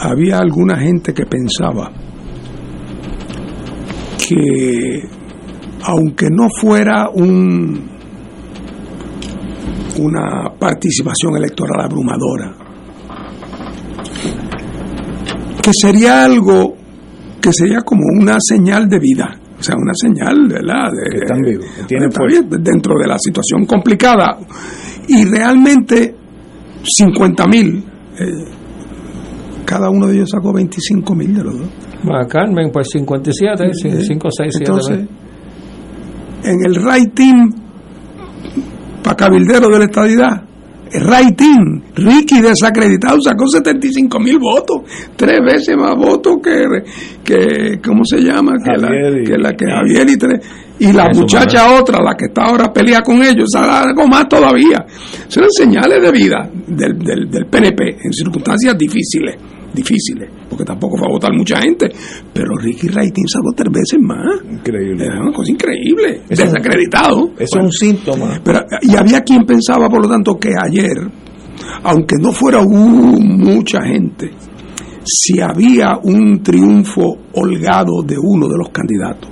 había 0.00 0.38
alguna 0.38 0.76
gente 0.78 1.12
que 1.12 1.26
pensaba 1.26 1.90
que 4.28 5.17
aunque 5.84 6.28
no 6.30 6.48
fuera 6.60 7.08
un 7.12 7.98
una 9.98 10.52
participación 10.56 11.36
electoral 11.36 11.80
abrumadora, 11.80 12.54
que 15.60 15.70
sería 15.72 16.24
algo 16.24 16.76
que 17.40 17.52
sería 17.52 17.80
como 17.80 18.02
una 18.20 18.36
señal 18.38 18.88
de 18.88 18.98
vida, 18.98 19.38
o 19.58 19.62
sea, 19.62 19.74
una 19.76 19.92
señal, 19.94 20.46
¿verdad? 20.48 20.90
De, 20.92 21.18
están 21.18 21.40
vivos, 21.40 21.66
tienen 21.86 22.10
dentro 22.62 22.94
de 23.00 23.08
la 23.08 23.18
situación 23.18 23.66
complicada. 23.66 24.38
Y 25.08 25.24
realmente 25.24 26.14
50 26.84 27.46
mil, 27.46 27.84
eh, 28.18 28.24
cada 29.64 29.90
uno 29.90 30.06
de 30.06 30.16
ellos 30.16 30.30
sacó 30.30 30.52
25 30.52 31.14
mil 31.14 31.34
de 31.34 31.44
los 31.44 31.58
dos. 31.58 31.68
Carmen, 32.28 32.70
pues 32.72 32.88
57, 32.92 33.72
5, 33.74 34.28
6, 34.30 34.54
7. 34.58 34.58
Entonces, 34.58 35.08
en 36.42 36.64
el 36.64 36.74
rating 36.74 37.50
para 39.02 39.16
cabildero 39.16 39.68
de 39.68 39.78
la 39.78 39.84
estadidad, 39.84 40.42
rating, 40.92 41.80
Ricky 41.94 42.40
desacreditado 42.40 43.20
sacó 43.20 43.46
75 43.46 44.18
mil 44.20 44.38
votos, 44.38 44.82
tres 45.16 45.38
veces 45.44 45.76
más 45.76 45.96
votos 45.96 46.38
que, 46.42 46.64
que 47.24 47.80
¿cómo 47.84 48.04
se 48.04 48.20
llama? 48.20 48.52
Que 48.64 48.80
la, 48.80 48.88
que 48.88 49.38
la 49.38 49.52
que 49.52 49.66
Javier 49.66 50.08
y 50.08 50.16
tres. 50.16 50.46
Y 50.80 50.92
la 50.92 51.08
muchacha 51.12 51.76
otra, 51.76 51.98
la 52.00 52.14
que 52.14 52.26
está 52.26 52.44
ahora 52.44 52.72
pelea 52.72 53.00
con 53.02 53.20
ellos, 53.22 53.48
algo 53.56 54.06
más 54.06 54.28
todavía. 54.28 54.86
Son 55.26 55.44
señales 55.50 56.00
de 56.00 56.12
vida 56.12 56.48
del, 56.68 56.96
del, 56.98 57.28
del 57.28 57.46
PNP 57.46 57.96
en 58.04 58.12
circunstancias 58.12 58.78
difíciles 58.78 59.57
difíciles, 59.72 60.30
porque 60.48 60.64
tampoco 60.64 60.96
va 61.00 61.06
a 61.06 61.12
votar 61.12 61.32
mucha 61.32 61.60
gente, 61.60 61.90
pero 62.32 62.56
Ricky 62.56 62.88
Raitin 62.88 63.26
sacó 63.28 63.52
tres 63.54 63.72
veces 63.72 64.00
más. 64.00 64.40
Increíble. 64.50 65.06
Es 65.06 65.20
una 65.20 65.32
cosa 65.32 65.50
increíble, 65.50 66.22
desacreditado. 66.28 67.30
Eso 67.38 67.58
es 67.58 67.64
un 67.64 67.72
síntoma. 67.72 68.40
Pero, 68.42 68.60
y 68.82 68.96
había 68.96 69.22
quien 69.22 69.44
pensaba, 69.44 69.88
por 69.88 70.02
lo 70.02 70.08
tanto, 70.08 70.38
que 70.38 70.50
ayer, 70.60 70.96
aunque 71.82 72.16
no 72.20 72.32
fuera 72.32 72.62
mucha 72.62 73.82
gente, 73.82 74.30
si 75.04 75.40
había 75.40 75.98
un 76.02 76.42
triunfo 76.42 77.18
holgado 77.32 78.02
de 78.02 78.16
uno 78.20 78.48
de 78.48 78.58
los 78.58 78.68
candidatos, 78.70 79.30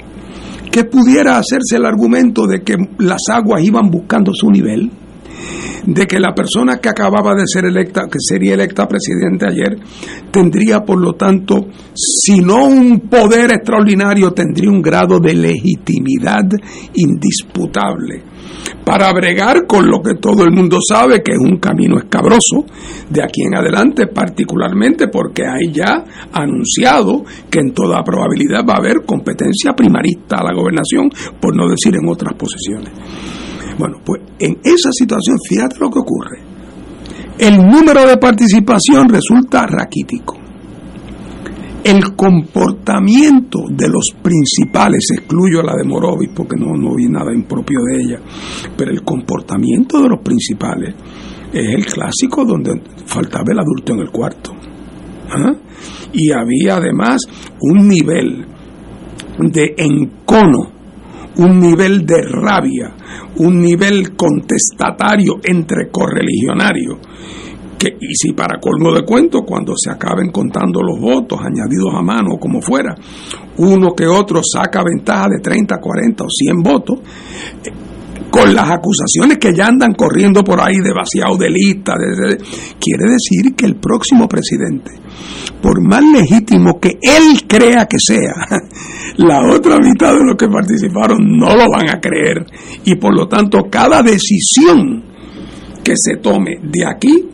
que 0.70 0.84
pudiera 0.84 1.38
hacerse 1.38 1.76
el 1.76 1.86
argumento 1.86 2.46
de 2.46 2.62
que 2.62 2.76
las 2.98 3.22
aguas 3.30 3.62
iban 3.62 3.90
buscando 3.90 4.32
su 4.34 4.50
nivel, 4.50 4.90
de 5.86 6.06
que 6.06 6.18
la 6.18 6.34
persona 6.34 6.78
que 6.78 6.88
acababa 6.88 7.34
de 7.34 7.44
ser 7.46 7.66
electa, 7.66 8.02
que 8.10 8.18
sería 8.18 8.54
electa 8.54 8.88
presidente 8.88 9.46
ayer, 9.46 9.78
tendría 10.30 10.80
por 10.80 11.00
lo 11.00 11.14
tanto, 11.14 11.68
si 11.94 12.40
no 12.40 12.66
un 12.66 13.00
poder 13.08 13.52
extraordinario, 13.52 14.32
tendría 14.32 14.70
un 14.70 14.82
grado 14.82 15.18
de 15.20 15.34
legitimidad 15.34 16.44
indisputable 16.94 18.22
para 18.84 19.12
bregar 19.12 19.66
con 19.66 19.88
lo 19.88 20.00
que 20.00 20.14
todo 20.14 20.44
el 20.44 20.52
mundo 20.52 20.78
sabe 20.80 21.22
que 21.22 21.32
es 21.32 21.38
un 21.38 21.58
camino 21.58 21.98
escabroso 21.98 22.64
de 23.10 23.22
aquí 23.22 23.42
en 23.42 23.56
adelante, 23.56 24.06
particularmente 24.06 25.08
porque 25.08 25.42
hay 25.42 25.72
ya 25.72 26.04
anunciado 26.32 27.24
que 27.50 27.60
en 27.60 27.72
toda 27.72 28.02
probabilidad 28.04 28.64
va 28.68 28.74
a 28.74 28.78
haber 28.78 29.04
competencia 29.04 29.72
primarista 29.72 30.36
a 30.36 30.44
la 30.44 30.54
gobernación, 30.54 31.10
por 31.40 31.56
no 31.56 31.68
decir 31.68 31.94
en 32.00 32.08
otras 32.08 32.34
posesiones. 32.34 32.92
Bueno, 33.78 33.98
pues 34.04 34.22
en 34.38 34.58
esa 34.64 34.90
situación, 34.92 35.36
fíjate 35.48 35.76
lo 35.78 35.90
que 35.90 35.98
ocurre. 35.98 36.40
El 37.38 37.58
número 37.58 38.06
de 38.06 38.16
participación 38.16 39.08
resulta 39.08 39.66
raquítico. 39.66 40.38
El 41.84 42.16
comportamiento 42.16 43.60
de 43.68 43.88
los 43.88 44.08
principales, 44.22 45.06
excluyo 45.12 45.60
a 45.60 45.64
la 45.64 45.76
de 45.76 45.84
Morovis 45.84 46.30
porque 46.34 46.56
no, 46.56 46.72
no 46.74 46.96
vi 46.96 47.06
nada 47.06 47.32
impropio 47.32 47.78
de 47.82 48.02
ella, 48.02 48.20
pero 48.76 48.90
el 48.90 49.02
comportamiento 49.02 50.00
de 50.02 50.08
los 50.08 50.20
principales 50.20 50.94
es 51.52 51.74
el 51.74 51.84
clásico 51.86 52.44
donde 52.44 52.80
faltaba 53.04 53.52
el 53.52 53.60
adulto 53.60 53.92
en 53.92 54.00
el 54.00 54.10
cuarto. 54.10 54.52
¿ah? 55.30 55.52
Y 56.12 56.32
había 56.32 56.76
además 56.76 57.18
un 57.60 57.86
nivel 57.86 58.46
de 59.38 59.74
encono 59.76 60.75
un 61.38 61.60
nivel 61.60 62.06
de 62.06 62.22
rabia, 62.22 62.92
un 63.36 63.60
nivel 63.60 64.16
contestatario 64.16 65.34
entre 65.42 65.90
correligionarios. 65.90 66.98
Que, 67.78 67.88
y 67.88 68.14
si 68.14 68.32
para 68.32 68.58
colmo 68.58 68.90
de 68.90 69.04
cuento, 69.04 69.42
cuando 69.42 69.74
se 69.76 69.90
acaben 69.90 70.30
contando 70.30 70.80
los 70.80 70.98
votos 70.98 71.38
añadidos 71.40 71.94
a 71.94 72.00
mano, 72.00 72.38
como 72.40 72.62
fuera, 72.62 72.94
uno 73.58 73.90
que 73.94 74.06
otro 74.06 74.40
saca 74.42 74.82
ventaja 74.82 75.28
de 75.28 75.40
30, 75.40 75.76
40 75.78 76.24
o 76.24 76.26
100 76.30 76.62
votos, 76.62 77.00
con 78.30 78.54
las 78.54 78.70
acusaciones 78.70 79.38
que 79.38 79.54
ya 79.54 79.66
andan 79.66 79.94
corriendo 79.94 80.42
por 80.42 80.60
ahí 80.60 80.76
de 80.76 80.92
vaciado 80.92 81.36
de 81.36 81.50
lista, 81.50 81.94
quiere 82.78 83.04
decir 83.12 83.54
que 83.56 83.66
el 83.66 83.76
próximo 83.76 84.28
presidente, 84.28 84.90
por 85.62 85.80
más 85.82 86.02
legítimo 86.04 86.78
que 86.80 86.98
él 87.00 87.46
crea 87.46 87.86
que 87.86 87.98
sea, 87.98 88.34
la 89.16 89.40
otra 89.48 89.78
mitad 89.78 90.14
de 90.14 90.24
los 90.24 90.36
que 90.36 90.48
participaron 90.48 91.18
no 91.38 91.56
lo 91.56 91.70
van 91.70 91.90
a 91.90 92.00
creer. 92.00 92.44
Y 92.84 92.96
por 92.96 93.14
lo 93.14 93.26
tanto 93.26 93.64
cada 93.70 94.02
decisión 94.02 95.02
que 95.82 95.94
se 95.96 96.16
tome 96.16 96.58
de 96.62 96.84
aquí 96.86 97.28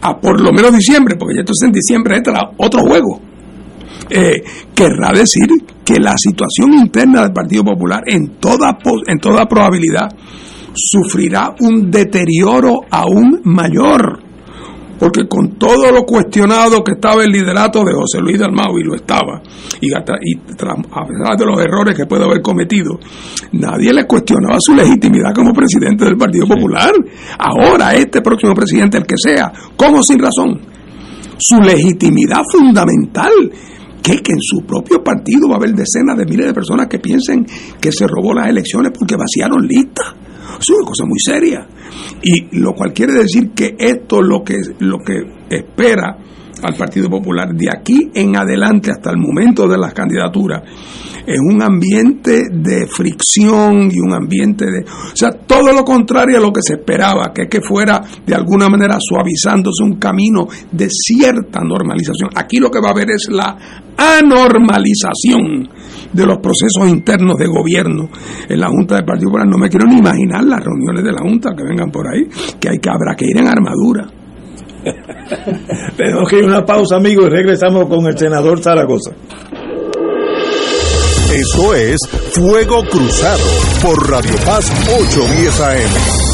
a 0.00 0.18
por 0.18 0.40
lo 0.40 0.52
menos 0.52 0.76
diciembre, 0.76 1.16
porque 1.18 1.34
ya 1.34 1.40
esto 1.40 1.52
es 1.52 1.66
en 1.66 1.72
diciembre, 1.72 2.16
este 2.16 2.32
otro 2.56 2.80
juego, 2.82 3.20
eh, 4.10 4.42
querrá 4.74 5.12
decir 5.12 5.48
que 5.84 5.98
la 5.98 6.14
situación 6.16 6.74
interna 6.74 7.22
del 7.22 7.32
Partido 7.32 7.64
Popular 7.64 8.02
en 8.06 8.38
toda, 8.38 8.78
en 9.06 9.18
toda 9.18 9.46
probabilidad 9.46 10.08
sufrirá 10.74 11.54
un 11.60 11.90
deterioro 11.90 12.80
aún 12.90 13.40
mayor 13.44 14.28
porque 14.98 15.28
con 15.28 15.58
todo 15.58 15.92
lo 15.92 16.02
cuestionado 16.02 16.82
que 16.82 16.92
estaba 16.92 17.22
el 17.22 17.30
liderato 17.30 17.84
de 17.84 17.94
José 17.94 18.20
Luis 18.20 18.38
Dalmau, 18.38 18.78
y 18.78 18.84
lo 18.84 18.94
estaba, 18.94 19.40
y, 19.80 19.92
a 19.92 20.04
pesar 20.04 21.36
de 21.38 21.46
los 21.46 21.60
errores 21.60 21.96
que 21.96 22.06
puede 22.06 22.24
haber 22.24 22.42
cometido, 22.42 22.98
nadie 23.52 23.92
le 23.92 24.06
cuestionaba 24.06 24.56
su 24.58 24.74
legitimidad 24.74 25.32
como 25.34 25.52
presidente 25.52 26.04
del 26.04 26.16
Partido 26.16 26.46
Popular. 26.46 26.92
Ahora, 27.38 27.94
este 27.94 28.20
próximo 28.20 28.54
presidente, 28.54 28.98
el 28.98 29.06
que 29.06 29.16
sea, 29.16 29.52
como 29.76 30.02
sin 30.02 30.18
razón, 30.18 30.60
su 31.38 31.60
legitimidad 31.60 32.42
fundamental 32.50 33.30
que 34.02 34.32
en 34.32 34.40
su 34.40 34.64
propio 34.66 35.02
partido 35.02 35.48
va 35.48 35.54
a 35.54 35.58
haber 35.58 35.74
decenas 35.74 36.16
de 36.16 36.24
miles 36.24 36.46
de 36.46 36.54
personas 36.54 36.86
que 36.86 36.98
piensen 36.98 37.46
que 37.80 37.92
se 37.92 38.06
robó 38.06 38.34
las 38.34 38.48
elecciones 38.48 38.92
porque 38.96 39.16
vaciaron 39.16 39.66
listas. 39.66 40.14
Es 40.60 40.70
una 40.70 40.86
cosa 40.86 41.04
muy 41.06 41.18
seria. 41.18 41.66
Y 42.22 42.58
lo 42.58 42.74
cual 42.74 42.92
quiere 42.92 43.12
decir 43.12 43.50
que 43.50 43.76
esto 43.78 44.22
lo 44.22 44.42
que, 44.42 44.56
lo 44.80 44.98
que 44.98 45.14
espera 45.50 46.16
al 46.62 46.74
Partido 46.74 47.08
Popular 47.08 47.54
de 47.54 47.68
aquí 47.70 48.10
en 48.14 48.36
adelante 48.36 48.90
hasta 48.90 49.10
el 49.10 49.18
momento 49.18 49.68
de 49.68 49.78
las 49.78 49.92
candidaturas 49.94 50.62
es 51.28 51.40
un 51.40 51.60
ambiente 51.62 52.44
de 52.50 52.86
fricción 52.86 53.90
y 53.92 54.00
un 54.00 54.14
ambiente 54.14 54.64
de... 54.64 54.80
O 54.80 55.14
sea, 55.14 55.30
todo 55.30 55.74
lo 55.74 55.84
contrario 55.84 56.38
a 56.38 56.40
lo 56.40 56.50
que 56.50 56.62
se 56.62 56.74
esperaba, 56.74 57.34
que 57.34 57.42
es 57.42 57.48
que 57.50 57.60
fuera 57.60 58.02
de 58.26 58.34
alguna 58.34 58.70
manera 58.70 58.96
suavizándose 58.98 59.82
un 59.82 59.98
camino 59.98 60.46
de 60.72 60.88
cierta 60.88 61.60
normalización. 61.60 62.30
Aquí 62.34 62.56
lo 62.56 62.70
que 62.70 62.80
va 62.80 62.88
a 62.88 62.92
haber 62.92 63.10
es 63.10 63.28
la 63.30 63.58
anormalización 63.94 65.68
de 66.14 66.26
los 66.26 66.38
procesos 66.38 66.88
internos 66.88 67.36
de 67.36 67.46
gobierno 67.46 68.08
en 68.48 68.58
la 68.58 68.68
Junta 68.68 68.94
del 68.94 69.04
Partido 69.04 69.28
Popular. 69.28 69.48
No 69.48 69.58
me 69.58 69.68
quiero 69.68 69.86
ni 69.86 69.98
imaginar 69.98 70.44
las 70.44 70.64
reuniones 70.64 71.04
de 71.04 71.12
la 71.12 71.20
Junta 71.20 71.50
que 71.54 71.62
vengan 71.62 71.90
por 71.90 72.06
ahí, 72.08 72.24
que 72.58 72.70
hay 72.70 72.78
que 72.78 72.88
habrá 72.88 73.14
que 73.14 73.26
ir 73.26 73.36
en 73.38 73.48
armadura. 73.48 74.17
Tenemos 75.96 76.28
que 76.28 76.38
ir 76.38 76.44
a 76.44 76.46
una 76.46 76.64
pausa, 76.64 76.96
amigos, 76.96 77.26
y 77.26 77.30
regresamos 77.30 77.86
con 77.86 78.06
el 78.06 78.16
senador 78.16 78.60
Zaragoza. 78.60 79.12
Esto 81.32 81.74
es 81.74 81.98
Fuego 82.32 82.82
Cruzado 82.84 83.44
por 83.82 84.10
Radio 84.10 84.34
Paz 84.44 84.70
810 84.88 85.60
AM. 85.60 86.27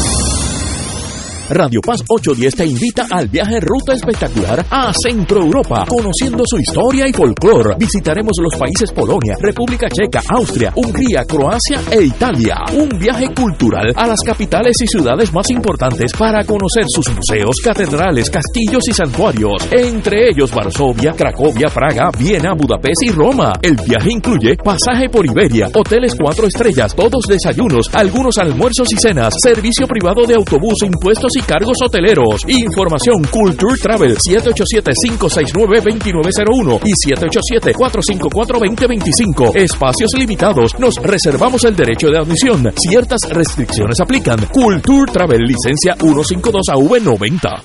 Radio 1.49 1.79
Paz 1.79 2.01
810 2.09 2.55
te 2.55 2.65
invita 2.65 3.05
al 3.11 3.27
viaje 3.27 3.59
ruta 3.59 3.93
espectacular 3.93 4.65
a 4.67 4.91
Centro 4.93 5.41
Europa, 5.41 5.85
conociendo 5.87 6.43
su 6.43 6.57
historia 6.57 7.07
y 7.07 7.13
folclore. 7.13 7.75
Visitaremos 7.77 8.33
los 8.41 8.55
países 8.55 8.91
Polonia, 8.91 9.35
República 9.39 9.87
Checa, 9.87 10.23
Austria, 10.27 10.73
Hungría, 10.75 11.23
Croacia 11.23 11.81
e 11.91 12.03
Italia. 12.03 12.57
Un 12.73 12.89
viaje 12.97 13.31
cultural 13.31 13.93
a 13.95 14.07
las 14.07 14.21
capitales 14.25 14.75
y 14.81 14.87
ciudades 14.87 15.31
más 15.33 15.47
importantes 15.51 16.13
para 16.13 16.43
conocer 16.43 16.85
sus 16.87 17.13
museos, 17.13 17.57
catedrales, 17.63 18.31
castillos 18.31 18.87
y 18.87 18.93
santuarios, 18.93 19.67
entre 19.71 20.29
ellos 20.29 20.51
Varsovia, 20.51 21.13
Cracovia, 21.13 21.67
Praga, 21.67 22.09
Viena, 22.17 22.53
Budapest 22.55 23.03
y 23.03 23.11
Roma. 23.11 23.53
El 23.61 23.75
viaje 23.75 24.11
incluye 24.11 24.57
pasaje 24.57 25.09
por 25.09 25.23
Iberia, 25.23 25.69
hoteles 25.75 26.15
cuatro 26.19 26.47
estrellas, 26.47 26.95
todos 26.95 27.25
desayunos, 27.27 27.93
algunos 27.93 28.35
almuerzos 28.39 28.91
y 28.91 28.97
cenas, 28.97 29.35
servicio 29.43 29.87
privado 29.87 30.25
de 30.25 30.33
autobús, 30.33 30.81
impuestos 30.83 31.34
y 31.35 31.41
cargos 31.41 31.77
hoteleros. 31.83 32.41
Información 32.47 33.21
Culture 33.29 33.75
Travel 33.81 34.17
787-569-2901 34.17 36.79
y 36.83 36.93
787-454-2025. 37.13 39.55
Espacios 39.55 40.13
limitados. 40.17 40.79
Nos 40.79 40.95
reservamos 40.95 41.63
el 41.65 41.75
derecho 41.75 42.09
de 42.09 42.19
admisión. 42.19 42.71
Ciertas 42.75 43.19
restricciones 43.29 43.99
aplican. 44.01 44.47
Culture 44.47 45.11
Travel 45.11 45.41
licencia 45.41 45.95
152AV90. 45.97 47.61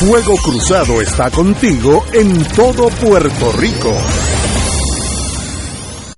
Fuego 0.00 0.34
Cruzado 0.36 1.02
está 1.02 1.30
contigo 1.30 2.02
en 2.14 2.42
todo 2.56 2.88
Puerto 2.88 3.52
Rico. 3.52 3.94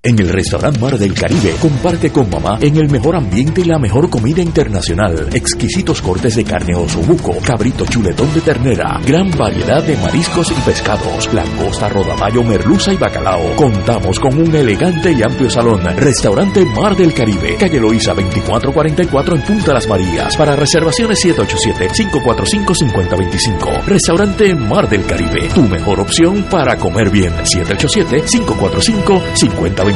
En 0.05 0.19
el 0.19 0.31
restaurante 0.31 0.81
Mar 0.81 0.99
del 0.99 1.15
Caribe, 1.15 1.55
comparte 1.61 2.11
con 2.11 2.29
mamá 2.29 2.59
en 2.61 2.77
el 2.77 2.91
mejor 2.91 3.15
ambiente 3.15 3.61
y 3.61 3.65
la 3.66 3.79
mejor 3.79 4.11
comida 4.11 4.43
internacional. 4.43 5.29
Exquisitos 5.33 6.03
cortes 6.03 6.35
de 6.35 6.43
carne 6.43 6.74
osobuco, 6.74 7.39
cabrito 7.39 7.87
chuletón 7.87 8.35
de 8.35 8.41
ternera, 8.41 8.99
gran 9.07 9.31
variedad 9.31 9.81
de 9.85 9.97
mariscos 9.99 10.51
y 10.51 10.55
pescados, 10.62 11.33
langosta, 11.33 11.89
rodamayo, 11.89 12.43
merluza 12.43 12.93
y 12.93 12.97
bacalao. 12.97 13.55
Contamos 13.55 14.19
con 14.19 14.41
un 14.41 14.53
elegante 14.53 15.12
y 15.12 15.23
amplio 15.23 15.49
salón. 15.49 15.85
Restaurante 15.97 16.65
Mar 16.65 16.97
del 16.97 17.15
Caribe, 17.15 17.55
calle 17.55 17.79
Loíza 17.79 18.12
2444 18.12 19.37
en 19.37 19.43
Punta 19.43 19.73
Las 19.73 19.87
Marías. 19.87 20.37
Para 20.37 20.57
reservaciones 20.57 21.24
787-545-5025. 21.24 23.85
Restaurante 23.87 24.53
Mar 24.57 24.89
del 24.89 25.07
Caribe, 25.07 25.49
tu 25.55 25.62
mejor 25.62 26.01
opción 26.01 26.43
para 26.51 26.77
comer 26.77 27.09
bien. 27.09 27.33
787-545-5025. 27.45 29.91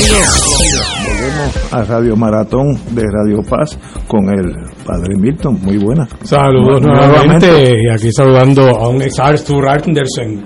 Volvemos 0.00 1.72
a 1.72 1.84
Radio 1.84 2.16
Maratón 2.16 2.74
de 2.94 3.02
Radio 3.02 3.42
Paz 3.42 3.78
con 4.08 4.30
el 4.30 4.54
Padre 4.90 5.14
Milton. 5.16 5.56
Muy 5.62 5.76
buena. 5.76 6.08
Saludos 6.22 6.82
nuevamente. 6.82 7.76
Y 7.80 7.88
aquí 7.88 8.10
saludando 8.10 8.62
a 8.70 8.88
un 8.88 9.00
ex 9.00 9.20
Arthur 9.20 9.68
Anderson. 9.68 10.44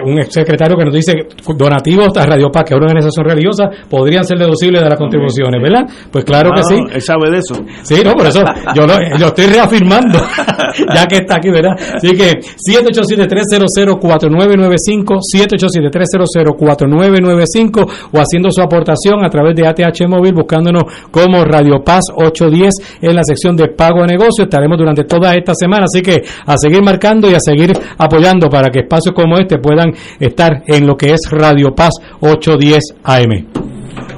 un 0.05 0.19
ex 0.19 0.33
secretario 0.33 0.75
que 0.77 0.85
nos 0.85 0.93
dice 0.93 1.13
donativos 1.57 2.15
a 2.17 2.25
Radio 2.25 2.49
Paz, 2.51 2.63
que 2.65 2.73
es 2.73 2.77
una 2.77 2.87
organización 2.87 3.25
religiosa, 3.25 3.69
podrían 3.89 4.23
ser 4.25 4.37
deducibles 4.37 4.81
de 4.81 4.89
las 4.89 4.97
contribuciones, 4.97 5.61
¿verdad? 5.61 5.85
Pues 6.11 6.23
claro 6.25 6.51
que 6.53 6.61
Ah, 6.61 6.63
sí. 6.63 6.75
Él 6.93 7.01
sabe 7.01 7.29
de 7.31 7.37
eso. 7.39 7.55
Sí, 7.83 8.01
no, 8.03 8.13
por 8.13 8.27
eso 8.27 8.43
yo 8.75 8.85
lo, 8.85 8.93
lo 9.17 9.27
estoy 9.27 9.45
reafirmando, 9.47 10.19
ya 10.95 11.07
que 11.07 11.15
está 11.17 11.35
aquí, 11.37 11.49
¿verdad? 11.49 11.75
Así 11.95 12.11
que 12.15 12.39
787-300-4995, 12.69 15.19
787-300-4995 15.35 17.89
o 18.11 18.17
haciendo 18.19 18.51
su 18.51 18.61
aportación 18.61 19.25
a 19.25 19.29
través 19.29 19.55
de 19.55 19.65
ATH 19.67 20.07
Móvil 20.07 20.33
buscándonos 20.33 20.83
como 21.09 21.43
Radio 21.43 21.83
Paz 21.83 22.03
810 22.13 22.99
en 23.01 23.15
la 23.15 23.23
sección 23.23 23.55
de 23.55 23.69
pago 23.69 24.03
a 24.03 24.07
negocio. 24.07 24.43
Estaremos 24.43 24.77
durante 24.77 25.03
toda 25.03 25.33
esta 25.33 25.53
semana, 25.55 25.85
así 25.85 26.01
que 26.01 26.21
a 26.45 26.57
seguir 26.57 26.83
marcando 26.83 27.29
y 27.29 27.33
a 27.33 27.39
seguir 27.39 27.73
apoyando 27.97 28.49
para 28.49 28.69
que 28.69 28.79
espacios 28.79 29.15
como 29.15 29.37
este 29.37 29.57
puedan 29.57 29.93
estar 30.19 30.63
en 30.67 30.87
lo 30.87 30.95
que 30.95 31.13
es 31.13 31.29
Radio 31.31 31.73
Paz 31.75 31.91
810 32.19 32.83
AM. 33.03 33.47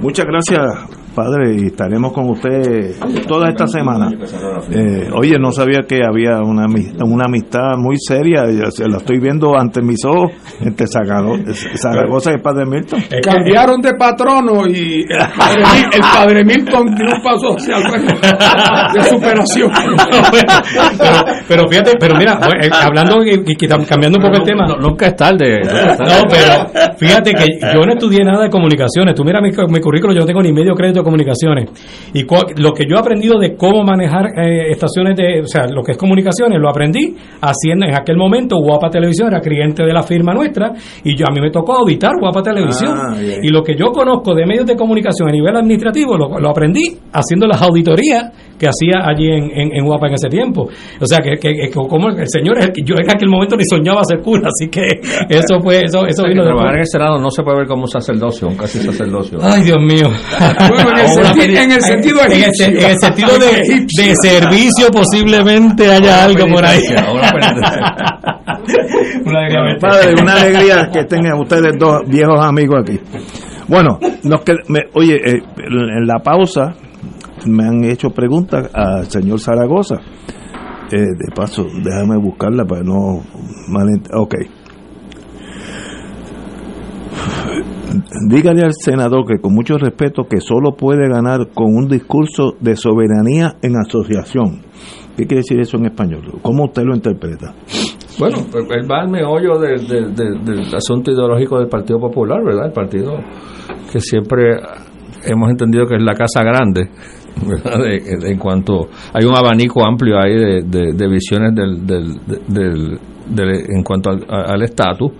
Muchas 0.02 0.26
gracias, 0.26 0.60
padre, 1.14 1.56
y 1.56 1.66
estaremos 1.68 2.12
con 2.14 2.30
usted 2.30 2.96
toda 3.28 3.50
esta 3.50 3.68
semana. 3.68 4.10
Eh, 4.72 5.10
oye, 5.16 5.38
no 5.40 5.52
sabía 5.52 5.82
que 5.88 6.02
había 6.04 6.40
una, 6.42 6.66
una 7.06 7.26
amistad 7.26 7.78
muy 7.78 7.96
seria, 7.98 8.44
se 8.72 8.88
la 8.88 8.98
estoy 8.98 9.20
viendo 9.20 9.58
ante 9.58 9.82
mis 9.82 10.04
ojos 10.06 10.32
entre 10.62 10.86
Zarago- 10.88 11.40
Zaragoza 11.78 12.32
y 12.32 12.36
el 12.36 12.42
Padre 12.42 12.66
Milton. 12.66 13.00
Cambiaron 13.24 13.82
de 13.82 13.94
patrono 13.96 14.68
y 14.68 15.02
el 15.02 15.18
padre, 15.38 15.64
Mil- 15.64 15.94
el 15.94 16.02
padre 16.02 16.44
Milton 16.46 16.96
dio 16.96 17.06
un 17.16 17.24
paso 17.24 17.56
hacia 17.56 17.78
el 17.78 18.94
de 18.94 19.04
superación. 19.10 19.72
pero, 20.98 21.26
pero 21.48 21.68
fíjate, 21.70 21.92
pero 22.00 22.16
mira, 22.16 22.40
eh, 22.62 22.70
hablando 22.82 23.24
y, 23.26 23.56
cambiando 23.88 24.18
un 24.18 24.24
poco 24.24 24.38
el 24.38 24.44
tema. 24.44 24.66
nunca 24.80 25.08
es 25.08 25.16
tarde. 25.16 25.62
No, 25.64 26.28
pero 26.30 26.96
fíjate 26.98 27.34
que 27.34 27.46
yo 27.74 27.82
no 27.86 27.94
estudié 27.94 28.24
nada 28.24 28.44
de 28.44 28.50
comunicaciones. 28.50 29.14
Tú 29.16 29.24
mira 29.24 29.42
mi, 29.42 29.50
mi 29.70 29.80
currículo, 29.80 30.14
yo 30.14 30.22
no 30.22 30.26
tengo 30.26 30.42
ni 30.42 30.52
medio 30.52 30.74
crédito 30.74 31.03
comunicaciones. 31.04 31.70
Y 32.14 32.26
lo 32.62 32.74
que 32.74 32.86
yo 32.88 32.96
he 32.96 33.00
aprendido 33.00 33.40
de 33.40 33.56
cómo 33.56 33.84
manejar 33.84 34.28
eh, 34.38 34.72
estaciones 34.72 35.16
de, 35.18 35.42
o 35.42 35.48
sea, 35.48 35.68
lo 35.68 35.84
que 35.84 35.94
es 35.94 35.98
comunicaciones, 35.98 36.60
lo 36.60 36.70
aprendí 36.70 37.16
haciendo 37.42 37.86
en 37.86 37.96
aquel 37.96 38.18
momento 38.18 38.58
Guapa 38.58 38.90
Televisión 38.90 39.30
era 39.30 39.40
cliente 39.42 39.84
de 39.84 39.94
la 39.94 40.04
firma 40.04 40.34
nuestra 40.34 40.74
y 41.04 41.16
yo 41.16 41.26
a 41.28 41.34
mí 41.34 41.42
me 41.42 41.52
tocó 41.52 41.74
auditar 41.74 42.14
Guapa 42.20 42.42
Televisión. 42.42 42.92
Ah, 42.96 43.16
y 43.20 43.50
lo 43.50 43.64
que 43.64 43.76
yo 43.76 43.92
conozco 43.92 44.34
de 44.34 44.46
medios 44.46 44.66
de 44.66 44.76
comunicación 44.76 45.30
a 45.30 45.32
nivel 45.32 45.56
administrativo 45.56 46.18
lo, 46.18 46.40
lo 46.40 46.50
aprendí 46.50 46.98
haciendo 47.12 47.48
las 47.48 47.62
auditorías 47.62 48.32
que 48.58 48.68
hacía 48.68 49.06
allí 49.06 49.28
en, 49.28 49.76
en, 49.76 49.86
Guapa 49.86 50.08
en 50.08 50.14
ese 50.14 50.30
tiempo. 50.30 50.70
O 51.00 51.06
sea, 51.06 51.20
que, 51.20 51.38
que, 51.38 51.70
como 51.72 52.10
el 52.10 52.28
señor 52.28 52.58
es 52.60 52.66
el 52.66 52.72
que 52.72 52.82
yo 52.84 52.96
en 52.98 53.12
aquel 53.12 53.30
momento 53.30 53.56
ni 53.58 53.66
soñaba 53.66 54.02
ser 54.08 54.22
cura, 54.22 54.48
así 54.48 54.70
que 54.70 54.82
eso 55.30 55.60
fue, 55.62 55.82
eso, 55.84 56.06
eso 56.06 56.24
vino 56.24 56.44
de 56.44 56.54
Trabajar 56.54 56.76
en 56.76 56.80
el 56.82 56.88
Senado 56.88 57.20
no 57.20 57.30
se 57.30 57.42
puede 57.42 57.60
ver 57.60 57.68
como 57.68 57.88
sacerdocio, 57.88 58.48
un 58.48 58.56
casi 58.56 58.80
sacerdocio. 58.80 59.40
Ay, 59.42 59.64
Dios 59.64 59.80
mío. 59.82 60.08
en, 60.98 61.72
el 61.72 61.82
sentido 61.82 62.20
en, 62.22 62.44
el, 62.44 63.00
sentido 63.00 63.38
de, 63.40 63.86
de 63.98 64.16
servicio 64.16 64.90
posiblemente 64.92 65.92
haya 65.92 66.24
algo 66.24 66.46
por 66.48 66.66
ahí. 66.66 66.82
una 69.26 69.40
alegría, 69.40 69.78
padre, 69.80 70.14
una 70.22 70.34
alegría 70.34 70.90
que 70.92 71.04
tengan 71.06 71.40
ustedes 71.40 71.74
dos 71.78 72.02
viejos 72.08 72.40
amigos 72.46 72.82
aquí. 72.82 73.00
Bueno, 73.68 74.00
nos 74.24 74.42
que, 74.42 74.54
oye, 74.94 75.16
eh, 75.16 75.42
en 75.58 76.06
la 76.06 76.20
pausa 76.20 76.76
me 77.46 77.66
han 77.66 77.84
hecho 77.84 78.10
preguntas 78.10 78.70
al 78.74 79.06
señor 79.10 79.40
Zaragoza. 79.40 79.96
Eh, 80.92 80.98
de 80.98 81.32
paso, 81.36 81.66
déjame 81.82 82.18
buscarla 82.18 82.66
para 82.66 82.84
no 82.84 83.24
Ok. 84.14 84.36
Dígale 88.28 88.64
al 88.64 88.74
senador 88.74 89.26
que 89.26 89.40
con 89.40 89.54
mucho 89.54 89.78
respeto 89.78 90.24
que 90.24 90.40
solo 90.40 90.76
puede 90.76 91.08
ganar 91.08 91.50
con 91.54 91.76
un 91.76 91.88
discurso 91.88 92.54
de 92.60 92.76
soberanía 92.76 93.56
en 93.62 93.76
asociación. 93.78 94.62
¿Qué 95.16 95.26
quiere 95.28 95.42
decir 95.42 95.60
eso 95.60 95.78
en 95.78 95.86
español? 95.86 96.22
¿Cómo 96.42 96.66
usted 96.66 96.84
lo 96.84 96.96
interpreta? 96.96 97.54
Bueno, 98.18 98.38
pues, 98.52 98.66
él 98.72 98.90
va 98.90 99.02
al 99.02 99.10
meollo 99.10 99.60
del 99.60 100.76
asunto 100.76 101.12
ideológico 101.12 101.60
del 101.60 101.68
Partido 101.68 102.00
Popular, 102.00 102.44
¿verdad? 102.44 102.68
El 102.68 102.74
partido 102.74 103.14
que 103.92 104.00
siempre 104.00 104.58
hemos 105.26 105.52
entendido 105.52 105.86
que 105.86 105.96
es 105.96 106.04
la 106.04 106.16
casa 106.16 106.44
grande 106.44 106.90
en 108.28 108.38
cuanto 108.38 108.90
hay 109.14 109.26
un 109.26 109.36
abanico 109.36 109.86
amplio 109.86 110.20
ahí 110.20 110.36
de, 110.36 111.08
visiones 111.08 111.54
del, 111.56 111.86
del, 111.86 113.00
en 113.70 113.84
cuanto 113.84 114.12
al 114.12 114.62
estatus 114.62 115.12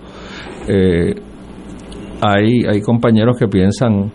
eh, 0.68 1.14
hay 2.20 2.64
hay 2.68 2.80
compañeros 2.80 3.36
que 3.38 3.48
piensan 3.48 4.10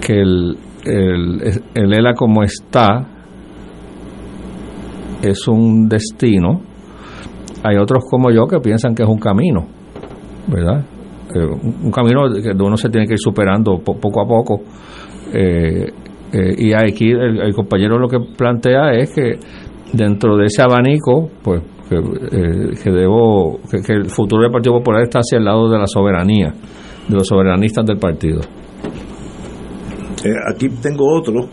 que 0.00 0.20
el, 0.20 0.58
el, 0.84 1.62
el 1.74 1.92
ELA 1.92 2.14
como 2.14 2.42
está 2.42 3.06
es 5.22 5.46
un 5.46 5.88
destino. 5.88 6.60
Hay 7.64 7.76
otros 7.76 8.04
como 8.10 8.30
yo 8.32 8.46
que 8.46 8.58
piensan 8.58 8.94
que 8.94 9.04
es 9.04 9.08
un 9.08 9.18
camino 9.18 9.66
verdad 10.48 10.84
eh, 11.34 11.46
un 11.46 11.90
camino 11.90 12.28
que 12.30 12.50
uno 12.50 12.76
se 12.76 12.90
tiene 12.90 13.06
que 13.06 13.14
ir 13.14 13.18
superando 13.18 13.78
poco 13.78 14.20
a 14.20 14.26
poco. 14.26 14.62
Eh, 15.32 15.86
eh, 16.32 16.54
y 16.58 16.72
aquí 16.74 17.10
el, 17.10 17.54
compañero 17.54 17.98
lo 17.98 18.08
que 18.08 18.18
plantea 18.36 18.92
es 18.92 19.14
que 19.14 19.38
dentro 19.92 20.36
de 20.36 20.46
ese 20.46 20.62
abanico, 20.62 21.30
pues 21.42 21.62
que, 21.92 22.88
eh, 22.88 22.92
debo 22.92 23.60
que, 23.70 23.92
el 23.92 24.10
futuro 24.10 24.42
del 24.42 24.52
Partido 24.52 24.74
Popular 24.78 25.02
está 25.02 25.18
hacia 25.20 25.38
el 25.38 25.44
lado 25.44 25.68
de 25.68 25.78
la 25.78 25.86
soberanía, 25.86 26.52
de 27.08 27.14
los 27.14 27.26
soberanistas 27.26 27.84
del 27.86 27.98
partido. 27.98 28.40
Eh, 30.24 30.30
aquí 30.54 30.68
tengo 30.80 31.04
otro. 31.16 31.48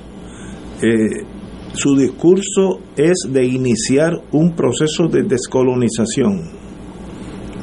su 1.73 1.95
discurso 1.95 2.79
es 2.95 3.27
de 3.31 3.45
iniciar 3.45 4.13
un 4.31 4.55
proceso 4.55 5.07
de 5.07 5.23
descolonización. 5.23 6.41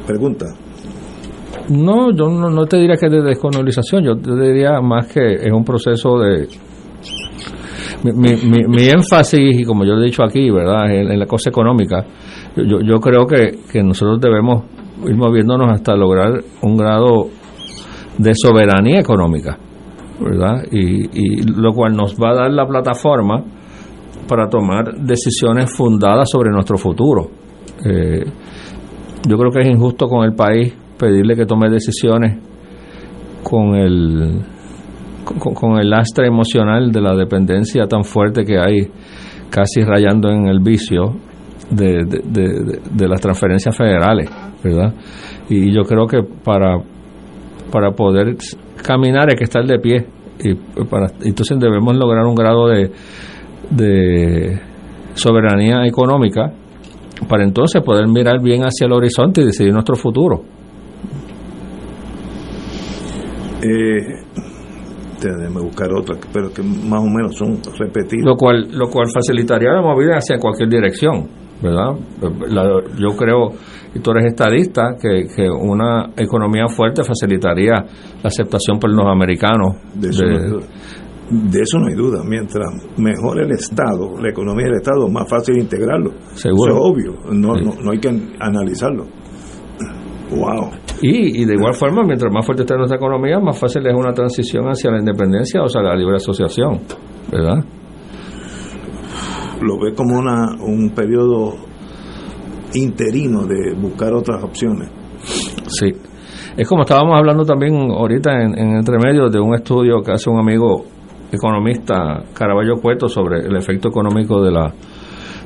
Pregunta. 0.06 0.46
No, 1.68 2.12
yo 2.12 2.28
no, 2.28 2.48
no, 2.48 2.66
te 2.66 2.76
diría 2.76 2.96
que 2.96 3.06
es 3.06 3.12
de 3.12 3.22
descolonización, 3.22 4.04
yo 4.04 4.16
te 4.16 4.30
diría 4.36 4.80
más 4.80 5.08
que 5.08 5.34
es 5.34 5.52
un 5.52 5.64
proceso 5.64 6.18
de, 6.18 6.46
mi, 8.04 8.36
mi, 8.68 8.84
énfasis, 8.88 9.60
y 9.60 9.64
como 9.64 9.84
yo 9.84 9.94
he 9.94 10.04
dicho 10.04 10.22
aquí, 10.22 10.50
¿verdad?, 10.50 10.90
en, 10.90 11.18
la 11.18 11.26
cosa 11.26 11.50
económica, 11.50 12.04
yo, 12.56 12.80
yo 12.80 13.00
creo 13.00 13.26
que, 13.26 13.58
que 13.70 13.82
nosotros 13.82 14.20
debemos 14.20 14.64
ir 15.04 15.16
moviéndonos 15.16 15.70
hasta 15.70 15.94
lograr 15.94 16.42
un 16.62 16.76
grado 16.76 17.28
de 18.18 18.32
soberanía 18.34 19.00
económica, 19.00 19.58
¿verdad? 20.20 20.64
Y, 20.70 21.42
lo 21.52 21.72
cual 21.72 21.94
nos 21.94 22.16
va 22.16 22.30
a 22.30 22.34
dar 22.34 22.50
la 22.50 22.66
plataforma 22.66 23.44
para 24.26 24.48
tomar 24.48 24.94
decisiones 24.98 25.70
fundadas 25.76 26.30
sobre 26.30 26.50
nuestro 26.50 26.78
futuro. 26.78 27.28
Eh, 27.84 28.24
yo 29.28 29.36
creo 29.36 29.50
que 29.50 29.60
es 29.60 29.68
injusto 29.68 30.06
con 30.06 30.24
el 30.24 30.34
país 30.34 30.74
pedirle 30.98 31.36
que 31.36 31.44
tome 31.44 31.68
decisiones 31.68 32.38
con 33.42 33.74
el 33.74 34.40
con, 35.24 35.78
el 35.78 35.90
lastre 35.90 36.28
emocional 36.28 36.90
de 36.90 37.00
la 37.00 37.14
dependencia 37.14 37.86
tan 37.86 38.04
fuerte 38.04 38.44
que 38.44 38.58
hay, 38.58 38.88
casi 39.50 39.82
rayando 39.82 40.30
en 40.30 40.46
el 40.46 40.60
vicio 40.60 41.16
de, 41.70 42.04
de, 42.04 43.08
las 43.08 43.20
transferencias 43.20 43.76
federales, 43.76 44.30
¿verdad? 44.62 44.94
Y 45.48 45.72
yo 45.72 45.82
creo 45.82 46.06
que 46.06 46.22
para, 46.22 46.78
para 47.70 47.92
poder 47.92 48.36
caminar 48.82 49.28
hay 49.30 49.36
que 49.36 49.44
estar 49.44 49.64
de 49.64 49.78
pie. 49.78 50.06
Y 50.38 50.54
para, 50.84 51.06
entonces 51.22 51.58
debemos 51.58 51.96
lograr 51.96 52.24
un 52.26 52.34
grado 52.34 52.68
de, 52.68 52.90
de 53.70 54.60
soberanía 55.14 55.86
económica 55.86 56.52
para 57.28 57.44
entonces 57.44 57.82
poder 57.82 58.06
mirar 58.08 58.40
bien 58.42 58.62
hacia 58.62 58.86
el 58.86 58.92
horizonte 58.92 59.40
y 59.40 59.46
decidir 59.46 59.72
nuestro 59.72 59.96
futuro. 59.96 60.42
Eh, 63.62 64.26
buscar 65.62 65.92
otra, 65.92 66.16
pero 66.32 66.52
que 66.52 66.62
más 66.62 67.00
o 67.00 67.06
menos 67.06 67.34
son 67.36 67.58
repetidas. 67.78 68.24
Lo 68.24 68.36
cual, 68.36 68.68
lo 68.72 68.88
cual 68.88 69.06
facilitaría 69.12 69.70
la 69.72 69.82
movilidad 69.82 70.18
hacia 70.18 70.38
cualquier 70.38 70.68
dirección, 70.68 71.26
¿verdad? 71.62 71.94
yo 72.98 73.16
creo, 73.16 73.50
y 73.94 74.00
tú 74.00 74.10
eres 74.10 74.26
estadista, 74.26 74.96
que, 75.00 75.26
que 75.34 75.48
una 75.48 76.10
economía 76.16 76.68
fuerte 76.68 77.02
facilitaría 77.02 77.74
la 77.74 78.28
aceptación 78.28 78.78
por 78.78 78.90
los 78.90 79.06
americanos. 79.06 79.76
De 79.94 80.08
eso, 80.08 80.24
no 80.24 80.36
hay 80.36 80.48
duda. 80.48 80.66
de 81.30 81.60
eso 81.60 81.78
no 81.78 81.86
hay 81.86 81.94
duda. 81.94 82.22
Mientras 82.24 82.66
mejor 82.98 83.40
el 83.40 83.52
Estado, 83.52 84.18
la 84.20 84.30
economía 84.30 84.66
del 84.66 84.76
Estado, 84.76 85.08
más 85.08 85.28
fácil 85.28 85.58
integrarlo. 85.58 86.12
Seguro. 86.34 86.72
Eso 86.72 86.80
es 86.80 86.92
obvio, 86.92 87.32
no, 87.32 87.54
no, 87.54 87.82
no 87.82 87.90
hay 87.90 87.98
que 87.98 88.08
analizarlo. 88.40 89.06
Wow. 90.30 90.70
Y, 91.02 91.44
de 91.44 91.54
igual 91.54 91.74
forma, 91.74 92.02
mientras 92.02 92.32
más 92.32 92.44
fuerte 92.44 92.62
está 92.62 92.76
nuestra 92.76 92.96
economía, 92.96 93.38
más 93.38 93.58
fácil 93.58 93.86
es 93.86 93.94
una 93.94 94.12
transición 94.12 94.64
hacia 94.66 94.90
la 94.90 94.98
independencia 94.98 95.62
o 95.62 95.68
sea, 95.68 95.82
la 95.82 95.94
libre 95.94 96.16
asociación, 96.16 96.80
¿verdad? 97.30 97.64
Lo 99.62 99.78
ve 99.78 99.94
como 99.94 100.18
una, 100.18 100.54
un 100.62 100.90
periodo 100.90 101.54
interino 102.74 103.46
de 103.46 103.74
buscar 103.74 104.12
otras 104.12 104.42
opciones. 104.42 104.90
Sí. 105.68 105.92
Es 106.56 106.68
como 106.68 106.82
estábamos 106.82 107.18
hablando 107.18 107.44
también 107.44 107.90
ahorita 107.90 108.32
en, 108.42 108.58
en 108.58 108.76
entremedio 108.76 109.28
de 109.28 109.40
un 109.40 109.54
estudio 109.54 110.02
que 110.02 110.12
hace 110.12 110.30
un 110.30 110.38
amigo 110.38 110.84
economista, 111.30 112.22
Caraballo 112.34 112.76
Cueto, 112.80 113.08
sobre 113.08 113.40
el 113.40 113.56
efecto 113.56 113.88
económico 113.88 114.42
de 114.42 114.50
la 114.50 114.72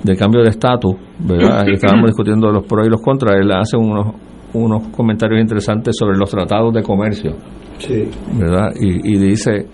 del 0.03 0.17
cambio 0.17 0.43
de 0.43 0.49
estatus, 0.49 0.95
¿verdad? 1.19 1.67
Y 1.67 1.75
estábamos 1.75 2.07
discutiendo 2.11 2.51
los 2.51 2.65
pros 2.65 2.87
y 2.87 2.91
los 2.91 3.03
contras. 3.03 3.35
Él 3.39 3.51
hace 3.53 3.77
unos 3.77 4.15
unos 4.53 4.89
comentarios 4.89 5.41
interesantes 5.41 5.95
sobre 5.97 6.17
los 6.17 6.31
tratados 6.31 6.75
de 6.75 6.83
comercio. 6.83 7.37
¿Verdad? 8.37 8.71
Y, 8.79 9.17
dice, 9.19 9.67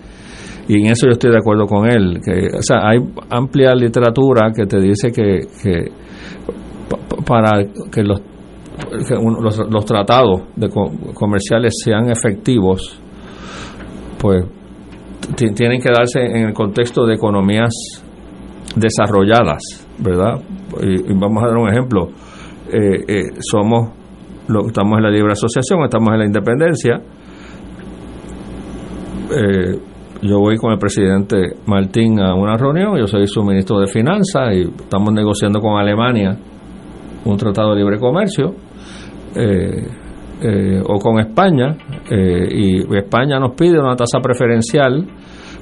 y 0.67 0.81
en 0.81 0.87
eso 0.87 1.05
yo 1.05 1.11
estoy 1.11 1.31
de 1.31 1.37
acuerdo 1.37 1.65
con 1.65 1.89
él, 1.89 2.19
que 2.23 2.47
o 2.57 2.61
sea, 2.61 2.89
hay 2.89 2.99
amplia 3.29 3.73
literatura 3.73 4.51
que 4.55 4.65
te 4.65 4.79
dice 4.79 5.11
que, 5.11 5.47
que 5.61 5.91
para 7.25 7.63
que 7.91 8.03
los, 8.03 8.21
los, 9.69 9.85
tratados 9.85 10.41
de 10.55 10.69
comerciales 11.13 11.73
sean 11.83 12.09
efectivos, 12.09 12.99
pues 14.19 14.45
tienen 15.35 15.81
que 15.81 15.89
darse 15.89 16.19
en 16.21 16.47
el 16.47 16.53
contexto 16.53 17.05
de 17.05 17.15
economías 17.15 17.73
desarrolladas, 18.75 19.87
¿verdad? 19.99 20.41
Y, 20.81 21.13
vamos 21.13 21.43
a 21.43 21.47
dar 21.47 21.57
un 21.57 21.69
ejemplo. 21.69 22.09
Eh, 22.71 23.03
eh, 23.07 23.23
somos 23.39 23.91
estamos 24.67 24.97
en 24.97 25.03
la 25.03 25.09
libre 25.09 25.33
asociación, 25.33 25.83
estamos 25.83 26.09
en 26.13 26.19
la 26.19 26.25
independencia. 26.25 27.01
Eh, 29.29 29.79
yo 30.21 30.39
voy 30.39 30.57
con 30.57 30.71
el 30.71 30.79
presidente 30.79 31.53
Martín 31.65 32.19
a 32.19 32.33
una 32.35 32.55
reunión, 32.57 32.97
yo 32.97 33.07
soy 33.07 33.27
su 33.27 33.43
ministro 33.43 33.79
de 33.79 33.87
Finanzas 33.87 34.53
y 34.53 34.61
estamos 34.61 35.13
negociando 35.13 35.59
con 35.59 35.77
Alemania 35.77 36.37
un 37.25 37.37
tratado 37.37 37.71
de 37.71 37.77
libre 37.77 37.99
comercio. 37.99 38.53
Eh, 39.35 39.87
eh, 40.39 40.79
o 40.85 40.99
con 40.99 41.19
España 41.19 41.75
y 42.11 42.95
España 42.95 43.39
nos 43.39 43.55
pide 43.55 43.79
una 43.79 43.95
tasa 43.95 44.19
preferencial 44.19 45.03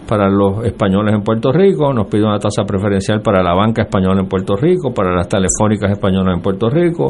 para 0.07 0.29
los 0.29 0.63
españoles 0.65 1.13
en 1.15 1.23
Puerto 1.23 1.51
Rico, 1.51 1.93
nos 1.93 2.07
pide 2.07 2.23
una 2.23 2.39
tasa 2.39 2.63
preferencial 2.63 3.21
para 3.21 3.41
la 3.43 3.53
banca 3.53 3.83
española 3.83 4.21
en 4.21 4.27
Puerto 4.27 4.55
Rico, 4.55 4.93
para 4.93 5.15
las 5.15 5.27
telefónicas 5.27 5.91
españolas 5.91 6.35
en 6.35 6.41
Puerto 6.41 6.69
Rico, 6.69 7.09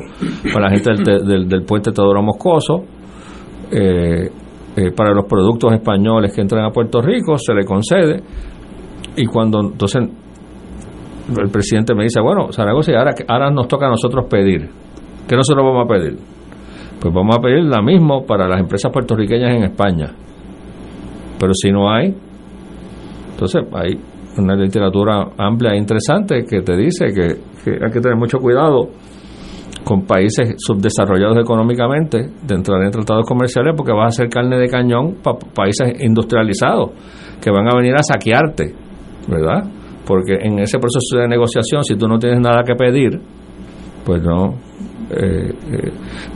para 0.54 0.70
la 0.70 0.72
gente 0.72 0.92
del, 1.24 1.48
del, 1.48 1.64
puente 1.64 1.92
Teodoro 1.92 2.22
Moscoso, 2.22 2.84
eh, 4.76 4.92
para 4.92 5.14
los 5.14 5.26
productos 5.26 5.74
españoles 5.74 6.34
que 6.34 6.42
entran 6.42 6.66
a 6.66 6.72
Puerto 6.72 7.02
Rico, 7.02 7.38
se 7.38 7.54
le 7.54 7.64
concede. 7.64 8.22
Y 9.16 9.26
cuando 9.26 9.62
entonces 9.62 10.10
el 11.30 11.50
presidente 11.50 11.96
me 11.96 12.04
dice, 12.04 12.20
bueno, 12.22 12.52
Zaragoza, 12.52 12.92
ahora, 12.98 13.12
ahora 13.28 13.52
nos 13.52 13.68
toca 13.68 13.88
a 13.88 13.90
nosotros 13.90 14.26
pedir. 14.30 14.70
¿Qué 15.28 15.36
nosotros 15.36 15.66
vamos 15.66 15.86
a 15.86 15.94
pedir? 15.94 16.18
Pues 17.00 17.14
vamos 17.14 17.38
a 17.38 17.42
pedir 17.42 17.64
la 17.64 17.82
mismo 17.82 18.26
para 18.26 18.48
las 18.48 18.60
empresas 18.60 18.92
puertorriqueñas 18.92 19.56
en 19.56 19.64
España. 19.64 20.12
Pero 21.40 21.54
si 21.54 21.72
no 21.72 21.92
hay, 21.92 22.16
entonces 23.32 23.64
hay 23.74 24.00
una 24.38 24.56
literatura 24.56 25.30
amplia 25.38 25.74
e 25.74 25.78
interesante 25.78 26.46
que 26.46 26.62
te 26.62 26.76
dice 26.76 27.08
que, 27.14 27.72
hay 27.72 27.92
que 27.92 28.00
tener 28.00 28.18
mucho 28.18 28.40
cuidado 28.40 28.90
con 29.86 30.02
países 30.02 30.56
subdesarrollados 30.58 31.38
económicamente 31.38 32.18
de 32.42 32.56
entrar 32.56 32.82
en 32.82 32.90
tratados 32.90 33.26
comerciales 33.26 33.76
porque 33.78 33.94
vas 33.94 34.08
a 34.08 34.24
ser 34.24 34.30
carne 34.30 34.58
de 34.58 34.68
cañón 34.68 35.18
para 35.24 35.38
países 35.38 35.94
industrializados 36.02 36.90
que 37.40 37.52
van 37.52 37.68
a 37.72 37.76
venir 37.78 37.94
a 37.94 38.02
saquearte, 38.02 38.74
¿verdad? 39.28 39.64
Porque 40.06 40.34
en 40.42 40.60
ese 40.60 40.80
proceso 40.80 41.18
de 41.18 41.28
negociación, 41.28 41.84
si 41.84 41.96
tú 41.96 42.08
no 42.08 42.18
tienes 42.18 42.40
nada 42.40 42.64
que 42.64 42.74
pedir, 42.76 43.22
pues 44.04 44.24
no. 44.24 44.56
Eh, 45.12 45.54
eh, 45.72 45.92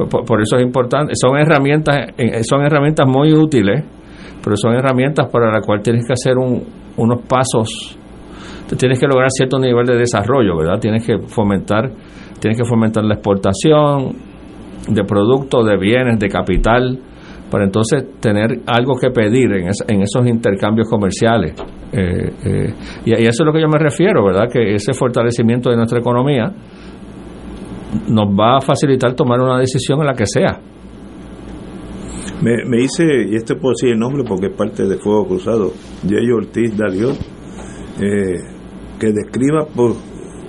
por, 0.07 0.41
eso 0.41 0.57
es 0.57 0.63
importante. 0.63 1.13
Son 1.15 1.35
herramientas, 1.35 2.13
eh, 2.17 2.43
son 2.43 2.61
herramientas 2.61 3.07
muy 3.07 3.33
útiles, 3.33 3.83
pero 4.43 4.55
son 4.55 4.73
herramientas 4.73 5.27
para 5.31 5.51
las 5.51 5.65
cuales 5.65 5.83
tienes 5.83 6.05
que 6.05 6.13
hacer 6.13 6.37
un, 6.37 6.63
unos 6.97 7.21
pasos, 7.27 7.97
tienes 8.77 8.99
que 8.99 9.07
lograr 9.07 9.29
cierto 9.31 9.57
nivel 9.57 9.85
de 9.85 9.97
desarrollo, 9.97 10.55
¿verdad? 10.57 10.79
Tienes 10.79 11.05
que 11.05 11.17
fomentar, 11.19 11.89
tienes 12.39 12.57
que 12.57 12.65
fomentar 12.65 13.03
la 13.03 13.15
exportación 13.15 14.15
de 14.87 15.03
productos, 15.03 15.65
de 15.65 15.77
bienes, 15.77 16.19
de 16.19 16.27
capital, 16.27 16.99
para 17.49 17.65
entonces 17.65 18.19
tener 18.19 18.61
algo 18.65 18.95
que 18.99 19.09
pedir 19.09 19.51
en, 19.53 19.69
en 19.87 20.01
esos 20.01 20.25
intercambios 20.27 20.87
comerciales. 20.89 21.53
Eh, 21.91 22.31
eh, 22.45 22.73
y, 23.05 23.09
y, 23.09 23.25
eso 23.25 23.43
es 23.43 23.45
lo 23.45 23.51
que 23.51 23.61
yo 23.61 23.67
me 23.67 23.79
refiero, 23.79 24.23
¿verdad? 24.23 24.47
Que 24.51 24.75
ese 24.75 24.93
fortalecimiento 24.93 25.69
de 25.69 25.75
nuestra 25.75 25.99
economía 25.99 26.51
nos 28.07 28.27
va 28.27 28.57
a 28.57 28.61
facilitar 28.61 29.13
tomar 29.13 29.39
una 29.39 29.57
decisión 29.57 29.99
en 29.99 30.05
la 30.05 30.13
que 30.13 30.25
sea. 30.25 30.59
Me, 32.41 32.63
me 32.65 32.77
dice, 32.77 33.03
y 33.29 33.35
este 33.35 33.55
puedo 33.55 33.71
decir 33.71 33.89
el 33.89 33.99
nombre 33.99 34.23
porque 34.27 34.47
es 34.47 34.55
parte 34.55 34.87
de 34.87 34.97
Fuego 34.97 35.27
Cruzado, 35.27 35.73
Jay 36.07 36.31
Ortiz 36.31 36.77
Daliot, 36.77 37.17
eh, 37.99 38.37
que 38.99 39.07
describa 39.11 39.65
por 39.65 39.95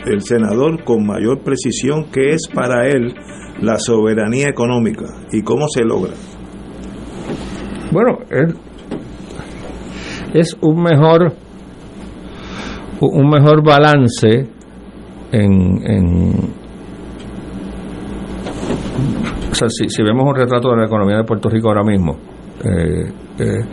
el 0.07 0.23
senador 0.23 0.85
con 0.85 1.07
mayor 1.07 1.41
precisión 1.43 2.07
qué 2.13 2.33
es 2.33 2.49
para 2.49 2.89
él 2.89 3.15
la 3.61 3.79
soberanía 3.79 4.49
económica 4.49 5.07
y 5.33 5.43
cómo 5.43 5.67
se 5.69 5.85
logra. 5.85 6.13
Bueno, 7.93 8.19
él 8.31 8.55
es 10.33 10.57
un 10.61 10.83
mejor 10.83 11.33
un 13.01 13.31
mejor 13.31 13.65
balance 13.65 14.47
en, 15.33 16.53
o 19.51 19.55
sea, 19.55 19.69
si, 19.69 20.03
vemos 20.03 20.25
un 20.27 20.35
retrato 20.35 20.71
de 20.71 20.77
la 20.77 20.87
economía 20.87 21.19
de 21.19 21.25
Puerto 21.25 21.49
Rico 21.49 21.69
ahora 21.69 21.83
mismo, 21.83 22.17
eh, 22.65 23.13
eh, 23.39 23.65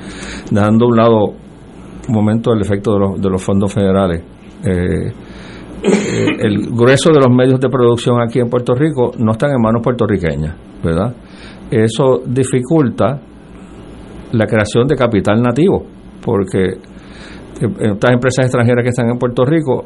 dando 0.51 0.85
a 0.85 0.87
un 0.87 0.95
lado 0.95 1.25
un 2.07 2.13
momento 2.13 2.53
el 2.53 2.61
efecto 2.61 2.93
de 2.93 2.99
los, 2.99 3.21
de 3.21 3.29
los 3.29 3.43
fondos 3.43 3.73
federales, 3.73 4.23
eh, 4.63 5.11
el 5.83 6.69
grueso 6.71 7.11
de 7.11 7.19
los 7.19 7.29
medios 7.29 7.59
de 7.59 7.69
producción 7.69 8.21
aquí 8.21 8.39
en 8.39 8.49
Puerto 8.49 8.73
Rico 8.73 9.11
no 9.19 9.33
están 9.33 9.51
en 9.51 9.61
manos 9.61 9.81
puertorriqueñas, 9.83 10.55
¿verdad? 10.83 11.13
Eso 11.69 12.21
dificulta 12.25 13.19
la 14.31 14.45
creación 14.45 14.87
de 14.87 14.95
capital 14.95 15.41
nativo, 15.41 15.85
porque 16.23 16.77
estas 17.55 18.11
empresas 18.11 18.45
extranjeras 18.45 18.83
que 18.83 18.89
están 18.89 19.09
en 19.09 19.17
Puerto 19.17 19.45
Rico 19.45 19.85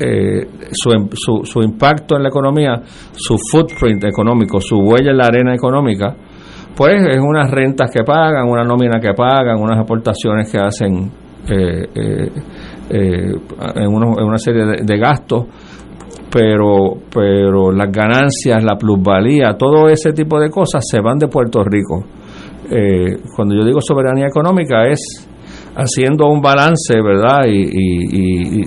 eh, 0.00 0.48
su, 0.72 0.90
su, 1.12 1.44
su, 1.44 1.62
impacto 1.62 2.16
en 2.16 2.22
la 2.24 2.28
economía, 2.28 2.82
su 3.12 3.36
footprint 3.50 4.04
económico, 4.04 4.60
su 4.60 4.76
huella 4.76 5.12
en 5.12 5.18
la 5.18 5.26
arena 5.26 5.54
económica, 5.54 6.16
pues 6.76 7.00
es 7.08 7.20
unas 7.20 7.50
rentas 7.50 7.90
que 7.92 8.02
pagan, 8.02 8.48
una 8.48 8.64
nómina 8.64 8.98
que 9.00 9.14
pagan, 9.14 9.60
unas 9.60 9.78
aportaciones 9.78 10.50
que 10.50 10.58
hacen 10.58 11.10
eh, 11.48 11.88
eh, 11.94 12.30
en, 12.90 13.88
una 13.92 14.38
serie 14.38 14.64
de, 14.82 14.98
gastos, 14.98 15.46
pero, 16.30 16.94
pero 17.12 17.70
las 17.72 17.90
ganancias, 17.90 18.62
la 18.62 18.76
plusvalía, 18.76 19.56
todo 19.56 19.88
ese 19.88 20.12
tipo 20.12 20.40
de 20.40 20.50
cosas 20.50 20.84
se 20.88 21.00
van 21.00 21.18
de 21.18 21.28
Puerto 21.28 21.62
Rico. 21.64 22.04
cuando 23.36 23.54
yo 23.54 23.64
digo 23.64 23.80
soberanía 23.80 24.26
económica 24.26 24.86
es 24.86 25.28
haciendo 25.76 26.26
un 26.26 26.40
balance, 26.40 26.94
¿verdad? 27.02 27.46
y, 27.48 28.62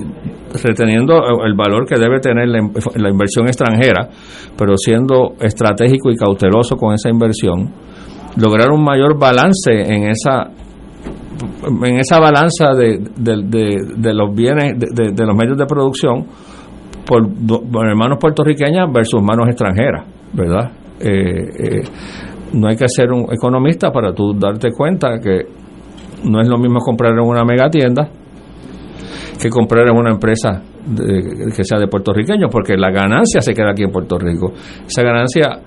reteniendo 0.64 1.16
el 1.46 1.54
valor 1.56 1.86
que 1.86 2.00
debe 2.00 2.20
tener 2.20 2.48
la, 2.48 3.10
inversión 3.10 3.48
extranjera, 3.48 4.10
pero 4.58 4.78
siendo 4.78 5.34
estratégico 5.40 6.10
y 6.10 6.16
cauteloso 6.16 6.76
con 6.78 6.94
esa 6.94 7.10
inversión, 7.10 7.72
lograr 8.38 8.72
un 8.72 8.84
mayor 8.84 9.20
balance 9.20 9.72
en 9.72 10.10
esa 10.10 10.50
en 11.84 12.00
esa 12.00 12.20
balanza 12.20 12.74
de, 12.74 13.00
de, 13.16 14.14
los 14.14 14.34
bienes 14.36 14.74
de, 14.78 15.26
los 15.26 15.36
medios 15.36 15.58
de 15.58 15.66
producción 15.66 16.26
por, 17.06 17.28
manos 17.96 18.18
puertorriqueñas 18.20 18.92
versus 18.92 19.22
manos 19.22 19.48
extranjeras, 19.48 20.06
¿verdad? 20.34 20.72
Eh, 21.00 21.10
eh, 21.10 21.84
no 22.54 22.68
hay 22.68 22.76
que 22.76 22.88
ser 22.88 23.12
un 23.12 23.32
economista 23.32 23.92
para 23.92 24.14
tú 24.14 24.34
darte 24.34 24.72
cuenta 24.72 25.20
que 25.20 25.46
no 26.24 26.42
es 26.42 26.48
lo 26.48 26.58
mismo 26.58 26.80
comprar 26.80 27.14
en 27.14 27.20
una 27.20 27.44
mega 27.44 27.70
tienda 27.70 28.10
que 29.40 29.50
comprar 29.50 29.88
en 29.88 29.96
una 29.96 30.12
empresa 30.12 30.62
que 31.56 31.64
sea 31.64 31.80
de 31.80 31.88
puertorriqueños, 31.88 32.50
porque 32.52 32.78
la 32.78 32.90
ganancia 32.92 33.42
se 33.42 33.54
queda 33.54 33.72
aquí 33.72 33.84
en 33.84 33.92
Puerto 33.92 34.18
Rico. 34.18 34.54
Esa 34.88 35.04
ganancia, 35.04 35.60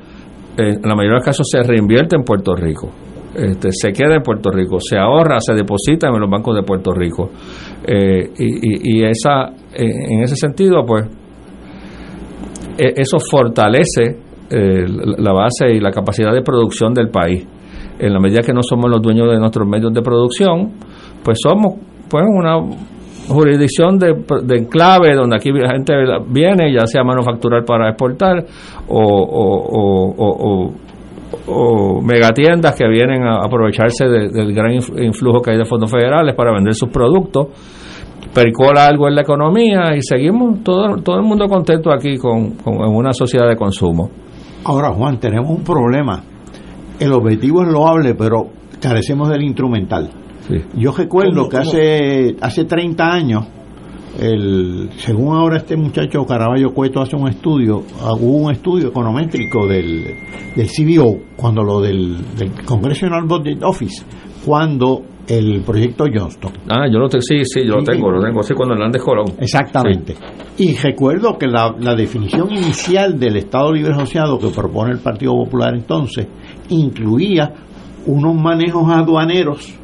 en 0.57 0.81
la 0.83 0.95
mayoría 0.95 1.11
de 1.11 1.17
los 1.17 1.25
casos, 1.25 1.47
se 1.51 1.63
reinvierte 1.63 2.17
en 2.17 2.23
Puerto 2.23 2.55
Rico. 2.55 2.91
Este, 3.35 3.71
se 3.71 3.93
queda 3.93 4.17
en 4.17 4.23
Puerto 4.23 4.51
Rico, 4.51 4.79
se 4.81 4.99
ahorra, 4.99 5.39
se 5.41 5.55
deposita 5.55 6.09
en 6.09 6.21
los 6.21 6.31
bancos 6.31 6.57
de 6.57 6.63
Puerto 6.63 6.93
Rico. 6.93 7.31
Eh, 7.87 8.31
y, 8.39 9.03
esa, 9.05 9.53
en 9.73 10.23
ese 10.23 10.37
sentido, 10.37 10.85
pues, 10.85 11.07
e, 12.77 12.95
eso 12.97 13.19
fortalece 13.21 14.17
eh, 14.51 14.85
la 15.19 15.33
base 15.33 15.71
y 15.71 15.81
la 15.81 15.91
capacidad 15.91 16.33
de 16.33 16.43
producción 16.43 16.93
del 16.93 17.09
país. 17.09 17.47
En 17.99 18.13
la 18.13 18.19
medida 18.19 18.41
que 18.43 18.53
no 18.53 18.63
somos 18.63 18.91
los 18.91 19.01
dueños 19.01 19.29
de 19.31 19.39
nuestros 19.39 19.69
medios 19.69 19.93
de 19.93 20.03
producción, 20.03 20.73
pues 21.23 21.39
somos 21.41 21.75
pues 22.09 22.25
una 22.27 22.57
jurisdicción 23.29 23.99
de, 23.99 24.11
enclave 24.57 25.15
donde 25.15 25.37
aquí 25.37 25.53
la 25.53 25.71
gente 25.71 25.95
viene, 26.29 26.73
ya 26.73 26.87
sea 26.87 27.05
manufacturar 27.05 27.65
para 27.65 27.91
exportar 27.91 28.45
o, 28.89 30.73
megatiendas 32.03 32.75
que 32.75 32.89
vienen 32.89 33.23
a 33.25 33.45
aprovecharse 33.45 34.07
del 34.07 34.55
gran 34.55 34.73
influjo 34.73 35.41
que 35.43 35.53
hay 35.53 35.59
de 35.59 35.65
fondos 35.65 35.91
federales 35.91 36.35
para 36.35 36.53
vender 36.53 36.75
sus 36.75 36.91
productos. 36.91 37.49
Pericola 38.35 38.87
algo 38.87 39.09
en 39.09 39.15
la 39.15 39.23
economía 39.23 39.97
y 39.97 40.03
seguimos 40.03 40.63
todo, 40.63 40.97
todo 41.03 41.17
el 41.17 41.23
mundo 41.23 41.47
contento 41.49 41.91
aquí 41.93 42.17
con, 42.17 42.53
con 42.53 42.75
en 42.75 42.95
una 42.95 43.13
sociedad 43.13 43.49
de 43.49 43.57
consumo. 43.57 44.11
Ahora, 44.65 44.93
Juan, 44.93 45.19
tenemos 45.19 45.51
un 45.51 45.65
problema. 45.65 46.23
El 46.99 47.13
objetivo 47.13 47.63
es 47.63 47.69
loable, 47.69 48.15
pero 48.15 48.51
carecemos 48.81 49.29
del 49.31 49.43
instrumental. 49.43 50.11
Yo 50.77 50.93
recuerdo 50.93 51.49
que 51.49 51.57
hace, 51.57 52.37
hace 52.41 52.65
30 52.65 53.05
años, 53.05 53.47
el, 54.19 54.91
según 54.97 55.37
ahora 55.37 55.59
este 55.59 55.77
muchacho 55.77 56.25
Caraballo 56.25 56.73
Cueto 56.73 57.01
hace 57.01 57.17
un 57.17 57.29
estudio, 57.29 57.83
hubo 58.19 58.47
un 58.47 58.53
estudio 58.53 58.89
econométrico 58.89 59.67
del, 59.67 60.05
del 60.57 60.67
CBO, 60.69 61.19
cuando 61.37 61.63
lo 61.63 61.81
del, 61.81 62.17
del 62.37 62.53
Congressional 62.65 63.25
Budget 63.25 63.63
Office, 63.63 64.05
cuando 64.45 65.03
el 65.29 65.63
proyecto 65.63 66.07
Johnston. 66.13 66.53
Ah, 66.69 66.87
yo 66.91 66.99
lo 66.99 67.09
tengo, 67.09 67.23
sí, 67.23 67.45
sí, 67.45 67.61
yo 67.65 67.77
lo 67.77 67.85
tengo, 67.85 68.11
lo 68.11 68.21
tengo, 68.21 68.41
así 68.41 68.53
cuando 68.55 68.75
Hernández 68.75 69.03
Colón. 69.03 69.27
Exactamente. 69.39 70.17
Y 70.59 70.77
recuerdo 70.77 71.39
que 71.39 71.47
la, 71.47 71.75
la, 71.79 71.95
definición 71.95 72.51
inicial 72.51 73.19
del 73.19 73.37
Estado 73.37 73.73
Libre 73.73 73.93
Asociado 73.93 74.39
que 74.39 74.49
propone 74.49 74.93
el 74.93 74.99
Partido 74.99 75.33
Popular 75.33 75.75
entonces 75.75 76.27
incluía 76.69 77.53
unos 78.07 78.35
manejos 78.35 78.91
aduaneros 78.91 79.80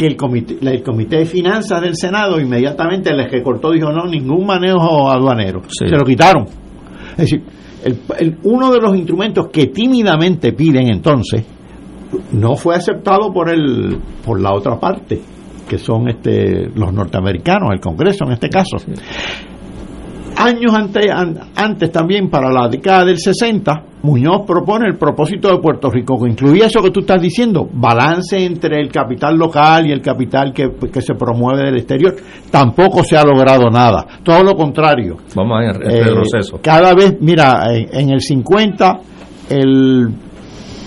que 0.00 0.06
el 0.06 0.16
comité, 0.16 0.56
el 0.62 0.82
comité 0.82 1.18
de 1.18 1.26
finanzas 1.26 1.82
del 1.82 1.94
Senado 1.94 2.40
inmediatamente 2.40 3.12
les 3.12 3.30
recortó, 3.30 3.70
dijo 3.70 3.92
no, 3.92 4.06
ningún 4.06 4.46
manejo 4.46 5.10
aduanero. 5.10 5.60
Se 5.68 5.88
lo 5.88 6.04
quitaron. 6.04 6.46
Es 7.10 7.16
decir, 7.18 7.42
el, 8.18 8.38
uno 8.44 8.72
de 8.72 8.80
los 8.80 8.96
instrumentos 8.96 9.48
que 9.52 9.66
tímidamente 9.66 10.54
piden 10.54 10.90
entonces 10.90 11.44
no 12.32 12.56
fue 12.56 12.76
aceptado 12.76 13.30
por 13.30 13.50
el 13.50 13.98
por 14.24 14.40
la 14.40 14.54
otra 14.54 14.80
parte 14.80 15.20
que 15.68 15.76
son 15.76 16.08
este, 16.08 16.70
los 16.74 16.94
norteamericanos, 16.94 17.68
el 17.70 17.80
Congreso 17.80 18.24
en 18.24 18.32
este 18.32 18.48
caso. 18.48 18.78
Años 20.40 20.72
antes, 20.74 21.04
antes 21.54 21.92
también, 21.92 22.30
para 22.30 22.50
la 22.50 22.66
década 22.66 23.04
del 23.04 23.18
60, 23.18 23.84
Muñoz 24.02 24.46
propone 24.46 24.86
el 24.88 24.96
propósito 24.96 25.50
de 25.50 25.58
Puerto 25.58 25.90
Rico, 25.90 26.18
que 26.18 26.30
incluía 26.30 26.64
eso 26.64 26.80
que 26.80 26.90
tú 26.90 27.00
estás 27.00 27.20
diciendo, 27.20 27.68
balance 27.70 28.42
entre 28.42 28.80
el 28.80 28.90
capital 28.90 29.36
local 29.36 29.86
y 29.86 29.92
el 29.92 30.00
capital 30.00 30.54
que, 30.54 30.70
se 31.02 31.14
promueve 31.14 31.66
del 31.66 31.76
exterior. 31.76 32.16
Tampoco 32.50 33.04
se 33.04 33.18
ha 33.18 33.22
logrado 33.22 33.68
nada, 33.68 34.06
todo 34.22 34.42
lo 34.42 34.54
contrario. 34.54 35.18
Vamos 35.36 35.58
a 35.58 35.78
ver 35.78 35.92
el 35.92 36.14
proceso. 36.14 36.58
Cada 36.62 36.94
vez, 36.94 37.18
mira, 37.20 37.66
en 37.74 38.08
el 38.08 38.22
50, 38.22 38.98
el 39.50 40.08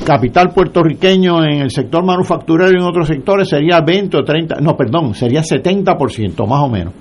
capital 0.04 0.50
puertorriqueño 0.50 1.44
en 1.44 1.62
el 1.62 1.70
sector 1.70 2.04
manufacturero 2.04 2.72
y 2.72 2.82
en 2.82 2.88
otros 2.88 3.08
sectores 3.08 3.50
sería 3.50 3.82
20 3.82 4.18
o 4.18 4.24
30, 4.24 4.56
no, 4.62 4.76
perdón, 4.76 5.14
sería 5.14 5.42
70% 5.42 6.48
más 6.48 6.64
o 6.64 6.70
menos, 6.70 6.94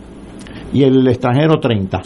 y 0.74 0.82
el 0.82 1.08
extranjero 1.08 1.58
30. 1.58 2.02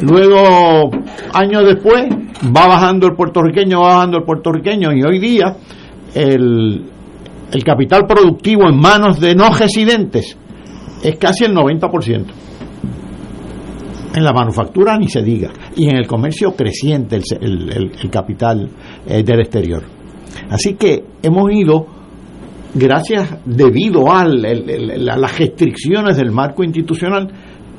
Luego, 0.00 0.90
años 1.32 1.64
después, 1.64 2.04
va 2.44 2.66
bajando 2.66 3.06
el 3.06 3.14
puertorriqueño, 3.14 3.80
va 3.80 3.94
bajando 3.94 4.18
el 4.18 4.24
puertorriqueño, 4.24 4.92
y 4.92 5.02
hoy 5.02 5.18
día 5.18 5.56
el, 6.14 6.84
el 7.52 7.64
capital 7.64 8.06
productivo 8.06 8.68
en 8.68 8.78
manos 8.78 9.20
de 9.20 9.34
no 9.34 9.50
residentes 9.50 10.36
es 11.02 11.16
casi 11.16 11.44
el 11.44 11.54
90%. 11.54 12.24
En 14.14 14.24
la 14.24 14.32
manufactura 14.32 14.98
ni 14.98 15.08
se 15.08 15.22
diga. 15.22 15.50
Y 15.76 15.88
en 15.88 15.96
el 15.96 16.06
comercio 16.06 16.54
creciente 16.56 17.20
el, 17.40 17.92
el, 18.02 18.10
capital 18.10 18.68
eh, 19.06 19.22
del 19.22 19.40
exterior. 19.40 19.82
Así 20.48 20.74
que 20.74 21.04
hemos 21.22 21.52
ido, 21.52 21.86
gracias 22.74 23.38
debido 23.44 24.10
a 24.10 24.24
las 24.26 25.38
restricciones 25.38 26.16
del 26.16 26.30
marco 26.32 26.64
institucional, 26.64 27.28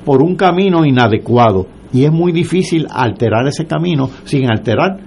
por 0.05 0.21
un 0.21 0.35
camino 0.35 0.85
inadecuado. 0.85 1.65
Y 1.97 2.05
es 2.05 2.11
muy 2.11 2.31
difícil 2.31 2.85
alterar 2.91 3.47
ese 3.47 3.65
camino 3.65 4.07
sin 4.23 4.49
alterar 4.51 4.99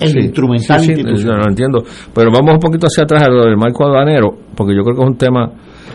el 0.00 0.24
instrumental 0.24 0.84
institucional. 0.84 1.40
lo 1.40 1.48
entiendo. 1.48 1.84
Pero 2.12 2.32
vamos 2.32 2.54
un 2.54 2.60
poquito 2.60 2.88
hacia 2.88 3.04
atrás 3.04 3.22
a 3.22 3.30
lo 3.30 3.44
del 3.44 3.56
marco 3.56 3.84
aduanero, 3.84 4.36
porque 4.56 4.74
yo 4.74 4.82
creo 4.82 4.96
que 4.96 5.02
es 5.02 5.08
un 5.08 5.16
tema 5.16 5.52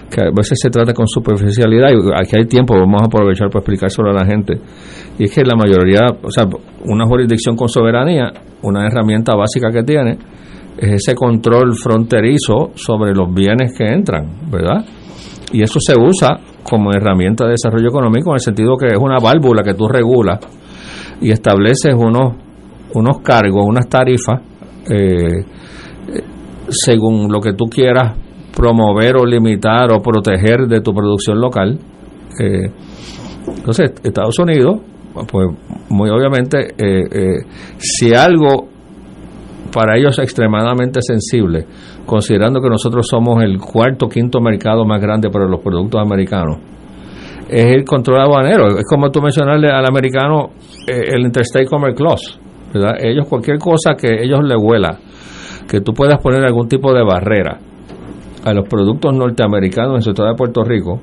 que 0.09 0.21
a 0.21 0.31
veces 0.33 0.57
se 0.57 0.69
trata 0.69 0.93
con 0.93 1.05
superficialidad 1.05 1.89
y 1.89 1.95
aquí 2.15 2.37
hay 2.37 2.45
tiempo, 2.45 2.75
vamos 2.75 3.01
a 3.01 3.05
aprovechar 3.07 3.49
para 3.49 3.59
explicárselo 3.59 4.11
a 4.11 4.13
la 4.13 4.25
gente. 4.25 4.53
Y 5.19 5.25
es 5.25 5.35
que 5.35 5.43
la 5.43 5.55
mayoría, 5.55 6.01
o 6.23 6.31
sea, 6.31 6.45
una 6.85 7.05
jurisdicción 7.05 7.57
con 7.57 7.67
soberanía, 7.67 8.31
una 8.63 8.87
herramienta 8.87 9.35
básica 9.35 9.69
que 9.69 9.83
tiene, 9.83 10.17
es 10.77 10.93
ese 10.93 11.13
control 11.13 11.75
fronterizo 11.75 12.71
sobre 12.75 13.13
los 13.13 13.33
bienes 13.33 13.77
que 13.77 13.83
entran, 13.83 14.49
¿verdad? 14.49 14.85
Y 15.53 15.63
eso 15.63 15.79
se 15.79 15.93
usa 15.99 16.39
como 16.63 16.91
herramienta 16.91 17.45
de 17.45 17.51
desarrollo 17.51 17.89
económico 17.89 18.29
en 18.31 18.35
el 18.35 18.39
sentido 18.39 18.77
que 18.77 18.87
es 18.87 18.97
una 18.97 19.17
válvula 19.19 19.63
que 19.63 19.73
tú 19.73 19.87
regulas 19.87 20.39
y 21.19 21.31
estableces 21.31 21.93
unos, 21.93 22.35
unos 22.93 23.19
cargos, 23.19 23.65
unas 23.65 23.87
tarifas, 23.87 24.41
eh, 24.89 25.45
según 26.69 27.31
lo 27.31 27.39
que 27.39 27.53
tú 27.53 27.65
quieras 27.65 28.17
promover 28.55 29.17
o 29.17 29.25
limitar 29.25 29.91
o 29.93 30.01
proteger 30.01 30.67
de 30.67 30.81
tu 30.81 30.93
producción 30.93 31.39
local. 31.39 31.77
Eh, 32.39 32.71
entonces, 33.57 33.91
Estados 34.03 34.39
Unidos, 34.39 34.79
pues 35.29 35.49
muy 35.89 36.09
obviamente, 36.09 36.73
eh, 36.77 37.45
si 37.77 38.13
algo 38.13 38.69
para 39.73 39.97
ellos 39.97 40.17
extremadamente 40.19 41.01
sensible, 41.01 41.65
considerando 42.05 42.59
que 42.61 42.69
nosotros 42.69 43.07
somos 43.07 43.43
el 43.43 43.57
cuarto 43.59 44.07
quinto 44.07 44.41
mercado 44.41 44.85
más 44.85 45.01
grande 45.01 45.29
para 45.29 45.45
los 45.45 45.61
productos 45.61 46.01
americanos. 46.01 46.57
Es 47.47 47.65
el 47.65 47.83
control 47.83 48.21
aduanero. 48.21 48.67
Es 48.77 48.85
como 48.89 49.09
tú 49.11 49.21
mencionarle 49.21 49.69
al 49.69 49.85
americano 49.85 50.51
eh, 50.87 51.13
el 51.13 51.21
Interstate 51.21 51.65
Commerce 51.65 51.95
Clause. 51.95 52.39
Ellos, 52.99 53.27
cualquier 53.27 53.57
cosa 53.57 53.95
que 53.95 54.23
ellos 54.23 54.39
le 54.43 54.55
huela, 54.55 54.97
que 55.67 55.81
tú 55.81 55.93
puedas 55.93 56.21
poner 56.21 56.45
algún 56.45 56.69
tipo 56.69 56.93
de 56.93 57.03
barrera 57.03 57.59
a 58.45 58.53
los 58.53 58.67
productos 58.67 59.13
norteamericanos 59.13 59.95
en 59.95 60.01
su 60.01 60.11
estado 60.11 60.29
de 60.29 60.35
Puerto 60.35 60.63
Rico, 60.63 61.01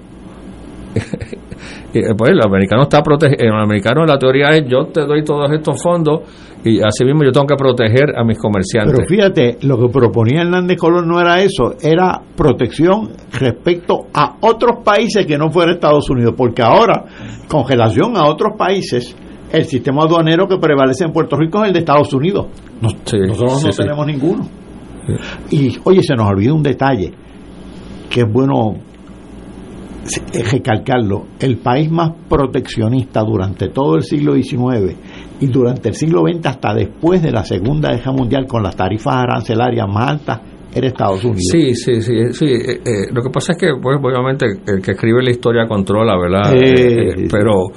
pues 2.16 2.30
el 2.30 2.40
americano 2.44 2.82
está 2.82 3.02
protegido, 3.02 3.38
el 3.40 3.52
americano 3.52 4.04
la 4.04 4.18
teoría 4.18 4.50
es 4.50 4.64
yo 4.68 4.86
te 4.86 5.06
doy 5.06 5.24
todos 5.24 5.50
estos 5.52 5.82
fondos 5.82 6.20
y 6.64 6.80
así 6.80 7.04
mismo 7.04 7.24
yo 7.24 7.32
tengo 7.32 7.46
que 7.46 7.56
proteger 7.56 8.16
a 8.16 8.24
mis 8.24 8.38
comerciantes. 8.38 8.94
Pero 8.94 9.08
fíjate, 9.08 9.66
lo 9.66 9.78
que 9.78 9.88
proponía 9.88 10.42
Hernández 10.42 10.76
Colón 10.76 11.06
no 11.08 11.20
era 11.20 11.40
eso, 11.40 11.74
era 11.80 12.20
protección 12.36 13.10
respecto 13.32 14.06
a 14.12 14.36
otros 14.40 14.84
países 14.84 15.24
que 15.24 15.38
no 15.38 15.50
fuera 15.50 15.72
Estados 15.72 16.10
Unidos, 16.10 16.34
porque 16.36 16.62
ahora, 16.62 17.04
con 17.48 17.66
relación 17.66 18.16
a 18.16 18.28
otros 18.28 18.54
países, 18.58 19.16
el 19.52 19.64
sistema 19.64 20.02
aduanero 20.02 20.46
que 20.46 20.58
prevalece 20.58 21.04
en 21.04 21.12
Puerto 21.12 21.36
Rico 21.36 21.62
es 21.62 21.68
el 21.68 21.72
de 21.72 21.78
Estados 21.80 22.12
Unidos. 22.12 22.46
nosotros 22.80 23.64
no 23.64 23.70
tenemos 23.70 24.06
ninguno. 24.06 24.48
Y 25.50 25.78
oye, 25.84 26.02
se 26.02 26.14
nos 26.14 26.28
olvidó 26.28 26.54
un 26.54 26.62
detalle 26.62 27.12
que 28.10 28.20
es 28.22 28.26
bueno 28.30 28.74
recalcarlo, 30.32 31.26
el 31.40 31.58
país 31.58 31.90
más 31.90 32.12
proteccionista 32.28 33.22
durante 33.22 33.68
todo 33.68 33.96
el 33.96 34.02
siglo 34.02 34.34
XIX 34.34 34.96
y 35.40 35.46
durante 35.46 35.90
el 35.90 35.94
siglo 35.94 36.22
XX 36.22 36.46
hasta 36.46 36.74
después 36.74 37.22
de 37.22 37.30
la 37.30 37.44
Segunda 37.44 37.90
Guerra 37.90 38.12
Mundial 38.12 38.46
con 38.46 38.62
las 38.62 38.76
tarifas 38.76 39.14
arancelarias 39.16 39.86
más 39.88 40.10
altas 40.10 40.40
era 40.74 40.86
Estados 40.86 41.24
Unidos. 41.24 41.48
Sí, 41.50 41.74
sí, 41.74 42.00
sí. 42.00 42.32
sí. 42.32 42.46
Eh, 42.46 42.80
eh, 42.84 43.12
lo 43.12 43.22
que 43.22 43.30
pasa 43.30 43.52
es 43.52 43.58
que, 43.58 43.68
pues, 43.80 43.98
obviamente, 44.02 44.46
el 44.66 44.82
que 44.82 44.92
escribe 44.92 45.22
la 45.22 45.30
historia 45.30 45.66
controla, 45.66 46.14
¿verdad? 46.18 46.54
Eh, 46.54 47.26
pero 47.30 47.68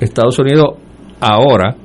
Estados 0.00 0.38
Unidos 0.38 0.76
ahora, 1.20 1.76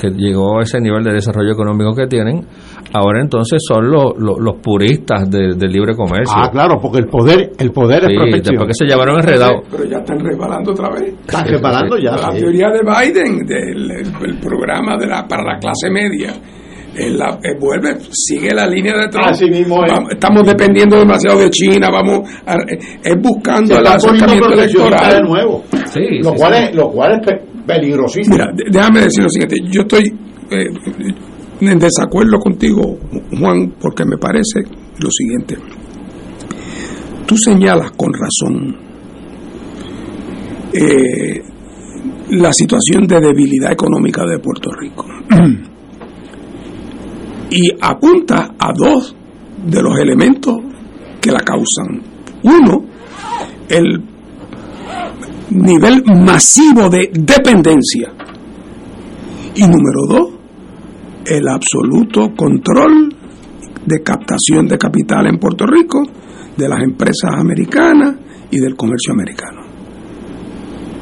que 0.00 0.10
llegó 0.10 0.58
a 0.58 0.62
ese 0.62 0.80
nivel 0.80 1.02
de 1.02 1.12
desarrollo 1.12 1.52
económico 1.52 1.94
que 1.94 2.06
tienen, 2.06 2.44
ahora 2.92 3.20
entonces 3.20 3.62
son 3.66 3.90
los, 3.90 4.14
los, 4.18 4.56
puristas 4.62 5.30
del 5.30 5.56
libre 5.58 5.94
comercio. 5.94 6.34
Ah, 6.36 6.50
claro, 6.50 6.78
porque 6.80 6.98
el 6.98 7.06
poder 7.06 7.52
el 7.58 7.70
poder 7.72 8.04
es 8.04 8.16
protección. 8.16 8.56
Después 8.56 8.68
que 8.68 8.84
se 8.84 8.90
llevaron 8.90 9.16
enredados. 9.16 9.62
Pero 9.70 9.84
ya 9.84 9.98
están 9.98 10.18
resbalando 10.20 10.72
otra 10.72 10.90
vez. 10.90 11.14
Están 11.20 11.46
resbalando 11.46 11.96
ya. 11.98 12.16
La 12.16 12.30
teoría 12.30 12.68
de 12.70 12.80
Biden, 12.82 13.46
del 13.46 14.38
programa 14.40 14.96
de 14.96 15.06
la, 15.06 15.26
para 15.26 15.42
la 15.44 15.58
clase 15.58 15.90
media, 15.90 16.32
la, 17.08 17.38
vuelve, 17.58 17.96
sigue 18.10 18.54
la 18.54 18.66
línea 18.66 18.94
de 18.98 19.08
trabajo. 19.08 19.46
mismo 19.46 19.84
estamos 20.10 20.46
dependiendo 20.46 20.98
demasiado 20.98 21.40
de 21.40 21.50
China, 21.50 21.90
vamos 21.90 22.28
es 23.02 23.16
buscando 23.20 23.78
el 23.78 23.86
acercamiento 23.86 24.52
electoral 24.52 25.16
de 25.16 25.22
nuevo. 25.22 25.64
Sí, 25.86 26.00
lo, 26.22 26.34
cual 26.34 26.54
Es, 26.54 26.74
lo 26.74 26.90
cual 26.90 27.20
es 27.20 27.38
peligrosísimo. 27.66 28.36
Mira, 28.36 28.52
déjame 28.70 29.00
decir 29.00 29.22
lo 29.22 29.30
siguiente, 29.30 29.56
yo 29.70 29.82
estoy 29.82 30.02
eh, 30.50 30.66
en 31.60 31.78
desacuerdo 31.78 32.38
contigo, 32.38 32.98
Juan, 33.38 33.74
porque 33.80 34.04
me 34.04 34.16
parece 34.16 34.60
lo 34.98 35.10
siguiente. 35.10 35.56
Tú 37.26 37.36
señalas 37.36 37.92
con 37.92 38.12
razón 38.12 38.76
eh, 40.72 41.42
la 42.30 42.52
situación 42.52 43.06
de 43.06 43.20
debilidad 43.20 43.72
económica 43.72 44.24
de 44.24 44.38
Puerto 44.38 44.70
Rico 44.72 45.04
y 47.50 47.70
apunta 47.80 48.54
a 48.58 48.72
dos 48.72 49.14
de 49.66 49.82
los 49.82 49.98
elementos 49.98 50.56
que 51.20 51.30
la 51.30 51.40
causan. 51.40 52.02
Uno, 52.42 52.84
el 53.68 54.02
nivel 55.50 56.02
masivo 56.04 56.88
de 56.88 57.10
dependencia. 57.12 58.12
Y 59.54 59.62
número 59.62 60.06
dos, 60.08 60.39
el 61.30 61.46
absoluto 61.46 62.34
control 62.36 63.14
de 63.86 64.02
captación 64.02 64.66
de 64.66 64.76
capital 64.76 65.28
en 65.28 65.38
Puerto 65.38 65.64
Rico 65.64 66.02
de 66.56 66.68
las 66.68 66.82
empresas 66.82 67.30
americanas 67.38 68.16
y 68.50 68.58
del 68.58 68.74
comercio 68.74 69.12
americano. 69.12 69.60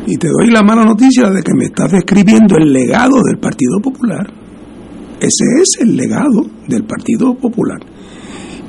Y 0.06 0.16
te 0.18 0.28
doy 0.28 0.50
la 0.50 0.62
mala 0.62 0.84
noticia 0.84 1.30
de 1.30 1.42
que 1.42 1.55
me 1.55 1.64
estás 1.64 1.92
describiendo 1.92 2.56
el 2.59 2.70
legado 2.70 3.22
del 3.22 3.38
Partido 3.38 3.80
Popular. 3.82 4.30
Ese 5.18 5.44
es 5.62 5.80
el 5.80 5.96
legado 5.96 6.44
del 6.68 6.84
Partido 6.84 7.34
Popular. 7.34 7.78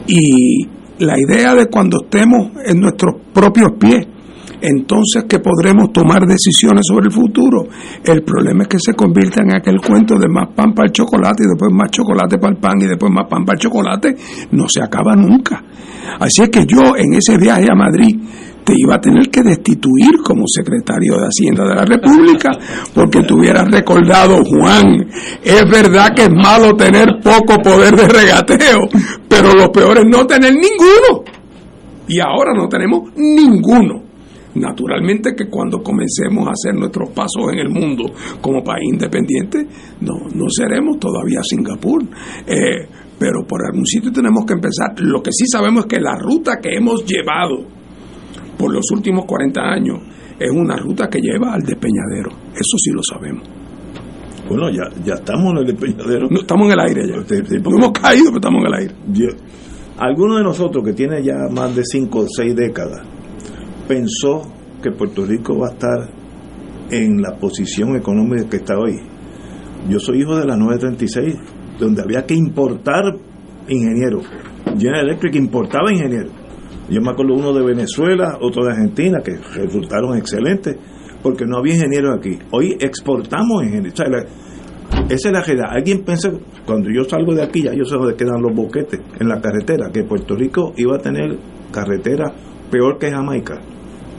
Y 0.07 0.65
la 0.99 1.15
idea 1.19 1.56
de 1.56 1.68
cuando 1.68 2.03
estemos 2.03 2.52
en 2.65 2.80
nuestros 2.80 3.15
propios 3.34 3.73
pies, 3.77 4.07
entonces 4.61 5.26
que 5.27 5.40
podremos 5.40 5.91
tomar 5.91 6.26
decisiones 6.26 6.86
sobre 6.88 7.07
el 7.07 7.11
futuro. 7.11 7.68
El 8.03 8.23
problema 8.23 8.64
es 8.64 8.68
que 8.68 8.80
se 8.80 8.94
convierta 8.94 9.41
en 9.41 9.56
aquel 9.56 9.80
cuento 9.81 10.18
de 10.18 10.27
más 10.27 10.49
pan 10.56 10.73
para 10.73 10.88
el 10.88 10.94
chocolate 10.94 11.44
y 11.44 11.48
después 11.48 11.72
más 11.72 11.91
chocolate 11.91 12.38
para 12.38 12.53
el 12.53 12.60
pan 12.60 12.81
y 12.81 12.88
después 12.88 13.11
más 13.11 13.26
pan 13.30 13.45
para 13.45 13.56
el 13.56 13.61
chocolate. 13.61 14.15
No 14.52 14.68
se 14.68 14.81
acaba 14.81 15.15
nunca. 15.15 15.64
Así 16.19 16.41
es 16.41 16.49
que 16.49 16.65
yo 16.65 16.95
en 16.98 17.14
ese 17.14 17.38
viaje 17.38 17.68
a 17.72 17.76
Madrid 17.76 18.18
te 18.64 18.73
iba 18.77 18.95
a 18.95 19.02
tener 19.02 19.30
que 19.30 19.41
destituir 19.41 20.22
como 20.23 20.44
secretario 20.45 21.15
de 21.15 21.27
Hacienda 21.27 21.68
de 21.68 21.76
la 21.76 21.86
República 21.86 22.52
porque 22.94 23.23
te 23.23 23.34
hubieras 23.34 23.69
recordado, 23.72 24.44
Juan, 24.44 25.07
es 25.44 25.69
verdad 25.69 26.14
que 26.15 26.23
es 26.23 26.30
malo 26.30 26.76
tener 26.76 27.19
poco 27.23 27.57
poder 27.64 27.95
de 27.95 28.07
regateo, 28.07 28.81
pero 29.27 29.56
lo 29.56 29.72
peor 29.72 29.99
es 29.99 30.06
no 30.06 30.26
tener 30.27 30.53
ninguno. 30.53 31.23
Y 32.07 32.19
ahora 32.19 32.53
no 32.56 32.68
tenemos 32.68 33.11
ninguno. 33.15 34.09
Naturalmente 34.60 35.34
que 35.36 35.48
cuando 35.48 35.81
comencemos 35.81 36.48
a 36.48 36.52
hacer 36.52 36.76
nuestros 36.77 37.10
pasos 37.11 37.52
en 37.53 37.60
el 37.60 37.69
mundo 37.69 38.11
como 38.41 38.61
país 38.61 38.90
independiente, 38.91 39.65
no, 40.02 40.27
no 40.36 40.45
seremos 40.49 40.99
todavía 40.99 41.40
Singapur. 41.41 42.03
Eh, 42.45 42.88
pero 43.18 43.45
por 43.48 43.65
algún 43.65 43.86
sitio 43.86 44.11
tenemos 44.11 44.45
que 44.45 44.53
empezar. 44.53 44.99
Lo 44.99 45.22
que 45.22 45.31
sí 45.31 45.45
sabemos 45.48 45.86
es 45.86 45.90
que 45.90 46.02
la 46.02 46.18
ruta 46.18 46.60
que 46.61 46.76
hemos 46.76 47.06
llevado 47.06 47.65
por 48.57 48.73
los 48.73 48.91
últimos 48.91 49.26
40 49.26 49.61
años 49.61 49.99
es 50.38 50.52
una 50.52 50.76
ruta 50.76 51.07
que 51.10 51.19
lleva 51.19 51.53
al 51.53 51.61
despeñadero. 51.61 52.31
Eso 52.53 52.77
sí 52.77 52.91
lo 52.91 53.02
sabemos. 53.03 53.44
Bueno, 54.48 54.69
ya, 54.72 54.90
ya 55.06 55.15
estamos 55.15 55.52
en 55.52 55.57
el 55.60 55.65
despeñadero. 55.68 56.27
No, 56.30 56.40
estamos 56.41 56.68
en 56.68 56.73
el 56.73 56.80
aire 56.80 57.07
ya. 57.07 57.60
no 57.60 57.77
hemos 57.77 57.91
caído, 57.91 58.26
pero 58.26 58.38
estamos 58.38 58.61
en 58.61 58.68
el 58.68 58.73
aire. 58.73 58.94
alguno 59.98 60.38
de 60.38 60.44
nosotros 60.44 60.84
que 60.84 60.94
tiene 60.94 61.23
ya 61.23 61.36
más 61.49 61.76
de 61.76 61.84
5 61.86 62.19
o 62.19 62.26
6 62.27 62.56
décadas 62.56 63.19
pensó 63.90 64.44
que 64.84 64.91
Puerto 64.91 65.26
Rico 65.26 65.57
va 65.57 65.70
a 65.70 65.72
estar 65.72 66.10
en 66.91 67.24
la 67.24 67.36
posición 67.38 67.95
económica 67.95 68.48
que 68.48 68.57
está 68.57 68.78
hoy. 68.78 68.95
Yo 69.90 69.99
soy 69.99 70.22
hijo 70.22 70.38
de 70.38 70.45
la 70.45 70.56
936, 70.56 71.36
donde 71.80 72.03
había 72.03 72.24
que 72.24 72.36
importar 72.36 73.16
ingenieros. 73.68 74.26
General 74.78 75.07
Electric 75.07 75.36
importaba 75.36 75.91
ingenieros. 75.91 76.32
Yo 76.88 77.02
me 77.02 77.10
acuerdo 77.10 77.34
uno 77.34 77.52
de 77.52 77.66
Venezuela, 77.66 78.38
otro 78.40 78.64
de 78.64 78.74
Argentina, 78.74 79.22
que 79.24 79.38
resultaron 79.56 80.16
excelentes, 80.18 80.78
porque 81.24 81.45
no 81.45 81.57
había 81.57 81.74
ingenieros 81.74 82.16
aquí. 82.16 82.38
Hoy 82.52 82.78
exportamos 82.80 83.64
ingenieros. 83.64 83.99
esa 85.10 85.30
es 85.30 85.32
la 85.32 85.41
realidad. 85.41 85.68
Alguien 85.72 86.03
piensa, 86.03 86.30
cuando 86.64 86.90
yo 86.91 87.06
salgo 87.06 87.34
de 87.34 87.41
aquí, 87.41 87.64
ya 87.64 87.74
yo 87.74 87.86
sé 87.86 87.95
dónde 87.95 88.16
quedan 88.16 88.40
los 88.40 88.56
boquetes 88.56 88.99
en 89.20 89.28
la 89.28 89.41
carretera, 89.41 89.90
que 89.91 90.03
Puerto 90.03 90.36
Rico 90.36 90.74
iba 90.78 90.95
a 90.95 90.99
tener 90.99 91.40
carretera 91.72 92.36
peor 92.70 92.99
que 92.99 93.10
Jamaica. 93.10 93.60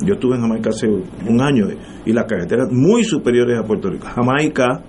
Yo 0.05 0.15
estuve 0.15 0.37
en 0.37 0.43
Jamaica 0.43 0.71
hace 0.71 0.89
un 0.89 1.41
año 1.41 1.67
y 2.05 2.13
las 2.13 2.25
carreteras 2.25 2.69
muy 2.71 3.05
superiores 3.05 3.59
a 3.59 3.63
Puerto 3.63 3.91
Rico. 3.91 4.07
Jamaica, 4.07 4.83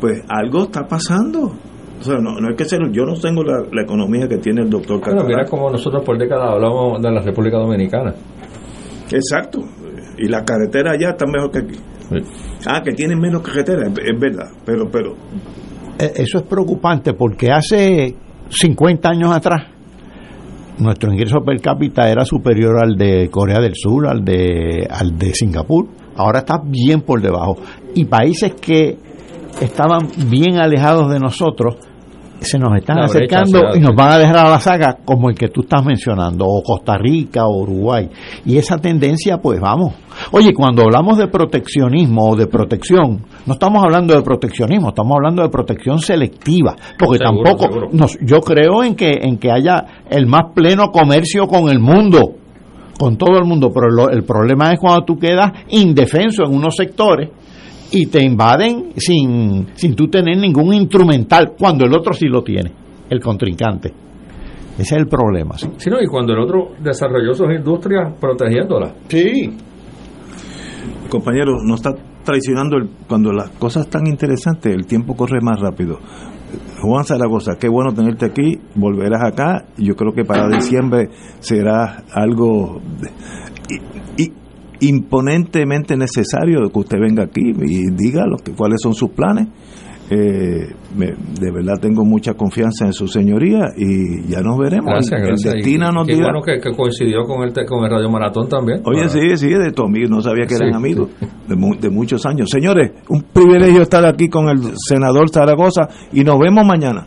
pues 0.00 0.22
algo 0.28 0.64
está 0.64 0.86
pasando. 0.86 1.52
O 2.00 2.02
sea, 2.02 2.16
no, 2.16 2.40
no 2.40 2.48
hay 2.48 2.56
que 2.56 2.64
ser, 2.64 2.80
yo 2.92 3.04
no 3.04 3.14
tengo 3.14 3.42
la, 3.42 3.82
economía 3.82 4.26
que 4.26 4.38
tiene 4.38 4.62
el 4.62 4.70
doctor 4.70 5.00
Catalán. 5.00 5.26
mira 5.26 5.44
como 5.44 5.70
nosotros 5.70 6.02
por 6.02 6.18
décadas 6.18 6.52
hablamos 6.54 7.02
de 7.02 7.10
la 7.10 7.20
República 7.20 7.58
Dominicana. 7.58 8.14
Exacto. 9.12 9.60
Y 10.16 10.28
las 10.28 10.44
carreteras 10.44 10.94
allá 10.94 11.10
están 11.10 11.30
mejor 11.30 11.50
que 11.50 11.58
aquí. 11.58 11.78
Ah, 12.66 12.80
que 12.82 12.92
tienen 12.92 13.18
menos 13.18 13.42
carreteras, 13.42 13.88
es, 13.88 14.20
verdad. 14.20 14.50
Pero, 14.64 14.90
pero. 14.90 15.14
E, 15.98 16.22
eso 16.22 16.38
es 16.38 16.44
preocupante 16.44 17.12
porque 17.12 17.50
hace 17.50 18.14
50 18.48 19.08
años 19.08 19.32
atrás 19.32 19.79
nuestro 20.80 21.12
ingreso 21.12 21.40
per 21.44 21.60
cápita 21.60 22.08
era 22.08 22.24
superior 22.24 22.82
al 22.82 22.96
de 22.96 23.28
Corea 23.30 23.60
del 23.60 23.74
Sur, 23.74 24.06
al 24.08 24.24
de, 24.24 24.86
al 24.90 25.18
de 25.18 25.34
Singapur. 25.34 25.88
Ahora 26.16 26.40
está 26.40 26.60
bien 26.64 27.02
por 27.02 27.20
debajo. 27.20 27.56
Y 27.94 28.04
países 28.06 28.54
que 28.54 28.98
estaban 29.60 30.08
bien 30.28 30.60
alejados 30.60 31.10
de 31.10 31.18
nosotros 31.18 31.76
se 32.40 32.58
nos 32.58 32.76
están 32.76 32.98
acercando 33.00 33.74
y 33.74 33.80
nos 33.80 33.94
van 33.94 34.12
a 34.12 34.18
dejar 34.18 34.38
a 34.38 34.48
la 34.48 34.60
saga 34.60 34.98
como 35.04 35.28
el 35.28 35.36
que 35.36 35.48
tú 35.48 35.62
estás 35.62 35.84
mencionando, 35.84 36.44
o 36.46 36.62
Costa 36.62 36.96
Rica 36.96 37.46
o 37.46 37.62
Uruguay. 37.62 38.08
Y 38.44 38.56
esa 38.56 38.78
tendencia, 38.78 39.38
pues 39.38 39.60
vamos. 39.60 39.94
Oye, 40.32 40.52
cuando 40.52 40.82
hablamos 40.82 41.18
de 41.18 41.28
proteccionismo 41.28 42.30
o 42.30 42.36
de 42.36 42.46
protección, 42.46 43.24
no 43.46 43.52
estamos 43.52 43.82
hablando 43.82 44.14
de 44.14 44.22
proteccionismo, 44.22 44.88
estamos 44.88 45.16
hablando 45.16 45.42
de 45.42 45.48
protección 45.48 45.98
selectiva, 45.98 46.76
porque 46.98 47.18
tampoco 47.18 47.88
Nos, 47.92 48.18
yo 48.20 48.40
creo 48.40 48.82
en 48.82 48.94
que 48.94 49.10
en 49.22 49.38
que 49.38 49.50
haya 49.50 50.02
el 50.08 50.26
más 50.26 50.52
pleno 50.54 50.90
comercio 50.90 51.46
con 51.46 51.68
el 51.68 51.78
mundo, 51.78 52.34
con 52.98 53.16
todo 53.16 53.38
el 53.38 53.44
mundo, 53.44 53.70
pero 53.72 54.10
el 54.10 54.24
problema 54.24 54.72
es 54.72 54.80
cuando 54.80 55.04
tú 55.04 55.18
quedas 55.18 55.52
indefenso 55.68 56.44
en 56.44 56.54
unos 56.54 56.76
sectores 56.76 57.30
y 57.92 58.06
te 58.06 58.22
invaden 58.22 58.92
sin, 58.96 59.68
sin 59.74 59.94
tú 59.94 60.08
tener 60.08 60.38
ningún 60.38 60.72
instrumental, 60.74 61.52
cuando 61.58 61.84
el 61.84 61.92
otro 61.94 62.12
sí 62.12 62.26
lo 62.26 62.42
tiene, 62.42 62.72
el 63.08 63.20
contrincante. 63.20 63.92
Ese 64.74 64.94
es 64.94 65.00
el 65.02 65.08
problema. 65.08 65.56
Sí, 65.58 65.68
y 65.90 66.06
cuando 66.06 66.32
el 66.32 66.40
otro 66.40 66.72
desarrolló 66.82 67.34
sus 67.34 67.52
industrias 67.52 68.14
protegiéndolas. 68.18 68.94
Sí. 69.08 69.50
Compañero, 71.10 71.56
no 71.62 71.74
está 71.74 71.90
traicionando 72.24 72.76
el, 72.76 72.88
cuando 73.08 73.32
las 73.32 73.50
cosas 73.50 73.86
están 73.86 74.06
interesantes, 74.06 74.72
el 74.72 74.86
tiempo 74.86 75.14
corre 75.14 75.40
más 75.42 75.60
rápido. 75.60 75.98
Juan 76.82 77.04
Zaragoza, 77.04 77.56
qué 77.60 77.68
bueno 77.68 77.92
tenerte 77.92 78.26
aquí, 78.26 78.58
volverás 78.74 79.22
acá, 79.22 79.66
yo 79.76 79.94
creo 79.94 80.12
que 80.12 80.24
para 80.24 80.48
diciembre 80.48 81.08
será 81.40 82.04
algo 82.12 82.80
imponentemente 84.80 85.96
necesario 85.96 86.60
que 86.70 86.78
usted 86.78 86.98
venga 86.98 87.24
aquí 87.24 87.42
y 87.50 87.90
diga 87.90 88.24
lo 88.26 88.36
que, 88.38 88.52
cuáles 88.52 88.80
son 88.82 88.94
sus 88.94 89.10
planes. 89.10 89.48
Eh, 90.12 90.74
de 90.96 91.52
verdad 91.52 91.74
tengo 91.80 92.04
mucha 92.04 92.34
confianza 92.34 92.84
en 92.84 92.92
su 92.92 93.06
señoría 93.06 93.68
y 93.76 94.26
ya 94.26 94.40
nos 94.40 94.58
veremos. 94.58 94.86
Gracias, 95.08 95.20
El 95.22 95.54
destino 95.54 95.92
nos 95.92 96.04
qué 96.04 96.16
bueno 96.16 96.42
que, 96.42 96.58
coincidió 96.74 97.22
con 97.22 97.44
el, 97.44 97.52
con 97.64 97.84
el 97.84 97.90
Radio 97.90 98.10
Maratón 98.10 98.48
también. 98.48 98.82
Oye, 98.84 99.08
sí, 99.08 99.36
sí, 99.36 99.48
de 99.48 99.70
tu 99.70 99.84
amigo, 99.84 100.08
no 100.08 100.20
sabía 100.20 100.46
que 100.46 100.56
eran 100.56 100.74
amigos 100.74 101.10
de, 101.46 101.54
de, 101.80 101.90
muchos 101.90 102.26
años. 102.26 102.50
Señores, 102.50 102.90
un 103.08 103.22
privilegio 103.22 103.82
estar 103.82 104.04
aquí 104.04 104.28
con 104.28 104.48
el 104.48 104.72
senador 104.76 105.30
Zaragoza 105.30 105.88
y 106.12 106.24
nos 106.24 106.40
vemos 106.40 106.66
mañana. 106.66 107.06